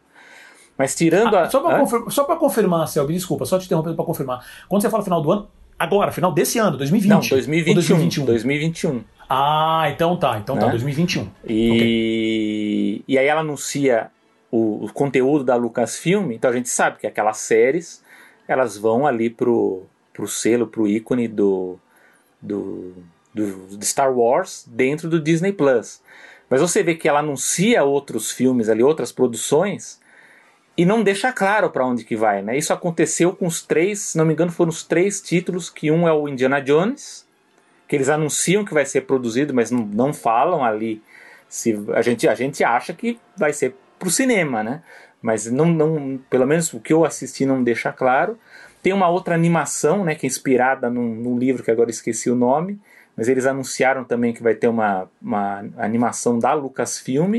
Mas 0.77 0.95
tirando 0.95 1.35
ah, 1.35 1.41
a. 1.41 1.49
Só 1.49 1.59
para 1.59 1.77
confirmar, 1.77 2.39
confirmar, 2.39 2.87
Selby, 2.87 3.13
desculpa, 3.13 3.43
só 3.43 3.59
te 3.59 3.65
interrompendo 3.65 3.97
para 3.97 4.05
confirmar. 4.05 4.45
Quando 4.69 4.81
você 4.81 4.89
fala 4.89 5.03
final 5.03 5.21
do 5.21 5.29
ano, 5.29 5.49
agora, 5.77 6.13
final 6.13 6.31
desse 6.31 6.57
ano, 6.59 6.77
2020. 6.77 7.09
Não, 7.09 7.19
2021. 7.19 7.73
2021. 7.73 8.25
2021. 8.25 9.03
Ah, 9.29 9.89
então 9.93 10.15
tá, 10.15 10.39
então 10.39 10.57
tá, 10.57 10.67
2021. 10.67 11.23
Né? 11.23 11.29
E, 11.45 11.71
okay. 11.71 13.03
e 13.05 13.17
aí 13.17 13.27
ela 13.27 13.41
anuncia 13.41 14.09
o, 14.51 14.85
o, 14.85 14.93
conteúdo 14.93 15.43
da 15.43 15.55
Lucasfilm, 15.55 16.31
então 16.31 16.49
a 16.49 16.53
gente 16.53 16.69
sabe 16.69 16.99
que 16.99 17.07
aquelas 17.07 17.37
séries 17.37 18.03
elas 18.47 18.77
vão 18.77 19.05
ali 19.05 19.29
pro, 19.29 19.83
pro 20.13 20.27
selo, 20.27 20.65
pro 20.65 20.87
ícone 20.87 21.27
do, 21.27 21.77
do, 22.41 22.93
do, 23.33 23.85
Star 23.85 24.11
Wars 24.11 24.65
dentro 24.67 25.07
do 25.07 25.19
Disney 25.19 25.53
Plus. 25.53 26.01
Mas 26.49 26.61
você 26.61 26.81
vê 26.81 26.95
que 26.95 27.07
ela 27.07 27.19
anuncia 27.19 27.83
outros 27.83 28.31
filmes 28.31 28.69
ali, 28.69 28.81
outras 28.81 29.11
produções, 29.11 30.01
e 30.75 30.83
não 30.83 31.03
deixa 31.03 31.31
claro 31.31 31.69
para 31.69 31.85
onde 31.85 32.03
que 32.03 32.15
vai, 32.15 32.41
né? 32.41 32.57
Isso 32.57 32.73
aconteceu 32.73 33.35
com 33.35 33.45
os 33.45 33.61
três, 33.61 33.99
se 33.99 34.17
não 34.17 34.25
me 34.25 34.33
engano, 34.33 34.51
foram 34.51 34.69
os 34.69 34.81
três 34.81 35.21
títulos, 35.21 35.69
que 35.69 35.91
um 35.91 36.07
é 36.07 36.13
o 36.13 36.27
Indiana 36.27 36.59
Jones, 36.59 37.27
que 37.87 37.95
eles 37.95 38.09
anunciam 38.09 38.65
que 38.65 38.73
vai 38.73 38.85
ser 38.85 39.01
produzido, 39.01 39.53
mas 39.53 39.69
não, 39.69 39.85
não 39.85 40.13
falam 40.13 40.63
ali 40.63 41.03
se 41.49 41.77
a 41.93 42.01
gente 42.01 42.27
a 42.27 42.35
gente 42.35 42.63
acha 42.63 42.93
que 42.93 43.19
vai 43.35 43.51
ser 43.51 43.75
pro 43.99 44.09
cinema, 44.09 44.63
né? 44.63 44.81
Mas 45.21 45.51
não, 45.51 45.65
não, 45.65 46.19
pelo 46.29 46.47
menos 46.47 46.73
o 46.73 46.79
que 46.79 46.93
eu 46.93 47.03
assisti 47.03 47.45
não 47.45 47.61
deixa 47.61 47.91
claro. 47.91 48.39
Tem 48.81 48.93
uma 48.93 49.09
outra 49.09 49.35
animação, 49.35 50.05
né, 50.05 50.15
que 50.15 50.25
é 50.25 50.29
inspirada 50.29 50.89
num, 50.89 51.13
num 51.15 51.37
livro 51.37 51.63
que 51.63 51.69
agora 51.69 51.89
esqueci 51.89 52.29
o 52.29 52.35
nome, 52.35 52.79
mas 53.15 53.27
eles 53.27 53.45
anunciaram 53.45 54.05
também 54.05 54.33
que 54.33 54.41
vai 54.41 54.55
ter 54.55 54.69
uma, 54.69 55.09
uma 55.21 55.65
animação 55.77 56.39
da 56.39 56.53
Lucasfilm. 56.53 57.35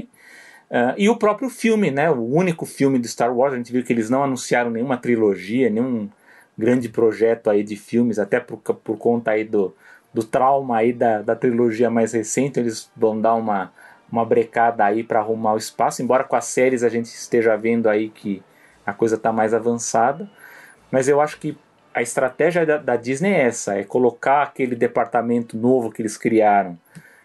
Uh, 0.71 0.95
e 0.99 1.09
o 1.09 1.17
próprio 1.17 1.49
filme, 1.49 1.91
né, 1.91 2.11
o 2.11 2.23
único 2.23 2.67
filme 2.67 2.99
do 2.99 3.09
Star 3.09 3.35
Wars, 3.35 3.55
a 3.55 3.57
gente 3.57 3.73
viu 3.73 3.83
que 3.83 3.93
eles 3.93 4.11
não 4.11 4.23
anunciaram 4.23 4.71
nenhuma 4.71 4.99
trilogia, 4.99 5.71
nenhum 5.71 6.09
grande 6.57 6.89
projeto 6.91 7.49
aí 7.49 7.65
de 7.65 7.75
filmes, 7.75 8.19
até 8.19 8.39
por, 8.39 8.59
por 8.59 8.99
conta 8.99 9.31
aí 9.31 9.43
do, 9.43 9.75
do 10.13 10.23
trauma 10.23 10.77
aí 10.77 10.93
da, 10.93 11.23
da 11.23 11.35
trilogia 11.35 11.89
mais 11.89 12.13
recente, 12.13 12.61
eles 12.61 12.91
vão 12.95 13.19
dar 13.19 13.35
uma, 13.35 13.73
uma 14.11 14.25
brecada 14.25 14.85
aí 14.85 15.03
para 15.03 15.21
arrumar 15.21 15.55
o 15.55 15.59
espaço, 15.59 16.03
embora 16.03 16.25
com 16.25 16.37
as 16.37 16.47
séries 16.47 16.83
a 16.83 16.89
gente 16.89 17.07
esteja 17.07 17.57
vendo 17.57 17.89
aí 17.89 18.09
que 18.09 18.43
a 18.85 18.93
coisa 18.93 19.17
está 19.17 19.33
mais 19.33 19.55
avançada, 19.55 20.29
mas 20.91 21.09
eu 21.09 21.21
acho 21.21 21.39
que 21.39 21.57
a 21.95 22.03
estratégia 22.03 22.65
da, 22.65 22.77
da, 22.77 22.97
Disney 22.97 23.33
é 23.33 23.43
essa, 23.43 23.77
é 23.77 23.85
colocar 23.85 24.43
aquele 24.43 24.75
departamento 24.75 25.57
novo 25.57 25.91
que 25.91 26.03
eles 26.03 26.17
criaram, 26.17 26.79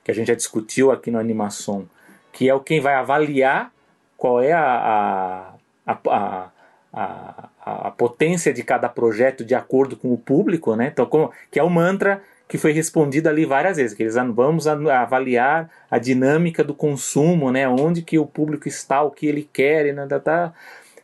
que 0.03 0.11
a 0.11 0.13
gente 0.13 0.27
já 0.27 0.35
discutiu 0.35 0.91
aqui 0.91 1.09
no 1.09 1.19
Animação, 1.19 1.87
que 2.31 2.49
é 2.49 2.53
o 2.53 2.59
quem 2.59 2.79
vai 2.79 2.95
avaliar 2.95 3.71
qual 4.17 4.41
é 4.41 4.53
a, 4.53 5.53
a, 5.85 5.97
a, 6.07 6.49
a, 6.93 7.49
a 7.87 7.91
potência 7.91 8.53
de 8.53 8.63
cada 8.63 8.89
projeto 8.89 9.43
de 9.43 9.53
acordo 9.53 9.95
com 9.95 10.13
o 10.13 10.17
público, 10.17 10.75
né? 10.75 10.89
Então, 10.91 11.05
como, 11.05 11.31
que 11.51 11.59
é 11.59 11.63
o 11.63 11.69
mantra 11.69 12.21
que 12.55 12.61
foi 12.61 12.71
respondido 12.71 13.27
ali 13.27 13.43
várias 13.43 13.75
vezes, 13.75 13.93
que 13.93 14.01
eles 14.01 14.15
vamos 14.33 14.65
avaliar 14.65 15.69
a 15.91 15.97
dinâmica 15.99 16.63
do 16.63 16.73
consumo, 16.73 17.51
né, 17.51 17.67
onde 17.67 18.01
que 18.01 18.17
o 18.17 18.25
público 18.25 18.65
está, 18.65 19.01
o 19.01 19.11
que 19.11 19.27
ele 19.27 19.49
quer, 19.51 19.93
tá. 20.23 20.53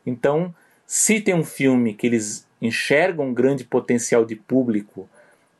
então 0.05 0.55
se 0.87 1.19
tem 1.19 1.35
um 1.35 1.43
filme 1.43 1.93
que 1.93 2.07
eles 2.07 2.47
enxergam 2.61 3.25
um 3.25 3.33
grande 3.33 3.65
potencial 3.65 4.23
de 4.23 4.35
público 4.35 5.09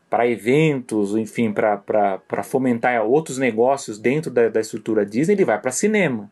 para 0.10 0.26
eventos, 0.28 1.14
enfim, 1.14 1.52
para 1.52 2.44
fomentar 2.44 3.02
outros 3.04 3.38
negócios 3.38 4.00
dentro 4.00 4.32
da, 4.32 4.48
da 4.48 4.62
estrutura 4.62 5.06
Disney, 5.06 5.34
ele 5.34 5.46
vai 5.46 5.60
para 5.60 5.72
cinema. 5.72 6.32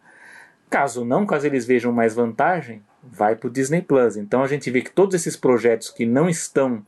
Caso 0.70 1.04
não, 1.04 1.26
caso 1.26 1.48
eles 1.48 1.66
vejam 1.66 1.92
mais 1.92 2.14
vantagem, 2.14 2.82
vai 3.04 3.36
para 3.36 3.48
o 3.48 3.52
Disney 3.52 3.82
Plus. 3.82 4.16
Então 4.16 4.42
a 4.42 4.48
gente 4.48 4.72
vê 4.72 4.82
que 4.82 4.92
todos 4.92 5.16
esses 5.16 5.36
projetos 5.36 5.90
que 5.90 6.06
não 6.06 6.30
estão 6.30 6.86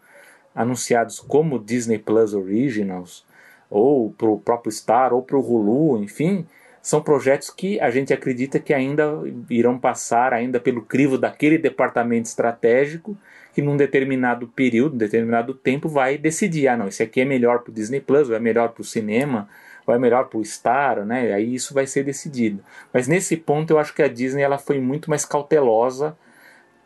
anunciados 0.54 1.20
como 1.20 1.60
Disney 1.60 2.00
Plus 2.00 2.34
Originals, 2.34 3.26
ou 3.70 4.12
para 4.12 4.28
o 4.28 4.40
próprio 4.40 4.72
Star, 4.72 5.14
ou 5.14 5.22
para 5.22 5.38
o 5.38 5.40
Hulu, 5.40 6.04
enfim, 6.04 6.46
são 6.82 7.02
projetos 7.02 7.50
que 7.50 7.80
a 7.80 7.90
gente 7.92 8.12
acredita 8.12 8.60
que 8.60 8.74
ainda 8.74 9.14
irão 9.50 9.78
passar 9.78 10.34
ainda 10.34 10.60
pelo 10.60 10.82
crivo 10.82 11.18
daquele 11.18 11.58
departamento 11.58 12.28
estratégico 12.28 13.16
que 13.54 13.62
num 13.62 13.78
determinado 13.78 14.48
período, 14.48 14.96
determinado 14.96 15.54
tempo 15.54 15.88
vai 15.88 16.18
decidir, 16.18 16.68
ah 16.68 16.78
não, 16.78 16.88
esse 16.88 17.04
aqui 17.04 17.22
é 17.22 17.26
melhor 17.26 17.60
para 17.60 17.72
o 17.72 17.74
Disney 17.74 18.00
Plus, 18.00 18.30
ou 18.30 18.36
é 18.36 18.40
melhor 18.40 18.70
para 18.70 18.82
o 18.82 18.86
cinema, 18.86 19.48
ou 19.86 19.94
é 19.94 20.00
melhor 20.00 20.28
para 20.28 20.40
o 20.40 20.46
Star, 20.46 21.06
né? 21.06 21.34
Aí 21.34 21.54
isso 21.54 21.74
vai 21.74 21.86
ser 21.86 22.04
decidido. 22.04 22.64
Mas 22.94 23.08
nesse 23.08 23.36
ponto 23.36 23.72
eu 23.72 23.80
acho 23.80 23.94
que 23.94 24.02
a 24.02 24.08
Disney 24.08 24.42
ela 24.42 24.58
foi 24.58 24.80
muito 24.80 25.10
mais 25.10 25.26
cautelosa 25.26 26.18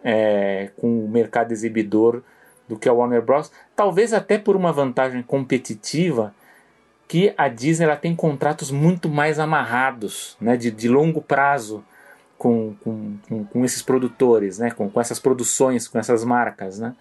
é, 0.03 0.71
com 0.77 1.05
o 1.05 1.07
mercado 1.07 1.51
exibidor 1.51 2.23
do 2.67 2.77
que 2.77 2.89
a 2.89 2.93
Warner 2.93 3.21
Bros. 3.21 3.51
Talvez 3.75 4.13
até 4.13 4.37
por 4.37 4.55
uma 4.55 4.71
vantagem 4.71 5.21
competitiva 5.21 6.33
que 7.07 7.33
a 7.37 7.47
Disney 7.47 7.85
ela 7.85 7.95
tem 7.95 8.15
contratos 8.15 8.71
muito 8.71 9.07
mais 9.07 9.39
amarrados, 9.39 10.35
né, 10.41 10.57
de, 10.57 10.71
de 10.71 10.89
longo 10.89 11.21
prazo 11.21 11.83
com, 12.37 12.75
com, 12.83 13.17
com, 13.27 13.45
com 13.45 13.65
esses 13.65 13.81
produtores, 13.81 14.59
né, 14.59 14.71
com, 14.71 14.89
com 14.89 14.99
essas 14.99 15.19
produções, 15.19 15.87
com 15.87 15.99
essas 15.99 16.23
marcas. 16.23 16.79
Né? 16.79 16.95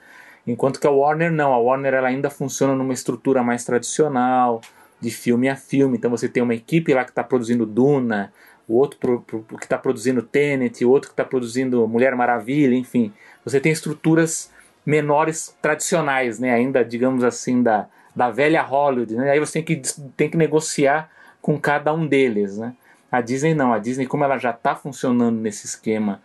Enquanto 0.47 0.79
que 0.79 0.87
a 0.87 0.91
Warner 0.91 1.33
não, 1.33 1.53
a 1.53 1.59
Warner 1.59 1.95
ela 1.95 2.09
ainda 2.09 2.29
funciona 2.29 2.75
numa 2.75 2.93
estrutura 2.93 3.43
mais 3.43 3.65
tradicional, 3.65 4.61
de 5.01 5.11
filme 5.11 5.49
a 5.49 5.57
filme. 5.57 5.97
Então 5.97 6.11
você 6.11 6.29
tem 6.29 6.43
uma 6.43 6.55
equipe 6.55 6.93
lá 6.93 7.05
que 7.05 7.11
está 7.11 7.25
produzindo 7.25 7.67
Duna, 7.67 8.33
o 8.69 8.77
outro 8.77 8.99
pro, 8.99 9.21
pro, 9.21 9.43
que 9.59 9.65
está 9.65 9.77
produzindo 9.77 10.23
Tenet, 10.23 10.85
o 10.85 10.91
outro 10.91 11.11
que 11.11 11.13
está 11.13 11.25
produzindo 11.25 11.87
Mulher 11.87 12.15
Maravilha, 12.15 12.75
enfim. 12.75 13.13
Você 13.45 13.61
tem 13.61 13.73
estruturas 13.73 14.51
menores 14.85 15.57
tradicionais, 15.63 16.39
né? 16.39 16.53
ainda, 16.53 16.85
digamos 16.85 17.25
assim, 17.25 17.63
da, 17.63 17.87
da 18.15 18.31
velha 18.31 18.63
Hollywood. 18.63 19.15
Né? 19.15 19.31
Aí 19.31 19.41
você 19.41 19.63
tem 19.63 19.65
que, 19.65 19.83
tem 20.17 20.31
que 20.31 20.37
negociar 20.37 21.11
com 21.41 21.59
cada 21.59 21.93
um 21.93 22.07
deles. 22.07 22.59
Né? 22.59 22.75
A 23.11 23.21
Disney 23.21 23.55
não, 23.55 23.73
a 23.73 23.79
Disney, 23.79 24.07
como 24.07 24.25
ela 24.25 24.39
já 24.39 24.51
está 24.51 24.75
funcionando 24.75 25.41
nesse 25.41 25.67
esquema 25.67 26.21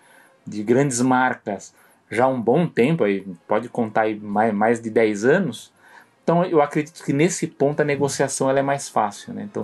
de 0.46 0.64
grandes 0.64 1.02
marcas 1.02 1.74
já 2.12 2.26
há 2.26 2.28
um 2.28 2.42
bom 2.42 2.68
tempo, 2.68 3.04
aí 3.04 3.26
pode 3.48 3.70
contar 3.70 4.02
aí 4.02 4.20
mais, 4.20 4.54
mais 4.54 4.82
de 4.82 4.90
10 4.90 5.26
anos, 5.26 5.72
então 6.24 6.44
eu 6.44 6.62
acredito 6.62 7.04
que 7.04 7.14
nesse 7.14 7.48
ponto 7.48 7.82
a 7.82 7.86
negociação 7.86 8.50
ela 8.50 8.60
é 8.60 8.64
mais 8.64 8.90
fácil. 8.90 9.34
Né? 9.34 9.48
Então 9.50 9.64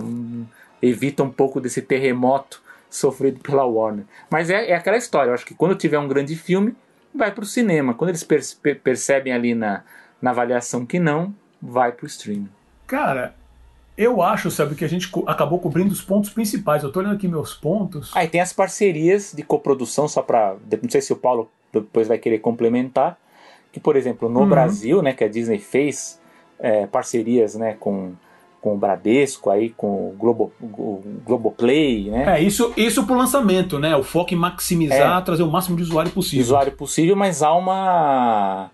evita 0.80 1.22
um 1.22 1.30
pouco 1.30 1.60
desse 1.60 1.82
terremoto 1.82 2.62
sofrido 2.88 3.40
pela 3.40 3.64
Warner. 3.64 4.04
Mas 4.30 4.50
é, 4.50 4.70
é 4.70 4.74
aquela 4.74 4.96
história, 4.96 5.30
eu 5.30 5.34
acho 5.34 5.46
que 5.46 5.54
quando 5.54 5.74
tiver 5.74 5.98
um 5.98 6.08
grande 6.08 6.36
filme, 6.36 6.74
vai 7.16 7.32
para 7.32 7.42
o 7.42 7.46
cinema. 7.46 7.94
Quando 7.94 8.10
eles 8.10 8.26
percebem 8.82 9.32
ali 9.32 9.54
na, 9.54 9.82
na 10.20 10.30
avaliação 10.30 10.84
que 10.84 10.98
não, 10.98 11.34
vai 11.60 11.92
para 11.92 12.04
o 12.04 12.06
streaming. 12.06 12.48
Cara, 12.86 13.34
eu 13.96 14.22
acho, 14.22 14.50
sabe, 14.50 14.74
que 14.74 14.84
a 14.84 14.88
gente 14.88 15.10
acabou 15.26 15.58
cobrindo 15.58 15.92
os 15.92 16.02
pontos 16.02 16.30
principais. 16.30 16.82
Eu 16.82 16.92
tô 16.92 17.00
olhando 17.00 17.16
aqui 17.16 17.26
meus 17.26 17.54
pontos. 17.54 18.12
Aí 18.14 18.26
ah, 18.26 18.30
tem 18.30 18.40
as 18.40 18.52
parcerias 18.52 19.32
de 19.34 19.42
coprodução, 19.42 20.06
só 20.06 20.22
para. 20.22 20.56
Não 20.82 20.90
sei 20.90 21.00
se 21.00 21.12
o 21.12 21.16
Paulo 21.16 21.50
depois 21.72 22.06
vai 22.06 22.18
querer 22.18 22.38
complementar. 22.38 23.18
Que, 23.72 23.80
por 23.80 23.96
exemplo, 23.96 24.28
no 24.28 24.40
uhum. 24.40 24.48
Brasil, 24.48 25.02
né, 25.02 25.12
que 25.12 25.24
a 25.24 25.28
Disney 25.28 25.58
fez 25.58 26.20
é, 26.58 26.86
parcerias 26.86 27.54
né, 27.54 27.76
com 27.78 28.14
com 28.66 28.74
o 28.74 28.76
Bradesco, 28.76 29.48
aí 29.48 29.70
com 29.70 30.08
o, 30.08 30.16
Globo, 30.18 30.52
o 30.60 31.00
Globoplay, 31.24 32.10
né? 32.10 32.36
É, 32.36 32.42
isso, 32.42 32.72
isso 32.76 33.06
pro 33.06 33.14
lançamento, 33.14 33.78
né? 33.78 33.94
O 33.94 34.02
foco 34.02 34.34
em 34.34 34.36
maximizar, 34.36 35.20
é, 35.20 35.24
trazer 35.24 35.44
o 35.44 35.48
máximo 35.48 35.76
de 35.76 35.84
usuário 35.84 36.10
possível. 36.10 36.44
Usuário 36.44 36.72
possível, 36.72 37.14
mas 37.14 37.44
há 37.44 37.54
uma 37.54 38.68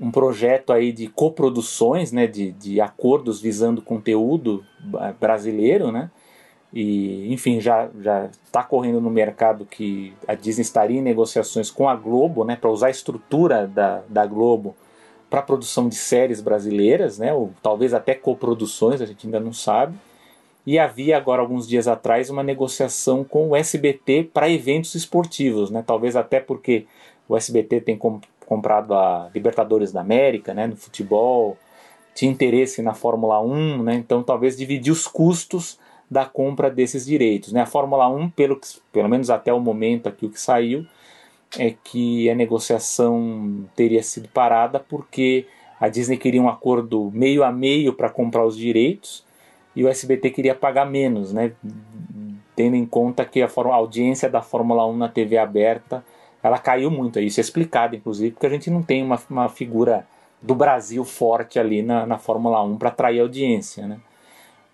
um 0.00 0.10
projeto 0.10 0.72
aí 0.72 0.90
de 0.90 1.06
coproduções, 1.06 2.10
né, 2.10 2.26
de, 2.26 2.50
de 2.50 2.80
acordos 2.80 3.40
visando 3.40 3.80
conteúdo 3.80 4.64
brasileiro, 5.20 5.92
né, 5.92 6.10
e 6.72 7.32
enfim 7.32 7.60
já 7.60 7.88
já 8.00 8.28
está 8.44 8.64
correndo 8.64 9.00
no 9.00 9.10
mercado 9.10 9.64
que 9.64 10.12
a 10.26 10.34
Disney 10.34 10.62
estaria 10.62 10.98
em 10.98 11.02
negociações 11.02 11.70
com 11.70 11.88
a 11.88 11.94
Globo, 11.94 12.44
né, 12.44 12.56
para 12.56 12.70
usar 12.70 12.88
a 12.88 12.90
estrutura 12.90 13.68
da, 13.68 14.02
da 14.08 14.26
Globo 14.26 14.74
para 15.28 15.42
produção 15.42 15.88
de 15.88 15.94
séries 15.94 16.40
brasileiras, 16.40 17.18
né, 17.18 17.32
ou 17.34 17.52
talvez 17.62 17.92
até 17.92 18.14
coproduções, 18.14 19.00
a 19.00 19.06
gente 19.06 19.26
ainda 19.26 19.40
não 19.40 19.52
sabe. 19.52 19.94
E 20.66 20.78
havia 20.78 21.16
agora 21.16 21.40
alguns 21.40 21.66
dias 21.66 21.88
atrás 21.88 22.28
uma 22.28 22.42
negociação 22.42 23.24
com 23.24 23.48
o 23.48 23.56
SBT 23.56 24.30
para 24.34 24.50
eventos 24.50 24.94
esportivos, 24.94 25.70
né? 25.70 25.82
Talvez 25.86 26.14
até 26.14 26.40
porque 26.40 26.84
o 27.26 27.34
SBT 27.36 27.80
tem 27.80 27.96
com, 27.96 28.20
comprado 28.44 28.92
a 28.92 29.30
Libertadores 29.34 29.92
da 29.92 30.02
América, 30.02 30.52
né, 30.52 30.66
no 30.66 30.76
futebol, 30.76 31.56
tinha 32.14 32.30
interesse 32.30 32.82
na 32.82 32.92
Fórmula 32.92 33.40
1, 33.40 33.82
né? 33.82 33.94
Então 33.94 34.22
talvez 34.22 34.56
dividir 34.58 34.92
os 34.92 35.06
custos 35.06 35.78
da 36.10 36.26
compra 36.26 36.70
desses 36.70 37.06
direitos, 37.06 37.52
né? 37.52 37.62
A 37.62 37.66
Fórmula 37.66 38.08
1, 38.08 38.30
pelo, 38.30 38.60
pelo 38.92 39.08
menos 39.08 39.30
até 39.30 39.52
o 39.52 39.60
momento 39.60 40.06
aqui 40.08 40.26
o 40.26 40.30
que 40.30 40.40
saiu, 40.40 40.86
é 41.56 41.74
que 41.82 42.28
a 42.28 42.34
negociação 42.34 43.64
teria 43.74 44.02
sido 44.02 44.28
parada 44.28 44.80
porque 44.80 45.46
a 45.80 45.88
Disney 45.88 46.16
queria 46.16 46.42
um 46.42 46.48
acordo 46.48 47.10
meio 47.12 47.44
a 47.44 47.52
meio 47.52 47.92
para 47.92 48.10
comprar 48.10 48.44
os 48.44 48.56
direitos 48.56 49.24
e 49.74 49.84
o 49.84 49.88
SBT 49.88 50.30
queria 50.30 50.54
pagar 50.54 50.84
menos, 50.84 51.32
né? 51.32 51.52
Tendo 52.56 52.74
em 52.74 52.84
conta 52.84 53.24
que 53.24 53.40
a, 53.40 53.46
a 53.46 53.74
audiência 53.74 54.28
da 54.28 54.42
Fórmula 54.42 54.84
1 54.86 54.96
na 54.96 55.08
TV 55.08 55.38
aberta 55.38 56.04
ela 56.42 56.58
caiu 56.58 56.90
muito. 56.90 57.20
Isso 57.20 57.40
é 57.40 57.42
explicado, 57.42 57.96
inclusive, 57.96 58.32
porque 58.32 58.46
a 58.46 58.50
gente 58.50 58.70
não 58.70 58.82
tem 58.82 59.02
uma, 59.02 59.20
uma 59.30 59.48
figura 59.48 60.06
do 60.40 60.54
Brasil 60.54 61.04
forte 61.04 61.58
ali 61.58 61.82
na, 61.82 62.06
na 62.06 62.18
Fórmula 62.18 62.62
1 62.62 62.76
para 62.76 62.88
atrair 62.88 63.20
audiência, 63.20 63.86
né? 63.86 63.98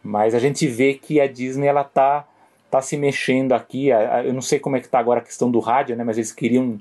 Mas 0.03 0.35
a 0.35 0.39
gente 0.39 0.67
vê 0.67 0.95
que 0.95 1.21
a 1.21 1.27
Disney 1.27 1.67
ela 1.67 1.85
tá 1.85 2.27
está 2.75 2.83
se 2.83 2.97
mexendo 2.97 3.53
aqui. 3.53 3.89
Eu 3.89 4.33
não 4.33 4.43
sei 4.43 4.59
como 4.59 4.77
é 4.77 4.81
que 4.81 4.87
está 4.87 4.99
agora 4.99 5.21
a 5.21 5.25
questão 5.25 5.51
do 5.51 5.61
rádio, 5.61 5.97
né? 5.97 6.03
Mas 6.03 6.17
eles 6.17 6.33
queriam 6.33 6.79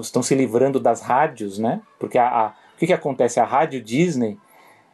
estão 0.00 0.22
se 0.22 0.34
livrando 0.34 0.78
das 0.78 1.00
rádios, 1.00 1.58
né? 1.58 1.80
Porque 1.98 2.18
a, 2.18 2.28
a, 2.28 2.46
o 2.48 2.78
que, 2.78 2.86
que 2.86 2.92
acontece? 2.92 3.40
A 3.40 3.44
rádio 3.44 3.82
Disney 3.82 4.38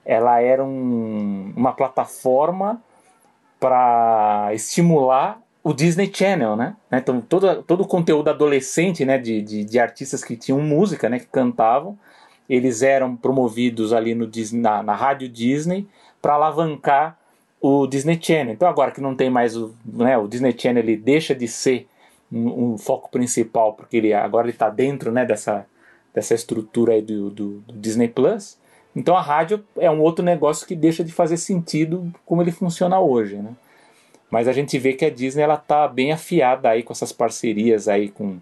ela 0.04 0.40
era 0.40 0.64
um, 0.64 1.52
uma 1.56 1.72
plataforma 1.72 2.80
para 3.58 4.50
estimular 4.52 5.40
o 5.62 5.72
Disney 5.72 6.10
Channel, 6.12 6.54
né? 6.54 6.76
Então 6.92 7.20
todo, 7.20 7.62
todo 7.62 7.82
o 7.82 7.86
conteúdo 7.86 8.28
adolescente, 8.28 9.04
né, 9.04 9.18
de, 9.18 9.42
de, 9.42 9.64
de, 9.64 9.78
artistas 9.78 10.22
que 10.22 10.36
tinham 10.36 10.60
música, 10.60 11.08
né, 11.08 11.18
que 11.18 11.26
cantavam, 11.26 11.98
eles 12.48 12.82
eram 12.82 13.16
promovidos 13.16 13.92
ali 13.92 14.14
no 14.14 14.26
Disney, 14.26 14.60
na, 14.60 14.82
na 14.82 14.94
rádio 14.94 15.28
Disney 15.28 15.88
para 16.22 16.34
alavancar 16.34 17.18
o 17.60 17.86
Disney 17.86 18.18
Channel. 18.20 18.54
Então 18.54 18.68
agora 18.68 18.90
que 18.90 19.00
não 19.00 19.14
tem 19.14 19.30
mais 19.30 19.56
o, 19.56 19.74
né, 19.84 20.16
o 20.16 20.28
Disney 20.28 20.54
Channel, 20.56 20.82
ele 20.82 20.96
deixa 20.96 21.34
de 21.34 21.48
ser 21.48 21.88
um, 22.30 22.72
um 22.72 22.78
foco 22.78 23.10
principal, 23.10 23.74
porque 23.74 23.96
ele 23.96 24.12
agora 24.12 24.48
está 24.48 24.68
dentro 24.68 25.10
né, 25.10 25.24
dessa, 25.24 25.66
dessa 26.14 26.34
estrutura 26.34 27.00
do, 27.00 27.30
do, 27.30 27.58
do, 27.60 27.72
Disney 27.74 28.08
Plus. 28.08 28.58
Então 28.94 29.16
a 29.16 29.20
rádio 29.20 29.64
é 29.76 29.90
um 29.90 30.00
outro 30.00 30.24
negócio 30.24 30.66
que 30.66 30.74
deixa 30.74 31.04
de 31.04 31.12
fazer 31.12 31.36
sentido 31.36 32.12
como 32.24 32.42
ele 32.42 32.52
funciona 32.52 32.98
hoje, 32.98 33.36
né? 33.36 33.52
Mas 34.30 34.48
a 34.48 34.52
gente 34.52 34.76
vê 34.78 34.92
que 34.92 35.04
a 35.04 35.10
Disney 35.10 35.42
ela 35.42 35.56
tá 35.56 35.86
bem 35.86 36.12
afiada 36.12 36.70
aí 36.70 36.82
com 36.82 36.92
essas 36.92 37.12
parcerias 37.12 37.86
aí 37.86 38.08
com 38.08 38.38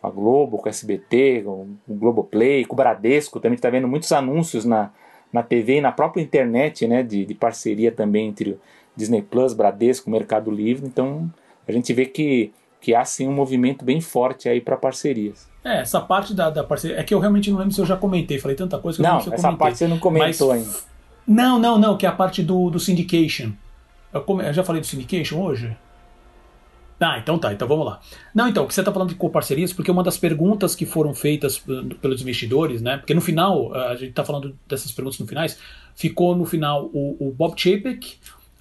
a 0.00 0.08
Globo, 0.08 0.58
com 0.58 0.68
a 0.68 0.70
SBT, 0.70 1.42
com 1.44 1.66
o 1.88 1.94
Globoplay, 1.94 2.64
com 2.64 2.74
o 2.74 2.76
Bradesco, 2.76 3.40
também 3.40 3.56
está 3.56 3.68
vendo 3.68 3.88
muitos 3.88 4.12
anúncios 4.12 4.64
na, 4.64 4.92
na 5.34 5.42
TV 5.42 5.78
e 5.78 5.80
na 5.80 5.90
própria 5.90 6.22
internet, 6.22 6.86
né, 6.86 7.02
de, 7.02 7.26
de 7.26 7.34
parceria 7.34 7.90
também 7.90 8.28
entre 8.28 8.50
o 8.50 8.60
Disney 8.94 9.20
Plus, 9.20 9.52
Bradesco, 9.52 10.08
Mercado 10.08 10.48
Livre. 10.48 10.86
Então 10.86 11.28
a 11.66 11.72
gente 11.72 11.92
vê 11.92 12.06
que, 12.06 12.52
que 12.80 12.94
há 12.94 13.04
sim 13.04 13.26
um 13.26 13.32
movimento 13.32 13.84
bem 13.84 14.00
forte 14.00 14.48
aí 14.48 14.60
para 14.60 14.76
parcerias. 14.76 15.48
É, 15.64 15.80
essa 15.80 16.00
parte 16.00 16.32
da, 16.32 16.50
da 16.50 16.62
parceria. 16.62 17.00
É 17.00 17.02
que 17.02 17.12
eu 17.12 17.18
realmente 17.18 17.50
não 17.50 17.58
lembro 17.58 17.74
se 17.74 17.80
eu 17.80 17.86
já 17.86 17.96
comentei, 17.96 18.38
falei 18.38 18.56
tanta 18.56 18.78
coisa 18.78 18.96
que 18.96 19.02
não, 19.02 19.10
eu 19.10 19.14
não 19.14 19.20
sei 19.22 19.30
se 19.36 19.44
eu 19.44 19.48
essa 19.48 19.58
parte 19.58 19.78
você 19.78 19.88
não 19.88 19.98
comentou 19.98 20.48
Mas, 20.50 20.66
ainda. 20.68 20.78
Não, 21.26 21.58
não, 21.58 21.78
não, 21.78 21.96
que 21.96 22.06
é 22.06 22.08
a 22.08 22.12
parte 22.12 22.40
do, 22.40 22.70
do 22.70 22.78
syndication. 22.78 23.50
Eu, 24.12 24.20
come, 24.20 24.46
eu 24.46 24.52
já 24.52 24.62
falei 24.62 24.80
do 24.80 24.86
syndication 24.86 25.42
hoje? 25.42 25.76
Ah, 27.04 27.18
então 27.18 27.38
tá, 27.38 27.52
então 27.52 27.68
vamos 27.68 27.84
lá. 27.84 28.00
Não, 28.34 28.48
então, 28.48 28.66
que 28.66 28.72
você 28.72 28.80
está 28.80 28.90
falando 28.90 29.10
de 29.10 29.14
coparcerias, 29.14 29.72
porque 29.72 29.90
uma 29.90 30.02
das 30.02 30.16
perguntas 30.16 30.74
que 30.74 30.86
foram 30.86 31.14
feitas 31.14 31.62
pelos 32.00 32.22
investidores, 32.22 32.80
né? 32.80 32.96
Porque 32.96 33.12
no 33.12 33.20
final, 33.20 33.74
a 33.74 33.94
gente 33.94 34.10
está 34.10 34.24
falando 34.24 34.56
dessas 34.66 34.90
perguntas 34.90 35.18
no 35.18 35.26
finais, 35.26 35.58
ficou 35.94 36.34
no 36.34 36.46
final 36.46 36.86
o, 36.94 37.28
o 37.28 37.30
Bob 37.30 37.60
Chapek, 37.60 38.16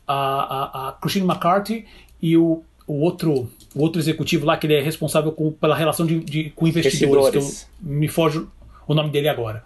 a, 0.05 0.13
a, 0.15 0.89
a, 0.89 0.91
Christine 0.93 1.25
McCarthy 1.25 1.85
e 2.21 2.35
o, 2.35 2.63
o, 2.85 3.01
outro, 3.01 3.49
o 3.73 3.81
outro 3.81 4.01
executivo 4.01 4.45
lá, 4.45 4.57
que 4.57 4.67
ele 4.67 4.75
é 4.75 4.81
responsável 4.81 5.31
com, 5.31 5.51
pela 5.51 5.75
relação 5.75 6.05
de, 6.05 6.19
de 6.19 6.49
com 6.51 6.67
investidores, 6.67 7.27
investidores, 7.27 7.69
que 7.81 7.85
eu, 7.85 7.89
me 7.89 8.07
foge 8.09 8.45
o 8.85 8.93
nome 8.93 9.09
dele 9.09 9.29
agora. 9.29 9.63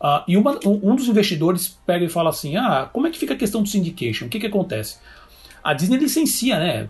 Uh, 0.00 0.22
e 0.26 0.36
uma, 0.36 0.58
um, 0.66 0.90
um, 0.90 0.96
dos 0.96 1.06
investidores 1.06 1.78
pega 1.86 2.04
e 2.04 2.08
fala 2.08 2.30
assim: 2.30 2.56
Ah, 2.56 2.88
como 2.92 3.06
é 3.06 3.10
que 3.10 3.18
fica 3.18 3.34
a 3.34 3.36
questão 3.36 3.62
do 3.62 3.68
syndication? 3.68 4.26
O 4.26 4.28
que, 4.28 4.40
que 4.40 4.46
acontece? 4.46 4.98
A 5.62 5.72
Disney 5.74 5.98
licencia, 5.98 6.58
né? 6.58 6.88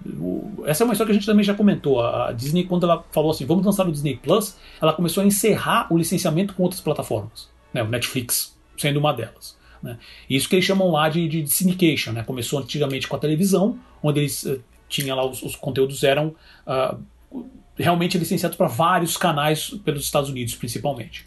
essa 0.65 0.82
é 0.82 0.85
uma 0.85 0.93
história 0.93 1.11
que 1.11 1.16
a 1.16 1.20
gente 1.20 1.27
também 1.27 1.44
já 1.44 1.55
comentou. 1.55 2.01
A 2.01 2.32
Disney, 2.32 2.65
quando 2.65 2.85
ela 2.85 3.05
falou 3.11 3.31
assim, 3.31 3.44
vamos 3.44 3.65
lançar 3.65 3.86
o 3.86 3.93
Disney 3.93 4.16
Plus, 4.16 4.57
ela 4.81 4.93
começou 4.93 5.23
a 5.23 5.27
encerrar 5.27 5.93
o 5.93 5.99
licenciamento 5.99 6.55
com 6.55 6.62
outras 6.62 6.81
plataformas. 6.81 7.49
Né? 7.73 7.82
O 7.82 7.89
Netflix 7.89 8.57
sendo 8.77 8.99
uma 8.99 9.12
delas. 9.12 9.57
Né? 9.82 9.99
Isso 10.28 10.49
que 10.49 10.57
eles 10.57 10.65
chamam 10.65 10.90
lá 10.90 11.09
de, 11.09 11.28
de 11.28 11.47
syndication. 11.49 12.12
Né? 12.12 12.23
Começou 12.23 12.59
antigamente 12.61 13.07
com 13.07 13.16
a 13.16 13.19
televisão, 13.19 13.78
onde 14.03 14.20
eles 14.20 14.43
uh, 14.44 14.62
tinha 14.89 15.15
lá 15.15 15.27
os, 15.27 15.43
os 15.43 15.57
conteúdos 15.57 16.03
eram 16.03 16.35
uh, 16.66 16.99
realmente 17.77 18.16
licenciados 18.16 18.57
para 18.57 18.69
vários 18.69 19.16
canais 19.16 19.70
pelos 19.85 20.05
Estados 20.05 20.31
Unidos, 20.31 20.55
principalmente. 20.55 21.27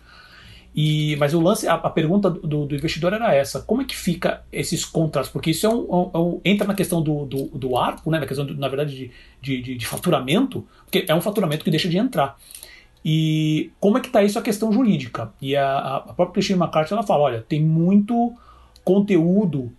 E, 0.75 1.15
mas 1.15 1.33
o 1.33 1.39
lance, 1.39 1.65
a, 1.69 1.75
a 1.75 1.89
pergunta 1.89 2.29
do, 2.29 2.65
do, 2.65 2.75
investidor 2.75 3.13
era 3.13 3.33
essa: 3.33 3.61
como 3.61 3.81
é 3.81 3.85
que 3.85 3.95
fica 3.95 4.43
esses 4.51 4.83
contratos? 4.83 5.31
Porque 5.31 5.51
isso 5.51 5.65
é 5.65 5.69
um, 5.69 6.11
é 6.13 6.17
um, 6.17 6.41
entra 6.43 6.67
na 6.67 6.73
questão 6.73 7.01
do, 7.01 7.25
do, 7.25 7.45
do 7.45 7.77
ARPO, 7.77 8.11
né, 8.11 8.19
na 8.19 8.25
questão, 8.25 8.45
na 8.45 8.67
verdade, 8.67 9.09
de, 9.41 9.61
de, 9.61 9.75
de, 9.75 9.87
faturamento, 9.87 10.67
porque 10.83 11.05
é 11.07 11.15
um 11.15 11.21
faturamento 11.21 11.63
que 11.63 11.71
deixa 11.71 11.87
de 11.87 11.97
entrar. 11.97 12.37
E 13.05 13.71
como 13.79 13.97
é 13.97 14.01
que 14.01 14.07
está 14.07 14.21
isso 14.21 14.37
a 14.37 14.41
questão 14.41 14.69
jurídica? 14.69 15.31
E 15.41 15.55
a, 15.55 15.77
a 15.97 16.13
própria 16.13 16.33
Christine 16.33 16.59
McCarthy 16.59 16.91
ela 16.91 17.03
fala: 17.03 17.23
olha, 17.23 17.45
tem 17.47 17.63
muito 17.63 18.33
conteúdo 18.83 19.71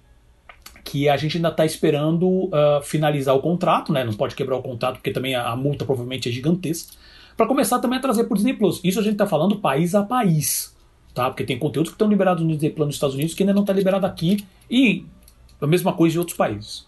que 0.82 1.10
a 1.10 1.16
gente 1.18 1.36
ainda 1.36 1.48
está 1.48 1.66
esperando 1.66 2.26
uh, 2.26 2.80
finalizar 2.82 3.36
o 3.36 3.40
contrato, 3.40 3.92
né? 3.92 4.02
Não 4.02 4.14
pode 4.14 4.34
quebrar 4.34 4.56
o 4.56 4.62
contrato, 4.62 4.94
porque 4.94 5.10
também 5.10 5.34
a, 5.34 5.50
a 5.50 5.56
multa 5.56 5.84
provavelmente 5.84 6.30
é 6.30 6.32
gigantesca. 6.32 6.94
Para 7.36 7.46
começar 7.46 7.80
também 7.80 7.98
a 7.98 8.00
trazer 8.00 8.24
para 8.24 8.32
o 8.32 8.36
Disney 8.36 8.54
Plus. 8.54 8.80
Isso 8.82 8.98
a 8.98 9.02
gente 9.02 9.12
está 9.12 9.26
falando 9.26 9.56
país 9.56 9.94
a 9.94 10.02
país 10.02 10.74
tá? 11.16 11.30
Porque 11.30 11.44
tem 11.44 11.58
conteúdos 11.58 11.90
que 11.90 11.94
estão 11.94 12.10
liberados 12.10 12.44
no 12.44 12.52
Disney 12.52 12.68
Plus 12.68 12.86
nos 12.88 12.96
Estados 12.96 13.14
Unidos 13.14 13.32
que 13.32 13.42
ainda 13.42 13.54
não 13.54 13.62
está 13.62 13.72
liberado 13.72 14.04
aqui 14.04 14.46
e 14.70 15.06
a 15.58 15.66
mesma 15.66 15.94
coisa 15.94 16.14
em 16.14 16.18
outros 16.18 16.36
países, 16.36 16.86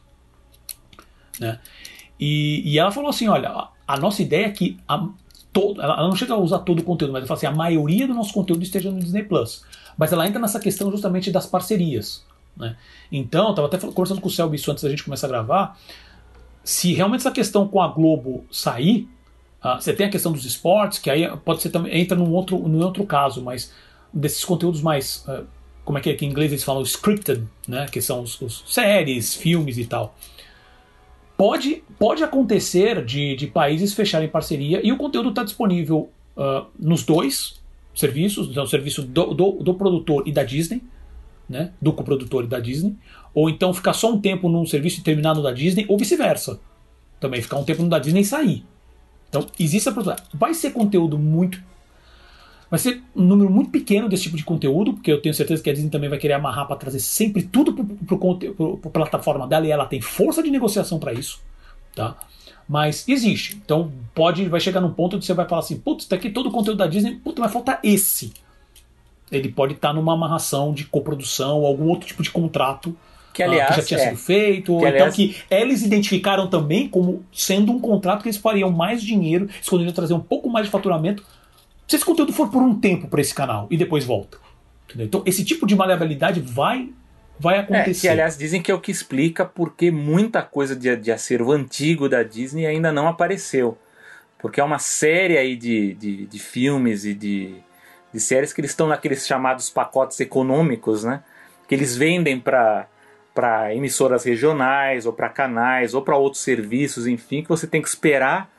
né? 1.40 1.59
E, 2.20 2.62
e 2.62 2.78
ela 2.78 2.90
falou 2.90 3.09
assim, 3.09 3.26
olha, 3.26 3.68
a, 3.86 3.96
nossa 3.98 4.20
ideia 4.20 4.46
é 4.46 4.50
que 4.50 4.76
a, 4.86 5.09
todo, 5.50 5.80
ela 5.80 6.02
não 6.02 6.14
chega 6.14 6.34
a 6.34 6.36
usar 6.36 6.59
todo 6.59 6.80
o 6.80 6.82
conteúdo, 6.82 7.12
mas 7.12 7.20
ela 7.20 7.26
fala 7.26 7.38
assim, 7.38 7.46
a 7.46 7.52
maioria 7.52 8.06
do 8.06 8.12
nosso 8.12 8.34
conteúdo 8.34 8.62
esteja 8.62 8.90
no 8.90 8.98
Disney 8.98 9.22
Plus. 9.22 9.64
Mas 9.96 10.12
ela 10.12 10.26
entra 10.26 10.38
nessa 10.38 10.60
questão 10.60 10.90
justamente 10.90 11.30
das 11.30 11.46
parcerias. 11.46 12.26
Né? 12.55 12.76
Então, 13.10 13.50
estava 13.50 13.68
até 13.68 13.78
conversando 13.78 14.20
com 14.20 14.28
o 14.28 14.30
Selby 14.30 14.56
isso 14.56 14.70
antes 14.70 14.84
da 14.84 14.90
gente 14.90 15.05
começar 15.05 15.28
a 15.28 15.30
gravar. 15.30 15.78
Se 16.62 16.92
realmente 16.92 17.20
essa 17.20 17.30
questão 17.30 17.66
com 17.66 17.80
a 17.80 17.88
Globo 17.88 18.44
sair, 18.50 19.09
uh, 19.64 19.80
você 19.80 19.94
tem 19.94 20.06
a 20.06 20.10
questão 20.10 20.32
dos 20.32 20.44
esportes, 20.44 20.98
que 20.98 21.09
aí 21.09 21.26
pode 21.44 21.62
ser 21.62 21.70
também 21.70 21.98
entra 21.98 22.16
num 22.16 22.30
outro, 22.32 22.59
num 22.68 22.84
outro 22.84 23.06
caso, 23.06 23.42
mas 23.42 23.72
desses 24.12 24.44
conteúdos 24.44 24.80
mais. 24.80 25.24
Uh, 25.26 25.47
como 25.85 25.98
é 25.98 26.01
que, 26.01 26.10
é, 26.10 26.14
que 26.14 26.26
em 26.26 26.28
inglês 26.28 26.52
eles 26.52 26.64
falam? 26.64 26.82
Scripted, 26.82 27.44
né? 27.66 27.86
Que 27.90 28.01
são 28.01 28.22
os, 28.22 28.40
os 28.40 28.64
séries, 28.66 29.35
filmes 29.35 29.78
e 29.78 29.85
tal. 29.85 30.14
Pode, 31.36 31.85
pode 31.98 32.22
acontecer 32.22 33.05
de, 33.05 33.36
de 33.36 33.47
países 33.47 33.94
fecharem 33.94 34.28
parceria 34.28 34.85
e 34.85 34.90
o 34.90 34.97
conteúdo 34.97 35.28
está 35.28 35.44
disponível 35.44 36.10
uh, 36.36 36.66
nos 36.78 37.05
dois 37.05 37.60
serviços, 37.94 38.48
então 38.48 38.64
o 38.64 38.66
serviço 38.66 39.02
do, 39.02 39.35
do, 39.35 39.52
do, 39.52 39.74
produtor 39.74 40.22
e 40.26 40.32
da 40.32 40.43
Disney, 40.43 40.82
né? 41.48 41.72
Do 41.80 41.93
coprodutor 41.93 42.44
e 42.44 42.47
da 42.47 42.59
Disney. 42.59 42.97
Ou 43.32 43.48
então 43.48 43.72
ficar 43.72 43.93
só 43.93 44.12
um 44.12 44.20
tempo 44.20 44.48
num 44.48 44.66
serviço 44.66 45.01
e 45.01 45.02
terminar 45.02 45.35
no 45.35 45.43
da 45.43 45.52
Disney, 45.52 45.86
ou 45.89 45.97
vice-versa. 45.97 46.60
Também 47.20 47.40
ficar 47.40 47.56
um 47.56 47.64
tempo 47.64 47.82
no 47.82 47.89
da 47.89 47.98
Disney 47.98 48.20
e 48.20 48.24
sair. 48.24 48.64
Então, 49.28 49.47
existe 49.59 49.89
a 49.89 49.93
possibilidade. 49.93 50.28
Vai 50.35 50.55
ser 50.55 50.70
conteúdo 50.70 51.18
muito 51.18 51.62
Vai 52.70 52.78
ser 52.78 53.02
um 53.16 53.22
número 53.24 53.50
muito 53.50 53.70
pequeno 53.70 54.08
desse 54.08 54.24
tipo 54.24 54.36
de 54.36 54.44
conteúdo, 54.44 54.92
porque 54.92 55.10
eu 55.10 55.22
tenho 55.22 55.34
certeza 55.34 55.62
que 55.62 55.70
a 55.70 55.72
Disney 55.72 55.90
também 55.90 56.10
vai 56.10 56.18
querer 56.18 56.34
amarrar 56.34 56.66
para 56.66 56.76
trazer 56.76 57.00
sempre 57.00 57.42
tudo 57.42 57.72
para 57.72 58.88
a 58.88 58.90
plataforma 58.90 59.46
dela 59.46 59.66
e 59.66 59.70
ela 59.70 59.86
tem 59.86 60.00
força 60.00 60.42
de 60.42 60.50
negociação 60.50 60.98
para 60.98 61.14
isso. 61.14 61.40
Tá? 61.94 62.16
Mas 62.68 63.08
existe. 63.08 63.56
Então 63.64 63.90
pode, 64.14 64.46
vai 64.48 64.60
chegar 64.60 64.82
num 64.82 64.92
ponto 64.92 65.16
onde 65.16 65.24
você 65.24 65.32
vai 65.32 65.48
falar 65.48 65.60
assim: 65.60 65.78
putz, 65.78 66.04
tá 66.04 66.16
aqui 66.16 66.28
todo 66.28 66.48
o 66.48 66.52
conteúdo 66.52 66.78
da 66.78 66.86
Disney, 66.86 67.14
putz, 67.16 67.38
vai 67.40 67.48
faltar 67.48 67.80
esse. 67.82 68.34
Ele 69.32 69.48
pode 69.48 69.74
estar 69.74 69.88
tá 69.88 69.94
numa 69.94 70.12
amarração 70.12 70.74
de 70.74 70.84
coprodução, 70.84 71.64
algum 71.64 71.88
outro 71.88 72.06
tipo 72.06 72.22
de 72.22 72.30
contrato 72.30 72.94
que, 73.32 73.42
aliás, 73.42 73.70
uh, 73.70 73.74
que 73.74 73.80
já 73.80 73.86
tinha 73.86 74.00
é. 74.00 74.04
sido 74.08 74.16
feito, 74.18 74.64
que, 74.64 74.70
ou 74.72 74.78
então 74.78 74.88
aliás, 74.90 75.18
então 75.18 75.34
que 75.34 75.42
eles 75.50 75.82
identificaram 75.82 76.48
também 76.48 76.88
como 76.88 77.24
sendo 77.32 77.72
um 77.72 77.78
contrato 77.78 78.22
que 78.22 78.28
eles 78.28 78.38
fariam 78.38 78.70
mais 78.70 79.02
dinheiro, 79.02 79.48
poderiam 79.68 79.92
trazer 79.92 80.14
um 80.14 80.20
pouco 80.20 80.50
mais 80.50 80.66
de 80.66 80.72
faturamento 80.72 81.24
se 81.89 81.97
esse 81.97 82.05
conteúdo 82.05 82.35
for 82.35 82.51
por 82.51 82.62
um 82.62 82.78
tempo 82.78 83.09
para 83.09 83.20
esse 83.20 83.35
canal 83.35 83.66
e 83.70 83.77
depois 83.77 84.05
volta. 84.05 84.39
Entendeu? 84.85 85.06
Então, 85.06 85.23
esse 85.24 85.43
tipo 85.43 85.66
de 85.66 85.74
maleabilidade 85.74 86.40
vai 86.40 86.93
vai 87.40 87.59
acontecer. 87.59 87.90
É, 87.90 88.01
que 88.01 88.09
aliás 88.09 88.36
dizem 88.36 88.60
que 88.60 88.70
é 88.70 88.74
o 88.74 88.81
que 88.81 88.90
explica 88.90 89.44
porque 89.44 89.90
muita 89.90 90.43
coisa 90.43 90.77
de, 90.77 90.94
de 90.97 91.10
acervo 91.10 91.52
antigo 91.52 92.09
da 92.09 92.23
Disney 92.23 92.66
ainda 92.66 92.93
não 92.93 93.09
apareceu. 93.09 93.78
Porque 94.39 94.60
é 94.60 94.65
uma 94.65 94.78
série 94.78 95.39
aí 95.39 95.56
de, 95.56 95.94
de, 95.94 96.27
de 96.27 96.39
filmes 96.39 97.05
e 97.05 97.15
de, 97.15 97.55
de 98.12 98.20
séries 98.20 98.52
que 98.52 98.60
eles 98.60 98.70
estão 98.70 98.86
naqueles 98.86 99.27
chamados 99.27 99.70
pacotes 99.70 100.20
econômicos, 100.20 101.05
né? 101.05 101.23
Que 101.66 101.74
eles 101.74 101.97
vendem 101.97 102.39
para 102.39 102.86
para 103.35 103.73
emissoras 103.73 104.24
regionais 104.24 105.06
ou 105.06 105.12
para 105.12 105.28
canais 105.28 105.94
ou 105.94 106.02
para 106.02 106.16
outros 106.16 106.43
serviços, 106.43 107.06
enfim, 107.06 107.40
que 107.40 107.48
você 107.48 107.69
tem 107.69 107.81
que 107.81 107.86
esperar 107.86 108.51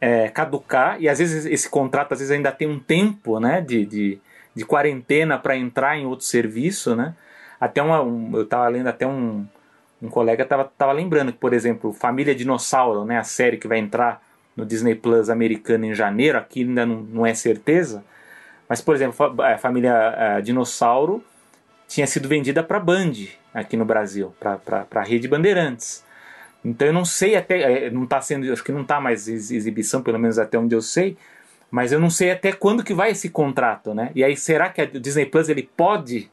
é, 0.00 0.28
caducar, 0.28 1.00
e 1.00 1.08
às 1.08 1.18
vezes 1.18 1.46
esse 1.46 1.68
contrato 1.68 2.12
às 2.12 2.18
vezes 2.18 2.32
ainda 2.32 2.52
tem 2.52 2.68
um 2.68 2.78
tempo 2.78 3.40
né, 3.40 3.60
de, 3.60 3.84
de, 3.86 4.18
de 4.54 4.64
quarentena 4.64 5.38
para 5.38 5.56
entrar 5.56 5.96
em 5.96 6.06
outro 6.06 6.24
serviço. 6.24 6.94
Né? 6.94 7.14
Até 7.60 7.82
uma, 7.82 8.02
um, 8.02 8.30
eu 8.34 8.42
estava 8.42 8.68
lendo 8.68 8.88
até 8.88 9.06
um, 9.06 9.46
um 10.02 10.08
colega 10.08 10.42
estava 10.42 10.64
tava 10.64 10.92
lembrando 10.92 11.32
que, 11.32 11.38
por 11.38 11.52
exemplo, 11.52 11.92
Família 11.92 12.34
Dinossauro, 12.34 13.04
né, 13.04 13.18
a 13.18 13.24
série 13.24 13.56
que 13.56 13.68
vai 13.68 13.78
entrar 13.78 14.22
no 14.54 14.64
Disney 14.64 14.94
Plus 14.94 15.28
americano 15.28 15.84
em 15.84 15.94
janeiro, 15.94 16.38
aqui 16.38 16.62
ainda 16.62 16.86
não, 16.86 16.96
não 16.96 17.26
é 17.26 17.34
certeza, 17.34 18.02
mas, 18.68 18.80
por 18.80 18.94
exemplo, 18.94 19.42
a 19.42 19.58
família 19.58 20.36
a 20.36 20.40
Dinossauro 20.40 21.22
tinha 21.86 22.06
sido 22.06 22.28
vendida 22.28 22.62
para 22.62 22.80
Band 22.80 23.12
aqui 23.54 23.76
no 23.76 23.84
Brasil, 23.84 24.34
para 24.40 24.86
a 24.94 25.02
rede 25.02 25.28
Bandeirantes. 25.28 26.04
Então 26.66 26.88
eu 26.88 26.92
não 26.92 27.04
sei 27.04 27.36
até, 27.36 27.86
é, 27.86 27.90
não 27.90 28.04
está 28.04 28.20
sendo, 28.20 28.52
acho 28.52 28.64
que 28.64 28.72
não 28.72 28.82
está 28.82 29.00
mais 29.00 29.28
exibição, 29.28 30.02
pelo 30.02 30.18
menos 30.18 30.36
até 30.36 30.58
onde 30.58 30.74
eu 30.74 30.82
sei, 30.82 31.16
mas 31.70 31.92
eu 31.92 32.00
não 32.00 32.10
sei 32.10 32.32
até 32.32 32.52
quando 32.52 32.82
que 32.82 32.92
vai 32.92 33.12
esse 33.12 33.28
contrato, 33.28 33.94
né? 33.94 34.10
E 34.16 34.24
aí 34.24 34.36
será 34.36 34.68
que 34.68 34.82
o 34.82 35.00
Disney 35.00 35.26
Plus 35.26 35.48
ele 35.48 35.62
pode 35.76 36.28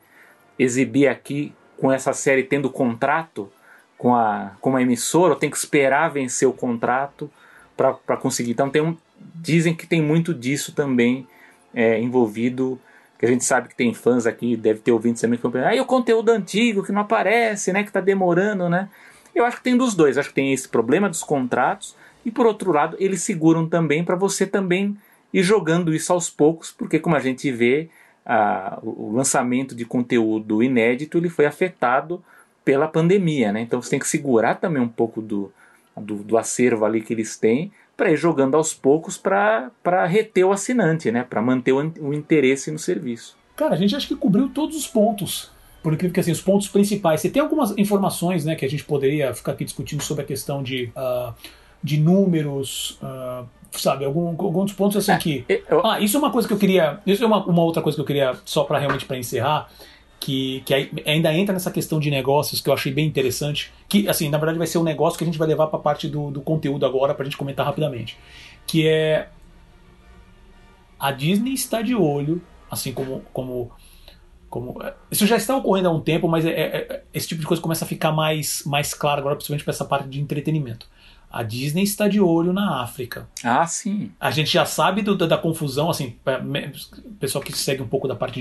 exibir 0.58 1.08
aqui 1.08 1.54
com 1.78 1.92
essa 1.92 2.14
série 2.14 2.44
tendo 2.44 2.70
contrato 2.70 3.52
com 3.96 4.16
a, 4.16 4.54
com 4.60 4.76
a 4.76 4.82
emissora 4.82 5.34
ou 5.34 5.40
tem 5.40 5.52
que 5.52 5.58
esperar 5.58 6.10
vencer 6.10 6.48
o 6.48 6.54
contrato 6.54 7.30
para 7.78 8.18
conseguir? 8.18 8.52
Então 8.52 8.72
tem 8.72 8.82
um, 8.82 8.98
dizem 9.36 9.76
que 9.76 9.86
tem 9.86 10.02
muito 10.02 10.34
disso 10.34 10.74
também 10.74 11.28
é, 11.76 12.00
envolvido 12.00 12.82
que 13.20 13.26
a 13.26 13.30
gente 13.30 13.46
sabe 13.46 13.70
que 13.70 13.76
tem 13.76 13.94
fãs 13.94 14.26
aqui, 14.26 14.58
deve 14.58 14.80
ter 14.80 14.92
ouvido 14.92 15.20
também 15.20 15.40
que 15.40 15.58
ah, 15.60 15.76
e 15.76 15.80
o 15.80 15.86
conteúdo 15.86 16.30
antigo 16.30 16.84
que 16.84 16.92
não 16.92 17.04
aparece, 17.04 17.72
né, 17.72 17.84
que 17.84 17.90
está 17.90 18.02
demorando, 18.02 18.68
né? 18.68 18.90
Eu 19.36 19.46
acho 19.46 19.58
que 19.58 19.64
tem 19.64 19.78
dos 19.78 19.96
dois. 19.96 20.18
Acho 20.18 20.30
que 20.30 20.36
tem 20.36 20.54
esse 20.54 20.68
problema 20.68 21.10
dos 21.10 21.24
contratos 21.24 21.96
e 22.26 22.32
por 22.32 22.46
outro 22.46 22.72
lado 22.72 22.96
eles 23.00 23.22
seguram 23.24 23.68
também 23.68 24.04
para 24.04 24.16
você 24.16 24.46
também 24.46 24.98
ir 25.34 25.44
jogando 25.44 25.94
isso 25.94 26.14
aos 26.14 26.30
poucos, 26.30 26.72
porque 26.72 27.00
como 27.00 27.16
a 27.16 27.20
gente 27.20 27.52
vê 27.52 27.90
a, 28.26 28.80
o 28.84 29.12
lançamento 29.12 29.76
de 29.76 29.84
conteúdo 29.84 30.62
inédito 30.62 31.18
ele 31.18 31.30
foi 31.30 31.46
afetado 31.46 32.24
pela 32.64 32.88
pandemia, 32.88 33.52
né? 33.52 33.62
Então 33.62 33.82
você 33.82 33.90
tem 33.90 34.00
que 34.00 34.08
segurar 34.08 34.56
também 34.56 34.82
um 34.82 34.88
pouco 34.88 35.22
do, 35.22 35.52
do, 35.98 36.18
do 36.18 36.38
acervo 36.38 36.86
ali 36.86 37.02
que 37.02 37.14
eles 37.14 37.36
têm 37.36 37.72
para 37.98 38.12
ir 38.12 38.18
jogando 38.18 38.56
aos 38.56 38.74
poucos 38.74 39.18
para 39.18 40.06
reter 40.08 40.46
o 40.46 40.52
assinante, 40.52 41.12
né? 41.12 41.26
Para 41.28 41.42
manter 41.42 41.74
o, 41.74 41.94
o 42.00 42.14
interesse 42.14 42.72
no 42.72 42.80
serviço. 42.80 43.38
Cara, 43.56 43.74
a 43.74 43.78
gente 43.78 43.96
acho 43.96 44.08
que 44.08 44.16
cobriu 44.16 44.50
todos 44.50 44.78
os 44.78 44.88
pontos 44.88 45.52
por 45.84 45.94
incrível 45.94 46.14
que 46.14 46.20
assim, 46.22 46.32
os 46.32 46.42
pontos 46.42 46.70
principais. 46.70 47.20
Você 47.20 47.30
tem 47.30 47.42
algumas 47.42 47.78
informações 47.78 48.46
né, 48.46 48.56
que 48.56 48.66
a 48.66 48.70
gente 48.70 48.86
poderia 48.86 49.34
ficar 49.34 49.52
aqui 49.52 49.66
discutindo 49.66 50.02
sobre 50.02 50.24
a 50.24 50.26
questão 50.26 50.64
de, 50.64 50.90
uh, 50.96 51.34
de 51.84 52.00
números, 52.00 52.98
uh, 53.04 53.46
sabe, 53.74 54.06
algum, 54.06 54.30
alguns 54.30 54.72
pontos 54.72 54.98
assim 54.98 55.12
é, 55.12 55.18
que. 55.18 55.64
Ah, 55.84 56.00
isso 56.00 56.16
é 56.16 56.20
uma 56.20 56.32
coisa 56.32 56.48
que 56.48 56.54
eu 56.54 56.58
queria. 56.58 57.02
Isso 57.06 57.22
é 57.22 57.28
uma, 57.28 57.46
uma 57.46 57.62
outra 57.62 57.84
coisa 57.84 57.98
que 57.98 58.02
eu 58.02 58.06
queria, 58.06 58.34
só 58.46 58.64
para 58.64 58.80
realmente 58.80 59.06
para 59.06 59.18
encerrar. 59.18 59.70
Que, 60.22 60.64
que 60.66 60.74
ainda 61.06 61.34
entra 61.34 61.52
nessa 61.52 61.70
questão 61.70 62.00
de 62.00 62.10
negócios 62.10 62.62
que 62.62 62.70
eu 62.70 62.74
achei 62.74 62.94
bem 62.94 63.06
interessante. 63.06 63.74
Que, 63.90 64.08
assim, 64.08 64.30
na 64.30 64.38
verdade 64.38 64.58
vai 64.58 64.68
ser 64.68 64.78
um 64.78 64.84
negócio 64.84 65.18
que 65.18 65.26
a 65.26 65.28
gente 65.28 65.38
vai 65.38 65.50
levar 65.50 65.68
para 65.68 65.78
parte 65.80 66.08
do, 66.08 66.32
do 66.32 66.40
conteúdo 66.40 66.86
agora 66.86 67.14
para 67.14 67.24
a 67.24 67.26
gente 67.26 67.36
comentar 67.36 67.66
rapidamente. 67.66 68.18
Que 68.66 68.88
é. 68.88 69.28
A 70.98 71.12
Disney 71.12 71.54
está 71.54 71.82
de 71.82 71.94
olho, 71.94 72.42
assim 72.72 72.94
como, 72.94 73.22
como 73.34 73.70
como, 74.54 74.80
é, 74.84 74.94
isso 75.10 75.26
já 75.26 75.36
está 75.36 75.58
ocorrendo 75.58 75.90
há 75.90 75.92
um 75.92 76.00
tempo, 76.00 76.28
mas 76.28 76.46
é, 76.46 76.52
é, 76.52 76.78
é, 76.78 77.04
esse 77.12 77.28
tipo 77.28 77.42
de 77.42 77.48
coisa 77.48 77.60
começa 77.60 77.86
a 77.86 77.88
ficar 77.88 78.12
mais, 78.12 78.62
mais 78.68 78.94
claro 78.94 79.20
agora, 79.20 79.36
principalmente 79.36 79.64
para 79.64 79.74
essa 79.74 79.84
parte 79.84 80.08
de 80.08 80.22
entretenimento. 80.22 80.88
A 81.32 81.42
Disney 81.42 81.82
está 81.82 82.08
de 82.08 82.22
olho 82.22 82.54
na 82.54 82.84
África. 82.84 83.28
Ah, 83.44 83.66
sim. 83.66 84.12
A 84.20 84.30
gente 84.30 84.54
já 84.54 84.64
sabe 84.64 85.02
do, 85.02 85.18
da, 85.18 85.26
da, 85.26 85.40
confusão, 85.40 85.90
assim, 85.90 86.16
pessoal 87.20 87.44
que 87.44 87.52
segue 87.58 87.82
um 87.82 87.88
pouco 87.88 88.08
da 88.08 88.16
parte 88.16 88.40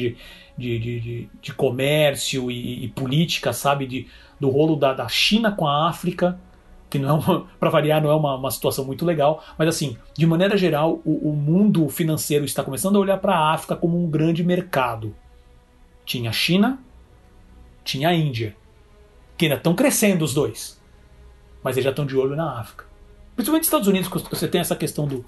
de, 0.58 0.78
de, 0.78 1.00
de, 1.00 1.28
de 1.40 1.54
comércio 1.54 2.50
e, 2.50 2.84
e, 2.84 2.88
política, 2.88 3.54
sabe, 3.54 3.86
de, 3.86 4.06
do 4.38 4.50
rolo 4.50 4.76
da, 4.76 4.92
da 4.92 5.08
China 5.08 5.50
com 5.50 5.66
a 5.66 5.88
África, 5.88 6.38
que 6.90 6.98
não 6.98 7.20
é 7.20 7.42
para 7.58 7.70
variar, 7.70 8.02
não 8.02 8.10
é 8.10 8.14
uma, 8.14 8.36
uma 8.36 8.50
situação 8.50 8.84
muito 8.84 9.06
legal, 9.06 9.42
mas 9.56 9.66
assim, 9.66 9.96
de 10.14 10.26
maneira 10.26 10.58
geral, 10.58 11.00
o, 11.06 11.30
o 11.30 11.34
mundo 11.34 11.88
financeiro 11.88 12.44
está 12.44 12.62
começando 12.62 12.96
a 12.96 13.00
olhar 13.00 13.16
para 13.16 13.34
a 13.34 13.54
África 13.54 13.74
como 13.74 13.98
um 13.98 14.10
grande 14.10 14.44
mercado. 14.44 15.14
Tinha 16.04 16.30
a 16.30 16.32
China, 16.32 16.78
tinha 17.84 18.08
a 18.08 18.14
Índia, 18.14 18.56
que 19.36 19.46
ainda 19.46 19.56
estão 19.56 19.74
crescendo 19.74 20.24
os 20.24 20.34
dois. 20.34 20.80
Mas 21.62 21.76
eles 21.76 21.84
já 21.84 21.90
estão 21.90 22.06
de 22.06 22.16
olho 22.16 22.36
na 22.36 22.60
África. 22.60 22.84
principalmente 23.34 23.62
nos 23.62 23.68
Estados 23.68 23.88
Unidos, 23.88 24.08
você 24.30 24.48
tem 24.48 24.60
essa 24.60 24.76
questão 24.76 25.06
do 25.06 25.24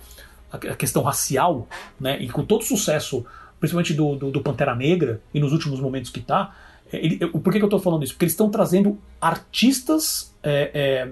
a 0.51 0.77
questão 0.77 1.03
racial, 1.03 1.67
né? 1.99 2.21
E 2.23 2.29
com 2.29 2.45
todo 2.45 2.61
o 2.61 2.65
sucesso, 2.65 3.27
principalmente 3.59 3.93
do, 3.93 4.15
do, 4.15 4.31
do 4.31 4.41
Pantera 4.41 4.75
Negra 4.75 5.21
e 5.33 5.41
nos 5.41 5.53
últimos 5.53 5.81
momentos 5.81 6.11
que 6.11 6.21
tá, 6.21 6.55
é, 6.93 7.27
por 7.27 7.53
que, 7.53 7.59
que 7.59 7.65
eu 7.65 7.67
estou 7.67 7.81
falando 7.81 8.05
isso? 8.05 8.13
Porque 8.15 8.25
eles 8.25 8.35
estão 8.35 8.51
trazendo 8.51 8.99
artistas 9.21 10.35
é, 10.43 10.71
é, 10.75 11.11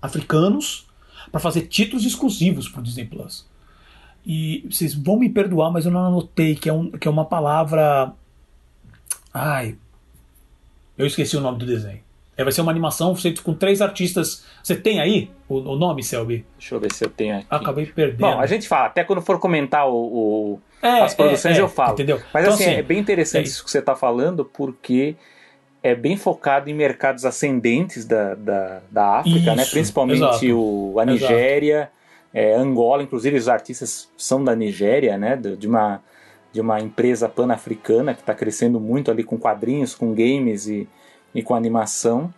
africanos 0.00 0.86
para 1.30 1.40
fazer 1.40 1.62
títulos 1.62 2.06
exclusivos 2.06 2.68
para 2.68 2.80
o 2.80 2.82
Disney 2.82 3.04
Plus. 3.04 3.46
E 4.24 4.66
vocês 4.70 4.94
vão 4.94 5.18
me 5.18 5.28
perdoar, 5.28 5.70
mas 5.70 5.84
eu 5.84 5.92
não 5.92 6.06
anotei 6.06 6.54
que 6.54 6.68
é, 6.68 6.72
um, 6.72 6.90
que 6.90 7.06
é 7.06 7.10
uma 7.10 7.24
palavra. 7.24 8.12
Ai. 9.38 9.76
Eu 10.96 11.06
esqueci 11.06 11.36
o 11.36 11.40
nome 11.40 11.58
do 11.58 11.66
desenho. 11.66 12.00
É, 12.36 12.44
vai 12.44 12.52
ser 12.52 12.60
uma 12.60 12.70
animação 12.70 13.14
feita 13.16 13.42
com 13.42 13.52
três 13.52 13.80
artistas. 13.80 14.44
Você 14.62 14.76
tem 14.76 15.00
aí 15.00 15.30
o, 15.48 15.56
o, 15.56 15.76
nome, 15.76 16.04
Selby? 16.04 16.46
Deixa 16.56 16.74
eu 16.74 16.80
ver 16.80 16.92
se 16.92 17.04
eu 17.04 17.10
tenho 17.10 17.36
aqui. 17.36 17.46
Acabei 17.50 17.86
perdendo. 17.86 18.20
Bom, 18.20 18.38
a 18.38 18.46
gente 18.46 18.68
fala, 18.68 18.86
até 18.86 19.02
quando 19.02 19.20
for 19.20 19.40
comentar 19.40 19.88
o, 19.88 19.94
o 19.94 20.60
é, 20.80 21.00
as 21.00 21.14
produções 21.14 21.56
é, 21.56 21.58
é, 21.58 21.62
eu 21.62 21.68
falo. 21.68 21.94
Entendeu? 21.94 22.20
Mas 22.32 22.44
então, 22.44 22.54
assim, 22.54 22.64
assim, 22.64 22.74
é 22.74 22.82
bem 22.82 22.98
interessante 22.98 23.46
é 23.46 23.48
isso 23.48 23.64
que 23.64 23.70
você 23.70 23.80
está 23.80 23.96
falando, 23.96 24.44
porque 24.44 25.16
é 25.82 25.94
bem 25.94 26.16
focado 26.16 26.70
em 26.70 26.74
mercados 26.74 27.24
ascendentes 27.24 28.04
da, 28.04 28.34
da, 28.34 28.80
da 28.90 29.18
África, 29.18 29.54
né? 29.54 29.62
Isso, 29.62 29.74
né? 29.74 29.80
principalmente 29.80 30.52
o, 30.52 30.96
a 30.98 31.04
Nigéria, 31.04 31.90
é, 32.32 32.54
Angola, 32.54 33.02
inclusive 33.02 33.36
os 33.36 33.48
artistas 33.48 34.08
são 34.16 34.44
da 34.44 34.54
Nigéria, 34.54 35.16
né? 35.18 35.36
de, 35.36 35.66
uma, 35.66 36.00
de 36.58 36.60
uma 36.60 36.80
empresa 36.80 37.28
pan-africana 37.28 38.12
que 38.12 38.20
está 38.20 38.34
crescendo 38.34 38.80
muito 38.80 39.12
ali 39.12 39.22
com 39.22 39.38
quadrinhos, 39.38 39.94
com 39.94 40.12
games 40.12 40.66
e, 40.66 40.88
e 41.32 41.40
com 41.40 41.54
animação. 41.54 42.34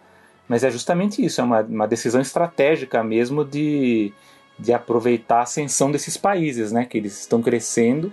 Mas 0.46 0.62
é 0.62 0.70
justamente 0.70 1.24
isso, 1.24 1.40
é 1.40 1.44
uma, 1.44 1.62
uma 1.62 1.88
decisão 1.88 2.20
estratégica 2.20 3.02
mesmo 3.02 3.46
de, 3.46 4.12
de 4.58 4.74
aproveitar 4.74 5.38
a 5.38 5.42
ascensão 5.42 5.90
desses 5.90 6.18
países, 6.18 6.70
né? 6.70 6.84
Que 6.84 6.98
eles 6.98 7.18
estão 7.18 7.40
crescendo 7.40 8.12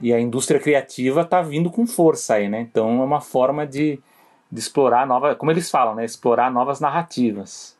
e 0.00 0.14
a 0.14 0.20
indústria 0.20 0.60
criativa 0.60 1.22
está 1.22 1.42
vindo 1.42 1.68
com 1.68 1.84
força 1.84 2.34
aí, 2.34 2.48
né? 2.48 2.60
Então 2.60 3.00
é 3.00 3.04
uma 3.04 3.20
forma 3.20 3.66
de, 3.66 3.98
de 4.52 4.60
explorar 4.60 5.04
novas, 5.04 5.36
como 5.36 5.50
eles 5.50 5.68
falam, 5.68 5.96
né? 5.96 6.04
Explorar 6.04 6.48
novas 6.48 6.78
narrativas. 6.78 7.76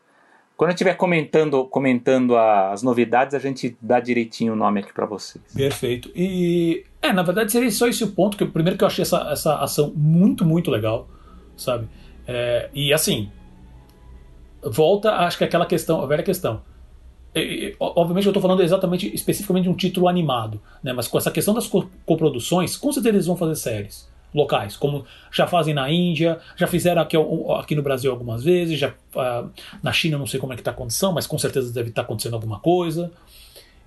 Quando 0.61 0.73
eu 0.73 0.75
estiver 0.75 0.93
comentando, 0.93 1.65
comentando 1.65 2.37
as 2.37 2.83
novidades, 2.83 3.35
a 3.35 3.39
gente 3.39 3.79
dá 3.81 3.99
direitinho 3.99 4.53
o 4.53 4.57
nome 4.57 4.81
aqui 4.81 4.93
para 4.93 5.07
vocês. 5.07 5.43
Perfeito. 5.55 6.11
E 6.15 6.85
é, 7.01 7.15
na 7.15 7.23
verdade 7.23 7.51
seria 7.51 7.71
só 7.71 7.89
esse 7.89 8.05
o 8.05 8.09
ponto 8.09 8.37
que 8.37 8.45
primeiro 8.45 8.77
que 8.77 8.85
eu 8.85 8.87
achei 8.87 9.01
essa, 9.01 9.27
essa 9.33 9.57
ação 9.57 9.91
muito 9.97 10.45
muito 10.45 10.71
legal, 10.71 11.09
sabe? 11.57 11.89
É, 12.29 12.69
e 12.75 12.93
assim, 12.93 13.31
volta, 14.63 15.13
acho 15.21 15.39
que 15.39 15.45
aquela 15.45 15.65
questão, 15.65 16.03
a 16.03 16.07
velha 16.07 16.23
questão. 16.23 16.61
E, 17.35 17.75
obviamente 17.81 18.27
eu 18.27 18.31
estou 18.31 18.43
falando 18.43 18.63
exatamente, 18.63 19.11
especificamente 19.15 19.65
de 19.65 19.71
um 19.71 19.75
título 19.75 20.09
animado, 20.09 20.61
né? 20.83 20.93
mas 20.93 21.09
com 21.09 21.17
essa 21.17 21.31
questão 21.31 21.55
das 21.55 21.71
coproduções, 22.05 22.77
com 22.77 22.93
certeza 22.93 23.17
eles 23.17 23.27
vão 23.27 23.35
fazer 23.35 23.55
séries 23.57 24.10
locais, 24.35 24.77
como 24.77 25.05
já 25.33 25.47
fazem 25.47 25.75
na 25.75 25.91
Índia, 25.91 26.39
já 26.57 26.67
fizeram 26.67 27.03
aqui, 27.03 27.17
aqui 27.59 27.75
no 27.75 27.83
Brasil 27.83 28.11
algumas 28.11 28.45
vezes, 28.45 28.79
já, 28.79 28.91
uh, 28.91 29.51
na 29.83 29.93
China 29.93 30.19
não 30.19 30.27
sei 30.27 30.39
como 30.39 30.53
é 30.53 30.57
que 30.57 30.61
está 30.61 30.71
a 30.71 30.75
condição, 30.75 31.13
mas 31.13 31.27
com 31.27 31.39
certeza 31.39 31.73
deve 31.73 31.91
estar 31.91 32.03
tá 32.03 32.07
acontecendo 32.07 32.35
alguma 32.35 32.61
coisa. 32.61 33.11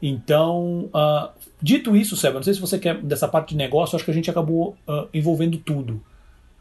Então, 0.01 0.89
uh, 0.93 1.29
dito 1.61 1.95
isso, 1.95 2.17
Seba, 2.17 2.35
não 2.35 2.43
sei 2.43 2.53
se 2.53 2.59
você 2.59 2.77
quer 2.77 2.97
dessa 3.01 3.27
parte 3.27 3.49
de 3.49 3.55
negócio, 3.55 3.95
acho 3.95 4.03
que 4.03 4.11
a 4.11 4.13
gente 4.13 4.29
acabou 4.29 4.75
uh, 4.87 5.07
envolvendo 5.13 5.57
tudo. 5.57 6.03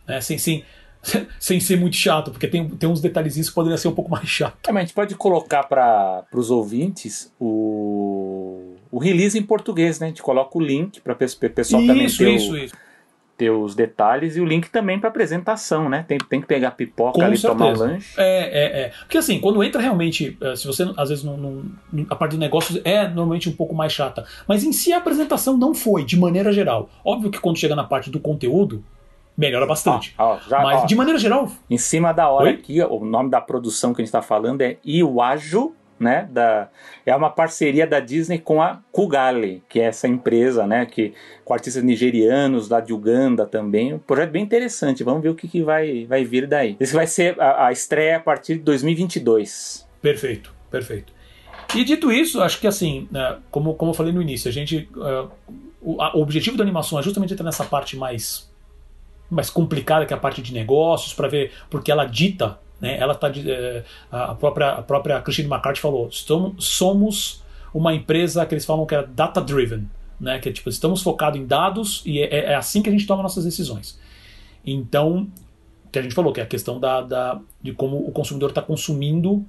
Né? 0.06 0.20
Sem, 0.20 0.38
sem, 0.38 0.64
sem 1.40 1.58
ser 1.58 1.76
muito 1.76 1.96
chato, 1.96 2.30
porque 2.30 2.46
tem, 2.46 2.68
tem 2.68 2.88
uns 2.88 3.00
detalhezinhos 3.00 3.48
que 3.48 3.54
poderiam 3.54 3.76
ser 3.76 3.88
um 3.88 3.94
pouco 3.94 4.10
mais 4.10 4.28
chato. 4.28 4.68
É, 4.68 4.72
mas 4.72 4.82
a 4.82 4.86
gente 4.86 4.94
pode 4.94 5.14
colocar 5.16 5.64
para 5.64 6.24
os 6.32 6.50
ouvintes 6.52 7.32
o, 7.40 8.76
o 8.92 8.98
release 8.98 9.36
em 9.36 9.42
português, 9.42 9.98
né? 9.98 10.06
A 10.06 10.08
gente 10.10 10.22
coloca 10.22 10.56
o 10.56 10.60
link 10.60 11.00
para 11.00 11.14
o 11.14 11.16
pessoal 11.16 11.82
isso, 11.82 11.92
também 11.92 12.06
ter, 12.06 12.34
isso, 12.36 12.52
o, 12.52 12.56
isso. 12.56 12.74
Ter 13.36 13.50
os 13.50 13.74
detalhes 13.74 14.36
e 14.36 14.40
o 14.40 14.44
link 14.44 14.68
também 14.70 14.98
para 14.98 15.08
apresentação, 15.08 15.88
né? 15.88 16.04
Tem, 16.06 16.18
tem 16.18 16.40
que 16.40 16.46
pegar 16.46 16.72
pipoca 16.72 17.18
Com 17.18 17.24
ali 17.24 17.36
certeza. 17.36 17.58
tomar 17.58 17.72
um 17.72 17.78
lanche. 17.78 18.14
É, 18.16 18.42
é, 18.42 18.80
é. 18.82 18.92
Porque 19.00 19.18
assim, 19.18 19.40
quando 19.40 19.62
entra 19.64 19.80
realmente, 19.80 20.36
eh, 20.40 20.56
se 20.56 20.66
você 20.66 20.90
às 20.96 21.08
vezes 21.08 21.24
não, 21.24 21.36
não, 21.36 21.64
a 22.08 22.14
parte 22.14 22.32
do 22.32 22.38
negócio 22.38 22.80
é 22.84 23.06
normalmente 23.08 23.48
um 23.48 23.52
pouco 23.52 23.74
mais 23.74 23.92
chata, 23.92 24.24
mas 24.46 24.64
em 24.64 24.72
si 24.72 24.92
a 24.92 24.98
apresentação 24.98 25.56
não 25.56 25.74
foi, 25.74 26.04
de 26.04 26.18
maneira 26.18 26.52
geral. 26.52 26.88
Óbvio 27.04 27.30
que 27.30 27.40
quando 27.40 27.58
chega 27.58 27.74
na 27.74 27.84
parte 27.84 28.10
do 28.10 28.20
conteúdo, 28.20 28.84
melhora 29.36 29.66
bastante. 29.66 30.14
Ó, 30.18 30.34
ó, 30.34 30.38
já, 30.48 30.62
Mas, 30.62 30.82
ó, 30.82 30.86
de 30.86 30.94
maneira 30.94 31.18
geral. 31.18 31.50
Em 31.68 31.78
cima 31.78 32.12
da 32.12 32.28
hora 32.28 32.46
Oi? 32.46 32.52
aqui, 32.52 32.82
o 32.82 33.04
nome 33.04 33.30
da 33.30 33.40
produção 33.40 33.92
que 33.92 34.00
a 34.00 34.04
gente 34.04 34.08
está 34.08 34.22
falando 34.22 34.60
é 34.62 34.76
Iwaju. 34.84 35.74
Né, 36.02 36.28
da, 36.32 36.68
é 37.06 37.14
uma 37.14 37.30
parceria 37.30 37.86
da 37.86 38.00
Disney 38.00 38.36
com 38.36 38.60
a 38.60 38.80
Kugale, 38.90 39.62
que 39.68 39.78
é 39.78 39.84
essa 39.84 40.08
empresa, 40.08 40.66
né, 40.66 40.84
que, 40.84 41.14
com 41.44 41.54
artistas 41.54 41.84
nigerianos, 41.84 42.68
lá 42.68 42.80
de 42.80 42.92
Uganda 42.92 43.46
também. 43.46 43.94
Um 43.94 44.00
projeto 44.00 44.30
bem 44.30 44.42
interessante, 44.42 45.04
vamos 45.04 45.22
ver 45.22 45.28
o 45.28 45.34
que, 45.36 45.46
que 45.46 45.62
vai, 45.62 46.04
vai 46.06 46.24
vir 46.24 46.48
daí. 46.48 46.76
Esse 46.80 46.92
vai 46.92 47.06
ser 47.06 47.40
a, 47.40 47.68
a 47.68 47.72
estreia 47.72 48.16
a 48.16 48.20
partir 48.20 48.54
de 48.54 48.62
2022. 48.62 49.86
Perfeito, 50.00 50.52
perfeito. 50.68 51.12
E 51.72 51.84
dito 51.84 52.10
isso, 52.10 52.42
acho 52.42 52.60
que 52.60 52.66
assim, 52.66 53.06
né, 53.10 53.38
como, 53.48 53.74
como 53.74 53.92
eu 53.92 53.94
falei 53.94 54.12
no 54.12 54.20
início, 54.20 54.48
a 54.48 54.52
gente. 54.52 54.88
Uh, 54.96 55.30
o, 55.80 56.02
a, 56.02 56.16
o 56.16 56.20
objetivo 56.20 56.56
da 56.56 56.64
animação 56.64 56.98
é 56.98 57.02
justamente 57.02 57.32
entrar 57.32 57.44
nessa 57.44 57.64
parte 57.64 57.96
mais 57.96 58.50
mais 59.32 59.48
complicada 59.48 60.04
que 60.04 60.12
é 60.12 60.16
a 60.16 60.20
parte 60.20 60.42
de 60.42 60.52
negócios, 60.52 61.14
para 61.14 61.26
ver, 61.26 61.52
porque 61.70 61.90
ela 61.90 62.04
dita, 62.04 62.58
né, 62.82 62.98
ela 62.98 63.14
tá, 63.14 63.30
é, 63.30 63.84
a, 64.10 64.34
própria, 64.34 64.70
a 64.70 64.82
própria 64.82 65.22
Christine 65.22 65.48
McCarthy 65.48 65.80
falou, 65.80 66.10
somos 66.10 67.42
uma 67.72 67.94
empresa 67.94 68.44
que 68.44 68.54
eles 68.54 68.64
falam 68.64 68.84
que 68.84 68.94
é 68.96 69.06
data-driven, 69.06 69.88
né, 70.20 70.40
que 70.40 70.48
é 70.48 70.52
tipo, 70.52 70.68
estamos 70.68 71.00
focados 71.00 71.40
em 71.40 71.46
dados 71.46 72.02
e 72.04 72.18
é, 72.18 72.50
é, 72.50 72.54
assim 72.56 72.82
que 72.82 72.88
a 72.88 72.92
gente 72.92 73.06
toma 73.06 73.22
nossas 73.22 73.44
decisões. 73.44 73.98
Então, 74.66 75.30
que 75.92 75.98
a 75.98 76.02
gente 76.02 76.14
falou, 76.14 76.32
que 76.32 76.40
é 76.40 76.42
a 76.42 76.46
questão 76.46 76.80
da, 76.80 77.00
da 77.02 77.40
de 77.60 77.72
como 77.72 77.96
o 77.96 78.10
consumidor 78.10 78.48
está 78.48 78.60
consumindo 78.60 79.46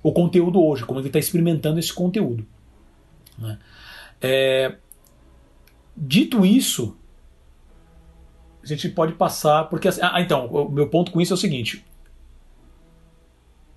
o 0.00 0.12
conteúdo 0.12 0.62
hoje, 0.62 0.84
como 0.84 1.00
ele 1.00 1.08
está 1.08 1.18
experimentando 1.18 1.80
esse 1.80 1.92
conteúdo. 1.92 2.46
Né? 3.38 3.58
É, 4.20 4.76
dito 5.96 6.46
isso, 6.46 6.96
a 8.62 8.66
gente 8.66 8.88
pode 8.88 9.14
passar. 9.14 9.64
Porque 9.64 9.88
assim, 9.88 10.00
ah, 10.02 10.20
então, 10.20 10.46
o 10.46 10.70
meu 10.70 10.88
ponto 10.88 11.10
com 11.10 11.20
isso 11.20 11.32
é 11.32 11.36
o 11.36 11.38
seguinte. 11.38 11.84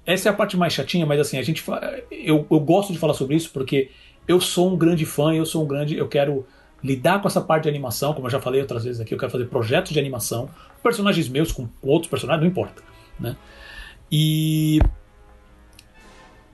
Essa 0.06 0.30
é 0.30 0.32
a 0.32 0.36
parte 0.36 0.56
mais 0.56 0.74
chatinha, 0.74 1.06
mas 1.06 1.20
assim, 1.20 1.38
a 1.38 1.42
gente 1.42 1.64
eu, 2.12 2.46
eu 2.50 2.60
gosto 2.60 2.94
de 2.94 3.00
falar 3.00 3.14
sobre 3.14 3.36
isso 3.36 3.50
porque 3.52 3.90
eu 4.28 4.40
sou 4.40 4.74
um 4.74 4.78
grande 4.78 5.06
fã, 5.06 5.34
eu 5.34 5.46
sou 5.46 5.64
um 5.64 5.68
grande. 5.68 5.98
Eu 5.98 6.08
quero 6.08 6.46
lidar 6.84 7.22
com 7.22 7.28
essa 7.28 7.42
parte 7.42 7.64
de 7.64 7.70
animação, 7.70 8.14
como 8.14 8.28
eu 8.28 8.32
já 8.32 8.40
falei 8.40 8.62
outras 8.62 8.84
vezes 8.84 9.02
aqui, 9.02 9.14
eu 9.14 9.18
quero 9.18 9.32
fazer 9.32 9.46
projetos 9.46 9.92
de 9.92 10.00
animação, 10.00 10.50
personagens 10.84 11.28
meus 11.28 11.52
com 11.52 11.68
outros 11.82 12.10
personagens, 12.10 12.44
não 12.44 12.50
importa. 12.50 12.84
Né? 13.20 13.36
E. 14.12 14.80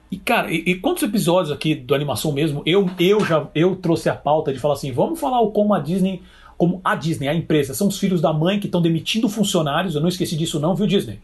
E, 0.10 0.18
cara, 0.18 0.52
e, 0.52 0.58
e, 0.58 0.76
quantos 0.76 1.04
episódios 1.04 1.54
aqui 1.54 1.74
do 1.74 1.96
animação 1.96 2.34
mesmo, 2.34 2.62
eu, 2.66 2.90
eu 3.00 3.24
já 3.24 3.48
eu 3.56 3.78
trouxe 3.78 4.10
a 4.10 4.16
pauta 4.16 4.52
de 4.52 4.60
falar 4.60 4.74
assim, 4.74 4.92
vamos 4.92 5.18
falar 5.18 5.46
como 5.52 5.74
a 5.74 5.80
Disney 5.80 6.22
como 6.62 6.80
a 6.84 6.94
Disney, 6.94 7.28
a 7.28 7.34
empresa, 7.34 7.74
são 7.74 7.88
os 7.88 7.98
filhos 7.98 8.22
da 8.22 8.32
mãe 8.32 8.60
que 8.60 8.68
estão 8.68 8.84
demitindo 8.84 9.28
funcionários, 9.28 9.96
eu 9.96 10.02
não 10.02 10.08
esqueci 10.08 10.38
disso 10.38 10.60
não, 10.60 10.76
viu 10.76 10.86
Disney? 10.86 11.20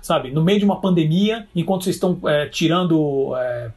Sabe, 0.00 0.30
no 0.30 0.42
meio 0.42 0.58
de 0.58 0.64
uma 0.64 0.80
pandemia, 0.80 1.46
enquanto 1.54 1.84
vocês 1.84 1.96
estão 1.96 2.18
é, 2.26 2.46
tirando, 2.46 3.34
é, 3.36 3.70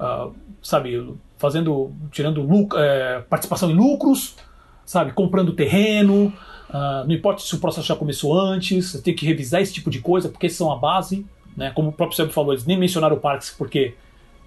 uh, 0.00 0.34
sabe, 0.62 1.14
fazendo, 1.38 1.92
tirando 2.10 2.42
lucro, 2.42 2.78
é, 2.78 3.20
participação 3.22 3.70
em 3.70 3.74
lucros, 3.74 4.36
sabe, 4.84 5.12
comprando 5.12 5.52
terreno, 5.52 6.32
uh, 6.68 7.06
não 7.06 7.12
importa 7.12 7.42
se 7.42 7.54
o 7.54 7.58
processo 7.58 7.86
já 7.86 7.96
começou 7.96 8.38
antes, 8.38 8.90
você 8.92 9.02
tem 9.02 9.14
que 9.14 9.24
revisar 9.24 9.60
esse 9.60 9.72
tipo 9.72 9.90
de 9.90 10.00
coisa, 10.00 10.28
porque 10.28 10.48
são 10.48 10.70
a 10.70 10.76
base, 10.76 11.26
né? 11.56 11.70
Como 11.70 11.90
o 11.90 11.92
próprio 11.92 12.16
Sérgio 12.16 12.32
falou, 12.32 12.52
eles 12.52 12.66
nem 12.66 12.78
mencionaram 12.78 13.16
o 13.16 13.20
Parks 13.20 13.54
porque 13.56 13.94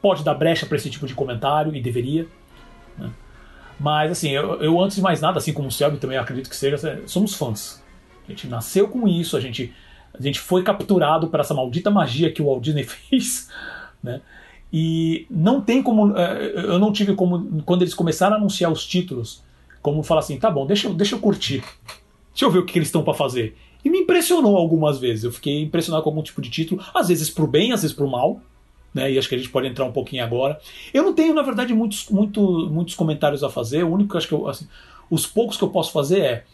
pode 0.02 0.24
dar 0.24 0.34
brecha 0.34 0.66
para 0.66 0.78
esse 0.78 0.90
tipo 0.90 1.08
de 1.08 1.14
comentário 1.14 1.76
e 1.76 1.82
deveria. 1.82 2.28
Né? 2.98 3.10
Mas, 3.80 4.12
assim, 4.12 4.30
eu, 4.30 4.62
eu, 4.62 4.82
antes 4.82 4.98
de 4.98 5.02
mais 5.02 5.20
nada, 5.22 5.38
assim 5.38 5.52
como 5.52 5.68
o 5.68 5.72
Selby 5.72 5.98
também 5.98 6.18
acredito 6.18 6.50
que 6.50 6.56
seja, 6.56 7.02
somos 7.08 7.34
fãs. 7.34 7.84
A 8.28 8.32
gente 8.32 8.48
nasceu 8.48 8.88
com 8.88 9.08
isso, 9.08 9.36
a 9.36 9.40
gente, 9.40 9.74
a 10.18 10.22
gente 10.22 10.40
foi 10.40 10.64
capturado 10.64 11.28
por 11.28 11.40
essa 11.40 11.54
maldita 11.54 11.92
magia 11.92 12.32
que 12.32 12.42
o 12.42 12.46
Walt 12.46 12.64
Disney 12.64 12.84
fez, 12.88 13.50
né? 14.04 14.22
E 14.72 15.26
não 15.30 15.62
tem 15.62 15.82
como. 15.82 16.18
É, 16.18 16.52
eu 16.56 16.80
não 16.80 16.92
tive 16.92 17.14
como. 17.16 17.62
Quando 17.64 17.84
eles 17.84 17.94
começaram 17.94 18.36
a 18.36 18.40
anunciar 18.40 18.72
os 18.72 18.86
títulos, 18.86 19.44
como 19.82 20.04
falar 20.04 20.20
assim: 20.20 20.38
tá 20.38 20.50
bom, 20.50 20.66
deixa, 20.66 20.90
deixa 20.90 21.16
eu 21.16 21.20
curtir. 21.20 21.64
Deixa 22.32 22.46
eu 22.46 22.52
ver 22.52 22.60
o 22.60 22.66
que 22.66 22.78
eles 22.78 22.90
estão 22.90 23.04
para 23.04 23.14
fazer. 23.14 23.56
E 23.84 23.90
me 23.90 24.00
impressionou 24.00 24.58
algumas 24.58 25.00
vezes. 25.00 25.24
Eu 25.24 25.32
fiquei 25.32 25.62
impressionado 25.62 26.04
com 26.04 26.10
algum 26.10 26.24
tipo 26.24 26.42
de 26.42 26.50
título, 26.50 26.84
às 26.94 27.08
vezes 27.08 27.30
pro 27.30 27.48
bem, 27.48 27.72
às 27.72 27.84
vezes 27.84 27.96
pro 27.96 28.10
mal 28.10 28.42
né? 28.96 29.12
E 29.12 29.20
acho 29.20 29.28
que 29.28 29.36
a 29.36 29.38
gente 29.38 29.50
pode 29.50 29.68
entrar 29.68 29.84
um 29.84 29.92
pouquinho 29.92 30.24
agora. 30.24 30.58
Eu 30.94 31.04
não 31.04 31.14
tenho, 31.14 31.34
na 31.34 31.42
verdade, 31.42 31.74
muitos, 31.74 32.08
muito, 32.10 32.70
muitos 32.72 32.96
comentários 32.96 33.44
a 33.44 33.50
fazer. 33.50 33.84
O 33.84 33.92
único 33.92 34.12
que 34.12 34.18
acho 34.18 34.28
que 34.30 34.34
eu, 34.34 34.48
assim, 34.48 34.66
os 35.12 35.28
poucos 35.28 35.58
que 35.58 35.64
eu 35.66 35.70
posso 35.70 35.92
fazer 35.92 36.20
é, 36.22 36.32
é 36.32 36.46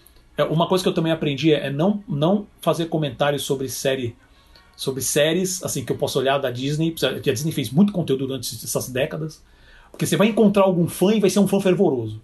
uma 0.44 0.68
coisa 0.68 0.84
que 0.84 0.90
eu 0.90 0.94
também 0.94 1.12
aprendi 1.12 1.54
é, 1.54 1.68
é 1.68 1.70
não, 1.70 2.04
não 2.08 2.48
fazer 2.62 2.86
comentários 2.86 3.44
sobre 3.44 3.70
série 3.70 4.16
sobre 4.76 5.02
séries, 5.04 5.64
assim, 5.64 5.86
que 5.86 5.92
eu 5.92 5.98
posso 5.98 6.18
olhar 6.18 6.40
da 6.40 6.50
Disney, 6.50 6.92
porque 6.92 7.30
a 7.30 7.34
Disney 7.34 7.52
fez 7.52 7.70
muito 7.70 7.94
conteúdo 7.94 8.26
durante 8.26 8.56
essas 8.56 8.90
décadas, 8.90 9.44
porque 9.92 10.08
você 10.08 10.18
vai 10.18 10.28
encontrar 10.28 10.64
algum 10.64 10.88
fã 10.88 11.14
e 11.14 11.20
vai 11.20 11.30
ser 11.30 11.38
um 11.38 11.48
fã 11.48 11.60
fervoroso. 11.60 12.20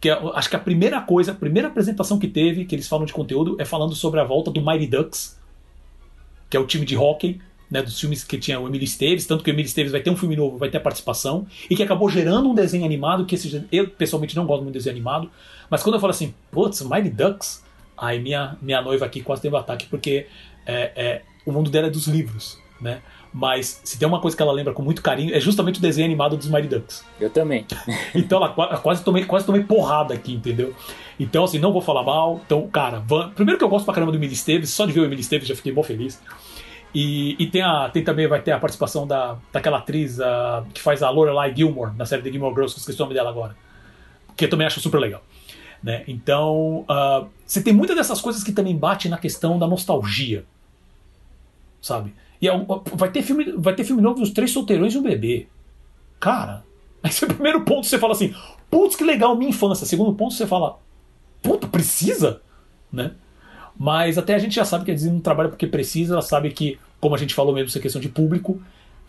Que 0.00 0.08
é, 0.08 0.18
acho 0.34 0.48
que 0.48 0.56
a 0.56 0.58
primeira 0.58 1.02
coisa, 1.02 1.32
a 1.32 1.34
primeira 1.34 1.68
apresentação 1.68 2.18
que 2.18 2.28
teve, 2.28 2.64
que 2.64 2.74
eles 2.74 2.88
falam 2.88 3.04
de 3.04 3.12
conteúdo, 3.12 3.56
é 3.58 3.64
falando 3.66 3.94
sobre 3.94 4.20
a 4.20 4.24
volta 4.24 4.50
do 4.50 4.64
Mighty 4.64 4.86
Ducks, 4.86 5.38
que 6.48 6.56
é 6.56 6.60
o 6.60 6.66
time 6.66 6.86
de 6.86 6.96
hockey, 6.96 7.40
né, 7.70 7.82
dos 7.82 7.98
filmes 7.98 8.22
que 8.22 8.38
tinha 8.38 8.60
o 8.60 8.68
Emílio 8.68 8.84
Esteves, 8.84 9.26
tanto 9.26 9.42
que 9.42 9.50
o 9.50 9.52
Emílio 9.52 9.66
Esteves 9.66 9.92
vai 9.92 10.00
ter 10.00 10.10
um 10.10 10.16
filme 10.16 10.36
novo, 10.36 10.56
vai 10.56 10.68
ter 10.68 10.78
a 10.78 10.80
participação, 10.80 11.46
e 11.68 11.76
que 11.76 11.82
acabou 11.82 12.08
gerando 12.08 12.48
um 12.48 12.54
desenho 12.54 12.84
animado, 12.84 13.26
que 13.26 13.34
esse, 13.34 13.64
eu 13.72 13.88
pessoalmente 13.88 14.36
não 14.36 14.46
gosto 14.46 14.62
muito 14.62 14.74
de 14.74 14.78
desenho 14.78 14.94
animado, 14.94 15.30
mas 15.68 15.82
quando 15.82 15.94
eu 15.94 16.00
falo 16.00 16.12
assim, 16.12 16.34
putz, 16.50 16.82
Mighty 16.82 17.10
Ducks, 17.10 17.64
aí 17.96 18.20
minha, 18.20 18.56
minha 18.62 18.80
noiva 18.80 19.04
aqui 19.04 19.20
quase 19.20 19.42
teve 19.42 19.54
um 19.54 19.58
ataque, 19.58 19.86
porque 19.86 20.26
é, 20.66 20.92
é, 20.96 21.22
o 21.44 21.52
mundo 21.52 21.70
dela 21.70 21.88
é 21.88 21.90
dos 21.90 22.06
livros, 22.06 22.58
né? 22.80 23.00
Mas 23.38 23.82
se 23.84 23.98
tem 23.98 24.08
uma 24.08 24.18
coisa 24.18 24.34
que 24.34 24.42
ela 24.42 24.52
lembra 24.52 24.72
com 24.72 24.82
muito 24.82 25.02
carinho, 25.02 25.34
é 25.34 25.38
justamente 25.38 25.78
o 25.78 25.82
desenho 25.82 26.06
animado 26.06 26.38
dos 26.38 26.48
Mighty 26.48 26.68
Ducks. 26.68 27.04
Eu 27.20 27.28
também. 27.28 27.66
então 28.14 28.38
ela 28.38 28.78
quase 28.78 29.04
tomei, 29.04 29.26
quase 29.26 29.44
tomei 29.44 29.62
porrada 29.62 30.14
aqui, 30.14 30.32
entendeu? 30.32 30.74
Então, 31.20 31.44
assim, 31.44 31.58
não 31.58 31.70
vou 31.70 31.82
falar 31.82 32.02
mal. 32.02 32.40
Então, 32.46 32.66
cara, 32.68 32.98
van... 33.00 33.30
primeiro 33.30 33.58
que 33.58 33.64
eu 33.64 33.68
gosto 33.68 33.84
pra 33.84 33.92
caramba 33.92 34.10
do 34.10 34.16
Emily 34.16 34.32
Esteves, 34.32 34.70
só 34.70 34.86
de 34.86 34.92
ver 34.92 35.00
o 35.00 35.04
Emily 35.04 35.20
Esteves 35.20 35.46
já 35.46 35.54
fiquei 35.54 35.70
bom 35.70 35.82
feliz. 35.82 36.18
E, 36.98 37.36
e 37.38 37.46
tem, 37.48 37.60
a, 37.60 37.90
tem 37.90 38.02
também, 38.02 38.26
vai 38.26 38.40
ter 38.40 38.52
a 38.52 38.58
participação 38.58 39.06
da, 39.06 39.36
daquela 39.52 39.76
atriz 39.76 40.18
uh, 40.18 40.64
que 40.72 40.80
faz 40.80 41.02
a 41.02 41.10
Lorelai 41.10 41.54
Gilmore, 41.54 41.94
na 41.94 42.06
série 42.06 42.22
de 42.22 42.32
Gilmore 42.32 42.54
Girls, 42.54 42.72
que 42.72 42.78
eu 42.78 42.80
esqueci 42.80 42.98
o 42.98 43.04
nome 43.04 43.12
dela 43.12 43.28
agora. 43.28 43.54
Que 44.34 44.46
eu 44.46 44.48
também 44.48 44.66
acho 44.66 44.80
super 44.80 44.96
legal. 44.96 45.22
Né? 45.82 46.04
Então, 46.08 46.86
uh, 46.88 47.28
você 47.44 47.62
tem 47.62 47.74
muitas 47.74 47.94
dessas 47.94 48.18
coisas 48.18 48.42
que 48.42 48.50
também 48.50 48.74
bate 48.74 49.10
na 49.10 49.18
questão 49.18 49.58
da 49.58 49.66
nostalgia. 49.66 50.46
Sabe? 51.82 52.14
E 52.40 52.48
é, 52.48 52.66
vai, 52.94 53.10
ter 53.10 53.20
filme, 53.20 53.52
vai 53.58 53.74
ter 53.74 53.84
filme 53.84 54.00
novo 54.00 54.20
dos 54.20 54.30
Três 54.30 54.50
Solteirões 54.50 54.94
e 54.94 54.98
um 54.98 55.02
Bebê. 55.02 55.48
Cara, 56.18 56.64
esse 57.04 57.24
é 57.24 57.26
o 57.26 57.34
primeiro 57.34 57.60
ponto 57.60 57.86
você 57.86 57.98
fala 57.98 58.14
assim, 58.14 58.34
putz, 58.70 58.96
que 58.96 59.04
legal, 59.04 59.36
minha 59.36 59.50
infância. 59.50 59.84
Segundo 59.84 60.14
ponto 60.14 60.32
você 60.32 60.46
fala, 60.46 60.78
puta, 61.42 61.66
precisa? 61.66 62.40
Né? 62.90 63.12
Mas 63.78 64.16
até 64.16 64.34
a 64.34 64.38
gente 64.38 64.54
já 64.54 64.64
sabe 64.64 64.86
que 64.86 64.90
a 64.90 64.94
Disney 64.94 65.12
não 65.12 65.20
trabalha 65.20 65.50
porque 65.50 65.66
precisa, 65.66 66.14
ela 66.14 66.22
sabe 66.22 66.50
que, 66.50 66.78
como 67.00 67.14
a 67.14 67.18
gente 67.18 67.34
falou 67.34 67.54
mesmo, 67.54 67.68
essa 67.68 67.80
questão 67.80 68.00
de 68.00 68.08
público, 68.08 68.60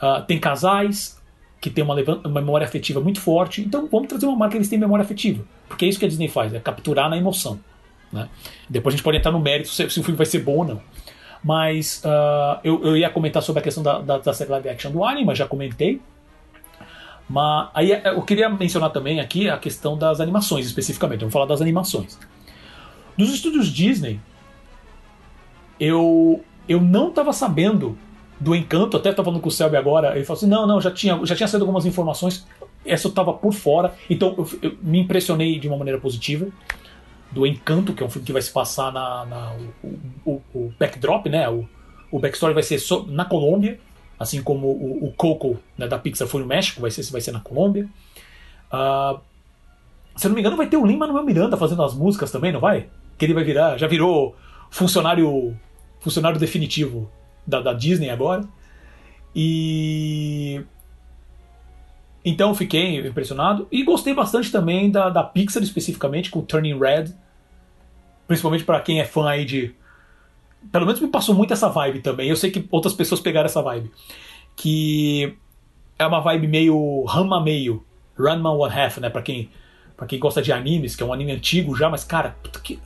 uh, 0.02 0.22
tem 0.26 0.40
casais 0.40 1.22
que 1.60 1.70
tem 1.70 1.84
uma, 1.84 1.96
uma, 1.96 2.42
memória 2.42 2.66
afetiva 2.66 3.00
muito 3.00 3.20
forte, 3.20 3.62
então 3.62 3.88
vamos 3.88 4.08
trazer 4.08 4.28
uma 4.28 4.36
marca 4.36 4.52
que 4.52 4.58
eles 4.58 4.70
têm 4.70 4.78
memória 4.78 5.04
afetiva. 5.04 5.44
Porque 5.68 5.86
é 5.86 5.88
isso 5.88 5.98
que 5.98 6.06
a 6.06 6.08
Disney 6.08 6.28
faz, 6.28 6.54
é 6.54 6.60
capturar 6.60 7.10
na 7.10 7.18
emoção. 7.18 7.60
Né? 8.12 8.30
Depois 8.70 8.94
a 8.94 8.98
gente 8.98 9.04
pode 9.04 9.18
entrar 9.18 9.32
no 9.32 9.40
mérito 9.40 9.70
se, 9.70 9.90
se 9.90 10.00
o 10.00 10.04
filme 10.04 10.18
vai 10.18 10.26
ser 10.26 10.40
bom 10.40 10.58
ou 10.58 10.66
não. 10.66 10.82
Mas 11.44 12.02
uh, 12.04 12.60
eu, 12.64 12.84
eu, 12.84 12.98
ia 12.98 13.10
comentar 13.10 13.42
sobre 13.42 13.60
a 13.60 13.64
questão 13.64 13.84
da, 13.84 14.00
da, 14.00 14.18
da 14.18 14.34
série 14.34 14.50
live 14.52 14.70
action 14.70 14.92
do 14.92 15.04
Anima, 15.04 15.34
já 15.34 15.48
comentei. 15.48 16.02
Mas 17.30 17.70
aí 17.74 17.92
eu 17.92 18.22
queria 18.22 18.50
mencionar 18.50 18.90
também 18.92 19.20
aqui 19.20 19.50
a 19.50 19.58
questão 19.58 19.98
das 19.98 20.22
animações, 20.22 20.66
especificamente. 20.66 21.20
Vamos 21.20 21.34
falar 21.34 21.46
das 21.46 21.62
animações. 21.62 22.18
Nos 23.18 23.34
estúdios 23.34 23.68
Disney, 23.68 24.20
eu, 25.80 26.44
eu 26.68 26.82
não 26.82 27.10
estava 27.10 27.34
sabendo 27.34 27.98
do 28.40 28.56
Encanto, 28.56 28.98
até 28.98 29.10
estava 29.10 29.26
falando 29.26 29.42
com 29.42 29.50
o 29.50 29.52
Selby 29.52 29.78
agora, 29.78 30.16
ele 30.16 30.24
falou 30.24 30.38
assim, 30.38 30.48
não, 30.48 30.68
não, 30.68 30.80
já 30.80 30.92
tinha, 30.92 31.20
já 31.26 31.36
tinha 31.36 31.48
saído 31.48 31.64
algumas 31.64 31.86
informações, 31.86 32.46
essa 32.86 33.08
eu 33.08 33.10
estava 33.10 33.34
por 33.34 33.54
fora, 33.54 33.94
então 34.10 34.36
eu, 34.38 34.48
eu, 34.62 34.78
me 34.82 35.00
impressionei 35.00 35.60
de 35.60 35.68
uma 35.68 35.78
maneira 35.78 36.00
positiva 36.00 36.48
do 37.32 37.46
Encanto, 37.46 37.94
que 37.94 38.04
é 38.04 38.06
um 38.06 38.10
filme 38.10 38.26
que 38.26 38.32
vai 38.32 38.42
se 38.42 38.52
passar 38.52 38.92
na, 38.92 39.26
na 39.26 39.56
o, 40.26 40.32
o, 40.32 40.42
o, 40.54 40.74
backdrop, 40.80 41.28
né? 41.28 41.50
O, 41.50 41.68
o 42.12 42.20
backstory 42.20 42.54
vai 42.54 42.64
ser 42.64 42.80
so, 42.80 43.06
na 43.08 43.26
Colômbia, 43.26 43.80
assim 44.20 44.42
como 44.42 44.68
o, 44.68 45.08
o 45.08 45.14
Coco 45.14 45.60
né, 45.78 45.88
da 45.88 46.00
Pixar 46.00 46.28
foi 46.28 46.42
no 46.42 46.48
México, 46.48 46.80
vai 46.80 46.90
ser, 46.90 47.04
vai 47.12 47.22
ser 47.22 47.32
na 47.32 47.40
Colômbia. 47.40 47.88
Uh, 48.72 49.20
se 50.16 50.28
não 50.28 50.36
me 50.36 50.42
engano, 50.42 50.56
vai 50.56 50.68
ter 50.68 50.78
o 50.78 50.86
Lima 50.86 51.06
meu 51.08 51.24
Miranda 51.24 51.58
fazendo 51.58 51.84
as 51.84 51.94
músicas 51.94 52.32
também, 52.32 52.52
não 52.52 52.60
vai? 52.60 52.88
Que 53.18 53.26
ele 53.26 53.34
vai 53.34 53.44
virar, 53.44 53.78
já 53.78 53.88
virou 53.88 54.36
funcionário 54.72 55.56
funcionário 56.00 56.40
definitivo 56.40 57.10
da, 57.46 57.62
da 57.62 57.74
Disney 57.74 58.10
agora. 58.10 58.44
E 59.36 60.64
então 62.26 62.54
fiquei 62.54 63.08
impressionado 63.08 63.68
e 63.72 63.84
gostei 63.84 64.14
bastante 64.14 64.52
também 64.52 64.92
da, 64.92 65.10
da 65.10 65.24
Pixar 65.24 65.64
especificamente 65.64 66.30
com 66.30 66.42
Turning 66.42 66.78
Red, 66.78 67.14
principalmente 68.28 68.64
para 68.64 68.82
quem 68.82 69.00
é 69.00 69.06
fã 69.06 69.30
aí 69.30 69.46
de 69.46 69.74
pelo 70.72 70.86
menos 70.86 71.00
me 71.00 71.08
passou 71.08 71.34
muito 71.34 71.54
essa 71.54 71.70
vibe 71.70 72.02
também. 72.02 72.28
Eu 72.30 72.36
sei 72.36 72.52
que 72.52 72.68
outras 72.70 72.94
pessoas 72.94 73.22
pegaram 73.22 73.46
essa 73.46 73.62
vibe, 73.62 73.92
que 74.56 75.38
é 75.98 76.06
uma 76.06 76.20
vibe 76.20 76.48
meio 76.48 77.06
Ranma 77.06 77.42
meio, 77.42 77.86
Ranma 78.18 78.52
One 78.52 78.74
Half, 78.74 78.98
né, 78.98 79.10
para 79.10 79.22
quem 79.22 79.50
para 79.96 80.06
quem 80.06 80.20
gosta 80.20 80.44
de 80.44 80.52
animes, 80.52 80.96
que 80.96 81.02
é 81.02 81.06
um 81.06 81.12
anime 81.12 81.32
antigo 81.32 81.76
já, 81.76 81.90
mas 81.90 82.04
cara, 82.04 82.36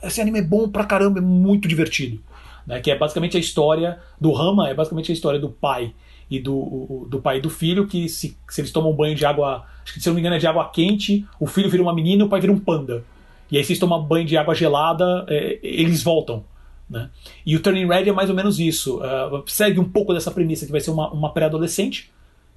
esse 0.02 0.18
anime 0.20 0.38
é 0.38 0.42
bom 0.42 0.70
pra 0.70 0.84
caramba, 0.84 1.18
é 1.18 1.22
muito 1.22 1.68
divertido, 1.68 2.22
né, 2.66 2.80
que 2.80 2.90
é 2.90 2.96
basicamente 2.96 3.36
a 3.36 3.40
história 3.40 3.98
do 4.20 4.32
Rama, 4.32 4.68
é 4.68 4.74
basicamente 4.74 5.10
a 5.10 5.14
história 5.14 5.38
do 5.38 5.48
pai 5.48 5.94
e 6.30 6.38
do, 6.38 7.06
do 7.10 7.20
pai 7.20 7.38
e 7.38 7.40
do 7.40 7.50
filho, 7.50 7.86
que 7.86 8.08
se, 8.08 8.36
se 8.48 8.60
eles 8.60 8.70
tomam 8.70 8.92
banho 8.92 9.14
de 9.14 9.24
água, 9.26 9.64
acho 9.84 9.94
que 9.94 10.00
se 10.00 10.08
eu 10.08 10.12
não 10.12 10.14
me 10.14 10.20
engano 10.20 10.36
é 10.36 10.38
de 10.38 10.46
água 10.46 10.68
quente, 10.70 11.26
o 11.38 11.46
filho 11.46 11.68
vira 11.68 11.82
uma 11.82 11.94
menina 11.94 12.22
e 12.22 12.26
o 12.26 12.28
pai 12.28 12.40
vira 12.40 12.52
um 12.52 12.58
panda. 12.58 13.04
E 13.50 13.58
aí 13.58 13.64
se 13.64 13.72
eles 13.72 13.80
tomam 13.80 14.02
banho 14.02 14.24
de 14.24 14.36
água 14.36 14.54
gelada, 14.54 15.26
é, 15.28 15.58
eles 15.62 16.02
voltam. 16.02 16.44
Né? 16.88 17.10
E 17.44 17.56
o 17.56 17.60
Turning 17.60 17.86
Red 17.86 18.08
é 18.08 18.12
mais 18.12 18.30
ou 18.30 18.36
menos 18.36 18.58
isso. 18.58 18.98
Uh, 18.98 19.42
segue 19.46 19.80
um 19.80 19.88
pouco 19.88 20.12
dessa 20.12 20.30
premissa, 20.30 20.66
que 20.66 20.72
vai 20.72 20.80
ser 20.80 20.90
uma, 20.90 21.10
uma 21.10 21.32
pré-adolescente, 21.32 22.10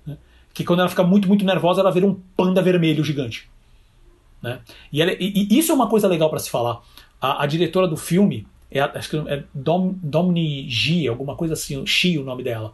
né? 0.06 0.18
que 0.53 0.64
quando 0.64 0.80
ela 0.80 0.90
fica 0.90 1.03
muito, 1.03 1.27
muito 1.27 1.45
nervosa, 1.45 1.82
ela 1.82 1.91
vira 1.91 2.06
um 2.06 2.19
panda 2.36 2.61
vermelho 2.61 3.03
gigante. 3.03 3.49
Né? 4.41 4.60
E, 4.91 5.02
ela, 5.02 5.11
e, 5.14 5.48
e 5.49 5.57
isso 5.57 5.72
é 5.72 5.76
uma 5.76 5.88
coisa 5.88 6.07
legal 6.07 6.30
para 6.30 6.40
se 6.40 6.49
falar. 6.49 6.82
A, 7.19 7.44
a, 7.44 7.45
diretora 7.45 7.88
do 7.88 7.98
filme, 7.98 8.45
é, 8.80 8.81
acho 8.81 9.10
que 9.10 9.18
é 9.30 9.43
Dom, 9.53 9.95
Domini 10.02 10.69
G, 10.69 11.07
alguma 11.07 11.35
coisa 11.35 11.53
assim, 11.53 11.85
Xi 11.85 12.18
o 12.18 12.23
nome 12.23 12.43
dela 12.43 12.73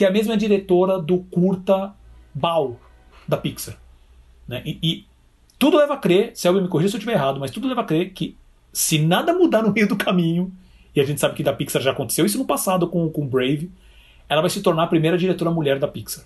que 0.00 0.04
é 0.06 0.08
a 0.08 0.10
mesma 0.10 0.34
diretora 0.34 0.98
do 0.98 1.18
curta 1.18 1.92
Bao, 2.32 2.80
da 3.28 3.36
Pixar. 3.36 3.76
Né? 4.48 4.62
E, 4.64 4.78
e, 4.82 5.06
tudo 5.58 5.76
leva 5.76 5.92
a 5.92 5.98
crer, 5.98 6.30
se 6.34 6.48
alguém 6.48 6.62
me 6.62 6.70
corrija 6.70 6.88
se 6.88 6.96
eu 6.96 6.98
estiver 7.00 7.12
errado, 7.12 7.38
mas 7.38 7.50
tudo 7.50 7.68
leva 7.68 7.82
a 7.82 7.84
crer 7.84 8.10
que 8.14 8.34
se 8.72 8.98
nada 8.98 9.34
mudar 9.34 9.62
no 9.62 9.72
meio 9.72 9.86
do 9.86 9.96
caminho, 9.96 10.50
e 10.96 11.02
a 11.02 11.04
gente 11.04 11.20
sabe 11.20 11.34
que 11.34 11.42
da 11.42 11.52
Pixar 11.52 11.82
já 11.82 11.90
aconteceu 11.90 12.24
isso 12.24 12.38
no 12.38 12.46
passado 12.46 12.88
com, 12.88 13.10
com 13.10 13.26
Brave, 13.26 13.70
ela 14.26 14.40
vai 14.40 14.48
se 14.48 14.62
tornar 14.62 14.84
a 14.84 14.86
primeira 14.86 15.18
diretora 15.18 15.50
mulher 15.50 15.78
da 15.78 15.86
Pixar. 15.86 16.24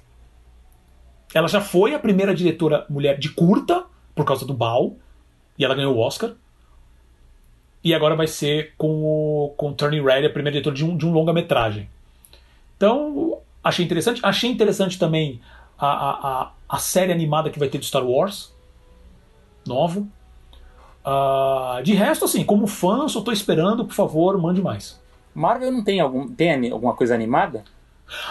Ela 1.34 1.48
já 1.48 1.60
foi 1.60 1.94
a 1.94 1.98
primeira 1.98 2.32
diretora 2.32 2.86
mulher 2.88 3.18
de 3.18 3.30
curta, 3.30 3.86
por 4.14 4.24
causa 4.24 4.46
do 4.46 4.54
Bao, 4.54 4.96
e 5.58 5.64
ela 5.64 5.74
ganhou 5.74 5.96
o 5.96 5.98
Oscar. 5.98 6.32
E 7.84 7.94
agora 7.94 8.16
vai 8.16 8.26
ser 8.26 8.72
com 8.78 9.04
o 9.04 9.54
com 9.56 9.72
Turning 9.72 10.02
Red 10.02 10.26
a 10.26 10.30
primeira 10.30 10.52
diretora 10.52 10.74
de 10.74 10.84
um, 10.84 10.96
de 10.96 11.06
um 11.06 11.12
longa-metragem. 11.12 11.88
Então, 12.76 13.38
Achei 13.64 13.82
interessante. 13.82 14.20
Achei 14.22 14.50
interessante 14.50 14.98
também 14.98 15.40
a, 15.78 15.88
a, 15.88 16.50
a, 16.68 16.78
série 16.78 17.10
animada 17.10 17.48
que 17.48 17.58
vai 17.58 17.68
ter 17.68 17.78
do 17.78 17.84
Star 17.84 18.04
Wars. 18.04 18.52
Novo. 19.66 20.06
Uh, 21.02 21.82
de 21.82 21.94
resto, 21.94 22.26
assim, 22.26 22.44
como 22.44 22.66
fã, 22.66 23.08
só 23.08 23.22
tô 23.22 23.32
esperando, 23.32 23.86
por 23.86 23.94
favor, 23.94 24.36
mande 24.38 24.60
mais. 24.60 25.00
Marvel 25.34 25.72
não 25.72 25.82
tem, 25.82 26.00
algum, 26.00 26.28
tem 26.28 26.70
alguma 26.70 26.94
coisa 26.94 27.14
animada? 27.14 27.64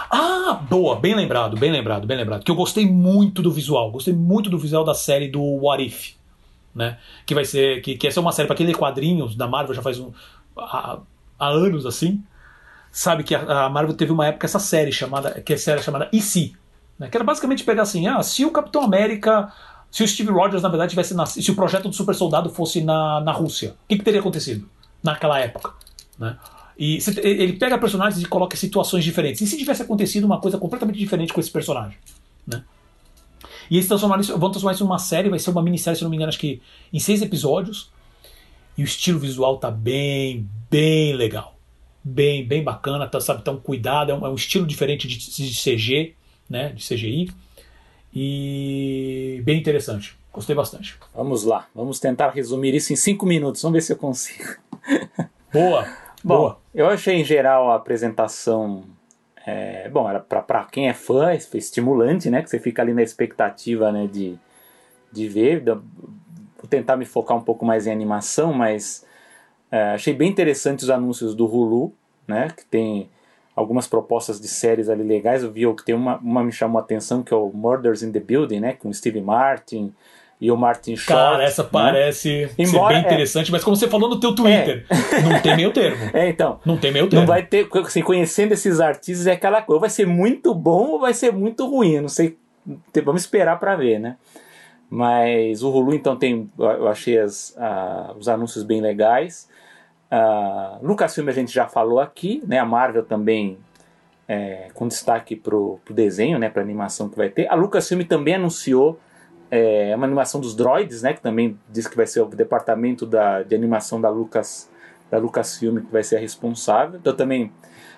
Ah, 0.08 0.60
boa, 0.70 0.96
bem 0.96 1.14
lembrado, 1.14 1.56
bem 1.56 1.70
lembrado, 1.70 2.06
bem 2.06 2.16
lembrado. 2.16 2.44
Que 2.44 2.50
eu 2.50 2.54
gostei 2.54 2.86
muito 2.86 3.42
do 3.42 3.50
visual, 3.50 3.90
gostei 3.90 4.14
muito 4.14 4.48
do 4.48 4.58
visual 4.58 4.84
da 4.84 4.94
série 4.94 5.28
do 5.28 5.42
What 5.42 5.84
If, 5.84 6.14
né? 6.74 6.98
Que 7.24 7.34
vai 7.34 7.44
ser, 7.44 7.80
que, 7.82 7.96
que 7.96 8.06
essa 8.06 8.18
é 8.18 8.22
uma 8.22 8.32
série 8.32 8.46
para 8.46 8.56
quem 8.56 8.66
lê 8.66 8.74
quadrinhos 8.74 9.36
da 9.36 9.46
Marvel 9.46 9.74
já 9.74 9.82
faz 9.82 9.98
um, 9.98 10.12
há, 10.56 10.98
há 11.38 11.48
anos 11.48 11.86
assim 11.86 12.22
sabe 12.94 13.24
que 13.24 13.34
a, 13.34 13.68
Marvel 13.68 13.94
teve 13.94 14.12
uma 14.12 14.24
época 14.26 14.46
essa 14.46 14.60
série 14.60 14.92
chamada, 14.92 15.40
que 15.40 15.52
é 15.52 15.56
a 15.56 15.58
série 15.58 15.82
chamada 15.82 16.08
EC, 16.12 16.52
né? 16.96 17.08
que 17.08 17.16
era 17.16 17.24
basicamente 17.24 17.64
pegar 17.64 17.82
assim, 17.82 18.06
ah, 18.06 18.22
se 18.22 18.44
o 18.44 18.52
Capitão 18.52 18.82
América, 18.82 19.52
se 19.90 20.04
o 20.04 20.08
Steve 20.08 20.30
Rogers 20.30 20.62
na 20.62 20.68
verdade 20.68 20.90
tivesse 20.90 21.12
nascido, 21.12 21.42
se 21.42 21.50
o 21.50 21.56
projeto 21.56 21.88
do 21.88 21.94
super 21.94 22.14
soldado 22.14 22.48
fosse 22.50 22.80
na, 22.82 23.20
na 23.20 23.32
Rússia, 23.32 23.70
o 23.70 23.88
que, 23.88 23.98
que 23.98 24.04
teria 24.04 24.20
acontecido 24.20 24.68
naquela 25.02 25.40
época, 25.40 25.72
né? 26.16 26.38
E 26.78 26.98
ele 27.22 27.52
pega 27.52 27.78
personagens 27.78 28.20
e 28.20 28.26
coloca 28.26 28.56
situações 28.56 29.04
diferentes. 29.04 29.40
E 29.40 29.46
se 29.46 29.56
tivesse 29.56 29.82
acontecido 29.82 30.24
uma 30.24 30.40
coisa 30.40 30.58
completamente 30.58 30.98
diferente 30.98 31.32
com 31.32 31.38
esse 31.38 31.50
personagem? 31.50 31.96
E 33.70 33.76
eles 33.76 33.88
transformaram 33.88 34.20
isso, 34.20 34.38
vão 34.38 34.50
transformar 34.50 34.74
isso 34.74 34.84
numa 34.84 34.98
série, 34.98 35.28
vai 35.28 35.38
ser 35.38 35.50
uma 35.50 35.62
minissérie, 35.62 35.96
se 35.96 36.02
não 36.04 36.10
me 36.10 36.16
engano, 36.16 36.28
acho 36.28 36.38
que 36.38 36.60
em 36.92 36.98
seis 36.98 37.22
episódios. 37.22 37.92
E 38.76 38.82
o 38.82 38.84
estilo 38.84 39.18
visual 39.18 39.58
tá 39.58 39.70
bem, 39.70 40.48
bem 40.68 41.12
legal 41.14 41.54
bem, 42.04 42.46
bem 42.46 42.62
bacana, 42.62 43.08
tá, 43.08 43.18
sabe, 43.18 43.42
tá 43.42 43.50
um 43.50 43.58
cuidado, 43.58 44.12
é 44.12 44.14
um, 44.14 44.26
é 44.26 44.28
um 44.28 44.34
estilo 44.34 44.66
diferente 44.66 45.08
de, 45.08 45.16
de, 45.16 45.54
CG, 45.54 46.14
né, 46.48 46.68
de 46.68 46.86
CGI, 46.86 47.32
e 48.14 49.40
bem 49.44 49.58
interessante. 49.58 50.14
Gostei 50.30 50.54
bastante. 50.54 50.98
Vamos 51.14 51.44
lá, 51.44 51.66
vamos 51.74 51.98
tentar 51.98 52.30
resumir 52.30 52.74
isso 52.74 52.92
em 52.92 52.96
cinco 52.96 53.24
minutos, 53.24 53.62
vamos 53.62 53.74
ver 53.74 53.80
se 53.80 53.92
eu 53.92 53.96
consigo. 53.96 54.56
Boa, 55.52 55.88
Bom, 56.22 56.36
boa. 56.36 56.58
Eu 56.74 56.88
achei 56.88 57.20
em 57.20 57.24
geral 57.24 57.70
a 57.70 57.76
apresentação 57.76 58.84
É, 59.46 59.88
bom, 59.90 60.08
para 60.28 60.64
quem 60.64 60.88
é 60.88 60.94
fã, 60.94 61.30
é 61.30 61.36
estimulante, 61.36 62.30
né? 62.30 62.42
Que 62.42 62.48
você 62.48 62.58
fica 62.58 62.80
ali 62.82 62.94
na 62.94 63.02
expectativa 63.02 63.92
né, 63.92 64.06
de, 64.06 64.38
de 65.12 65.28
ver. 65.28 65.62
Vou 65.64 66.68
tentar 66.68 66.96
me 66.96 67.04
focar 67.04 67.36
um 67.36 67.42
pouco 67.42 67.64
mais 67.64 67.86
em 67.86 67.92
animação, 67.92 68.52
mas 68.52 69.04
é, 69.70 69.90
achei 69.90 70.14
bem 70.14 70.30
interessante 70.30 70.82
os 70.82 70.90
anúncios 70.90 71.34
do 71.34 71.46
Hulu, 71.46 71.92
né? 72.26 72.48
Que 72.56 72.64
tem 72.64 73.10
algumas 73.54 73.86
propostas 73.86 74.40
de 74.40 74.48
séries 74.48 74.88
ali 74.88 75.02
legais. 75.02 75.42
Eu 75.42 75.52
vi 75.52 75.62
que 75.74 75.84
tem 75.84 75.94
uma, 75.94 76.16
uma 76.18 76.42
me 76.42 76.52
chamou 76.52 76.78
a 76.78 76.82
atenção, 76.82 77.22
que 77.22 77.32
é 77.32 77.36
o 77.36 77.50
Murders 77.52 78.02
in 78.02 78.12
the 78.12 78.20
Building, 78.20 78.60
né? 78.60 78.72
Com 78.72 78.92
Steve 78.92 79.20
Martin 79.20 79.94
e 80.44 80.50
o 80.50 80.56
Martin 80.58 80.94
Short. 80.94 81.06
Cara, 81.06 81.42
essa 81.42 81.62
né? 81.62 81.68
parece 81.72 82.50
Embora, 82.58 82.66
ser 82.66 82.88
bem 82.88 82.96
é. 82.96 83.00
interessante, 83.00 83.48
é, 83.48 83.52
mas 83.52 83.64
como 83.64 83.74
você 83.74 83.88
falou 83.88 84.10
no 84.10 84.20
teu 84.20 84.34
Twitter, 84.34 84.84
é. 84.90 85.20
não 85.24 85.40
tem 85.40 85.56
meio 85.56 85.72
termo. 85.72 86.10
É, 86.12 86.28
então. 86.28 86.60
Não 86.66 86.76
tem 86.76 86.92
meio 86.92 87.08
termo. 87.08 87.22
Não 87.22 87.26
vai 87.26 87.42
ter, 87.42 87.66
assim, 87.82 88.02
conhecendo 88.02 88.52
esses 88.52 88.78
artistas 88.78 89.26
é 89.26 89.32
aquela 89.32 89.62
coisa, 89.62 89.80
vai 89.80 89.88
ser 89.88 90.06
muito 90.06 90.54
bom 90.54 90.90
ou 90.90 91.00
vai 91.00 91.14
ser 91.14 91.32
muito 91.32 91.66
ruim, 91.66 91.98
não 92.02 92.10
sei, 92.10 92.36
vamos 93.02 93.22
esperar 93.22 93.58
para 93.58 93.74
ver, 93.74 93.98
né? 93.98 94.16
Mas 94.90 95.62
o 95.62 95.70
Hulu 95.70 95.94
então 95.94 96.14
tem, 96.14 96.50
eu 96.58 96.88
achei 96.88 97.18
as, 97.18 97.56
os 98.18 98.28
anúncios 98.28 98.62
bem 98.64 98.82
legais. 98.82 99.48
Uh, 100.12 100.86
Lucasfilm 100.86 101.26
a 101.28 101.32
gente 101.32 101.52
já 101.52 101.66
falou 101.66 102.00
aqui, 102.00 102.42
né? 102.46 102.58
A 102.58 102.66
Marvel 102.66 103.02
também 103.02 103.56
é, 104.28 104.68
com 104.74 104.86
destaque 104.86 105.34
pro, 105.34 105.80
pro 105.84 105.94
desenho, 105.94 106.38
né? 106.38 106.50
Para 106.50 106.60
animação 106.60 107.08
que 107.08 107.16
vai 107.16 107.30
ter. 107.30 107.48
A 107.48 107.54
Lucasfilm 107.54 108.02
também 108.02 108.34
anunciou 108.34 109.00
é 109.56 109.94
uma 109.94 110.04
animação 110.04 110.40
dos 110.40 110.54
droids, 110.54 111.02
né? 111.02 111.12
Que 111.12 111.20
também 111.20 111.56
diz 111.70 111.86
que 111.86 111.96
vai 111.96 112.06
ser 112.06 112.20
o 112.20 112.26
departamento 112.26 113.06
da, 113.06 113.42
de 113.42 113.54
animação 113.54 114.00
da 114.00 114.08
Lucas 114.08 114.68
da 115.10 115.18
Lucasfilm 115.18 115.78
que 115.78 115.92
vai 115.92 116.02
ser 116.02 116.16
a 116.16 116.18
responsável. 116.18 116.98
Então 116.98 117.14
também 117.14 117.52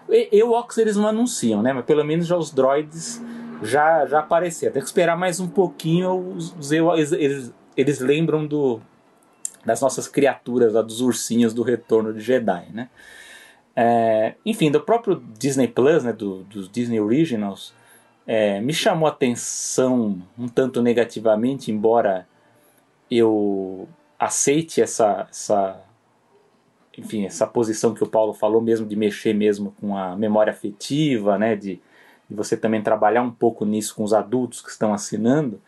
Ewoks 0.09 0.77
eles 0.77 0.97
não 0.97 1.07
anunciam, 1.07 1.63
né? 1.63 1.73
Mas 1.73 1.87
pelo 1.87 2.05
menos 2.05 2.27
já 2.27 2.37
os 2.37 2.53
droids 2.53 3.23
já 3.63 4.05
já 4.05 4.19
apareceram. 4.19 4.75
Tem 4.75 4.83
que 4.83 4.89
esperar 4.89 5.17
mais 5.17 5.41
um 5.41 5.49
pouquinho. 5.49 6.35
Os 6.37 6.71
eles, 6.71 7.13
eles, 7.13 7.55
eles 7.75 8.01
lembram 8.01 8.47
do 8.47 8.81
das 9.65 9.81
nossas 9.81 10.07
criaturas, 10.07 10.75
lá, 10.75 10.83
dos 10.83 11.01
ursinhos 11.01 11.53
do 11.53 11.63
Retorno 11.63 12.13
de 12.13 12.21
Jedi, 12.21 12.69
né? 12.73 12.89
É, 13.75 14.35
enfim, 14.45 14.71
do 14.71 14.81
próprio 14.81 15.23
Disney 15.39 15.69
Plus, 15.69 16.05
né? 16.05 16.13
Do, 16.13 16.45
dos 16.45 16.71
Disney 16.71 17.01
Originals 17.01 17.75
é, 18.27 18.61
me 18.61 18.73
chamou 18.73 19.07
a 19.07 19.13
atenção 19.13 20.21
um 20.37 20.49
tanto 20.49 20.83
negativamente, 20.83 21.71
embora 21.71 22.27
eu 23.11 23.89
aceite 24.19 24.81
essa, 24.83 25.29
essa, 25.31 25.81
enfim, 26.99 27.25
essa 27.25 27.47
posição 27.47 27.95
que 27.95 28.03
o 28.03 28.09
Paulo 28.09 28.35
falou 28.35 28.61
mesmo 28.61 28.87
de 28.87 28.97
mexer 28.97 29.33
mesmo 29.33 29.75
com 29.81 29.97
a 29.97 30.17
memória 30.17 30.51
afetiva, 30.51 31.39
né, 31.39 31.55
de, 31.55 31.81
de 32.29 32.35
você 32.35 32.57
também 32.57 32.83
trabalhar 32.83 33.23
um 33.23 33.31
pouco 33.31 33.65
nisso 33.65 33.95
com 33.95 34.03
os 34.03 34.13
adultos 34.13 34.61
que 34.61 34.71
estão 34.71 34.93
assinando, 34.93 35.61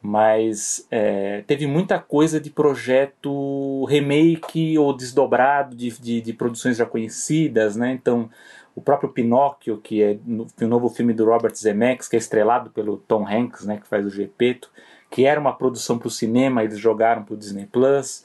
mas 0.00 0.86
é, 0.90 1.42
teve 1.46 1.66
muita 1.66 1.98
coisa 1.98 2.40
de 2.40 2.50
projeto 2.50 3.84
remake 3.86 4.78
ou 4.78 4.96
desdobrado 4.96 5.74
de, 5.74 5.90
de, 6.00 6.20
de 6.20 6.32
produções 6.32 6.76
já 6.76 6.86
conhecidas, 6.86 7.74
né, 7.74 7.92
então 7.92 8.30
o 8.74 8.80
próprio 8.80 9.10
Pinóquio, 9.10 9.78
que 9.78 10.02
é 10.02 10.18
o 10.62 10.68
novo 10.68 10.88
filme 10.88 11.12
do 11.12 11.24
Robert 11.24 11.54
Zemeckis, 11.54 12.08
que 12.08 12.16
é 12.16 12.18
estrelado 12.18 12.70
pelo 12.70 12.96
Tom 12.96 13.26
Hanks, 13.26 13.66
né, 13.66 13.78
que 13.78 13.86
faz 13.86 14.06
o 14.06 14.10
Gepeto, 14.10 14.70
que 15.10 15.26
era 15.26 15.38
uma 15.38 15.52
produção 15.52 15.98
para 15.98 16.08
o 16.08 16.10
cinema, 16.10 16.64
eles 16.64 16.78
jogaram 16.78 17.22
para 17.22 17.34
o 17.34 17.36
Disney 17.36 17.66
Plus. 17.66 18.24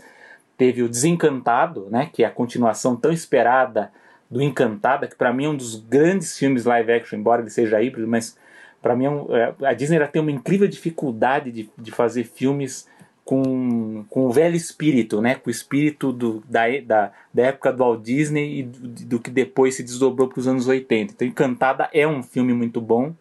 Teve 0.57 0.82
o 0.82 0.90
Desencantado, 0.90 1.88
né, 1.90 2.10
que 2.11 2.24
é 2.24 2.28
a 2.28 2.32
continuação 2.32 2.95
tão 2.95 3.11
esperada 3.11 3.91
do 4.32 4.41
Encantada, 4.41 5.07
que 5.07 5.15
para 5.15 5.34
mim 5.34 5.45
é 5.45 5.49
um 5.49 5.56
dos 5.56 5.76
grandes 5.76 6.38
filmes 6.38 6.65
live 6.65 6.91
action, 6.91 7.19
embora 7.19 7.41
ele 7.41 7.49
seja 7.49 7.82
híbrido, 7.82 8.07
mas 8.07 8.38
para 8.82 8.95
mim 8.95 9.06
é 9.06 9.10
um, 9.10 9.36
é, 9.36 9.53
a 9.64 9.74
Disney 9.74 10.06
tem 10.07 10.22
uma 10.22 10.32
incrível 10.32 10.68
dificuldade 10.68 11.52
de, 11.52 11.69
de 11.78 11.91
fazer 11.91 12.24
filmes 12.24 12.88
com, 13.28 14.06
com 14.10 14.26
o 14.26 14.32
velho 14.32 14.56
espírito, 14.56 15.22
né? 15.22 15.36
com 15.36 15.49
o 15.49 15.52
espírito 15.52 16.14
do, 16.14 16.41
da, 16.48 16.62
da, 16.80 17.12
da 17.34 17.44
época 17.44 17.74
do 17.74 17.80
Walt 17.80 18.02
Disney 18.02 18.60
e 18.60 18.64
do, 18.64 18.88
do 19.06 19.20
que 19.20 19.30
depois 19.30 19.76
se 19.76 19.84
desdobrou 19.84 20.30
para 20.30 20.40
os 20.40 20.48
anos 20.48 20.66
80. 20.66 21.14
Então, 21.14 21.28
Encantada 21.28 21.90
é 21.94 22.08
um 22.08 22.24
filme 22.24 22.54
muito 22.54 22.80
bom 22.80 23.14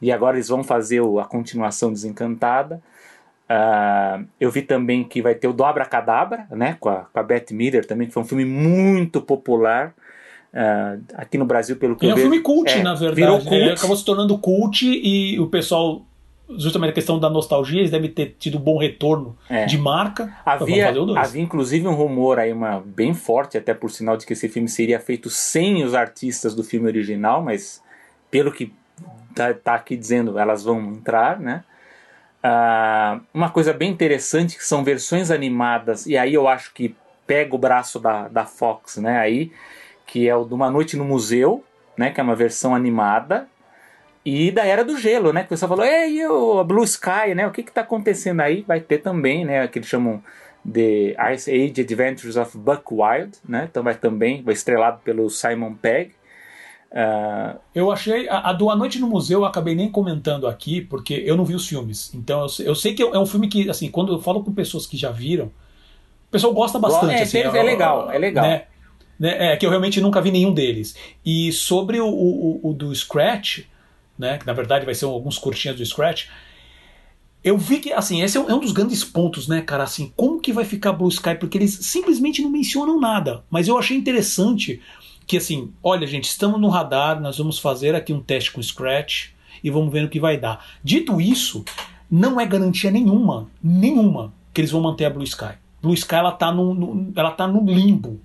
e 0.00 0.12
agora 0.12 0.36
eles 0.36 0.48
vão 0.48 0.62
fazer 0.62 1.00
a 1.00 1.24
continuação 1.24 1.90
Desencantada. 1.90 2.82
Uh, 3.48 4.26
eu 4.38 4.50
vi 4.50 4.60
também 4.60 5.02
que 5.02 5.22
vai 5.22 5.34
ter 5.34 5.48
o 5.48 5.54
Dobra 5.54 5.86
Cadabra, 5.86 6.46
né, 6.50 6.76
com 6.78 6.90
a, 6.90 7.06
com 7.10 7.18
a 7.18 7.22
Beth 7.22 7.46
Miller 7.52 7.86
também, 7.86 8.08
que 8.08 8.12
foi 8.12 8.24
um 8.24 8.26
filme 8.26 8.44
muito 8.44 9.22
popular. 9.22 9.94
Uh, 10.52 11.02
aqui 11.14 11.38
no 11.38 11.46
Brasil, 11.46 11.76
pelo 11.76 11.96
que 11.96 12.04
é 12.04 12.10
eu 12.10 12.12
um 12.12 12.16
vejo. 12.16 12.28
filme 12.28 12.42
cult, 12.42 12.70
é, 12.70 12.82
na 12.82 12.92
verdade. 12.92 13.16
Virou 13.16 13.38
cult. 13.38 13.54
Ele 13.54 13.70
acabou 13.70 13.96
se 13.96 14.04
tornando 14.04 14.36
cult 14.36 14.84
e 14.86 15.40
o 15.40 15.46
pessoal 15.46 16.04
justamente 16.58 16.90
a 16.90 16.94
questão 16.94 17.18
da 17.18 17.28
nostalgia, 17.28 17.80
eles 17.80 17.90
devem 17.90 18.10
ter 18.10 18.36
tido 18.38 18.58
um 18.58 18.60
bom 18.60 18.78
retorno 18.78 19.36
é. 19.48 19.66
de 19.66 19.76
marca. 19.76 20.32
Havia, 20.44 20.88
havia 21.16 21.42
inclusive 21.42 21.86
um 21.88 21.94
rumor 21.94 22.38
aí, 22.38 22.52
uma, 22.52 22.80
bem 22.84 23.12
forte, 23.14 23.58
até 23.58 23.74
por 23.74 23.90
sinal 23.90 24.16
de 24.16 24.24
que 24.24 24.32
esse 24.32 24.48
filme 24.48 24.68
seria 24.68 25.00
feito 25.00 25.28
sem 25.28 25.82
os 25.84 25.94
artistas 25.94 26.54
do 26.54 26.62
filme 26.62 26.86
original, 26.86 27.42
mas 27.42 27.82
pelo 28.30 28.52
que 28.52 28.72
tá, 29.34 29.52
tá 29.52 29.74
aqui 29.74 29.96
dizendo, 29.96 30.38
elas 30.38 30.62
vão 30.62 30.80
entrar, 30.80 31.40
né? 31.40 31.64
Uh, 32.44 33.20
uma 33.34 33.50
coisa 33.50 33.72
bem 33.72 33.90
interessante 33.90 34.56
que 34.56 34.64
são 34.64 34.84
versões 34.84 35.32
animadas, 35.32 36.06
e 36.06 36.16
aí 36.16 36.34
eu 36.34 36.46
acho 36.46 36.72
que 36.72 36.94
pega 37.26 37.56
o 37.56 37.58
braço 37.58 37.98
da, 37.98 38.28
da 38.28 38.46
Fox, 38.46 38.98
né? 38.98 39.18
Aí, 39.18 39.50
que 40.06 40.28
é 40.28 40.36
o 40.36 40.44
de 40.44 40.54
Uma 40.54 40.70
Noite 40.70 40.96
no 40.96 41.04
Museu, 41.04 41.64
né? 41.96 42.10
Que 42.10 42.20
é 42.20 42.22
uma 42.22 42.36
versão 42.36 42.72
animada 42.72 43.48
e 44.26 44.50
da 44.50 44.66
Era 44.66 44.84
do 44.84 44.98
Gelo, 44.98 45.32
né? 45.32 45.42
Que 45.42 45.46
o 45.46 45.48
pessoal 45.50 45.68
falou, 45.68 45.84
ei, 45.84 46.26
o 46.26 46.64
Blue 46.64 46.82
Sky, 46.82 47.32
né? 47.32 47.46
O 47.46 47.52
que 47.52 47.62
que 47.62 47.70
tá 47.70 47.82
acontecendo 47.82 48.40
aí? 48.40 48.62
Vai 48.66 48.80
ter 48.80 48.98
também, 48.98 49.44
né? 49.44 49.68
Que 49.68 49.78
eles 49.78 49.88
chamam 49.88 50.20
de 50.64 51.14
Ice 51.32 51.48
Age 51.48 51.80
Adventures 51.80 52.36
of 52.36 52.58
Buck 52.58 52.82
Wild, 52.90 53.38
né? 53.48 53.68
Então 53.70 53.84
vai 53.84 53.94
também, 53.94 54.42
vai 54.42 54.52
estrelado 54.52 54.98
pelo 55.04 55.30
Simon 55.30 55.74
Pegg. 55.74 56.10
Uh... 56.90 57.56
Eu 57.72 57.92
achei, 57.92 58.28
a, 58.28 58.50
a, 58.50 58.52
do 58.52 58.68
A 58.68 58.74
Noite 58.74 58.98
no 58.98 59.06
Museu 59.06 59.42
eu 59.42 59.44
acabei 59.44 59.76
nem 59.76 59.88
comentando 59.88 60.48
aqui, 60.48 60.80
porque 60.80 61.22
eu 61.24 61.36
não 61.36 61.44
vi 61.44 61.54
os 61.54 61.68
filmes. 61.68 62.12
Então 62.12 62.40
eu, 62.40 62.66
eu 62.66 62.74
sei 62.74 62.94
que 62.94 63.04
é 63.04 63.18
um 63.18 63.26
filme 63.26 63.46
que, 63.46 63.70
assim, 63.70 63.88
quando 63.88 64.12
eu 64.12 64.20
falo 64.20 64.42
com 64.42 64.52
pessoas 64.52 64.86
que 64.86 64.96
já 64.96 65.12
viram, 65.12 65.46
o 65.46 66.32
pessoal 66.32 66.52
gosta 66.52 66.80
bastante. 66.80 67.14
É, 67.14 67.22
assim, 67.22 67.38
é, 67.38 67.42
é 67.42 67.62
legal, 67.62 68.10
é 68.10 68.18
legal. 68.18 68.44
Né? 68.44 68.64
Né? 69.20 69.52
É 69.52 69.56
que 69.56 69.64
eu 69.64 69.70
realmente 69.70 70.00
nunca 70.00 70.20
vi 70.20 70.32
nenhum 70.32 70.52
deles. 70.52 70.96
E 71.24 71.52
sobre 71.52 72.00
o, 72.00 72.08
o, 72.08 72.70
o 72.70 72.74
do 72.74 72.92
Scratch, 72.92 73.60
né? 74.18 74.38
Que 74.38 74.46
na 74.46 74.52
verdade 74.52 74.84
vai 74.84 74.94
ser 74.94 75.04
alguns 75.04 75.38
curtinhas 75.38 75.76
do 75.76 75.84
Scratch. 75.84 76.26
Eu 77.42 77.56
vi 77.56 77.78
que, 77.78 77.92
assim, 77.92 78.22
esse 78.22 78.36
é 78.36 78.40
um, 78.40 78.50
é 78.50 78.54
um, 78.54 78.58
dos 78.58 78.72
grandes 78.72 79.04
pontos, 79.04 79.46
né, 79.46 79.60
cara? 79.60 79.84
Assim, 79.84 80.12
como 80.16 80.40
que 80.40 80.52
vai 80.52 80.64
ficar 80.64 80.92
Blue 80.92 81.08
Sky? 81.08 81.36
Porque 81.36 81.56
eles 81.56 81.78
simplesmente 81.82 82.42
não 82.42 82.50
mencionam 82.50 82.98
nada. 82.98 83.44
Mas 83.48 83.68
eu 83.68 83.78
achei 83.78 83.96
interessante 83.96 84.80
que, 85.26 85.36
assim, 85.36 85.72
olha, 85.82 86.06
gente, 86.06 86.24
estamos 86.24 86.60
no 86.60 86.68
radar, 86.68 87.20
nós 87.20 87.38
vamos 87.38 87.58
fazer 87.58 87.94
aqui 87.94 88.12
um 88.12 88.20
teste 88.20 88.50
com 88.50 88.60
Scratch 88.60 89.28
e 89.62 89.70
vamos 89.70 89.92
ver 89.92 90.04
o 90.04 90.08
que 90.08 90.18
vai 90.18 90.36
dar. 90.36 90.66
Dito 90.82 91.20
isso, 91.20 91.64
não 92.10 92.40
é 92.40 92.46
garantia 92.46 92.90
nenhuma, 92.90 93.48
nenhuma, 93.62 94.32
que 94.52 94.60
eles 94.60 94.72
vão 94.72 94.80
manter 94.80 95.04
a 95.04 95.10
Blue 95.10 95.24
Sky. 95.24 95.54
Blue 95.80 95.94
Sky, 95.94 96.16
ela 96.16 96.32
tá 96.32 96.50
no, 96.50 96.74
no 96.74 97.12
ela 97.14 97.30
tá 97.30 97.46
no 97.46 97.64
limbo 97.64 98.20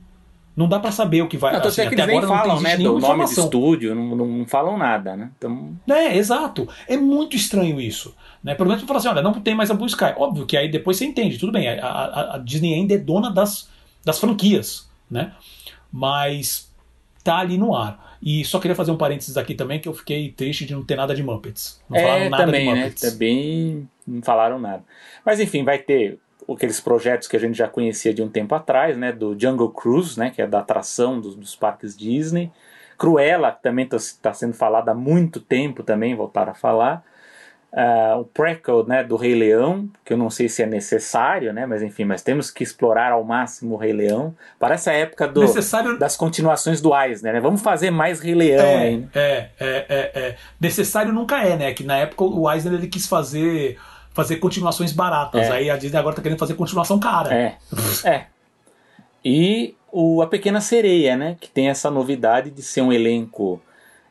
não 0.56 0.68
dá 0.68 0.80
para 0.80 0.92
saber 0.92 1.22
o 1.22 1.28
que 1.28 1.38
vai 1.38 1.54
não, 1.54 1.62
assim, 1.62 1.82
até 1.82 2.02
agora 2.02 2.28
falam, 2.28 2.56
não 2.56 2.62
né, 2.62 2.78
do 2.78 3.00
nome 3.00 3.24
do 3.24 3.32
estúdio, 3.32 3.96
não, 3.96 4.16
não 4.16 4.46
falam 4.46 4.78
nada, 4.78 5.16
né? 5.16 5.32
Então... 5.38 5.74
É, 5.90 6.18
exato. 6.18 6.68
É 6.88 6.98
muito 6.98 7.36
estranho 7.36 7.80
isso. 7.80 8.16
Né? 8.44 8.54
Pelo 8.54 8.70
menos 8.70 8.84
falar 8.84 9.00
assim, 9.00 9.08
olha, 9.08 9.22
não 9.22 9.34
tem 9.34 9.56
mais 9.56 9.72
a 9.72 9.74
Blue 9.74 9.88
Sky. 9.88 10.14
Óbvio 10.18 10.46
que 10.46 10.58
aí 10.58 10.70
depois 10.70 10.98
você 10.98 11.06
entende, 11.06 11.38
tudo 11.38 11.52
bem, 11.52 11.70
a, 11.70 11.86
a, 11.86 12.36
a 12.36 12.38
Disney 12.38 12.74
ainda 12.74 12.94
é 12.94 12.98
dona 12.98 13.32
das, 13.32 13.70
das 14.04 14.20
franquias, 14.20 14.90
né? 15.10 15.34
Mas 15.92 16.70
tá 17.24 17.38
ali 17.38 17.58
no 17.58 17.76
ar. 17.76 18.18
E 18.22 18.46
só 18.46 18.60
queria 18.60 18.76
fazer 18.76 18.92
um 18.92 18.98
parênteses 18.98 19.38
aqui 19.38 19.56
também, 19.56 19.80
que 19.80 19.88
eu 19.88 19.94
fiquei 19.94 20.32
triste 20.32 20.66
de 20.66 20.74
não 20.74 20.84
ter 20.84 20.96
nada 20.96 21.16
de 21.16 21.24
Muppets. 21.24 21.82
Não 21.90 21.98
é, 21.98 22.04
falaram 22.04 22.30
nada 22.30 22.46
também, 22.46 22.62
de 22.62 22.74
né? 22.74 22.76
Muppets. 22.76 23.04
Né? 23.04 23.10
Também 23.10 23.90
não 24.06 24.22
falaram 24.22 24.60
nada. 24.60 24.84
Mas 25.26 25.40
enfim, 25.40 25.64
vai 25.64 25.80
ter 25.80 26.20
aqueles 26.54 26.80
projetos 26.80 27.28
que 27.28 27.36
a 27.36 27.40
gente 27.40 27.58
já 27.58 27.68
conhecia 27.68 28.14
de 28.14 28.22
um 28.22 28.30
tempo 28.30 28.54
atrás, 28.56 28.98
né, 28.98 29.12
do 29.12 29.40
Jungle 29.40 29.70
Cruise, 29.70 30.20
né, 30.20 30.30
que 30.30 30.42
é 30.42 30.48
da 30.48 30.60
atração 30.60 31.20
dos, 31.20 31.36
dos 31.36 31.56
parques 31.56 31.96
Disney. 31.96 32.52
Cruella, 32.98 33.52
que 33.52 33.64
também 33.64 33.86
está 33.86 33.98
tá 34.22 34.34
sendo 34.34 34.54
falada 34.54 34.92
há 34.92 34.96
muito 34.96 35.40
tempo 35.40 35.82
também, 35.82 36.16
voltaram 36.16 36.52
a 36.52 36.56
falar. 36.56 37.04
Uh, 37.74 38.20
o 38.20 38.26
prequel 38.26 38.86
né, 38.86 39.02
do 39.02 39.16
Rei 39.16 39.34
Leão, 39.34 39.90
que 40.04 40.12
eu 40.12 40.18
não 40.18 40.30
sei 40.30 40.50
se 40.50 40.62
é 40.62 40.66
necessário, 40.66 41.54
né, 41.54 41.66
mas 41.66 41.82
enfim, 41.82 42.04
mas 42.04 42.22
temos 42.22 42.52
que 42.52 42.64
explorar 42.64 43.14
ao 43.14 43.24
máximo 43.24 43.76
o 43.76 43.78
Rei 43.78 43.94
Leão. 43.94 44.36
Parece 44.60 44.90
a 44.90 44.94
época 44.94 45.26
do, 45.26 45.40
necessário... 45.40 45.98
das 45.98 46.18
continuações 46.18 46.82
do 46.82 46.94
Eisner, 46.94 47.34
né? 47.34 47.40
Vamos 47.40 47.62
fazer 47.62 47.90
mais 47.90 48.20
Rei 48.20 48.36
Leão 48.36 48.66
é, 48.66 48.78
aí. 48.78 49.08
É, 49.16 49.50
é, 49.58 49.86
é, 49.88 50.12
é. 50.14 50.36
Necessário 50.60 51.14
nunca 51.14 51.42
é, 51.42 51.56
né? 51.56 51.74
Que 51.74 51.86
na 51.86 51.98
época 51.98 52.26
o 52.26 52.52
Eisner 52.52 52.74
ele 52.74 52.88
quis 52.88 53.08
fazer 53.08 53.80
fazer 54.14 54.38
continuações 54.38 54.92
baratas. 54.92 55.48
É. 55.48 55.52
Aí 55.52 55.70
a 55.70 55.78
Disney 55.78 55.98
agora 55.98 56.16
tá 56.16 56.22
querendo 56.22 56.40
fazer 56.40 56.54
continuação 56.56 57.00
cara. 57.00 57.34
É. 57.34 57.58
é. 58.06 58.26
E 59.24 59.76
o 59.92 60.22
A 60.22 60.28
Pequena 60.28 60.62
Sereia, 60.62 61.16
né? 61.16 61.38
Que 61.40 61.50
tem 61.50 61.70
essa 61.70 61.90
novidade 61.90 62.50
de 62.50 62.62
ser 62.62 62.82
um 62.82 62.92
elenco 62.92 63.62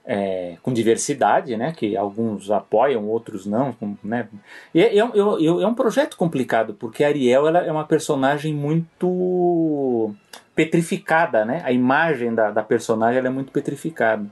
é, 0.05 0.57
com 0.63 0.73
diversidade, 0.73 1.57
né? 1.57 1.73
Que 1.73 1.97
alguns 1.97 2.51
apoiam, 2.51 3.07
outros 3.07 3.47
não, 3.47 3.75
né? 4.03 4.29
E 4.75 4.83
é, 4.83 4.97
é, 4.97 4.99
é, 4.99 5.67
um 5.67 5.75
projeto 5.75 6.17
complicado 6.17 6.75
porque 6.75 7.05
a 7.05 7.09
Ariel 7.09 7.47
ela 7.47 7.61
é 7.61 7.71
uma 7.71 7.85
personagem 7.85 8.55
muito 8.55 10.13
petrificada, 10.55 11.45
né? 11.45 11.63
A 11.65 11.73
imagem 11.73 12.35
da, 12.35 12.51
da 12.51 12.63
personagem 12.63 13.25
é 13.25 13.31
muito 13.31 13.53
petrificada. 13.53 14.27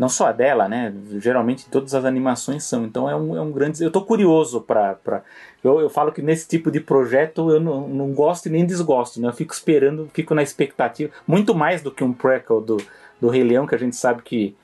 Não 0.00 0.08
só 0.08 0.28
a 0.28 0.32
dela, 0.32 0.66
né? 0.66 0.94
Geralmente 1.18 1.68
todas 1.68 1.94
as 1.94 2.06
animações 2.06 2.64
são. 2.64 2.86
Então 2.86 3.06
é 3.06 3.14
um, 3.14 3.36
é 3.36 3.40
um 3.42 3.52
grande. 3.52 3.82
Eu 3.82 3.88
estou 3.88 4.02
curioso 4.02 4.62
para. 4.62 4.94
Pra... 4.94 5.22
Eu, 5.62 5.78
eu 5.78 5.90
falo 5.90 6.10
que 6.10 6.22
nesse 6.22 6.48
tipo 6.48 6.70
de 6.70 6.80
projeto 6.80 7.50
eu 7.50 7.60
não, 7.60 7.86
não 7.86 8.10
gosto 8.14 8.46
e 8.46 8.50
nem 8.50 8.64
desgosto, 8.64 9.20
né? 9.20 9.28
Eu 9.28 9.34
fico 9.34 9.52
esperando, 9.52 10.08
fico 10.14 10.34
na 10.34 10.42
expectativa. 10.42 11.12
Muito 11.26 11.54
mais 11.54 11.82
do 11.82 11.90
que 11.90 12.02
um 12.02 12.14
prequel 12.14 12.62
do, 12.62 12.78
do 13.20 13.28
Rei 13.28 13.44
Leão, 13.44 13.66
que 13.66 13.74
a 13.74 13.78
gente 13.78 13.94
sabe 13.94 14.22
que 14.22 14.56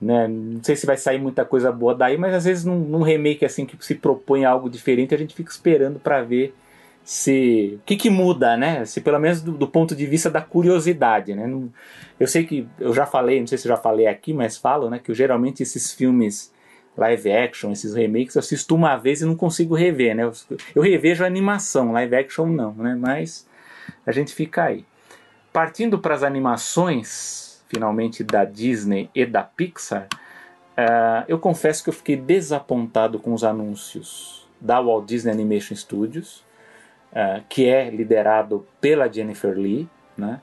né? 0.00 0.26
Não 0.26 0.64
sei 0.64 0.74
se 0.74 0.86
vai 0.86 0.96
sair 0.96 1.20
muita 1.20 1.44
coisa 1.44 1.70
boa 1.70 1.94
daí, 1.94 2.16
mas 2.16 2.32
às 2.32 2.46
vezes 2.46 2.64
num, 2.64 2.78
num 2.78 3.02
remake 3.02 3.44
assim 3.44 3.66
que 3.66 3.76
se 3.84 3.94
propõe 3.94 4.46
algo 4.46 4.70
diferente, 4.70 5.14
a 5.14 5.18
gente 5.18 5.34
fica 5.34 5.50
esperando 5.50 5.98
para 5.98 6.22
ver 6.22 6.54
se 7.08 7.78
o 7.80 7.84
que, 7.86 7.96
que 7.96 8.10
muda, 8.10 8.54
né? 8.54 8.84
Se 8.84 9.00
pelo 9.00 9.18
menos 9.18 9.40
do, 9.40 9.52
do, 9.52 9.66
ponto 9.66 9.96
de 9.96 10.04
vista 10.04 10.28
da 10.28 10.42
curiosidade, 10.42 11.34
né? 11.34 11.50
Eu 12.20 12.26
sei 12.26 12.44
que 12.44 12.68
eu 12.78 12.92
já 12.92 13.06
falei, 13.06 13.40
não 13.40 13.46
sei 13.46 13.56
se 13.56 13.66
eu 13.66 13.74
já 13.74 13.78
falei 13.78 14.06
aqui, 14.06 14.34
mas 14.34 14.58
falo, 14.58 14.90
né? 14.90 14.98
Que 15.02 15.10
eu, 15.10 15.14
geralmente 15.14 15.62
esses 15.62 15.90
filmes 15.90 16.52
live 16.98 17.32
action, 17.32 17.72
esses 17.72 17.94
remakes, 17.94 18.34
eu 18.34 18.40
assisto 18.40 18.74
uma 18.74 18.94
vez 18.98 19.22
e 19.22 19.24
não 19.24 19.34
consigo 19.34 19.74
rever, 19.74 20.14
né? 20.14 20.24
Eu, 20.24 20.32
eu 20.74 20.82
revejo 20.82 21.24
a 21.24 21.26
animação, 21.26 21.92
live 21.92 22.14
action 22.14 22.44
não, 22.44 22.74
né? 22.74 22.94
Mas 22.94 23.48
a 24.04 24.12
gente 24.12 24.34
fica 24.34 24.64
aí. 24.64 24.84
Partindo 25.50 25.98
para 25.98 26.14
as 26.14 26.22
animações, 26.22 27.64
finalmente 27.68 28.22
da 28.22 28.44
Disney 28.44 29.08
e 29.14 29.24
da 29.24 29.42
Pixar, 29.42 30.08
uh, 30.76 31.24
eu 31.26 31.38
confesso 31.38 31.82
que 31.82 31.88
eu 31.88 31.94
fiquei 31.94 32.16
desapontado 32.16 33.18
com 33.18 33.32
os 33.32 33.44
anúncios 33.44 34.46
da 34.60 34.78
Walt 34.78 35.06
Disney 35.06 35.32
Animation 35.32 35.74
Studios, 35.74 36.46
uh, 37.12 37.42
que 37.48 37.68
é 37.68 37.90
liderado 37.90 38.66
pela 38.80 39.10
Jennifer 39.10 39.56
Lee, 39.56 39.88
né? 40.16 40.40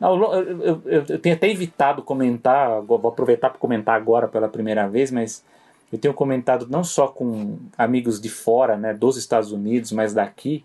Eu, 0.00 0.32
eu, 0.32 0.60
eu, 0.60 1.04
eu, 1.08 1.18
tenho 1.18 1.34
até 1.34 1.48
evitado 1.48 2.02
comentar, 2.02 2.82
vou 2.82 2.98
aproveitar 3.08 3.48
para 3.48 3.58
comentar 3.58 3.94
agora 3.94 4.28
pela 4.28 4.46
primeira 4.46 4.86
vez, 4.86 5.10
mas 5.10 5.42
eu 5.90 5.98
tenho 5.98 6.12
comentado 6.12 6.66
não 6.68 6.84
só 6.84 7.08
com 7.08 7.56
amigos 7.78 8.20
de 8.20 8.28
fora, 8.28 8.76
né, 8.76 8.92
dos 8.92 9.16
Estados 9.16 9.52
Unidos, 9.52 9.92
mas 9.92 10.12
daqui, 10.12 10.64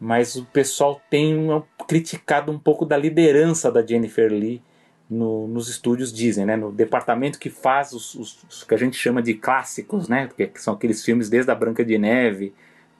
mas 0.00 0.34
o 0.34 0.44
pessoal 0.46 1.00
tem 1.08 1.46
criticado 1.86 2.50
um 2.50 2.58
pouco 2.58 2.84
da 2.84 2.96
liderança 2.96 3.70
da 3.70 3.84
Jennifer 3.84 4.30
Lee 4.30 4.60
no, 5.08 5.46
nos 5.46 5.68
estúdios 5.68 6.12
Disney, 6.12 6.44
né? 6.44 6.56
no 6.56 6.72
departamento 6.72 7.38
que 7.38 7.50
faz 7.50 7.92
os, 7.92 8.14
os, 8.14 8.44
os, 8.50 8.64
que 8.64 8.74
a 8.74 8.78
gente 8.78 8.96
chama 8.96 9.22
de 9.22 9.34
clássicos, 9.34 10.08
né? 10.08 10.28
que 10.36 10.60
são 10.60 10.74
aqueles 10.74 11.04
filmes 11.04 11.28
desde 11.28 11.50
a 11.50 11.54
Branca 11.54 11.84
de 11.84 11.96
Neve 11.96 12.52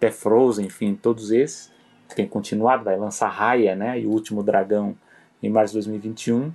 até 0.05 0.10
Frozen, 0.10 0.66
enfim, 0.66 0.94
todos 0.94 1.31
esses. 1.31 1.72
Tem 2.14 2.26
continuado, 2.26 2.85
vai 2.85 2.97
lançar 2.97 3.28
Raya 3.28 3.74
né? 3.74 3.98
e 3.98 4.06
o 4.06 4.10
Último 4.10 4.43
Dragão 4.43 4.94
em 5.43 5.48
março 5.48 5.72
de 5.72 5.78
2021, 5.78 6.52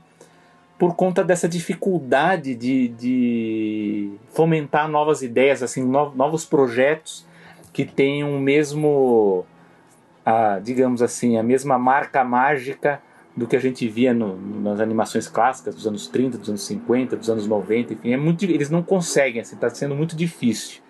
por 0.77 0.95
conta 0.95 1.23
dessa 1.23 1.47
dificuldade 1.47 2.55
de, 2.55 2.88
de 2.88 4.11
fomentar 4.34 4.88
novas 4.88 5.21
ideias, 5.21 5.61
assim, 5.61 5.84
no, 5.84 6.11
novos 6.15 6.45
projetos 6.45 7.26
que 7.73 7.85
tenham 7.85 8.35
o 8.35 8.39
mesmo, 8.39 9.45
a, 10.26 10.59
digamos 10.59 11.01
assim, 11.01 11.38
a 11.38 11.43
mesma 11.43 11.77
marca 11.77 12.23
mágica 12.23 13.01
do 13.35 13.45
que 13.45 13.55
a 13.55 13.59
gente 13.59 13.88
via 13.88 14.13
no, 14.13 14.38
nas 14.38 14.80
animações 14.80 15.27
clássicas 15.27 15.76
dos 15.76 15.85
anos 15.85 16.07
30, 16.07 16.38
dos 16.38 16.49
anos 16.49 16.65
50, 16.65 17.15
dos 17.15 17.30
anos 17.30 17.45
90, 17.45 17.93
enfim, 17.93 18.13
é 18.13 18.17
muito, 18.17 18.45
eles 18.45 18.69
não 18.69 18.81
conseguem, 18.81 19.41
assim, 19.41 19.55
está 19.55 19.69
sendo 19.69 19.93
muito 19.93 20.15
difícil. 20.15 20.81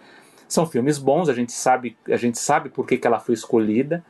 São 0.52 0.66
filmes 0.66 0.98
bons, 0.98 1.30
a 1.30 1.34
gente 1.34 1.52
sabe, 1.52 1.96
a 2.08 2.18
gente 2.18 2.38
sabe 2.38 2.70
por 2.70 2.86
que, 2.86 2.98
que 2.98 3.08
ela 3.08 3.20
foi 3.20 3.34
escolhida. 3.34 4.04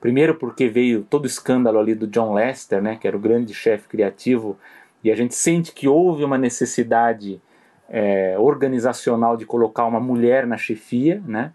Primeiro 0.00 0.34
porque 0.34 0.68
veio 0.68 1.02
todo 1.08 1.24
o 1.24 1.26
escândalo 1.26 1.78
ali 1.78 1.94
do 1.94 2.06
John 2.06 2.34
Lester, 2.34 2.82
né, 2.82 2.96
que 2.96 3.06
era 3.06 3.16
o 3.16 3.20
grande 3.20 3.54
chefe 3.54 3.88
criativo, 3.88 4.58
e 5.04 5.10
a 5.10 5.14
gente 5.14 5.34
sente 5.34 5.72
que 5.72 5.86
houve 5.86 6.24
uma 6.24 6.38
necessidade 6.38 7.40
é, 7.88 8.36
organizacional 8.38 9.36
de 9.36 9.46
colocar 9.46 9.84
uma 9.84 10.00
mulher 10.00 10.46
na 10.46 10.56
chefia, 10.56 11.22
né? 11.26 11.52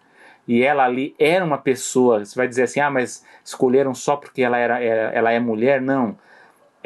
E 0.47 0.63
ela 0.63 0.85
ali 0.85 1.13
era 1.19 1.43
uma 1.43 1.57
pessoa. 1.57 2.23
Você 2.23 2.35
vai 2.35 2.47
dizer 2.47 2.63
assim, 2.63 2.79
ah, 2.79 2.89
mas 2.89 3.25
escolheram 3.43 3.93
só 3.93 4.15
porque 4.15 4.41
ela 4.41 4.57
era, 4.57 4.81
ela 4.81 5.31
é 5.31 5.39
mulher? 5.39 5.81
Não 5.81 6.17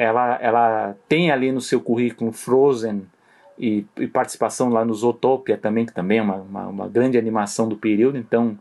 ela, 0.02 0.38
ela 0.40 0.96
tem 1.08 1.30
ali 1.30 1.52
no 1.52 1.60
seu 1.60 1.80
currículo 1.80 2.32
Frozen 2.32 3.06
e, 3.58 3.84
e 3.96 4.06
participação 4.06 4.68
lá 4.68 4.84
no 4.84 4.94
Zootopia 4.94 5.56
também, 5.56 5.86
que 5.86 5.92
também 5.92 6.18
é 6.18 6.22
uma, 6.22 6.36
uma, 6.36 6.66
uma 6.68 6.88
grande 6.88 7.18
animação 7.18 7.68
do 7.68 7.76
período, 7.76 8.18
então 8.18 8.58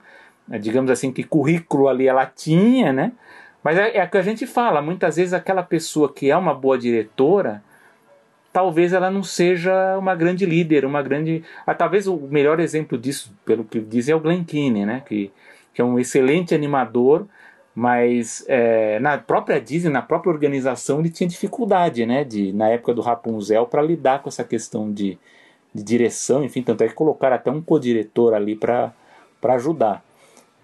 é, 0.49 0.57
digamos 0.57 0.91
assim 0.91 1.11
que 1.11 1.23
currículo 1.23 1.87
ali 1.87 2.07
ela 2.07 2.25
tinha, 2.25 2.91
né? 2.91 3.11
Mas 3.63 3.77
é, 3.77 3.97
é 3.97 4.03
o 4.03 4.09
que 4.09 4.17
a 4.17 4.21
gente 4.21 4.45
fala, 4.47 4.81
muitas 4.81 5.15
vezes 5.15 5.33
aquela 5.33 5.63
pessoa 5.63 6.11
que 6.11 6.29
é 6.29 6.37
uma 6.37 6.53
boa 6.53 6.77
diretora, 6.77 7.63
talvez 8.51 8.93
ela 8.93 9.09
não 9.09 9.23
seja 9.23 9.97
uma 9.97 10.15
grande 10.15 10.45
líder, 10.45 10.85
uma 10.85 11.01
grande. 11.01 11.43
Ah, 11.65 11.73
talvez 11.73 12.07
o 12.07 12.17
melhor 12.17 12.59
exemplo 12.59 12.97
disso, 12.97 13.35
pelo 13.45 13.63
que 13.63 13.79
dizem, 13.79 14.13
é 14.13 14.15
o 14.15 14.19
Glen 14.19 14.43
Keane, 14.43 14.85
né? 14.85 15.03
Que, 15.05 15.31
que 15.73 15.81
é 15.81 15.85
um 15.85 15.97
excelente 15.99 16.53
animador, 16.53 17.27
mas 17.73 18.43
é, 18.47 18.99
na 18.99 19.17
própria 19.17 19.59
Disney, 19.59 19.91
na 19.91 20.01
própria 20.01 20.31
organização, 20.31 20.99
ele 20.99 21.09
tinha 21.09 21.27
dificuldade, 21.27 22.05
né, 22.05 22.23
de, 22.23 22.51
na 22.51 22.69
época 22.69 22.93
do 22.93 23.01
Rapunzel, 23.01 23.65
para 23.65 23.81
lidar 23.81 24.21
com 24.21 24.29
essa 24.29 24.43
questão 24.43 24.91
de, 24.91 25.17
de 25.73 25.83
direção, 25.83 26.43
enfim, 26.43 26.61
tanto 26.61 26.83
é 26.83 26.87
que 26.87 26.93
colocaram 26.93 27.35
até 27.35 27.49
um 27.49 27.61
co-diretor 27.61 28.33
ali 28.33 28.55
para 28.55 28.93
ajudar. 29.43 30.03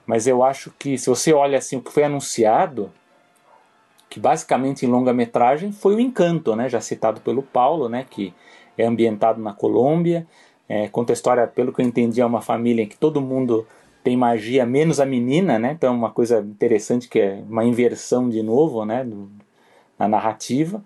Mas 0.05 0.27
eu 0.27 0.43
acho 0.43 0.71
que, 0.77 0.97
se 0.97 1.09
você 1.09 1.33
olha 1.33 1.57
assim 1.57 1.77
o 1.77 1.81
que 1.81 1.91
foi 1.91 2.03
anunciado, 2.03 2.91
que 4.09 4.19
basicamente 4.19 4.85
em 4.85 4.89
longa-metragem 4.89 5.71
foi 5.71 5.95
o 5.95 5.99
Encanto, 5.99 6.55
né, 6.55 6.67
já 6.67 6.81
citado 6.81 7.21
pelo 7.21 7.41
Paulo, 7.41 7.87
né, 7.87 8.05
que 8.09 8.33
é 8.77 8.85
ambientado 8.85 9.41
na 9.41 9.53
Colômbia, 9.53 10.27
é, 10.69 10.89
conta 10.89 11.13
a 11.13 11.15
história, 11.15 11.47
pelo 11.47 11.71
que 11.71 11.81
eu 11.81 11.85
entendi, 11.85 12.19
é 12.19 12.25
uma 12.25 12.41
família 12.41 12.83
em 12.83 12.87
que 12.87 12.97
todo 12.97 13.21
mundo 13.21 13.65
tem 14.07 14.15
magia 14.15 14.65
menos 14.65 15.01
a 15.01 15.05
menina, 15.05 15.59
né? 15.59 15.73
Então 15.73 15.93
é 15.93 15.97
uma 15.97 16.09
coisa 16.09 16.39
interessante 16.39 17.09
que 17.09 17.19
é 17.19 17.43
uma 17.49 17.65
inversão 17.65 18.29
de 18.29 18.41
novo, 18.41 18.85
né? 18.85 19.03
Do, 19.03 19.29
na 19.99 20.07
narrativa. 20.07 20.81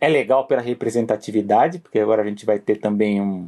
É 0.00 0.08
legal 0.08 0.44
pela 0.44 0.60
representatividade, 0.60 1.78
porque 1.78 2.00
agora 2.00 2.22
a 2.22 2.24
gente 2.24 2.44
vai 2.44 2.58
ter 2.58 2.78
também 2.80 3.20
um, 3.20 3.46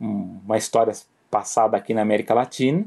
um, 0.00 0.40
uma 0.44 0.58
história 0.58 0.92
passada 1.30 1.76
aqui 1.76 1.94
na 1.94 2.02
América 2.02 2.34
Latina. 2.34 2.84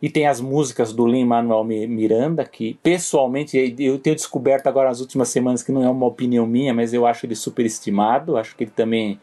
E 0.00 0.08
tem 0.08 0.26
as 0.26 0.40
músicas 0.40 0.90
do 0.90 1.06
Lin-Manuel 1.06 1.64
Miranda, 1.64 2.42
que 2.46 2.78
pessoalmente 2.82 3.58
eu 3.78 3.98
tenho 3.98 4.16
descoberto 4.16 4.68
agora 4.68 4.88
nas 4.88 5.00
últimas 5.00 5.28
semanas 5.28 5.62
que 5.62 5.70
não 5.70 5.84
é 5.84 5.90
uma 5.90 6.06
opinião 6.06 6.46
minha, 6.46 6.72
mas 6.72 6.94
eu 6.94 7.04
acho 7.04 7.26
ele 7.26 7.34
superestimado. 7.34 8.38
Acho 8.38 8.56
que 8.56 8.64
ele 8.64 8.72
também. 8.74 9.20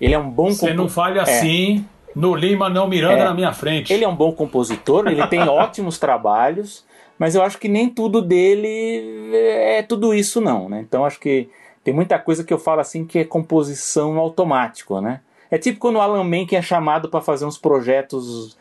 Ele 0.00 0.12
é 0.12 0.18
um 0.18 0.28
bom 0.28 0.50
Você 0.50 0.74
não 0.74 0.88
fale 0.88 1.20
é. 1.20 1.22
assim. 1.22 1.84
No 2.14 2.34
Lima 2.34 2.68
não 2.68 2.86
Miranda 2.86 3.22
é, 3.22 3.24
na 3.24 3.34
minha 3.34 3.52
frente. 3.52 3.92
Ele 3.92 4.04
é 4.04 4.08
um 4.08 4.14
bom 4.14 4.32
compositor, 4.32 5.06
ele 5.08 5.26
tem 5.26 5.40
ótimos 5.48 5.98
trabalhos, 5.98 6.84
mas 7.18 7.34
eu 7.34 7.42
acho 7.42 7.58
que 7.58 7.68
nem 7.68 7.88
tudo 7.88 8.22
dele 8.22 9.30
é 9.34 9.82
tudo 9.82 10.14
isso 10.14 10.40
não, 10.40 10.68
né? 10.68 10.80
Então 10.80 11.04
acho 11.04 11.18
que 11.18 11.48
tem 11.82 11.92
muita 11.92 12.18
coisa 12.18 12.44
que 12.44 12.52
eu 12.52 12.58
falo 12.58 12.80
assim 12.80 13.04
que 13.04 13.18
é 13.18 13.24
composição 13.24 14.18
automático, 14.18 15.00
né? 15.00 15.20
É 15.50 15.58
tipo 15.58 15.78
quando 15.78 15.96
o 15.96 16.00
Alan 16.00 16.24
Menken 16.24 16.58
é 16.58 16.62
chamado 16.62 17.08
para 17.08 17.20
fazer 17.20 17.44
uns 17.44 17.58
projetos 17.58 18.56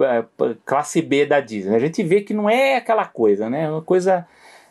é, 0.00 0.24
classe 0.64 1.02
B 1.02 1.26
da 1.26 1.40
Disney. 1.40 1.74
A 1.74 1.80
gente 1.80 2.02
vê 2.02 2.20
que 2.20 2.32
não 2.32 2.48
é 2.48 2.76
aquela 2.76 3.04
coisa, 3.04 3.50
né? 3.50 3.64
É 3.64 3.70
uma 3.70 3.82
coisa 3.82 4.26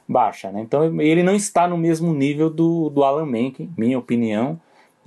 baixa, 0.07 0.51
né? 0.51 0.61
Então 0.61 1.01
ele 1.01 1.22
não 1.22 1.35
está 1.35 1.68
no 1.68 1.77
mesmo 1.77 2.14
nível 2.14 2.49
do, 2.49 2.89
do 2.89 3.03
Alan 3.03 3.26
Menken, 3.26 3.72
minha 3.77 3.99
opinião. 3.99 4.60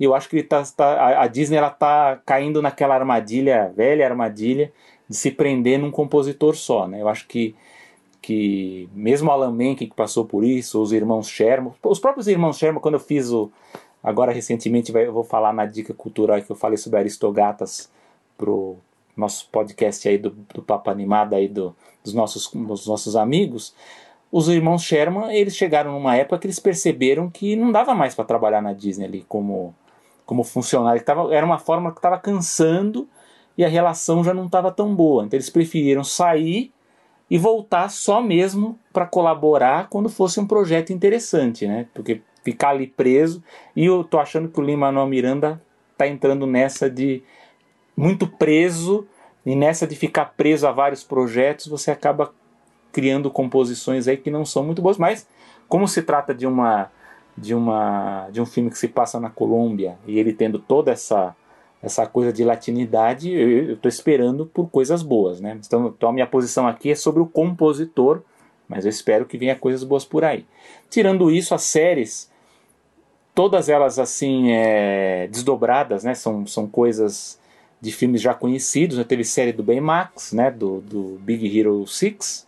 E 0.03 0.05
eu 0.05 0.13
acho 0.13 0.27
que 0.27 0.43
tá, 0.43 0.61
tá, 0.75 1.21
a 1.21 1.27
Disney 1.27 1.55
ela 1.55 1.69
tá 1.69 2.19
caindo 2.25 2.61
naquela 2.61 2.93
armadilha, 2.93 3.71
velha 3.73 4.05
armadilha, 4.05 4.69
de 5.07 5.15
se 5.15 5.31
prender 5.31 5.79
num 5.79 5.89
compositor 5.89 6.57
só. 6.57 6.85
Né? 6.89 7.01
Eu 7.01 7.07
acho 7.07 7.25
que, 7.25 7.55
que 8.21 8.89
mesmo 8.93 9.31
Alan 9.31 9.53
Menken 9.53 9.87
que 9.87 9.95
passou 9.95 10.25
por 10.25 10.43
isso, 10.43 10.81
os 10.81 10.91
irmãos 10.91 11.29
Sherman, 11.29 11.71
os 11.81 11.99
próprios 11.99 12.27
irmãos 12.27 12.57
Sherman, 12.57 12.81
quando 12.81 12.95
eu 12.95 12.99
fiz 12.99 13.31
o. 13.31 13.49
Agora 14.03 14.33
recentemente 14.33 14.93
eu 14.93 15.13
vou 15.13 15.23
falar 15.23 15.53
na 15.53 15.65
dica 15.65 15.93
cultural 15.93 16.41
que 16.41 16.51
eu 16.51 16.55
falei 16.57 16.75
sobre 16.75 16.99
Aristogatas 16.99 17.89
pro 18.37 18.75
nosso 19.15 19.47
podcast 19.49 20.09
aí 20.09 20.17
do, 20.17 20.31
do 20.53 20.61
Papo 20.61 20.89
Animado 20.89 21.33
aí 21.33 21.47
do, 21.47 21.73
dos, 22.03 22.13
nossos, 22.13 22.51
dos 22.51 22.87
nossos 22.87 23.15
amigos 23.15 23.73
os 24.29 24.49
irmãos 24.49 24.83
Sherman 24.83 25.33
eles 25.33 25.55
chegaram 25.55 25.93
numa 25.93 26.17
época 26.17 26.39
que 26.39 26.47
eles 26.47 26.59
perceberam 26.59 27.29
que 27.29 27.55
não 27.55 27.71
dava 27.71 27.93
mais 27.95 28.13
para 28.15 28.25
trabalhar 28.25 28.61
na 28.61 28.73
Disney 28.73 29.05
ali 29.05 29.25
como 29.29 29.73
como 30.25 30.43
funcionário. 30.43 31.03
Tava, 31.03 31.33
era 31.33 31.45
uma 31.45 31.59
forma 31.59 31.91
que 31.91 31.99
estava 31.99 32.17
cansando 32.17 33.07
e 33.57 33.63
a 33.63 33.67
relação 33.67 34.23
já 34.23 34.33
não 34.33 34.45
estava 34.45 34.71
tão 34.71 34.95
boa. 34.95 35.25
Então 35.25 35.37
eles 35.37 35.49
preferiram 35.49 36.03
sair 36.03 36.71
e 37.29 37.37
voltar 37.37 37.89
só 37.89 38.21
mesmo 38.21 38.77
para 38.91 39.05
colaborar 39.05 39.87
quando 39.89 40.09
fosse 40.09 40.39
um 40.39 40.47
projeto 40.47 40.91
interessante, 40.91 41.67
né? 41.67 41.87
Porque 41.93 42.21
ficar 42.43 42.69
ali 42.69 42.87
preso. 42.87 43.43
E 43.75 43.85
eu 43.85 44.03
tô 44.03 44.19
achando 44.19 44.49
que 44.49 44.59
o 44.59 44.63
Lima 44.63 44.87
Manuel 44.87 45.07
Miranda 45.07 45.61
está 45.91 46.07
entrando 46.07 46.45
nessa 46.45 46.89
de 46.89 47.23
muito 47.95 48.27
preso 48.27 49.07
e 49.45 49.55
nessa 49.55 49.85
de 49.87 49.95
ficar 49.95 50.33
preso 50.37 50.67
a 50.67 50.71
vários 50.71 51.03
projetos, 51.03 51.67
você 51.67 51.91
acaba 51.91 52.33
criando 52.91 53.29
composições 53.31 54.07
aí 54.07 54.17
que 54.17 54.29
não 54.29 54.45
são 54.45 54.63
muito 54.63 54.81
boas, 54.81 54.97
mas 54.97 55.27
como 55.67 55.87
se 55.87 56.03
trata 56.03 56.33
de 56.33 56.45
uma 56.45 56.91
de 57.37 57.53
uma 57.55 58.29
de 58.31 58.41
um 58.41 58.45
filme 58.45 58.69
que 58.69 58.77
se 58.77 58.87
passa 58.87 59.19
na 59.19 59.29
Colômbia 59.29 59.97
e 60.05 60.19
ele 60.19 60.33
tendo 60.33 60.59
toda 60.59 60.91
essa 60.91 61.35
essa 61.81 62.07
coisa 62.07 62.31
de 62.31 62.45
latinidade, 62.45 63.29
eu 63.29 63.73
estou 63.73 63.89
esperando 63.89 64.45
por 64.45 64.69
coisas 64.69 65.03
boas, 65.03 65.41
né? 65.41 65.59
Então, 65.65 65.87
então 65.87 66.09
a 66.09 66.13
minha 66.13 66.25
posição 66.25 66.65
aqui 66.65 66.91
é 66.91 66.95
sobre 66.95 67.21
o 67.21 67.25
compositor, 67.25 68.21
mas 68.69 68.85
eu 68.85 68.89
espero 68.89 69.25
que 69.25 69.37
venha 69.37 69.53
coisas 69.53 69.83
boas 69.83 70.05
por 70.05 70.23
aí. 70.23 70.45
Tirando 70.89 71.29
isso, 71.29 71.53
as 71.53 71.63
séries, 71.63 72.31
todas 73.35 73.67
elas 73.67 73.99
assim 73.99 74.51
é, 74.51 75.27
desdobradas, 75.27 76.05
né? 76.05 76.13
São, 76.13 76.47
são 76.47 76.67
coisas 76.67 77.37
de 77.81 77.91
filmes 77.91 78.21
já 78.21 78.33
conhecidos. 78.33 78.97
Né? 78.97 79.03
Teve 79.03 79.25
série 79.25 79.51
do 79.51 79.61
Baymax, 79.61 80.31
né? 80.31 80.49
Do, 80.49 80.79
do 80.79 81.19
Big 81.21 81.59
Hero 81.59 81.85
6, 81.85 82.47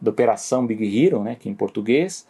da 0.00 0.12
Operação 0.12 0.64
Big 0.64 1.04
Hero, 1.04 1.24
né? 1.24 1.36
Que 1.38 1.48
em 1.48 1.54
português. 1.54 2.27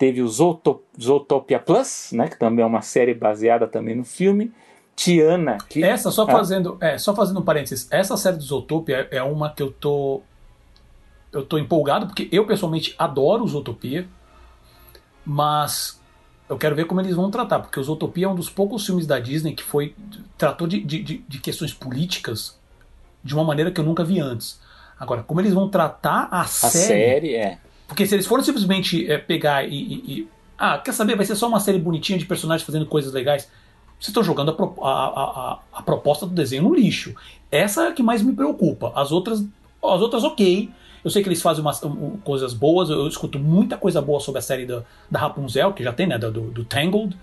Teve 0.00 0.22
o 0.22 0.28
Zootopia 0.28 1.58
Plus, 1.58 2.12
né? 2.12 2.26
Que 2.26 2.38
também 2.38 2.62
é 2.62 2.66
uma 2.66 2.80
série 2.80 3.12
baseada 3.12 3.68
também 3.68 3.94
no 3.94 4.02
filme. 4.02 4.50
Tiana. 4.96 5.58
Que... 5.68 5.84
Essa, 5.84 6.10
só 6.10 6.26
fazendo, 6.26 6.78
é, 6.80 6.96
só 6.96 7.14
fazendo 7.14 7.40
um 7.40 7.42
parênteses, 7.42 7.86
essa 7.90 8.16
série 8.16 8.38
do 8.38 8.42
Zootopia 8.42 9.06
é 9.10 9.22
uma 9.22 9.50
que 9.50 9.62
eu 9.62 9.70
tô. 9.70 10.22
Eu 11.30 11.44
tô 11.44 11.58
empolgado, 11.58 12.06
porque 12.06 12.30
eu 12.32 12.46
pessoalmente 12.46 12.94
adoro 12.98 13.46
Zootopia, 13.46 14.08
mas 15.22 16.00
eu 16.48 16.56
quero 16.56 16.74
ver 16.74 16.86
como 16.86 17.02
eles 17.02 17.14
vão 17.14 17.30
tratar, 17.30 17.58
porque 17.58 17.78
o 17.78 17.84
Zootopia 17.84 18.24
é 18.24 18.28
um 18.30 18.34
dos 18.34 18.48
poucos 18.48 18.86
filmes 18.86 19.06
da 19.06 19.18
Disney 19.18 19.54
que 19.54 19.62
foi. 19.62 19.94
tratou 20.38 20.66
de, 20.66 20.80
de, 20.80 21.18
de 21.18 21.38
questões 21.40 21.74
políticas 21.74 22.58
de 23.22 23.34
uma 23.34 23.44
maneira 23.44 23.70
que 23.70 23.78
eu 23.78 23.84
nunca 23.84 24.02
vi 24.02 24.18
antes. 24.18 24.58
Agora, 24.98 25.22
como 25.22 25.42
eles 25.42 25.52
vão 25.52 25.68
tratar 25.68 26.26
a, 26.30 26.40
a 26.40 26.46
série. 26.46 26.86
série, 26.86 27.34
é. 27.34 27.58
Porque 27.90 28.06
se 28.06 28.14
eles 28.14 28.24
forem 28.24 28.44
simplesmente 28.44 29.10
é, 29.10 29.18
pegar 29.18 29.64
e, 29.64 29.74
e, 29.74 29.94
e, 30.12 30.28
Ah, 30.56 30.78
quer 30.78 30.92
saber? 30.92 31.16
Vai 31.16 31.26
ser 31.26 31.34
só 31.34 31.48
uma 31.48 31.58
série 31.58 31.78
bonitinha 31.78 32.16
de 32.16 32.24
personagens 32.24 32.64
fazendo 32.64 32.86
coisas 32.86 33.12
legais 33.12 33.50
vocês 34.00 34.08
estão 34.08 34.22
jogando 34.22 34.56
a, 34.80 34.88
a, 34.88 35.22
a, 35.22 35.58
a, 35.74 35.82
proposta 35.82 36.24
do 36.24 36.32
desenho 36.32 36.62
no 36.62 36.74
lixo. 36.74 37.14
Essa 37.50 37.84
é 37.84 37.88
a 37.88 37.92
que 37.92 38.02
mais 38.02 38.22
me 38.22 38.32
preocupa. 38.32 38.92
As 38.94 39.12
outras, 39.12 39.40
as 39.40 40.00
outras 40.00 40.24
ok. 40.24 40.70
Eu 41.04 41.10
sei 41.10 41.22
que 41.22 41.28
eles 41.28 41.42
fazem 41.42 41.60
umas, 41.60 41.82
um, 41.84 42.16
coisas 42.18 42.54
boas. 42.54 42.88
Eu, 42.88 43.00
eu, 43.00 43.08
escuto 43.08 43.38
muita 43.38 43.76
coisa 43.76 44.00
boa 44.00 44.18
sobre 44.18 44.38
a 44.38 44.42
série 44.42 44.64
da, 44.64 44.82
da 45.10 45.18
Rapunzel, 45.18 45.74
que 45.74 45.84
já 45.84 45.92
tem, 45.92 46.06
né? 46.06 46.16
Do, 46.16 46.30
do 46.30 46.64
Tangled, 46.64 47.14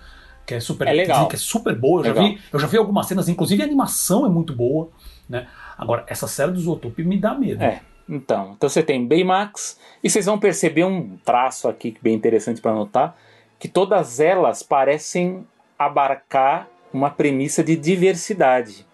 que 0.45 0.53
é 0.53 0.59
super, 0.59 0.87
é 0.87 0.93
legal. 0.93 1.27
que 1.27 1.35
é 1.35 1.39
super 1.39 1.73
boa. 1.75 2.01
Eu 2.05 2.13
já, 2.13 2.21
vi, 2.21 2.39
eu 2.53 2.59
já 2.59 2.67
vi 2.67 2.77
algumas 2.77 3.07
cenas, 3.07 3.27
inclusive 3.27 3.63
a 3.63 3.65
animação 3.65 4.25
é 4.27 4.29
muito 4.29 4.53
boa. 4.53 4.89
Né? 5.27 5.47
Agora, 5.75 6.05
essa 6.07 6.27
série 6.27 6.51
do 6.51 6.59
Zootopia 6.59 7.03
me 7.03 7.17
dá 7.17 7.33
medo. 7.33 7.63
É. 7.63 7.81
Então, 8.09 8.53
então 8.55 8.69
você 8.69 8.81
tem 8.81 9.05
Baymax 9.05 9.79
e 10.01 10.09
vocês 10.09 10.25
vão 10.25 10.39
perceber 10.39 10.85
um 10.85 11.17
traço 11.17 11.67
aqui 11.67 11.97
bem 12.01 12.13
interessante 12.13 12.61
para 12.61 12.73
notar 12.73 13.17
que 13.59 13.67
todas 13.67 14.19
elas 14.19 14.63
parecem 14.63 15.45
abarcar 15.77 16.67
uma 16.93 17.09
premissa 17.09 17.63
de 17.63 17.75
diversidade. 17.75 18.85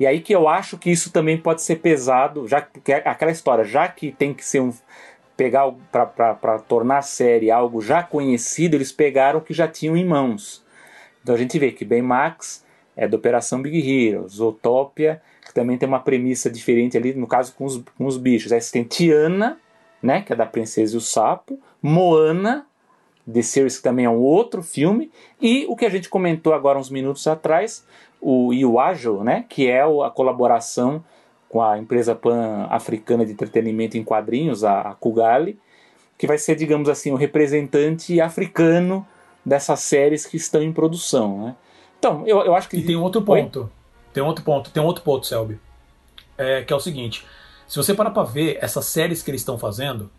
E 0.00 0.06
aí 0.06 0.20
que 0.20 0.34
eu 0.34 0.48
acho 0.48 0.76
que 0.76 0.90
isso 0.90 1.12
também 1.12 1.38
pode 1.38 1.62
ser 1.62 1.76
pesado, 1.76 2.48
já 2.48 2.60
que 2.60 2.92
é 2.92 2.96
aquela 3.08 3.30
história, 3.30 3.64
já 3.64 3.86
que 3.86 4.10
tem 4.10 4.34
que 4.34 4.44
ser 4.44 4.60
um 4.60 4.72
pegar 5.36 5.70
para 5.90 6.58
tornar 6.58 6.98
a 6.98 7.02
série 7.02 7.50
algo 7.50 7.80
já 7.80 8.02
conhecido, 8.02 8.74
eles 8.74 8.92
pegaram 8.92 9.38
o 9.38 9.42
que 9.42 9.54
já 9.54 9.68
tinham 9.68 9.96
em 9.96 10.04
mãos. 10.04 10.64
Então 11.22 11.34
a 11.34 11.38
gente 11.38 11.58
vê 11.58 11.70
que 11.70 11.84
Baymax 11.84 12.64
é 12.96 13.06
da 13.06 13.16
Operação 13.16 13.62
Big 13.62 13.78
Hero, 13.78 14.28
Zootopia, 14.28 15.22
que 15.52 15.60
também 15.60 15.76
tem 15.76 15.86
uma 15.86 16.00
premissa 16.00 16.50
diferente 16.50 16.96
ali, 16.96 17.12
no 17.12 17.26
caso 17.26 17.54
com 17.54 17.66
os, 17.66 17.82
com 17.98 18.06
os 18.06 18.16
bichos. 18.16 18.52
Aí 18.52 18.60
você 18.60 18.72
tem 18.72 18.84
Tiana, 18.84 19.58
né, 20.02 20.22
que 20.22 20.32
é 20.32 20.36
da 20.36 20.46
Princesa 20.46 20.94
e 20.94 20.96
o 20.96 21.00
Sapo, 21.00 21.60
Moana, 21.82 22.66
The 23.30 23.42
Series, 23.42 23.76
que 23.76 23.82
também 23.82 24.06
é 24.06 24.10
um 24.10 24.18
outro 24.18 24.62
filme, 24.62 25.10
e 25.40 25.66
o 25.68 25.76
que 25.76 25.84
a 25.84 25.90
gente 25.90 26.08
comentou 26.08 26.54
agora 26.54 26.78
uns 26.78 26.88
minutos 26.88 27.26
atrás, 27.26 27.86
o 28.18 28.52
Iwajo, 28.54 29.22
né, 29.22 29.44
que 29.46 29.68
é 29.68 29.82
a 29.82 30.10
colaboração 30.10 31.04
com 31.50 31.62
a 31.62 31.78
empresa 31.78 32.14
pan-africana 32.14 33.26
de 33.26 33.32
entretenimento 33.32 33.98
em 33.98 34.02
quadrinhos, 34.02 34.64
a 34.64 34.96
Kugali, 34.98 35.58
que 36.16 36.26
vai 36.26 36.38
ser, 36.38 36.56
digamos 36.56 36.88
assim, 36.88 37.12
o 37.12 37.16
representante 37.16 38.18
africano 38.22 39.06
dessas 39.44 39.80
séries 39.80 40.24
que 40.24 40.38
estão 40.38 40.62
em 40.62 40.72
produção. 40.72 41.44
Né? 41.44 41.56
Então, 41.98 42.26
eu, 42.26 42.40
eu 42.40 42.54
acho 42.54 42.70
que. 42.70 42.78
E 42.78 42.86
tem 42.86 42.96
outro 42.96 43.20
ponto. 43.20 43.60
Oi? 43.60 43.81
Tem 44.12 44.22
outro 44.22 44.44
ponto, 44.44 44.70
tem 44.70 44.82
outro 44.82 45.02
ponto, 45.02 45.26
Selby. 45.26 45.60
É, 46.36 46.62
que 46.62 46.72
é 46.72 46.76
o 46.76 46.80
seguinte: 46.80 47.24
se 47.66 47.76
você 47.76 47.94
parar 47.94 48.10
para 48.10 48.22
ver 48.22 48.58
essas 48.60 48.86
séries 48.86 49.22
que 49.22 49.30
eles 49.30 49.40
estão 49.40 49.58
fazendo, 49.58 50.10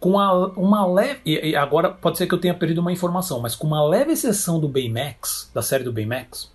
com 0.00 0.18
a, 0.18 0.46
uma 0.48 0.86
leve. 0.86 1.20
E, 1.24 1.56
agora 1.56 1.90
pode 1.90 2.18
ser 2.18 2.26
que 2.26 2.34
eu 2.34 2.40
tenha 2.40 2.54
perdido 2.54 2.80
uma 2.80 2.92
informação, 2.92 3.40
mas 3.40 3.54
com 3.54 3.66
uma 3.66 3.84
leve 3.84 4.12
exceção 4.12 4.60
do 4.60 4.68
Baymax, 4.68 5.50
da 5.52 5.62
série 5.62 5.84
do 5.84 5.92
Baymax, 5.92 6.50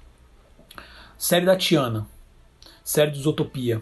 série 1.17 1.45
da 1.45 1.55
Tiana, 1.55 2.07
série 2.83 3.11
do 3.11 3.17
Zootopia. 3.17 3.81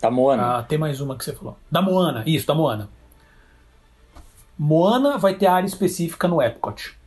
Da 0.00 0.10
Moana. 0.10 0.58
Ah, 0.58 0.62
tem 0.62 0.78
mais 0.78 1.00
uma 1.00 1.16
que 1.16 1.24
você 1.24 1.34
falou. 1.34 1.58
Da 1.70 1.82
Moana, 1.82 2.22
isso, 2.26 2.46
da 2.46 2.54
Moana. 2.54 2.88
Moana 4.58 5.18
vai 5.18 5.34
ter 5.34 5.46
área 5.46 5.66
específica 5.66 6.26
no 6.26 6.40
Epcot. 6.40 6.98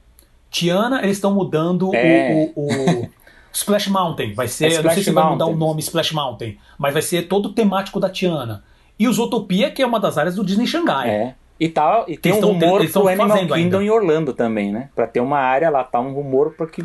Tiana, 0.49 1.01
eles 1.03 1.17
estão 1.17 1.33
mudando 1.33 1.93
é. 1.95 2.51
o, 2.55 2.61
o, 2.61 3.03
o 3.03 3.11
Splash 3.53 3.87
Mountain. 3.87 4.33
Vai 4.33 4.47
ser, 4.47 4.71
é 4.71 4.77
eu 4.77 4.83
não 4.83 4.91
sei 4.91 5.03
se 5.03 5.11
vai 5.11 5.29
mudar 5.29 5.45
o 5.45 5.55
nome 5.55 5.79
Splash 5.79 6.11
Mountain, 6.11 6.57
mas 6.77 6.91
vai 6.91 7.01
ser 7.01 7.27
todo 7.27 7.53
temático 7.53 7.99
da 7.99 8.09
Tiana. 8.09 8.63
E 8.99 9.07
o 9.07 9.13
Zootopia, 9.13 9.71
que 9.71 9.81
é 9.81 9.85
uma 9.85 9.99
das 9.99 10.17
áreas 10.17 10.35
do 10.35 10.43
Disney 10.43 10.67
Xangai. 10.67 11.09
É. 11.09 11.35
E, 11.59 11.69
tá, 11.69 12.03
e 12.07 12.17
tem 12.17 12.33
um 12.33 12.39
rumor 12.41 12.81
eles 12.81 12.91
pro 12.91 13.07
Animal 13.07 13.37
Kingdom 13.37 13.53
ainda. 13.53 13.83
em 13.83 13.89
Orlando 13.89 14.33
também, 14.33 14.71
né? 14.71 14.89
Pra 14.95 15.07
ter 15.07 15.19
uma 15.19 15.37
área 15.37 15.69
lá, 15.69 15.83
tá 15.83 15.99
um 15.99 16.11
rumor 16.11 16.53
pra 16.57 16.67
que. 16.67 16.83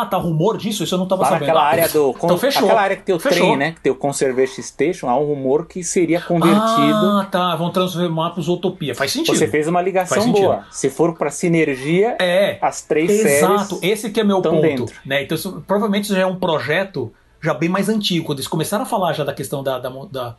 Ah, 0.00 0.06
tá 0.06 0.16
rumor 0.16 0.56
disso? 0.56 0.84
Isso 0.84 0.94
eu 0.94 0.98
não 0.98 1.06
tava 1.06 1.22
lá 1.22 1.28
sabendo. 1.28 1.46
Naquela 1.48 1.62
ah, 1.62 1.68
área 1.68 1.88
do. 1.88 2.14
Então 2.16 2.38
fechou. 2.38 2.64
Aquela 2.64 2.80
área 2.80 2.96
que 2.96 3.02
tem 3.02 3.14
o 3.14 3.18
fechou. 3.18 3.46
trem, 3.46 3.56
né? 3.56 3.72
Que 3.72 3.80
tem 3.80 3.92
o 3.92 3.94
Conservation 3.94 4.62
Station, 4.62 5.08
há 5.08 5.18
um 5.18 5.24
rumor 5.24 5.66
que 5.66 5.82
seria 5.84 6.20
convertido. 6.20 6.60
Ah, 6.60 7.28
tá. 7.30 7.56
Vão 7.56 7.70
transformar 7.70 8.30
para 8.30 8.40
os 8.40 8.48
Utopia. 8.48 8.94
Faz 8.94 9.12
sentido. 9.12 9.36
Você 9.36 9.48
fez 9.48 9.68
uma 9.68 9.82
ligação 9.82 10.30
boa. 10.32 10.64
Se 10.70 10.88
for 10.88 11.14
para 11.14 11.30
sinergia, 11.30 12.16
é, 12.20 12.58
as 12.60 12.82
três 12.82 13.10
exato. 13.10 13.28
séries. 13.28 13.42
Exato, 13.42 13.78
esse 13.82 14.10
que 14.10 14.20
é 14.20 14.24
meu 14.24 14.40
ponto. 14.40 14.60
Dentro. 14.60 14.96
Né? 15.04 15.22
Então, 15.22 15.36
isso, 15.36 15.62
provavelmente 15.66 16.04
isso 16.04 16.14
já 16.14 16.22
é 16.22 16.26
um 16.26 16.36
projeto 16.36 17.12
já 17.40 17.52
bem 17.52 17.68
mais 17.68 17.88
antigo. 17.88 18.24
Quando 18.24 18.38
eles 18.38 18.48
começaram 18.48 18.84
a 18.84 18.86
falar 18.86 19.12
já 19.12 19.24
da 19.24 19.34
questão 19.34 19.62
da, 19.62 19.78
da, 19.78 19.90
da 20.10 20.36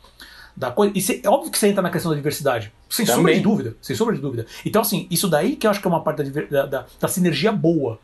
da 0.56 0.72
coisa. 0.72 0.94
E 0.96 1.02
cê, 1.02 1.20
é 1.24 1.30
óbvio 1.30 1.52
que 1.52 1.58
você 1.58 1.68
entra 1.68 1.82
na 1.82 1.90
questão 1.90 2.12
da 2.12 2.16
diversidade. 2.16 2.72
Sem 2.90 3.06
Também. 3.06 3.18
sombra 3.18 3.34
de 3.34 3.40
dúvida. 3.42 3.76
Sem 3.82 3.96
sombra 3.96 4.16
de 4.16 4.22
dúvida. 4.22 4.46
Então, 4.66 4.82
assim, 4.82 5.08
isso 5.10 5.28
daí 5.28 5.56
que 5.56 5.66
eu 5.66 5.72
acho 5.72 5.82
que 5.82 5.88
é 5.88 5.90
uma 5.90 6.04
parte 6.04 6.24
da, 6.24 6.66
da, 6.66 6.86
da 7.00 7.08
sinergia 7.08 7.52
boa. 7.52 8.00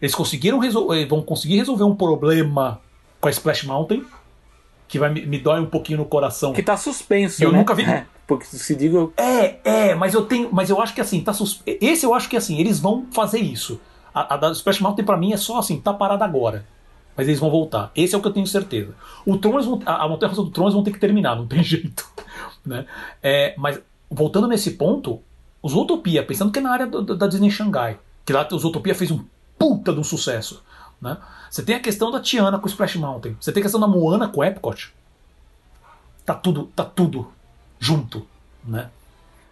Eles 0.00 0.14
conseguiram 0.14 0.58
resolver. 0.58 1.02
Eh, 1.02 1.06
vão 1.06 1.22
conseguir 1.22 1.56
resolver 1.56 1.84
um 1.84 1.94
problema 1.94 2.80
com 3.20 3.28
a 3.28 3.30
Splash 3.30 3.64
Mountain. 3.64 4.04
Que 4.88 4.98
vai, 4.98 5.12
me, 5.12 5.26
me 5.26 5.38
dói 5.38 5.60
um 5.60 5.66
pouquinho 5.66 5.98
no 5.98 6.04
coração. 6.04 6.52
Que 6.52 6.62
tá 6.62 6.76
suspenso. 6.76 7.42
Eu 7.42 7.52
né? 7.52 7.58
nunca 7.58 7.74
vi. 7.74 7.84
É, 8.26 8.28
porque 8.28 8.44
se 8.44 8.74
diga. 8.74 9.08
É, 9.16 9.58
é, 9.64 9.94
mas 9.94 10.12
eu 10.12 10.22
tenho. 10.26 10.48
Mas 10.52 10.68
eu 10.68 10.80
acho 10.80 10.94
que 10.94 11.00
assim, 11.00 11.20
tá 11.20 11.32
sus... 11.32 11.62
Esse 11.64 12.04
eu 12.04 12.12
acho 12.12 12.28
que 12.28 12.36
assim, 12.36 12.58
eles 12.58 12.80
vão 12.80 13.06
fazer 13.12 13.38
isso. 13.38 13.80
A, 14.12 14.34
a 14.34 14.36
da 14.36 14.50
Splash 14.50 14.80
Mountain 14.80 15.04
pra 15.04 15.16
mim 15.16 15.32
é 15.32 15.36
só 15.36 15.58
assim, 15.58 15.80
tá 15.80 15.92
parada 15.92 16.24
agora. 16.24 16.66
Mas 17.16 17.28
eles 17.28 17.40
vão 17.40 17.50
voltar. 17.50 17.90
Esse 17.94 18.14
é 18.14 18.18
o 18.18 18.20
que 18.20 18.26
eu 18.26 18.32
tenho 18.32 18.46
certeza. 18.46 18.94
O 19.24 19.38
Tron, 19.38 19.62
vão, 19.62 19.80
a 19.86 20.08
Montanha 20.08 20.30
Russa 20.30 20.42
do 20.42 20.50
Tron 20.50 20.70
vão 20.70 20.82
ter 20.82 20.90
que 20.90 20.98
terminar, 20.98 21.36
não 21.36 21.46
tem 21.46 21.62
jeito. 21.64 22.04
Né? 22.64 22.84
É, 23.22 23.54
mas 23.56 23.80
voltando 24.10 24.48
nesse 24.48 24.72
ponto, 24.72 25.20
os 25.62 25.74
Utopia, 25.74 26.24
pensando 26.24 26.52
que 26.52 26.58
é 26.58 26.62
na 26.62 26.70
área 26.70 26.86
do, 26.86 27.16
da 27.16 27.26
Disney 27.26 27.50
Xangai, 27.50 27.98
que 28.24 28.32
lá 28.32 28.46
os 28.50 28.64
Utopia 28.64 28.94
fez 28.94 29.10
um 29.10 29.24
puta 29.58 29.92
de 29.92 30.00
um 30.00 30.04
sucesso. 30.04 30.62
Né? 31.00 31.16
Você 31.50 31.62
tem 31.62 31.76
a 31.76 31.80
questão 31.80 32.10
da 32.10 32.20
Tiana 32.20 32.58
com 32.58 32.66
o 32.66 32.68
Splash 32.68 32.96
Mountain. 32.96 33.36
Você 33.40 33.52
tem 33.52 33.60
a 33.60 33.64
questão 33.64 33.80
da 33.80 33.86
Moana 33.86 34.28
com 34.28 34.40
o 34.40 34.44
Epcot. 34.44 34.92
Tá 36.24 36.34
tudo, 36.34 36.70
tá 36.74 36.84
tudo 36.84 37.30
junto. 37.78 38.26
Né? 38.64 38.90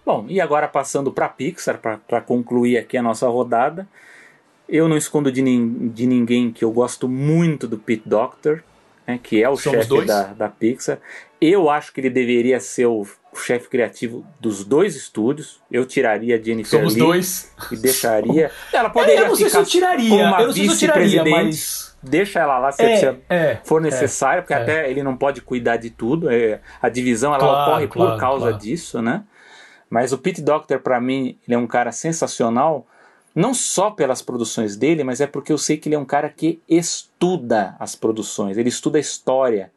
Bom, 0.05 0.26
e 0.28 0.40
agora 0.40 0.68
passando 0.68 1.10
para 1.10 1.28
Pixar, 1.28 1.78
para 1.78 2.20
concluir 2.20 2.76
aqui 2.76 2.97
a 2.97 3.02
nossa 3.02 3.28
rodada. 3.28 3.89
Eu 4.68 4.89
não 4.89 4.97
escondo 4.97 5.31
de, 5.31 5.43
nin 5.43 5.89
de 5.89 6.06
ninguém 6.06 6.51
que 6.51 6.64
eu 6.64 6.72
gosto 6.72 7.09
muito 7.09 7.68
do 7.68 7.78
Pete 7.78 8.09
Doctor, 8.09 8.62
né, 9.06 9.20
que 9.22 9.43
é 9.43 9.48
o 9.48 9.56
chefe 9.56 10.05
da, 10.05 10.32
da 10.32 10.48
Pixar. 10.48 10.98
Eu 11.40 11.68
acho 11.70 11.93
que 11.93 12.01
ele 12.01 12.10
deveria 12.10 12.59
ser 12.60 12.86
o, 12.86 13.06
o 13.35 13.39
chefe 13.39 13.69
criativo 13.69 14.24
dos 14.40 14.65
dois 14.65 14.94
estúdios. 14.94 15.61
Eu 15.70 15.85
tiraria 15.85 16.36
a 16.36 16.40
Jennifer 16.40 16.78
Somos 16.78 16.94
Lee 16.94 17.02
dois. 17.02 17.52
e 17.70 17.77
deixaria. 17.77 18.51
Ela 18.73 18.89
poderia 18.90 19.20
é, 19.20 19.23
eu 19.23 19.28
não 19.28 19.36
sei 19.36 19.47
ficar 19.47 19.65
se 19.65 19.77
eu 19.77 19.81
tiraria. 19.81 20.09
como 20.09 20.23
uma 20.23 20.52
se 20.52 20.78
tiraria, 20.78 21.24
mas 21.24 21.97
deixa 22.02 22.40
ela 22.40 22.59
lá 22.59 22.70
se, 22.70 22.82
é, 22.82 23.16
é, 23.28 23.59
for 23.65 23.81
necessário, 23.81 24.43
porque 24.43 24.52
é. 24.52 24.56
até 24.56 24.90
ele 24.90 25.02
não 25.02 25.16
pode 25.16 25.40
cuidar 25.40 25.77
de 25.77 25.90
tudo. 25.90 26.31
É, 26.31 26.61
a 26.81 26.89
divisão 26.89 27.35
ela 27.35 27.40
claro, 27.40 27.70
ocorre 27.70 27.89
claro, 27.89 28.12
por 28.12 28.20
causa 28.20 28.48
claro. 28.48 28.59
disso, 28.59 29.02
né? 29.02 29.24
Mas 29.90 30.12
o 30.12 30.19
Pete 30.19 30.43
Doctor 30.43 30.81
para 30.81 31.01
mim 31.01 31.39
ele 31.47 31.55
é 31.55 31.59
um 31.59 31.66
cara 31.66 31.93
sensacional 31.93 32.86
Não 33.35 33.55
só 33.55 33.90
pelas 33.90 34.23
produções 34.23 34.77
dele, 34.77 35.02
mas 35.05 35.20
é 35.20 35.27
porque 35.27 35.52
eu 35.52 35.59
sei 35.59 35.77
que 35.77 35.89
ele 35.89 35.97
é 35.97 35.98
um 35.98 36.05
cara 36.05 36.28
que 36.28 36.61
estuda 36.69 37.74
as 37.78 37.97
produções, 37.97 38.56
ele 38.56 38.69
estuda 38.69 38.98
a 38.98 39.01
história. 39.01 39.73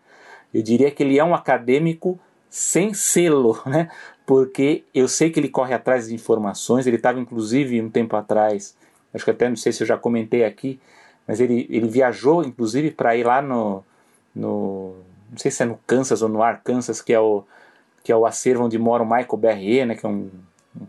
Eu 0.54 0.62
diria 0.62 0.92
que 0.92 1.04
ele 1.04 1.18
é 1.20 1.24
um 1.24 1.36
acadêmico 1.36 2.20
sem 2.50 2.94
selo, 2.94 3.62
né? 3.66 3.90
Porque 4.26 4.84
eu 4.94 5.08
sei 5.08 5.30
que 5.30 5.40
ele 5.40 5.50
corre 5.50 5.74
atrás 5.74 6.08
de 6.08 6.14
informações. 6.14 6.86
Ele 6.86 6.98
estava, 6.98 7.20
inclusive, 7.20 7.82
um 7.82 7.90
tempo 7.90 8.16
atrás, 8.16 8.76
acho 9.14 9.24
que 9.24 9.32
até 9.32 9.48
não 9.48 9.56
sei 9.56 9.72
se 9.72 9.84
eu 9.84 9.88
já 9.88 9.98
comentei 9.98 10.44
aqui, 10.44 10.80
mas 11.26 11.40
ele, 11.40 11.66
ele 11.70 11.88
viajou, 11.88 12.44
inclusive, 12.44 12.92
para 12.92 13.16
ir 13.16 13.26
lá 13.26 13.42
no, 13.42 13.84
no. 14.36 14.96
Não 15.30 15.38
sei 15.38 15.52
se 15.52 15.64
é 15.64 15.66
no 15.66 15.80
Kansas 15.88 16.22
ou 16.22 16.30
no 16.30 16.42
Arkansas, 16.42 17.02
que 17.02 17.14
é 17.14 17.20
o, 17.20 17.44
que 18.04 18.12
é 18.12 18.16
o 18.16 18.26
acervo 18.26 18.66
onde 18.66 18.78
mora 18.78 19.04
o 19.04 19.06
Michael 19.06 19.38
Berrier, 19.38 19.86
né? 19.86 19.96
Que 19.96 20.06
é 20.06 20.10
um 20.10 20.30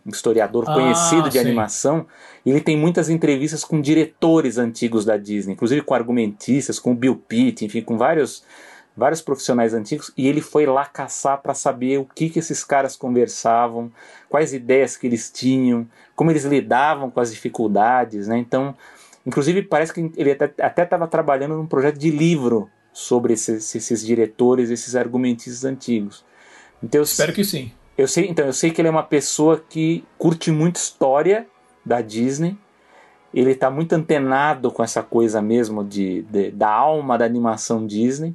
um 0.07 0.11
historiador 0.11 0.65
ah, 0.67 0.75
conhecido 0.75 1.29
de 1.29 1.39
sim. 1.39 1.39
animação, 1.39 2.07
e 2.45 2.51
ele 2.51 2.61
tem 2.61 2.77
muitas 2.77 3.09
entrevistas 3.09 3.65
com 3.65 3.81
diretores 3.81 4.59
antigos 4.59 5.05
da 5.05 5.17
Disney, 5.17 5.55
inclusive 5.55 5.83
com 5.83 5.95
argumentistas, 5.95 6.79
com 6.79 6.93
o 6.93 6.95
Bill 6.95 7.17
Pitt, 7.17 7.65
enfim, 7.65 7.83
com 7.83 7.97
vários 7.97 8.45
vários 8.99 9.23
profissionais 9.23 9.73
antigos, 9.73 10.13
e 10.17 10.27
ele 10.27 10.41
foi 10.41 10.67
lá 10.67 10.85
caçar 10.85 11.41
para 11.41 11.55
saber 11.55 11.99
o 11.99 12.05
que, 12.05 12.29
que 12.29 12.41
esses 12.41 12.65
caras 12.65 12.97
conversavam, 12.97 13.93
quais 14.29 14.53
ideias 14.53 14.97
que 14.97 15.07
eles 15.07 15.31
tinham, 15.31 15.87
como 16.17 16.33
eles 16.33 16.45
lidavam 16.45 17.09
com 17.09 17.21
as 17.21 17.31
dificuldades, 17.31 18.27
né? 18.27 18.37
Então, 18.37 18.75
inclusive 19.25 19.63
parece 19.63 19.95
que 19.95 20.11
ele 20.17 20.33
até 20.33 20.83
estava 20.83 21.07
trabalhando 21.07 21.57
num 21.57 21.67
projeto 21.67 21.97
de 21.97 22.11
livro 22.11 22.69
sobre 22.93 23.35
esses, 23.35 23.73
esses 23.73 24.05
diretores, 24.05 24.69
esses 24.69 24.97
argumentistas 24.97 25.65
antigos. 25.65 26.25
Então, 26.83 27.01
Espero 27.01 27.33
que 27.33 27.45
sim. 27.45 27.71
Eu 27.97 28.09
sei, 28.09 28.29
então, 28.29 28.47
eu 28.47 28.53
sei 28.53 28.71
que 28.71 28.81
ele 28.81 28.89
é 28.89 28.91
uma 28.91 29.03
pessoa 29.03 29.63
que 29.69 30.05
curte 30.17 30.51
muito 30.51 30.77
história 30.77 31.47
da 31.85 32.01
Disney. 32.01 32.57
Ele 33.33 33.53
está 33.53 33.71
muito 33.71 33.93
antenado 33.93 34.71
com 34.73 34.83
essa 34.83 35.03
coisa 35.03 35.41
mesmo 35.41 35.85
de, 35.85 36.23
de, 36.23 36.51
da 36.51 36.69
alma 36.69 37.17
da 37.17 37.25
animação 37.25 37.87
Disney. 37.87 38.35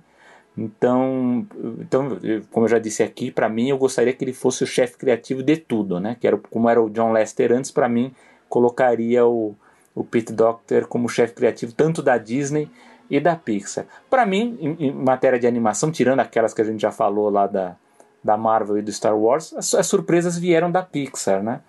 Então, 0.58 1.48
então, 1.80 2.20
como 2.52 2.66
eu 2.66 2.70
já 2.70 2.80
disse 2.80 3.02
aqui, 3.02 3.32
para 3.32 3.50
mim 3.50 3.70
eu 3.70 3.78
gostaria 3.78 4.14
que 4.14 4.24
ele 4.24 4.34
fosse 4.34 4.64
o 4.64 4.68
chefe 4.68 4.98
criativo 4.98 5.42
de 5.42 5.58
tudo, 5.58 6.00
né? 6.00 6.16
Que 6.20 6.28
era 6.28 6.38
como 6.38 6.70
era 6.70 6.82
o 6.82 6.90
John 6.90 7.12
Lester 7.12 7.52
antes, 7.52 7.72
para 7.72 7.90
mim 7.90 8.14
colocaria 8.48 9.26
o, 9.26 9.56
o 9.96 10.04
Pete 10.04 10.32
Docter 10.32 10.88
como 10.88 11.10
chefe 11.10 11.34
criativo 11.34 11.74
tanto 11.74 12.04
da 12.04 12.20
Disney 12.20 12.70
e 13.10 13.20
da 13.20 13.36
Pixar. 13.36 13.86
Para 14.10 14.26
mim, 14.26 14.58
em, 14.62 14.88
em, 14.88 14.92
matéria 14.92 15.40
de 15.40 15.48
animação, 15.48 15.92
tirando 15.92 16.20
aquelas 16.20 16.54
que 16.54 16.62
a 16.62 16.66
gente 16.66 16.82
já 16.82 16.92
falou 16.92 17.30
lá 17.30 17.48
da 17.48 17.76
da 18.24 18.38
Marvel 18.38 18.78
e 18.78 18.82
do 18.82 18.92
Star 18.92 19.18
Wars, 19.18 19.54
as, 19.54 19.74
as 19.74 19.86
surpresas 19.86 20.38
vieram 20.38 20.72
da 20.72 20.82
Pixar, 20.82 21.44
né? 21.44 21.60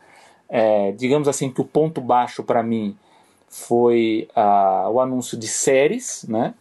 É, 0.48 0.92
digamos 0.92 1.26
assim 1.26 1.50
que 1.50 1.60
o 1.60 1.64
ponto 1.64 2.00
baixo 2.00 2.44
para 2.44 2.62
mim 2.62 2.96
foi 3.48 4.28
uh, 4.36 4.90
o 4.90 5.00
anúncio 5.00 5.36
de 5.36 5.48
séries, 5.48 6.24
né? 6.28 6.54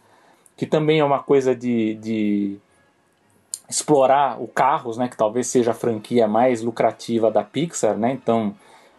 Que 0.56 0.66
também 0.66 1.00
é 1.00 1.04
uma 1.04 1.20
coisa 1.20 1.54
de, 1.54 1.94
de 1.94 2.56
explorar 3.68 4.40
o 4.40 4.46
carros, 4.46 4.96
né? 4.96 5.08
Que 5.08 5.16
talvez 5.16 5.46
seja 5.46 5.72
a 5.72 5.74
franquia 5.74 6.28
mais 6.28 6.62
lucrativa 6.62 7.30
da 7.30 7.42
Pixar, 7.42 7.96
né? 7.96 8.12
Então 8.12 8.54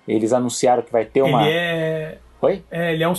eles 0.07 0.34
anunciaram 0.34 0.84
que 0.84 0.91
vai 0.91 1.06
ter 1.06 1.22
uma. 1.22 1.48
Ele 1.48 1.52
é 1.52 2.18
Oi? 2.41 2.64
É, 2.69 2.94
ele 2.94 3.03
é 3.03 3.10
um 3.10 3.14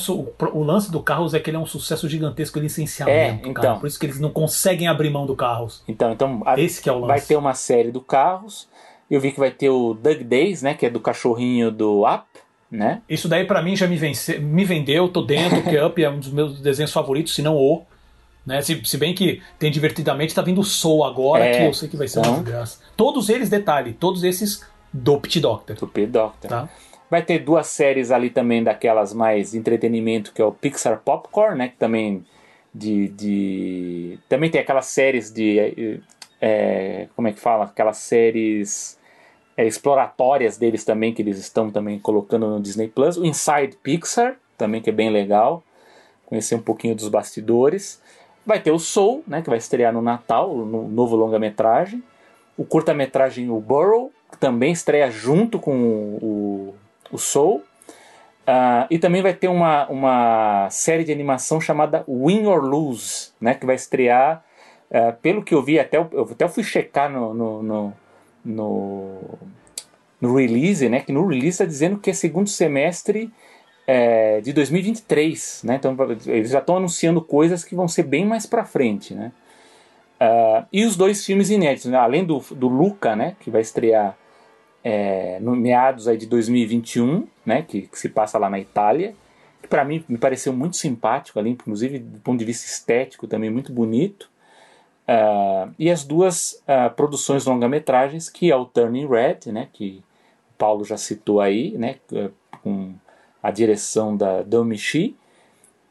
o 0.52 0.62
lance 0.62 0.90
do 0.90 1.02
Carros 1.02 1.34
é 1.34 1.40
que 1.40 1.50
ele 1.50 1.56
é 1.56 1.60
um 1.60 1.66
sucesso 1.66 2.08
gigantesco 2.08 2.60
de 2.60 2.64
licenciamento, 2.64 3.46
é, 3.46 3.50
então, 3.50 3.62
cara. 3.62 3.76
Por 3.76 3.86
isso 3.86 3.98
que 3.98 4.06
eles 4.06 4.20
não 4.20 4.30
conseguem 4.30 4.86
abrir 4.86 5.10
mão 5.10 5.26
do 5.26 5.34
Carros. 5.34 5.82
Então, 5.88 6.12
então 6.12 6.42
a, 6.44 6.58
esse 6.60 6.80
que 6.80 6.88
é 6.88 6.92
o 6.92 7.00
lance. 7.00 7.08
Vai 7.08 7.20
ter 7.20 7.36
uma 7.36 7.54
série 7.54 7.90
do 7.90 8.00
Carros. 8.00 8.68
Eu 9.10 9.20
vi 9.20 9.32
que 9.32 9.38
vai 9.38 9.50
ter 9.50 9.68
o 9.70 9.94
Doug 9.94 10.22
Days, 10.22 10.62
né, 10.62 10.74
que 10.74 10.86
é 10.86 10.90
do 10.90 11.00
cachorrinho 11.00 11.70
do 11.70 12.04
Up, 12.06 12.24
né? 12.70 13.02
Isso 13.08 13.28
daí 13.28 13.44
para 13.44 13.62
mim 13.62 13.76
já 13.76 13.86
me, 13.86 13.96
vence, 13.96 14.38
me 14.38 14.64
vendeu, 14.64 15.08
tô 15.08 15.22
dentro, 15.22 15.62
que 15.62 15.78
Up 15.80 16.02
é 16.02 16.10
um 16.10 16.18
dos 16.18 16.30
meus 16.30 16.60
desenhos 16.60 16.92
favoritos, 16.92 17.34
se 17.34 17.42
não 17.42 17.56
o. 17.56 17.84
Né? 18.46 18.62
Se, 18.62 18.80
se 18.84 18.96
bem 18.96 19.12
que 19.12 19.42
tem 19.58 19.70
divertidamente, 19.70 20.34
tá 20.34 20.40
vindo 20.40 20.60
o 20.60 20.64
Soul 20.64 21.04
agora, 21.04 21.44
é, 21.44 21.58
que 21.58 21.64
eu 21.64 21.74
sei 21.74 21.88
que 21.88 21.96
vai 21.96 22.06
ser 22.06 22.20
então, 22.20 22.34
uma 22.34 22.42
desgraça. 22.42 22.78
Todos 22.96 23.28
eles, 23.28 23.50
detalhe, 23.50 23.92
todos 23.92 24.22
esses 24.22 24.64
do 24.92 25.20
Pit 25.20 25.40
Doctor. 25.40 25.76
Do 25.76 25.88
Pit 25.88 26.06
Doctor. 26.06 26.48
Tá? 26.48 26.68
Vai 27.10 27.22
ter 27.22 27.40
duas 27.40 27.66
séries 27.66 28.10
ali 28.10 28.30
também 28.30 28.62
daquelas 28.62 29.12
mais 29.12 29.54
entretenimento, 29.54 30.32
que 30.32 30.40
é 30.40 30.44
o 30.44 30.52
Pixar 30.52 31.00
Popcorn, 31.04 31.58
né? 31.58 31.68
Que 31.68 31.76
também 31.76 32.24
de, 32.74 33.08
de 33.08 34.18
também 34.28 34.50
tem 34.50 34.60
aquelas 34.60 34.86
séries 34.86 35.32
de 35.32 36.00
é, 36.40 37.08
como 37.14 37.28
é 37.28 37.32
que 37.32 37.40
fala? 37.40 37.64
Aquelas 37.64 37.98
séries 37.98 38.98
é, 39.56 39.64
exploratórias 39.66 40.58
deles 40.58 40.84
também 40.84 41.12
que 41.12 41.22
eles 41.22 41.38
estão 41.38 41.70
também 41.70 41.98
colocando 41.98 42.48
no 42.48 42.60
Disney 42.60 42.88
Plus. 42.88 43.16
O 43.16 43.24
Inside 43.24 43.76
Pixar 43.82 44.36
também 44.58 44.80
que 44.80 44.90
é 44.90 44.92
bem 44.92 45.10
legal, 45.10 45.62
conhecer 46.26 46.54
um 46.54 46.62
pouquinho 46.62 46.94
dos 46.94 47.08
bastidores. 47.08 48.02
Vai 48.46 48.60
ter 48.60 48.70
o 48.70 48.78
Soul, 48.78 49.24
né? 49.26 49.42
Que 49.42 49.50
vai 49.50 49.58
estrear 49.58 49.92
no 49.92 50.00
Natal, 50.00 50.54
no 50.56 50.88
novo 50.88 51.16
longa-metragem. 51.16 52.02
O 52.56 52.64
curta-metragem 52.64 53.50
O 53.50 53.60
Burrow, 53.60 54.12
que 54.30 54.38
também 54.38 54.72
estreia 54.72 55.10
junto 55.10 55.58
com 55.58 56.18
o 56.22 56.74
o 57.10 57.18
Soul. 57.18 57.62
Uh, 58.46 58.86
e 58.90 58.98
também 58.98 59.22
vai 59.22 59.34
ter 59.34 59.48
uma, 59.48 59.88
uma 59.88 60.68
série 60.70 61.02
de 61.02 61.10
animação 61.10 61.60
chamada 61.60 62.04
Win 62.06 62.46
or 62.46 62.62
Lose, 62.62 63.30
né, 63.40 63.54
que 63.54 63.66
vai 63.66 63.74
estrear, 63.74 64.44
uh, 64.88 65.12
pelo 65.20 65.42
que 65.42 65.52
eu 65.52 65.62
vi, 65.62 65.80
até 65.80 65.96
eu, 65.96 66.08
eu 66.38 66.48
fui 66.48 66.62
checar 66.62 67.10
no, 67.10 67.34
no, 67.34 67.62
no, 67.62 67.92
no, 68.44 69.20
no 70.20 70.36
release, 70.36 70.88
né, 70.88 71.00
que 71.00 71.10
no 71.10 71.26
release 71.26 71.48
está 71.48 71.64
dizendo 71.64 71.98
que 71.98 72.10
é 72.10 72.12
segundo 72.12 72.48
semestre 72.48 73.32
é, 73.86 74.40
de 74.40 74.52
2023, 74.52 75.62
né, 75.64 75.76
então 75.76 75.96
eles 76.26 76.50
já 76.50 76.58
estão 76.58 76.76
anunciando 76.76 77.22
coisas 77.22 77.64
que 77.64 77.74
vão 77.74 77.86
ser 77.86 78.02
bem 78.02 78.26
mais 78.26 78.46
para 78.46 78.64
frente, 78.64 79.14
né. 79.14 79.32
Uh, 80.18 80.66
e 80.72 80.84
os 80.86 80.96
dois 80.96 81.24
filmes 81.24 81.50
inéditos, 81.50 81.90
né, 81.90 81.98
além 81.98 82.24
do, 82.24 82.38
do 82.52 82.68
Luca, 82.68 83.14
né, 83.14 83.36
que 83.38 83.50
vai 83.50 83.60
estrear 83.60 84.16
é, 84.82 85.38
no 85.40 85.54
meados 85.54 86.08
aí 86.08 86.16
de 86.16 86.26
2021, 86.26 87.26
né, 87.44 87.62
que, 87.62 87.82
que 87.82 87.98
se 87.98 88.08
passa 88.08 88.38
lá 88.38 88.48
na 88.48 88.58
Itália, 88.58 89.14
que 89.60 89.68
para 89.68 89.84
mim 89.84 90.04
me 90.08 90.16
pareceu 90.16 90.52
muito 90.52 90.76
simpático 90.76 91.38
ali, 91.38 91.50
inclusive 91.50 91.98
do 91.98 92.20
ponto 92.20 92.38
de 92.38 92.44
vista 92.44 92.66
estético 92.66 93.26
também 93.26 93.50
muito 93.50 93.72
bonito. 93.72 94.30
Uh, 95.08 95.74
e 95.78 95.90
as 95.90 96.04
duas 96.04 96.62
uh, 96.62 96.94
produções 96.94 97.44
longa-metragens, 97.44 98.30
que 98.30 98.50
é 98.50 98.56
o 98.56 98.64
Turning 98.64 99.06
Red, 99.06 99.52
né, 99.52 99.68
que 99.72 100.02
o 100.50 100.54
Paulo 100.56 100.84
já 100.84 100.96
citou 100.96 101.40
aí, 101.40 101.76
né, 101.76 101.96
com 102.62 102.94
a 103.46 103.50
direção 103.50 104.16
da 104.16 104.42
Domichi, 104.42 105.16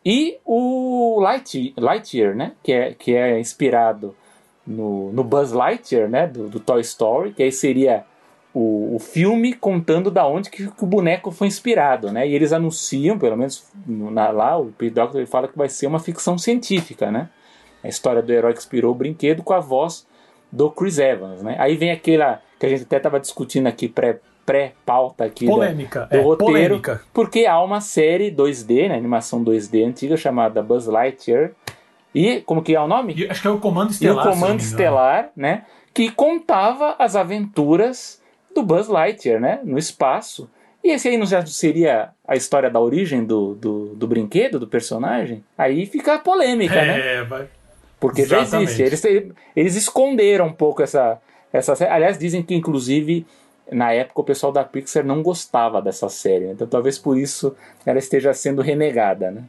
e 0.05 0.37
o 0.45 1.19
Light, 1.19 1.73
Lightyear, 1.77 2.35
né, 2.35 2.51
que 2.61 2.71
é, 2.71 2.93
que 2.93 3.15
é 3.15 3.39
inspirado 3.39 4.13
no, 4.67 5.11
no 5.11 5.23
Buzz 5.23 5.51
Lightyear, 5.51 6.09
né, 6.09 6.27
do, 6.27 6.47
do 6.47 6.59
Toy 6.59 6.81
Story, 6.81 7.33
que 7.33 7.41
aí 7.41 7.51
seria 7.51 8.05
o, 8.53 8.95
o 8.95 8.99
filme 8.99 9.53
contando 9.53 10.11
da 10.11 10.27
onde 10.27 10.49
que, 10.49 10.69
que, 10.69 10.83
o 10.83 10.87
boneco 10.87 11.31
foi 11.31 11.47
inspirado, 11.47 12.11
né? 12.11 12.25
E 12.25 12.33
eles 12.33 12.53
anunciam, 12.53 13.19
pelo 13.19 13.35
menos 13.35 13.67
na, 13.85 14.29
lá, 14.29 14.57
o 14.57 14.71
Pete 14.71 14.93
Doctor 14.93 15.19
ele 15.19 15.27
fala 15.27 15.47
que 15.47 15.57
vai 15.57 15.67
ser 15.67 15.87
uma 15.87 15.99
ficção 15.99 16.37
científica, 16.37 17.11
né? 17.11 17.29
A 17.83 17.89
história 17.89 18.21
do 18.21 18.31
herói 18.31 18.53
que 18.53 18.59
inspirou 18.59 18.93
o 18.93 18.95
brinquedo 18.95 19.43
com 19.43 19.53
a 19.53 19.59
voz 19.59 20.07
do 20.49 20.71
Chris 20.71 20.99
Evans, 20.99 21.41
né? 21.41 21.57
Aí 21.59 21.75
vem 21.75 21.91
aquela 21.91 22.41
que 22.57 22.65
a 22.65 22.69
gente 22.69 22.83
até 22.83 22.95
estava 22.95 23.19
discutindo 23.19 23.67
aqui 23.67 23.89
pré 23.89 24.19
pré-pauta 24.45 25.25
aqui 25.25 25.45
polêmica, 25.45 26.01
do, 26.01 26.09
do 26.09 26.15
é, 26.15 26.21
roteiro, 26.21 26.53
polêmica. 26.53 27.01
porque 27.13 27.45
há 27.45 27.61
uma 27.61 27.81
série 27.81 28.31
2D, 28.31 28.89
né, 28.89 28.95
animação 28.95 29.43
2D 29.43 29.87
antiga 29.87 30.15
chamada 30.15 30.61
Buzz 30.61 30.85
Lightyear 30.85 31.51
e 32.13 32.41
como 32.41 32.61
que 32.61 32.75
é 32.75 32.79
o 32.79 32.87
nome? 32.87 33.27
Acho 33.29 33.41
que 33.41 33.47
é 33.47 33.51
o 33.51 33.59
Comando 33.59 33.91
Estelar. 33.91 34.25
E 34.25 34.29
o 34.29 34.31
Comando 34.31 34.59
Estelar, 34.61 35.31
né, 35.35 35.63
que 35.93 36.11
contava 36.11 36.95
as 36.99 37.15
aventuras 37.15 38.21
do 38.53 38.63
Buzz 38.63 38.87
Lightyear, 38.87 39.39
né? 39.39 39.59
No 39.63 39.77
espaço. 39.77 40.49
E 40.83 40.91
esse 40.91 41.09
aí 41.09 41.17
não 41.17 41.25
já 41.25 41.45
seria 41.45 42.09
a 42.25 42.35
história 42.35 42.69
da 42.69 42.79
origem 42.79 43.23
do, 43.23 43.55
do, 43.55 43.95
do 43.95 44.07
brinquedo, 44.07 44.59
do 44.59 44.67
personagem? 44.67 45.43
Aí 45.57 45.85
fica 45.85 46.15
a 46.15 46.19
polêmica, 46.19 46.75
é, 46.75 46.85
né? 46.85 47.23
Vai. 47.23 47.47
Porque 47.99 48.21
Exatamente. 48.21 48.51
já 48.51 48.61
existe. 48.61 49.07
Eles, 49.07 49.33
eles 49.55 49.75
esconderam 49.75 50.47
um 50.47 50.53
pouco 50.53 50.81
essa, 50.81 51.19
essa 51.51 51.73
Aliás, 51.91 52.17
dizem 52.17 52.43
que 52.43 52.55
inclusive 52.55 53.25
na 53.71 53.91
época 53.91 54.21
o 54.21 54.23
pessoal 54.23 54.51
da 54.51 54.63
Pixar 54.63 55.05
não 55.05 55.23
gostava 55.23 55.81
dessa 55.81 56.09
série. 56.09 56.45
Né? 56.45 56.51
Então 56.53 56.67
talvez 56.67 56.97
por 56.97 57.17
isso 57.17 57.55
ela 57.85 57.99
esteja 57.99 58.33
sendo 58.33 58.61
renegada, 58.61 59.31
né? 59.31 59.43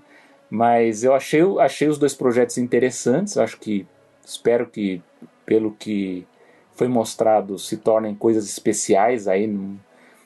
Mas 0.49 1.03
eu 1.03 1.13
achei, 1.15 1.43
achei 1.59 1.89
os 1.89 1.99
dois 1.99 2.15
projetos 2.15 2.57
interessantes. 2.57 3.37
Acho 3.37 3.59
que 3.59 3.87
espero 4.25 4.67
que 4.67 5.03
pelo 5.45 5.73
que 5.73 6.27
foi 6.75 6.89
mostrado 6.89 7.59
se 7.59 7.77
tornem 7.79 8.15
coisas 8.15 8.47
especiais 8.49 9.27
aí 9.27 9.47
não, 9.47 9.79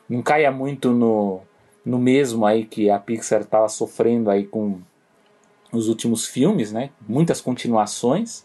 não 0.09 0.23
caia 0.23 0.51
muito 0.51 0.91
no, 0.91 1.41
no 1.85 1.99
mesmo 1.99 2.45
aí 2.45 2.65
que 2.65 2.91
a 2.91 2.99
Pixar 2.99 3.43
estava 3.43 3.69
sofrendo 3.69 4.31
aí 4.31 4.45
com 4.45 4.81
os 5.73 5.89
últimos 5.89 6.27
filmes, 6.27 6.73
né? 6.73 6.91
Muitas 7.09 7.41
continuações, 7.41 8.45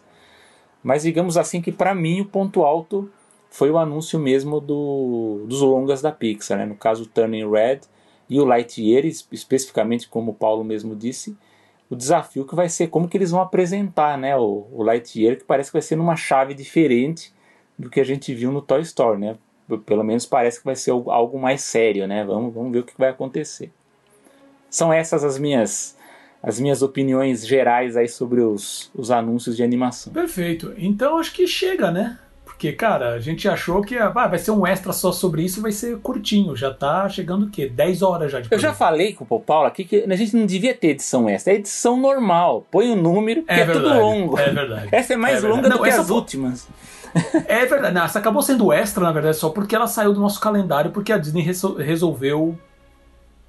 mas 0.82 1.02
digamos 1.02 1.36
assim 1.36 1.60
que 1.60 1.72
para 1.72 1.94
mim 1.94 2.20
o 2.20 2.26
ponto 2.26 2.62
alto 2.62 3.10
foi 3.56 3.70
o 3.70 3.78
anúncio 3.78 4.18
mesmo 4.18 4.60
do, 4.60 5.46
dos 5.48 5.62
longas 5.62 6.02
da 6.02 6.12
Pixar, 6.12 6.58
né? 6.58 6.66
No 6.66 6.74
caso 6.74 7.06
Turning 7.06 7.50
Red 7.50 7.80
e 8.28 8.38
o 8.38 8.44
Lightyear, 8.44 9.06
especificamente 9.06 10.10
como 10.10 10.32
o 10.32 10.34
Paulo 10.34 10.62
mesmo 10.62 10.94
disse, 10.94 11.34
o 11.88 11.96
desafio 11.96 12.44
que 12.44 12.54
vai 12.54 12.68
ser 12.68 12.88
como 12.88 13.08
que 13.08 13.16
eles 13.16 13.30
vão 13.30 13.40
apresentar 13.40 14.18
né, 14.18 14.36
o, 14.36 14.66
o 14.70 14.82
Lightyear, 14.82 15.38
que 15.38 15.44
parece 15.44 15.70
que 15.70 15.72
vai 15.72 15.80
ser 15.80 15.96
numa 15.96 16.16
chave 16.16 16.52
diferente 16.52 17.32
do 17.78 17.88
que 17.88 17.98
a 17.98 18.04
gente 18.04 18.34
viu 18.34 18.52
no 18.52 18.60
Toy 18.60 18.82
Story, 18.82 19.18
né? 19.18 19.38
Pelo 19.86 20.04
menos 20.04 20.26
parece 20.26 20.58
que 20.58 20.66
vai 20.66 20.76
ser 20.76 20.90
algo 20.90 21.38
mais 21.40 21.62
sério, 21.62 22.06
né? 22.06 22.26
Vamos, 22.26 22.52
vamos 22.52 22.70
ver 22.72 22.80
o 22.80 22.84
que 22.84 22.92
vai 22.98 23.08
acontecer. 23.08 23.72
São 24.68 24.92
essas 24.92 25.24
as 25.24 25.38
minhas 25.38 25.96
as 26.42 26.60
minhas 26.60 26.82
opiniões 26.82 27.46
gerais 27.46 27.96
aí 27.96 28.06
sobre 28.06 28.42
os, 28.42 28.90
os 28.94 29.10
anúncios 29.10 29.56
de 29.56 29.62
animação. 29.62 30.12
Perfeito. 30.12 30.74
Então 30.76 31.16
acho 31.16 31.32
que 31.32 31.46
chega, 31.46 31.90
né? 31.90 32.18
Porque, 32.56 32.72
cara, 32.72 33.10
a 33.10 33.20
gente 33.20 33.46
achou 33.46 33.82
que 33.82 33.98
ah, 33.98 34.08
vai 34.08 34.38
ser 34.38 34.50
um 34.50 34.66
extra 34.66 34.90
só 34.90 35.12
sobre 35.12 35.42
isso 35.42 35.60
vai 35.60 35.72
ser 35.72 35.98
curtinho. 35.98 36.56
Já 36.56 36.72
tá 36.72 37.06
chegando 37.06 37.44
o 37.44 37.50
quê? 37.50 37.68
10 37.68 38.00
horas 38.00 38.32
já 38.32 38.40
de 38.40 38.48
Eu 38.50 38.58
já 38.58 38.72
falei 38.72 39.12
com 39.12 39.26
o 39.28 39.38
Paulo 39.38 39.66
aqui 39.66 39.84
que 39.84 40.06
a 40.08 40.16
gente 40.16 40.34
não 40.34 40.46
devia 40.46 40.72
ter 40.72 40.88
edição 40.88 41.28
extra. 41.28 41.52
É 41.52 41.56
edição 41.56 42.00
normal. 42.00 42.66
Põe 42.70 42.88
o 42.88 42.94
um 42.94 43.02
número, 43.02 43.42
que 43.42 43.52
é, 43.52 43.60
é 43.60 43.66
tudo 43.66 43.86
longo. 43.86 44.38
É 44.38 44.50
verdade. 44.50 44.88
Essa 44.90 45.12
é 45.12 45.16
mais 45.18 45.44
é 45.44 45.46
longa 45.46 45.68
não, 45.68 45.76
do 45.76 45.82
que 45.82 45.90
as 45.90 46.08
últimas. 46.08 46.66
É 47.46 47.66
verdade. 47.66 47.94
Não, 47.94 48.04
essa 48.04 48.18
acabou 48.18 48.42
sendo 48.42 48.70
extra, 48.70 49.02
na 49.04 49.12
verdade, 49.12 49.38
só 49.38 49.48
porque 49.48 49.74
ela 49.74 49.86
saiu 49.86 50.12
do 50.12 50.20
nosso 50.20 50.38
calendário, 50.38 50.90
porque 50.90 51.10
a 51.10 51.16
Disney 51.16 51.46
resolveu 51.78 52.58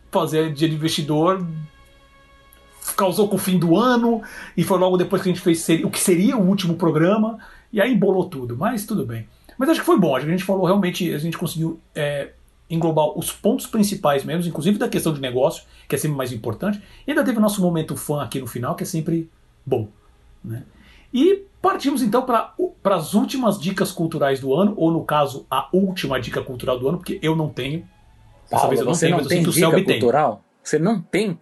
fazer 0.09 0.53
dia 0.53 0.69
de 0.69 0.75
investidor 0.75 1.45
causou 2.95 3.27
com 3.27 3.35
o 3.35 3.39
fim 3.39 3.59
do 3.59 3.77
ano 3.77 4.21
e 4.55 4.63
foi 4.63 4.79
logo 4.79 4.95
depois 4.95 5.21
que 5.21 5.29
a 5.29 5.33
gente 5.33 5.43
fez 5.43 5.67
o 5.83 5.89
que 5.89 5.99
seria 5.99 6.37
o 6.37 6.47
último 6.47 6.75
programa. 6.75 7.37
E 7.77 7.81
aí 7.81 7.93
embolou 7.93 8.25
tudo, 8.27 8.57
mas 8.57 8.87
tudo 8.87 9.05
bem. 9.05 9.27
Mas 9.55 9.69
acho 9.69 9.81
que 9.81 9.85
foi 9.85 9.99
bom, 9.99 10.15
acho 10.15 10.25
que 10.25 10.31
a 10.31 10.35
gente 10.35 10.43
falou 10.43 10.65
realmente, 10.65 11.13
a 11.13 11.19
gente 11.19 11.37
conseguiu 11.37 11.79
é, 11.93 12.31
englobar 12.67 13.15
os 13.15 13.31
pontos 13.31 13.67
principais 13.67 14.23
mesmo, 14.23 14.49
inclusive 14.49 14.79
da 14.79 14.89
questão 14.89 15.13
de 15.13 15.21
negócio, 15.21 15.63
que 15.87 15.93
é 15.93 15.97
sempre 15.97 16.17
mais 16.17 16.31
importante. 16.31 16.81
E 17.05 17.11
ainda 17.11 17.23
teve 17.23 17.37
o 17.37 17.41
nosso 17.41 17.61
momento 17.61 17.95
fã 17.95 18.23
aqui 18.23 18.39
no 18.39 18.47
final, 18.47 18.73
que 18.73 18.81
é 18.81 18.85
sempre 18.85 19.29
bom. 19.63 19.87
Né? 20.43 20.63
E 21.13 21.43
partimos 21.61 22.01
então 22.01 22.23
para 22.23 22.55
as 22.95 23.13
últimas 23.13 23.59
dicas 23.59 23.91
culturais 23.91 24.39
do 24.39 24.55
ano, 24.55 24.73
ou 24.75 24.89
no 24.89 25.03
caso, 25.03 25.45
a 25.47 25.69
última 25.71 26.19
dica 26.19 26.41
cultural 26.41 26.79
do 26.79 26.89
ano, 26.89 26.97
porque 26.97 27.19
eu 27.21 27.35
não 27.35 27.47
tenho. 27.47 27.87
Dessa 28.49 28.55
Paulo, 28.55 28.69
vez 28.69 28.79
eu 28.79 28.85
não 28.87 28.93
você 28.95 29.05
tenho, 29.05 29.17
não 29.17 29.27
tem 29.27 29.43
dica 29.43 29.83
cultural? 29.83 30.33
Tem. 30.33 30.43
Você 30.63 30.79
não 30.79 30.99
tem 30.99 31.33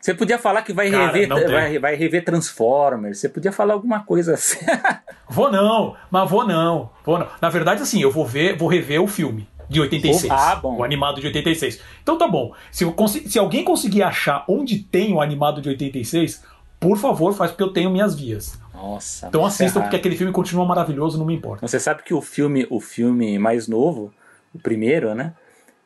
você 0.00 0.14
podia 0.14 0.38
falar 0.38 0.62
que 0.62 0.72
vai, 0.72 0.90
Cara, 0.90 1.12
rever, 1.12 1.28
vai, 1.50 1.78
vai 1.78 1.94
rever 1.94 2.24
Transformers. 2.24 3.18
Você 3.18 3.28
podia 3.28 3.52
falar 3.52 3.74
alguma 3.74 4.00
coisa 4.00 4.34
assim. 4.34 4.64
vou 5.28 5.50
não, 5.50 5.96
mas 6.10 6.30
vou 6.30 6.46
não, 6.46 6.90
vou 7.04 7.18
não. 7.18 7.26
Na 7.40 7.48
verdade, 7.48 7.82
assim, 7.82 8.00
eu 8.00 8.10
vou 8.10 8.26
ver, 8.26 8.56
vou 8.56 8.68
rever 8.68 9.02
o 9.02 9.06
filme 9.06 9.48
de 9.68 9.80
86. 9.80 10.32
Ah, 10.32 10.56
bom. 10.56 10.78
O 10.78 10.84
animado 10.84 11.20
de 11.20 11.26
86. 11.26 11.80
Então 12.02 12.16
tá 12.16 12.26
bom. 12.26 12.52
Se, 12.70 12.84
se 13.28 13.38
alguém 13.38 13.64
conseguir 13.64 14.02
achar 14.02 14.44
onde 14.48 14.78
tem 14.78 15.12
o 15.12 15.20
animado 15.20 15.60
de 15.60 15.68
86, 15.68 16.42
por 16.80 16.96
favor, 16.96 17.34
faz 17.34 17.50
porque 17.50 17.62
eu 17.62 17.72
tenho 17.72 17.90
minhas 17.90 18.14
vias. 18.14 18.58
Nossa. 18.72 19.26
Então 19.26 19.44
assistam, 19.44 19.82
porque 19.82 19.96
aquele 19.96 20.16
filme 20.16 20.32
continua 20.32 20.64
maravilhoso, 20.64 21.18
não 21.18 21.26
me 21.26 21.34
importa. 21.34 21.66
Você 21.66 21.80
sabe 21.80 22.02
que 22.02 22.14
o 22.14 22.22
filme, 22.22 22.66
o 22.70 22.80
filme 22.80 23.38
mais 23.38 23.66
novo, 23.66 24.12
o 24.54 24.58
primeiro, 24.58 25.14
né? 25.14 25.34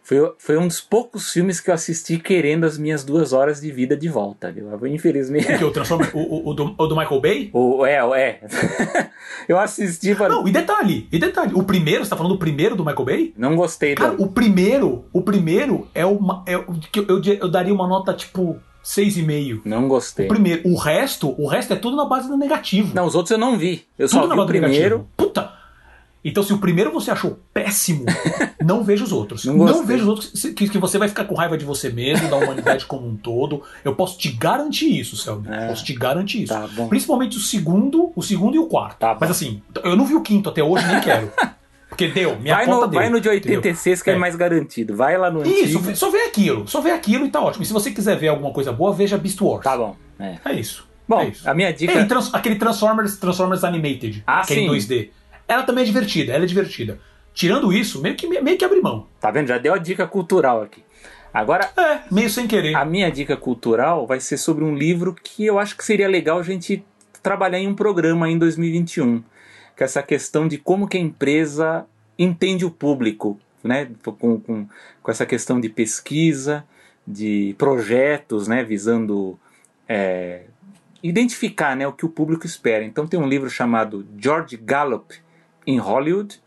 Foi, 0.02 0.32
foi 0.36 0.58
um 0.58 0.66
dos 0.66 0.80
poucos 0.80 1.30
filmes 1.30 1.60
que 1.60 1.70
eu 1.70 1.74
assisti 1.74 2.18
querendo 2.18 2.64
as 2.64 2.76
minhas 2.76 3.04
duas 3.04 3.32
horas 3.32 3.60
de 3.60 3.70
vida 3.70 3.96
de 3.96 4.08
volta, 4.08 4.50
viu? 4.50 4.68
Infelizmente. 4.86 5.52
O 5.52 5.58
que? 5.58 5.64
O, 5.64 5.70
Transformer, 5.70 6.10
o, 6.12 6.18
o, 6.18 6.48
o, 6.50 6.54
do, 6.54 6.74
o 6.76 6.86
do 6.86 6.96
Michael 6.96 7.20
Bay? 7.20 7.50
O, 7.52 7.86
é, 7.86 7.98
é. 8.20 8.40
eu 9.48 9.58
assisti. 9.58 10.14
Pra... 10.14 10.28
Não, 10.28 10.46
e 10.46 10.50
detalhe, 10.50 11.08
e 11.10 11.18
detalhe. 11.18 11.52
O 11.54 11.62
primeiro, 11.62 12.04
você 12.04 12.10
tá 12.10 12.16
falando 12.16 12.32
do 12.32 12.38
primeiro 12.38 12.74
do 12.74 12.84
Michael 12.84 13.04
Bay? 13.04 13.34
Não 13.38 13.54
gostei 13.54 13.94
Cara, 13.94 14.14
do... 14.14 14.24
o 14.24 14.28
primeiro, 14.28 15.04
o 15.12 15.22
primeiro 15.22 15.88
é 15.94 16.04
uma. 16.04 16.42
É, 16.46 16.54
eu, 16.54 16.66
eu, 17.08 17.22
eu 17.40 17.48
daria 17.48 17.72
uma 17.72 17.86
nota 17.86 18.12
tipo. 18.12 18.58
6,5. 18.84 19.60
Não 19.64 19.86
gostei. 19.86 20.26
O 20.26 20.28
primeiro, 20.28 20.68
o 20.68 20.76
resto, 20.76 21.40
o 21.40 21.46
resto 21.46 21.72
é 21.72 21.76
tudo 21.76 21.96
na 21.96 22.04
base 22.04 22.26
do 22.26 22.36
negativo. 22.36 22.92
Não, 22.92 23.06
os 23.06 23.14
outros 23.14 23.30
eu 23.30 23.38
não 23.38 23.56
vi. 23.56 23.86
Eu 23.96 24.08
tudo 24.08 24.26
só 24.26 24.34
vi 24.34 24.40
o 24.40 24.44
primeiro. 24.46 24.96
Negativo. 24.96 25.08
Puta, 25.16 25.52
então, 26.24 26.42
se 26.42 26.52
o 26.52 26.58
primeiro 26.58 26.92
você 26.92 27.10
achou 27.10 27.38
péssimo, 27.52 28.04
não 28.64 28.84
veja 28.84 29.02
os 29.02 29.12
outros. 29.12 29.44
Não, 29.44 29.56
não 29.56 29.84
veja 29.84 30.04
os 30.04 30.08
outros, 30.08 30.30
que, 30.54 30.68
que, 30.68 30.78
você 30.78 30.96
vai 30.96 31.08
ficar 31.08 31.24
com 31.24 31.34
raiva 31.34 31.58
de 31.58 31.64
você 31.64 31.90
mesmo, 31.90 32.28
da 32.28 32.36
humanidade 32.36 32.86
como 32.86 33.08
um 33.08 33.16
todo. 33.16 33.62
Eu 33.84 33.94
posso 33.94 34.16
te 34.18 34.30
garantir 34.30 35.00
isso, 35.00 35.16
Selby. 35.16 35.48
É. 35.50 35.68
Posso 35.68 35.84
te 35.84 35.92
garantir 35.94 36.44
isso. 36.44 36.52
Tá 36.52 36.68
Principalmente 36.88 37.36
o 37.36 37.40
segundo, 37.40 38.12
o 38.14 38.22
segundo 38.22 38.54
e 38.54 38.58
o 38.58 38.66
quarto. 38.66 38.98
Tá 38.98 39.16
Mas 39.20 39.30
assim, 39.30 39.62
eu 39.82 39.96
não 39.96 40.06
vi 40.06 40.14
o 40.14 40.20
quinto 40.20 40.48
até 40.48 40.62
hoje, 40.62 40.86
nem 40.86 41.00
quero. 41.00 41.32
Porque 41.88 42.08
deu, 42.08 42.38
minha 42.38 42.54
vai 42.54 42.64
conta 42.64 42.86
no, 42.86 42.90
deu. 42.90 43.00
Vai 43.00 43.10
no 43.10 43.20
de 43.20 43.28
86 43.28 43.76
entendeu? 43.84 44.04
que 44.04 44.10
é. 44.10 44.14
é. 44.14 44.16
mais 44.16 44.36
garantido. 44.36 44.96
Vai 44.96 45.18
lá 45.18 45.30
no 45.30 45.42
Isso, 45.42 45.78
antigo. 45.78 45.96
só 45.96 46.10
vê 46.10 46.20
aquilo. 46.20 46.66
Só 46.66 46.80
vê 46.80 46.90
aquilo 46.90 47.26
e 47.26 47.30
tá 47.30 47.40
ótimo. 47.40 47.64
E 47.64 47.66
se 47.66 47.72
você 47.72 47.90
quiser 47.90 48.16
ver 48.16 48.28
alguma 48.28 48.50
coisa 48.50 48.72
boa, 48.72 48.94
veja 48.94 49.18
Beast 49.18 49.40
Wars. 49.40 49.64
Tá 49.64 49.76
bom. 49.76 49.94
É, 50.18 50.38
é 50.44 50.52
isso. 50.54 50.88
Bom, 51.06 51.20
é 51.20 51.28
isso. 51.28 51.48
a 51.48 51.52
minha 51.52 51.70
dica... 51.72 51.92
É, 51.92 52.04
trans, 52.04 52.32
aquele 52.32 52.54
Transformers, 52.54 53.18
Transformers 53.18 53.64
Animated. 53.64 54.22
Ah, 54.26 54.40
que 54.40 54.54
sim. 54.54 54.60
é 54.60 54.62
em 54.62 54.70
2D. 54.70 55.10
Ela 55.46 55.62
também 55.62 55.82
é 55.82 55.86
divertida, 55.86 56.32
ela 56.32 56.44
é 56.44 56.46
divertida. 56.46 56.98
Tirando 57.34 57.72
isso, 57.72 58.00
meio 58.00 58.14
que, 58.14 58.26
meio 58.40 58.58
que 58.58 58.64
abre 58.64 58.80
mão. 58.80 59.06
Tá 59.20 59.30
vendo? 59.30 59.48
Já 59.48 59.58
deu 59.58 59.74
a 59.74 59.78
dica 59.78 60.06
cultural 60.06 60.62
aqui. 60.62 60.82
Agora. 61.32 61.70
É, 61.76 62.02
meio 62.10 62.28
sem 62.28 62.46
querer. 62.46 62.74
A 62.76 62.84
minha 62.84 63.10
dica 63.10 63.36
cultural 63.36 64.06
vai 64.06 64.20
ser 64.20 64.36
sobre 64.36 64.64
um 64.64 64.74
livro 64.74 65.14
que 65.14 65.46
eu 65.46 65.58
acho 65.58 65.76
que 65.76 65.84
seria 65.84 66.08
legal 66.08 66.38
a 66.38 66.42
gente 66.42 66.84
trabalhar 67.22 67.58
em 67.58 67.68
um 67.68 67.74
programa 67.74 68.28
em 68.28 68.38
2021. 68.38 69.22
Que 69.76 69.82
é 69.82 69.84
essa 69.84 70.02
questão 70.02 70.46
de 70.46 70.58
como 70.58 70.86
que 70.86 70.98
a 70.98 71.00
empresa 71.00 71.86
entende 72.18 72.64
o 72.66 72.70
público, 72.70 73.40
né? 73.64 73.88
Com, 74.04 74.38
com, 74.38 74.68
com 75.02 75.10
essa 75.10 75.24
questão 75.24 75.58
de 75.58 75.70
pesquisa, 75.70 76.64
de 77.06 77.54
projetos, 77.56 78.46
né? 78.46 78.62
Visando 78.62 79.38
é, 79.88 80.42
identificar 81.02 81.74
né, 81.74 81.86
o 81.86 81.92
que 81.92 82.06
o 82.06 82.08
público 82.08 82.46
espera. 82.46 82.84
Então 82.84 83.06
tem 83.06 83.18
um 83.18 83.26
livro 83.26 83.50
chamado 83.50 84.06
George 84.18 84.56
Gallup 84.56 85.14
in 85.66 85.78
Hollywood, 85.78 86.40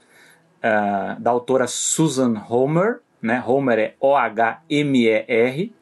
uh, 0.57 1.19
da 1.19 1.31
autora 1.31 1.67
Susan 1.67 2.41
Homer, 2.49 3.01
né? 3.21 3.43
Homer 3.45 3.79
é 3.79 3.95
O-H-M-E-R. 3.99 5.73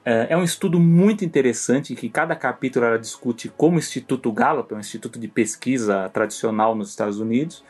Uh, 0.00 0.26
é 0.28 0.36
um 0.36 0.42
estudo 0.42 0.78
muito 0.78 1.24
interessante 1.24 1.92
em 1.92 1.96
que 1.96 2.08
cada 2.08 2.34
capítulo 2.34 2.86
ela 2.86 2.98
discute 2.98 3.48
como 3.48 3.76
o 3.76 3.78
Instituto 3.78 4.32
Gallup, 4.32 4.72
é 4.72 4.76
um 4.76 4.80
instituto 4.80 5.18
de 5.18 5.28
pesquisa 5.28 6.08
tradicional 6.10 6.74
nos 6.74 6.90
Estados 6.90 7.20
Unidos, 7.20 7.64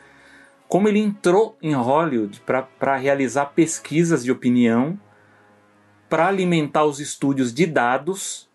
como 0.67 0.87
ele 0.87 0.99
entrou 0.99 1.57
em 1.61 1.73
Hollywood 1.73 2.41
para 2.77 2.95
realizar 2.95 3.47
pesquisas 3.47 4.23
de 4.23 4.31
opinião, 4.31 4.99
para 6.07 6.27
alimentar 6.27 6.85
os 6.85 6.99
estúdios 6.99 7.53
de 7.53 7.65
dados 7.65 8.49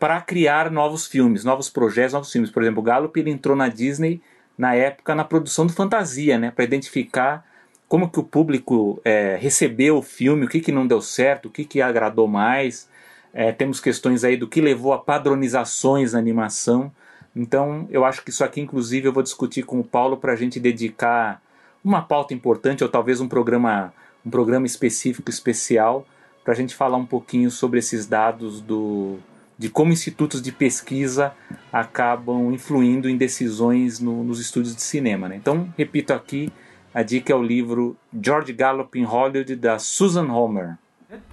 para 0.00 0.18
criar 0.22 0.70
novos 0.70 1.06
filmes, 1.06 1.44
novos 1.44 1.68
projetos, 1.68 2.14
novos 2.14 2.32
filmes. 2.32 2.50
Por 2.50 2.62
exemplo, 2.62 2.80
o 2.80 2.82
Gallup 2.82 3.20
ele 3.20 3.30
entrou 3.30 3.54
na 3.54 3.68
Disney 3.68 4.22
na 4.60 4.74
época 4.74 5.14
na 5.14 5.24
produção 5.24 5.66
do 5.66 5.72
fantasia, 5.72 6.38
né, 6.38 6.50
para 6.50 6.64
identificar 6.64 7.46
como 7.88 8.10
que 8.10 8.20
o 8.20 8.22
público 8.22 9.00
é, 9.02 9.38
recebeu 9.40 9.96
o 9.96 10.02
filme, 10.02 10.44
o 10.44 10.48
que, 10.50 10.60
que 10.60 10.70
não 10.70 10.86
deu 10.86 11.00
certo, 11.00 11.46
o 11.46 11.50
que, 11.50 11.64
que 11.64 11.80
agradou 11.80 12.28
mais. 12.28 12.86
É, 13.32 13.52
temos 13.52 13.80
questões 13.80 14.22
aí 14.22 14.36
do 14.36 14.46
que 14.46 14.60
levou 14.60 14.92
a 14.92 14.98
padronizações 14.98 16.12
na 16.12 16.18
animação. 16.18 16.92
Então, 17.34 17.88
eu 17.90 18.04
acho 18.04 18.22
que 18.22 18.28
isso 18.28 18.44
aqui, 18.44 18.60
inclusive, 18.60 19.08
eu 19.08 19.14
vou 19.14 19.22
discutir 19.22 19.62
com 19.62 19.80
o 19.80 19.84
Paulo 19.84 20.18
para 20.18 20.34
a 20.34 20.36
gente 20.36 20.60
dedicar 20.60 21.40
uma 21.82 22.02
pauta 22.02 22.34
importante 22.34 22.84
ou 22.84 22.90
talvez 22.90 23.18
um 23.18 23.28
programa, 23.28 23.94
um 24.24 24.28
programa 24.28 24.66
específico, 24.66 25.30
especial, 25.30 26.06
para 26.44 26.52
a 26.52 26.56
gente 26.56 26.76
falar 26.76 26.98
um 26.98 27.06
pouquinho 27.06 27.50
sobre 27.50 27.78
esses 27.78 28.04
dados 28.04 28.60
do, 28.60 29.18
de 29.60 29.68
como 29.68 29.92
institutos 29.92 30.40
de 30.40 30.50
pesquisa 30.50 31.34
acabam 31.70 32.50
influindo 32.50 33.10
em 33.10 33.16
decisões 33.18 34.00
no, 34.00 34.24
nos 34.24 34.40
estúdios 34.40 34.74
de 34.74 34.80
cinema. 34.80 35.28
Né? 35.28 35.36
Então, 35.36 35.68
repito 35.76 36.14
aqui, 36.14 36.50
a 36.94 37.02
dica 37.02 37.30
é 37.30 37.36
o 37.36 37.42
livro 37.42 37.94
George 38.10 38.54
Gallup 38.54 38.98
in 38.98 39.04
Hollywood, 39.04 39.54
da 39.56 39.78
Susan 39.78 40.32
Homer. 40.32 40.78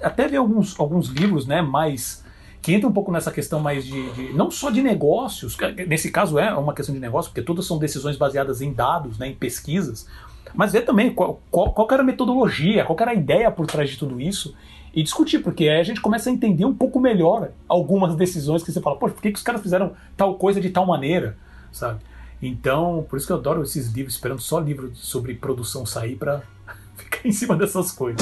Até 0.03 0.27
vi 0.27 0.35
alguns, 0.35 0.77
alguns 0.77 1.07
livros 1.07 1.47
né, 1.47 1.61
mais 1.61 2.21
que 2.61 2.75
entram 2.75 2.89
um 2.89 2.93
pouco 2.93 3.13
nessa 3.13 3.31
questão 3.31 3.61
mais 3.61 3.85
de, 3.85 4.11
de, 4.11 4.33
não 4.33 4.51
só 4.51 4.69
de 4.69 4.81
negócios, 4.81 5.55
nesse 5.87 6.11
caso 6.11 6.37
é 6.37 6.53
uma 6.53 6.73
questão 6.73 6.93
de 6.93 6.99
negócio, 6.99 7.31
porque 7.31 7.41
todas 7.41 7.65
são 7.65 7.79
decisões 7.79 8.17
baseadas 8.17 8.61
em 8.61 8.73
dados, 8.73 9.17
né, 9.17 9.29
em 9.29 9.35
pesquisas, 9.35 10.05
mas 10.53 10.73
ver 10.73 10.81
também 10.81 11.13
qual, 11.13 11.41
qual, 11.49 11.71
qual 11.71 11.87
era 11.91 12.01
a 12.01 12.05
metodologia, 12.05 12.83
qual 12.83 12.97
era 12.99 13.11
a 13.11 13.13
ideia 13.13 13.49
por 13.49 13.65
trás 13.67 13.89
de 13.89 13.97
tudo 13.97 14.19
isso, 14.19 14.53
e 14.97 15.03
discutir, 15.03 15.43
porque 15.43 15.69
aí 15.69 15.79
a 15.79 15.83
gente 15.83 16.01
começa 16.01 16.27
a 16.27 16.33
entender 16.33 16.65
um 16.65 16.73
pouco 16.73 16.99
melhor 16.99 17.51
algumas 17.69 18.15
decisões 18.15 18.63
que 18.63 18.71
você 18.71 18.81
fala, 18.81 18.95
poxa, 18.95 19.13
por 19.13 19.21
que, 19.21 19.29
que 19.29 19.37
os 19.37 19.43
caras 19.43 19.61
fizeram 19.61 19.91
tal 20.17 20.33
coisa 20.39 20.59
de 20.59 20.71
tal 20.71 20.87
maneira, 20.87 21.37
sabe? 21.71 21.99
Então, 22.41 23.05
por 23.07 23.15
isso 23.15 23.27
que 23.27 23.31
eu 23.31 23.37
adoro 23.37 23.61
esses 23.61 23.91
livros, 23.93 24.15
esperando 24.15 24.41
só 24.41 24.59
livro 24.59 24.91
sobre 24.95 25.35
produção 25.35 25.85
sair 25.85 26.15
para 26.15 26.41
ficar 26.97 27.27
em 27.27 27.31
cima 27.31 27.55
dessas 27.55 27.91
coisas. 27.91 28.19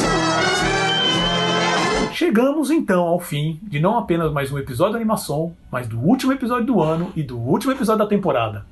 Chegamos 2.12 2.70
então 2.70 3.04
ao 3.04 3.22
fim 3.22 3.58
de 3.64 3.80
não 3.80 3.98
apenas 3.98 4.34
mais 4.34 4.52
um 4.52 4.60
episódio 4.60 4.96
de 4.96 4.98
animação, 4.98 5.54
mas 5.72 5.88
do 5.88 5.98
último 5.98 6.34
episódio 6.34 6.66
do 6.66 6.82
ano 6.82 7.10
e 7.16 7.24
do 7.24 7.40
último 7.40 7.72
episódio 7.72 8.00
da 8.00 8.08
temporada. 8.08 8.66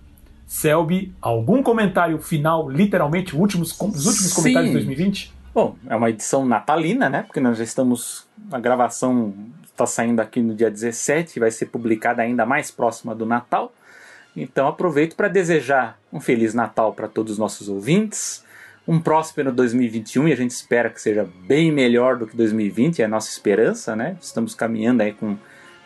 Selby, 0.45 1.13
algum 1.21 1.63
comentário 1.63 2.19
final, 2.19 2.69
literalmente, 2.69 3.33
últimos, 3.33 3.71
os 3.71 4.05
últimos 4.05 4.31
Sim. 4.31 4.35
comentários 4.35 4.71
de 4.71 4.77
2020? 4.77 5.42
Bom, 5.53 5.75
é 5.87 5.95
uma 5.95 6.09
edição 6.09 6.47
natalina, 6.47 7.07
né? 7.09 7.21
Porque 7.21 7.39
nós 7.39 7.59
já 7.59 7.63
estamos. 7.63 8.27
A 8.51 8.59
gravação 8.59 9.31
está 9.63 9.85
saindo 9.85 10.19
aqui 10.19 10.41
no 10.41 10.55
dia 10.55 10.71
17, 10.71 11.39
vai 11.39 11.51
ser 11.51 11.67
publicada 11.67 12.23
ainda 12.23 12.43
mais 12.43 12.71
próxima 12.71 13.13
do 13.13 13.23
Natal. 13.23 13.71
Então 14.35 14.67
aproveito 14.67 15.15
para 15.15 15.27
desejar 15.27 15.99
um 16.11 16.19
Feliz 16.19 16.55
Natal 16.55 16.91
para 16.93 17.07
todos 17.07 17.33
os 17.33 17.37
nossos 17.37 17.69
ouvintes, 17.69 18.43
um 18.87 18.99
próspero 18.99 19.51
2021 19.51 20.29
e 20.29 20.33
a 20.33 20.35
gente 20.35 20.51
espera 20.51 20.89
que 20.89 20.99
seja 20.99 21.29
bem 21.47 21.71
melhor 21.71 22.17
do 22.17 22.25
que 22.25 22.35
2020, 22.35 23.03
é 23.03 23.05
a 23.05 23.07
nossa 23.07 23.29
esperança, 23.29 23.95
né? 23.95 24.17
Estamos 24.19 24.55
caminhando 24.55 25.01
aí 25.01 25.13
com, 25.13 25.37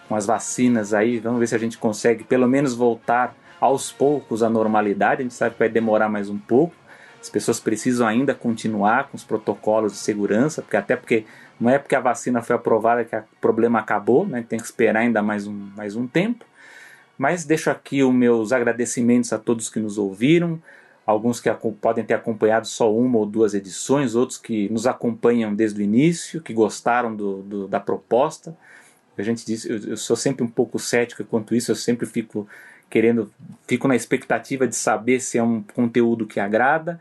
com 0.08 0.16
as 0.16 0.26
vacinas 0.26 0.94
aí, 0.94 1.20
vamos 1.20 1.42
ver 1.42 1.48
se 1.48 1.56
a 1.56 1.60
gente 1.60 1.78
consegue 1.78 2.24
pelo 2.24 2.48
menos 2.48 2.74
voltar 2.74 3.36
aos 3.60 3.92
poucos 3.92 4.42
à 4.42 4.50
normalidade, 4.50 5.22
a 5.22 5.24
gente 5.24 5.34
sabe 5.34 5.56
que 5.56 5.60
vai 5.60 5.70
demorar 5.70 6.08
mais 6.08 6.30
um 6.30 6.38
pouco. 6.38 6.74
As 7.28 7.30
pessoas 7.30 7.60
precisam 7.60 8.08
ainda 8.08 8.34
continuar 8.34 9.10
com 9.10 9.18
os 9.18 9.24
protocolos 9.26 9.92
de 9.92 9.98
segurança, 9.98 10.62
porque 10.62 10.78
até 10.78 10.96
porque 10.96 11.26
não 11.60 11.70
é 11.70 11.78
porque 11.78 11.94
a 11.94 12.00
vacina 12.00 12.42
foi 12.42 12.56
aprovada 12.56 13.04
que 13.04 13.14
o 13.14 13.24
problema 13.42 13.80
acabou, 13.80 14.26
né? 14.26 14.46
tem 14.48 14.58
que 14.58 14.64
esperar 14.64 15.02
ainda 15.02 15.22
mais 15.22 15.46
um, 15.46 15.70
mais 15.76 15.98
um 15.98 16.08
tempo. 16.08 16.46
Mas 17.18 17.44
deixo 17.44 17.70
aqui 17.70 18.02
os 18.02 18.14
meus 18.14 18.54
agradecimentos 18.54 19.34
a 19.34 19.38
todos 19.38 19.70
que 19.70 19.78
nos 19.78 19.98
ouviram, 19.98 20.58
alguns 21.06 21.42
que 21.42 21.50
podem 21.82 22.06
ter 22.06 22.14
acompanhado 22.14 22.66
só 22.66 22.94
uma 22.94 23.18
ou 23.18 23.26
duas 23.26 23.54
edições, 23.54 24.16
outros 24.16 24.38
que 24.38 24.70
nos 24.70 24.88
acompanham 24.88 25.54
desde 25.54 25.82
o 25.82 25.84
início, 25.84 26.42
que 26.42 26.54
gostaram 26.54 27.14
do, 27.14 27.42
do 27.42 27.68
da 27.68 27.82
proposta. 27.82 28.56
A 29.18 29.22
gente 29.22 29.46
diz, 29.46 29.66
eu, 29.66 29.80
eu, 29.80 29.98
sou 29.98 30.16
sempre 30.16 30.46
um 30.46 30.50
pouco 30.50 30.80
cético 30.80 31.26
quanto 31.26 31.54
isso, 31.54 31.72
eu 31.72 31.76
sempre 31.76 32.06
fico 32.06 32.48
querendo, 32.90 33.32
fico 33.68 33.88
na 33.88 33.96
expectativa 33.96 34.68
de 34.68 34.76
saber 34.76 35.20
se 35.20 35.38
é 35.38 35.44
um 35.44 35.62
conteúdo 35.62 36.26
que 36.26 36.40
agrada. 36.40 37.00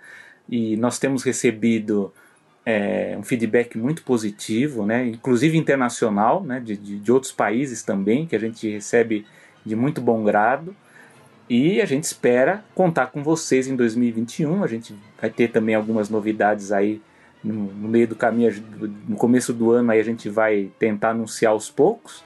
E 0.48 0.76
nós 0.76 0.98
temos 0.98 1.22
recebido 1.22 2.12
é, 2.64 3.16
um 3.18 3.22
feedback 3.22 3.78
muito 3.78 4.02
positivo, 4.02 4.84
né, 4.84 5.06
inclusive 5.06 5.56
internacional, 5.56 6.42
né, 6.42 6.60
de, 6.60 6.76
de, 6.76 6.98
de 6.98 7.12
outros 7.12 7.32
países 7.32 7.82
também, 7.82 8.26
que 8.26 8.34
a 8.34 8.38
gente 8.40 8.68
recebe 8.70 9.26
de 9.64 9.76
muito 9.76 10.00
bom 10.00 10.22
grado. 10.24 10.74
E 11.48 11.80
a 11.80 11.84
gente 11.84 12.04
espera 12.04 12.64
contar 12.74 13.06
com 13.06 13.22
vocês 13.22 13.68
em 13.68 13.76
2021. 13.76 14.64
A 14.64 14.66
gente 14.66 14.96
vai 15.20 15.30
ter 15.30 15.48
também 15.48 15.76
algumas 15.76 16.10
novidades 16.10 16.72
aí 16.72 17.00
no, 17.42 17.72
no 17.72 17.88
meio 17.88 18.08
do 18.08 18.16
caminho, 18.16 18.52
no 19.08 19.16
começo 19.16 19.52
do 19.52 19.70
ano 19.70 19.92
aí 19.92 20.00
a 20.00 20.04
gente 20.04 20.28
vai 20.28 20.70
tentar 20.78 21.10
anunciar 21.10 21.52
aos 21.52 21.70
poucos. 21.70 22.24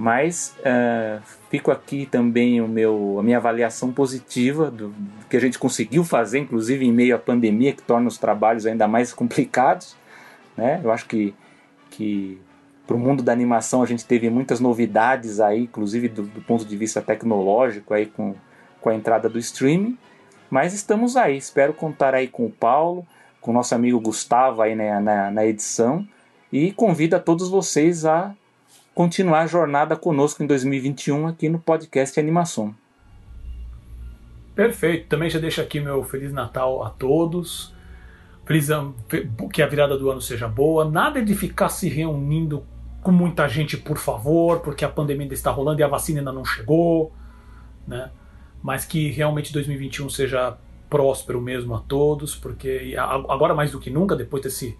Mas 0.00 0.56
uh, 0.60 1.20
fico 1.50 1.70
aqui 1.70 2.06
também 2.06 2.58
o 2.62 2.66
meu, 2.66 3.18
a 3.20 3.22
minha 3.22 3.36
avaliação 3.36 3.92
positiva 3.92 4.70
do, 4.70 4.88
do 4.88 5.26
que 5.28 5.36
a 5.36 5.40
gente 5.40 5.58
conseguiu 5.58 6.02
fazer, 6.02 6.38
inclusive 6.38 6.86
em 6.86 6.90
meio 6.90 7.14
à 7.14 7.18
pandemia, 7.18 7.74
que 7.74 7.82
torna 7.82 8.08
os 8.08 8.16
trabalhos 8.16 8.64
ainda 8.64 8.88
mais 8.88 9.12
complicados. 9.12 9.94
Né? 10.56 10.80
Eu 10.82 10.90
acho 10.90 11.04
que, 11.04 11.34
que 11.90 12.40
para 12.86 12.96
o 12.96 12.98
mundo 12.98 13.22
da 13.22 13.30
animação 13.30 13.82
a 13.82 13.86
gente 13.86 14.06
teve 14.06 14.30
muitas 14.30 14.58
novidades 14.58 15.38
aí, 15.38 15.64
inclusive 15.64 16.08
do, 16.08 16.22
do, 16.22 16.40
ponto 16.40 16.64
de 16.64 16.76
vista 16.78 17.02
tecnológico 17.02 17.92
aí 17.92 18.06
com, 18.06 18.34
com 18.80 18.88
a 18.88 18.94
entrada 18.94 19.28
do 19.28 19.38
streaming. 19.38 19.98
Mas 20.48 20.72
estamos 20.72 21.14
aí, 21.14 21.36
espero 21.36 21.74
contar 21.74 22.14
aí 22.14 22.26
com 22.26 22.46
o 22.46 22.50
Paulo, 22.50 23.06
com 23.38 23.50
o 23.50 23.54
nosso 23.54 23.74
amigo 23.74 24.00
Gustavo 24.00 24.62
aí 24.62 24.74
na, 24.74 24.98
na, 24.98 25.30
na 25.30 25.44
edição 25.44 26.08
e 26.50 26.72
convido 26.72 27.16
a 27.16 27.20
todos 27.20 27.50
vocês 27.50 28.06
a 28.06 28.34
continuar 28.94 29.40
a 29.40 29.46
jornada 29.46 29.96
conosco 29.96 30.42
em 30.42 30.46
2021 30.46 31.26
aqui 31.26 31.48
no 31.48 31.58
podcast 31.58 32.18
Animação. 32.18 32.74
Perfeito. 34.54 35.08
Também 35.08 35.30
já 35.30 35.38
deixo 35.38 35.60
aqui 35.60 35.80
meu 35.80 36.02
Feliz 36.02 36.32
Natal 36.32 36.84
a 36.84 36.90
todos. 36.90 37.74
Feliz 38.44 38.68
que 39.52 39.62
a 39.62 39.66
virada 39.66 39.96
do 39.96 40.10
ano 40.10 40.20
seja 40.20 40.48
boa. 40.48 40.84
Nada 40.84 41.24
de 41.24 41.34
ficar 41.34 41.68
se 41.68 41.88
reunindo 41.88 42.64
com 43.02 43.12
muita 43.12 43.48
gente, 43.48 43.76
por 43.76 43.96
favor, 43.96 44.60
porque 44.60 44.84
a 44.84 44.88
pandemia 44.88 45.24
ainda 45.24 45.34
está 45.34 45.50
rolando 45.50 45.80
e 45.80 45.84
a 45.84 45.88
vacina 45.88 46.20
ainda 46.20 46.32
não 46.32 46.44
chegou, 46.44 47.12
né? 47.86 48.10
Mas 48.62 48.84
que 48.84 49.10
realmente 49.10 49.52
2021 49.52 50.10
seja 50.10 50.58
próspero 50.90 51.40
mesmo 51.40 51.74
a 51.74 51.78
todos, 51.78 52.34
porque 52.34 52.94
agora 52.98 53.54
mais 53.54 53.70
do 53.70 53.78
que 53.80 53.88
nunca, 53.88 54.16
depois 54.16 54.42
desse 54.42 54.76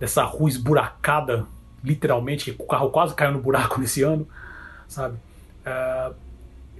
dessa 0.00 0.24
rua 0.24 0.48
esburacada, 0.48 1.46
literalmente, 1.84 2.52
que 2.52 2.62
o 2.62 2.66
carro 2.66 2.90
quase 2.90 3.14
caiu 3.14 3.32
no 3.32 3.40
buraco 3.40 3.78
nesse 3.80 4.02
ano, 4.02 4.26
sabe? 4.88 5.18
É, 5.64 6.12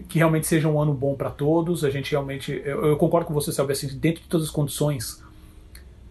que 0.09 0.19
realmente 0.19 0.47
seja 0.47 0.69
um 0.69 0.81
ano 0.81 0.93
bom 0.93 1.15
para 1.15 1.31
todos. 1.31 1.85
A 1.85 1.91
gente 1.91 2.11
realmente, 2.11 2.51
eu, 2.65 2.85
eu, 2.87 2.97
concordo 2.97 3.27
com 3.27 3.35
você, 3.35 3.53
Selby, 3.53 3.73
assim, 3.73 3.99
dentro 3.99 4.23
de 4.23 4.29
todas 4.29 4.47
as 4.47 4.53
condições, 4.53 5.23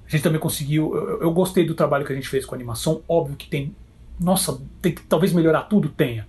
a 0.05 0.09
gente 0.09 0.23
também 0.23 0.39
conseguiu. 0.39 0.95
Eu, 0.95 1.21
eu 1.23 1.31
gostei 1.33 1.65
do 1.65 1.73
trabalho 1.73 2.05
que 2.05 2.13
a 2.13 2.15
gente 2.15 2.29
fez 2.29 2.45
com 2.45 2.55
a 2.55 2.57
animação. 2.57 3.01
Óbvio 3.07 3.35
que 3.35 3.49
tem 3.49 3.75
nossa, 4.19 4.61
tem 4.81 4.93
que 4.93 5.01
talvez 5.03 5.33
melhorar 5.33 5.63
tudo? 5.63 5.89
Tenha. 5.89 6.27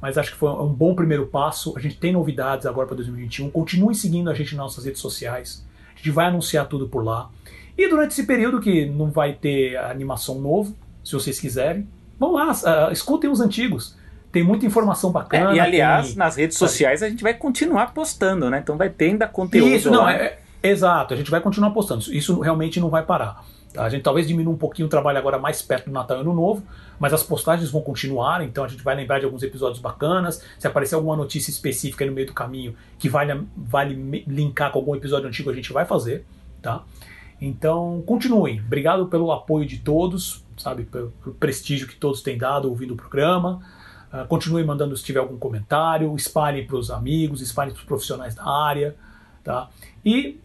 Mas 0.00 0.16
acho 0.16 0.32
que 0.32 0.38
foi 0.38 0.50
um 0.50 0.72
bom 0.72 0.94
primeiro 0.94 1.26
passo. 1.26 1.74
A 1.76 1.80
gente 1.80 1.96
tem 1.98 2.12
novidades 2.12 2.66
agora 2.66 2.86
para 2.86 2.96
2021. 2.96 3.50
Continue 3.50 3.94
seguindo 3.94 4.30
a 4.30 4.34
gente 4.34 4.54
nas 4.56 4.64
nossas 4.64 4.84
redes 4.84 5.00
sociais. 5.00 5.66
A 5.92 5.96
gente 5.96 6.10
vai 6.10 6.26
anunciar 6.26 6.66
tudo 6.66 6.88
por 6.88 7.04
lá. 7.04 7.30
E 7.76 7.88
durante 7.88 8.12
esse 8.12 8.26
período 8.26 8.60
que 8.60 8.86
não 8.86 9.10
vai 9.10 9.34
ter 9.34 9.76
animação 9.76 10.40
novo, 10.40 10.74
se 11.02 11.12
vocês 11.12 11.38
quiserem, 11.38 11.88
vão 12.18 12.32
lá, 12.32 12.50
uh, 12.52 12.92
escutem 12.92 13.30
os 13.30 13.40
antigos. 13.40 13.96
Tem 14.30 14.44
muita 14.44 14.64
informação 14.64 15.10
bacana. 15.10 15.52
É, 15.52 15.56
e 15.56 15.60
aliás, 15.60 16.08
tem, 16.08 16.16
nas 16.16 16.36
redes 16.36 16.56
sociais 16.56 17.02
a 17.02 17.08
gente 17.08 17.22
vai 17.22 17.34
continuar 17.34 17.92
postando, 17.92 18.48
né? 18.48 18.60
Então 18.62 18.76
vai 18.76 18.88
ter 18.88 19.06
ainda 19.06 19.26
conteúdo. 19.26 19.68
Isso, 19.68 19.90
não, 19.90 20.08
é, 20.08 20.38
é, 20.62 20.68
exato, 20.68 21.14
a 21.14 21.16
gente 21.16 21.30
vai 21.30 21.40
continuar 21.40 21.70
postando. 21.70 22.04
Isso 22.12 22.38
realmente 22.40 22.78
não 22.78 22.88
vai 22.88 23.04
parar. 23.04 23.44
Tá? 23.72 23.84
A 23.84 23.88
gente 23.88 24.02
talvez 24.02 24.28
diminua 24.28 24.52
um 24.52 24.56
pouquinho 24.56 24.86
o 24.86 24.88
trabalho 24.88 25.18
agora 25.18 25.38
mais 25.38 25.62
perto 25.62 25.86
do 25.86 25.92
Natal 25.92 26.18
e 26.18 26.20
Ano 26.20 26.32
Novo, 26.32 26.62
mas 26.98 27.12
as 27.12 27.22
postagens 27.22 27.70
vão 27.70 27.80
continuar, 27.82 28.44
então 28.44 28.64
a 28.64 28.68
gente 28.68 28.82
vai 28.82 28.94
lembrar 28.94 29.18
de 29.18 29.24
alguns 29.24 29.42
episódios 29.42 29.80
bacanas. 29.80 30.44
Se 30.58 30.66
aparecer 30.66 30.94
alguma 30.94 31.16
notícia 31.16 31.50
específica 31.50 32.04
no 32.06 32.12
meio 32.12 32.26
do 32.26 32.32
caminho 32.32 32.74
que 32.98 33.08
vale, 33.08 33.42
vale 33.56 34.24
linkar 34.28 34.70
com 34.70 34.78
algum 34.78 34.94
episódio 34.94 35.26
antigo, 35.26 35.50
a 35.50 35.54
gente 35.54 35.72
vai 35.72 35.84
fazer. 35.84 36.24
Tá? 36.62 36.84
Então, 37.40 38.02
continuem. 38.06 38.60
Obrigado 38.60 39.06
pelo 39.06 39.32
apoio 39.32 39.66
de 39.66 39.78
todos, 39.78 40.44
sabe, 40.60 40.84
pelo, 40.84 41.12
prestígio 41.38 41.86
que 41.86 41.96
todos 41.96 42.22
têm 42.22 42.38
dado 42.38 42.68
ouvindo 42.68 42.94
o 42.94 42.96
programa. 42.96 43.60
Uh, 44.12 44.26
continuem 44.26 44.64
mandando 44.64 44.96
se 44.96 45.04
tiver 45.04 45.20
algum 45.20 45.38
comentário, 45.38 46.14
espalhem 46.16 46.66
para 46.66 46.76
os 46.76 46.90
amigos, 46.90 47.40
espalhem 47.40 47.72
para 47.72 47.80
os 47.80 47.86
profissionais 47.86 48.34
da 48.34 48.44
área. 48.44 48.96
Tá? 49.44 49.68
E 50.04 50.40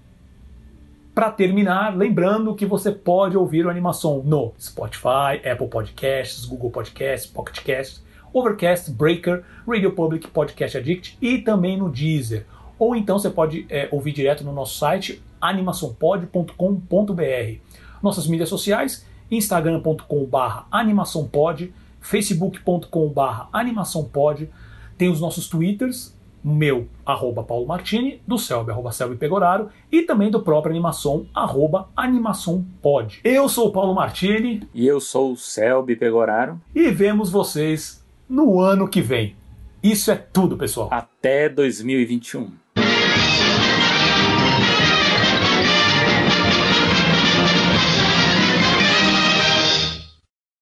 para 1.15 1.31
terminar, 1.31 1.95
lembrando 1.95 2.53
que 2.53 2.65
você 2.65 2.91
pode 2.91 3.37
ouvir 3.37 3.65
o 3.65 3.69
Animação 3.69 4.21
no 4.23 4.53
Spotify, 4.59 5.39
Apple 5.49 5.69
Podcasts, 5.69 6.45
Google 6.45 6.69
Podcasts, 6.69 7.25
Pocket 7.25 7.63
Casts, 7.63 8.03
Overcast, 8.33 8.91
Breaker, 8.91 9.41
Radio 9.65 9.93
Public, 9.93 10.27
Podcast 10.27 10.77
Addict 10.77 11.17
e 11.21 11.37
também 11.37 11.77
no 11.77 11.89
Deezer. 11.89 12.45
Ou 12.77 12.97
então 12.97 13.17
você 13.17 13.29
pode 13.29 13.65
é, 13.69 13.87
ouvir 13.91 14.11
direto 14.11 14.43
no 14.43 14.51
nosso 14.51 14.77
site 14.77 15.23
animaçãopod.com.br. 15.39 17.59
Nossas 18.03 18.27
mídias 18.27 18.49
sociais, 18.49 19.05
instagram.com.br 19.29 20.63
animaçãopod, 20.71 21.73
facebook.com.br 21.99 23.47
animaçãopod, 23.51 24.49
tem 24.97 25.09
os 25.09 25.19
nossos 25.19 25.47
twitters, 25.47 26.15
meu, 26.43 26.87
arroba 27.03 27.43
Paulo 27.43 27.65
Martini, 27.65 28.21
do 28.27 28.37
Selby, 28.37 28.69
arroba 28.69 28.91
Selby 28.91 29.15
Pegoraro, 29.15 29.69
e 29.91 30.03
também 30.03 30.29
do 30.29 30.41
próprio 30.41 30.71
Animação, 30.71 31.25
arroba 31.33 31.89
Animação 31.95 32.63
Pod. 32.83 33.19
Eu 33.23 33.49
sou 33.49 33.69
o 33.69 33.71
Paulo 33.71 33.95
Martini. 33.95 34.61
E 34.71 34.85
eu 34.85 35.01
sou 35.01 35.31
o 35.31 35.37
Selby 35.37 35.95
Pegoraro. 35.95 36.61
E 36.73 36.91
vemos 36.91 37.31
vocês 37.31 38.05
no 38.29 38.59
ano 38.59 38.87
que 38.87 39.01
vem. 39.01 39.35
Isso 39.81 40.11
é 40.11 40.15
tudo, 40.15 40.55
pessoal. 40.55 40.89
Até 40.91 41.49
2021. 41.49 42.64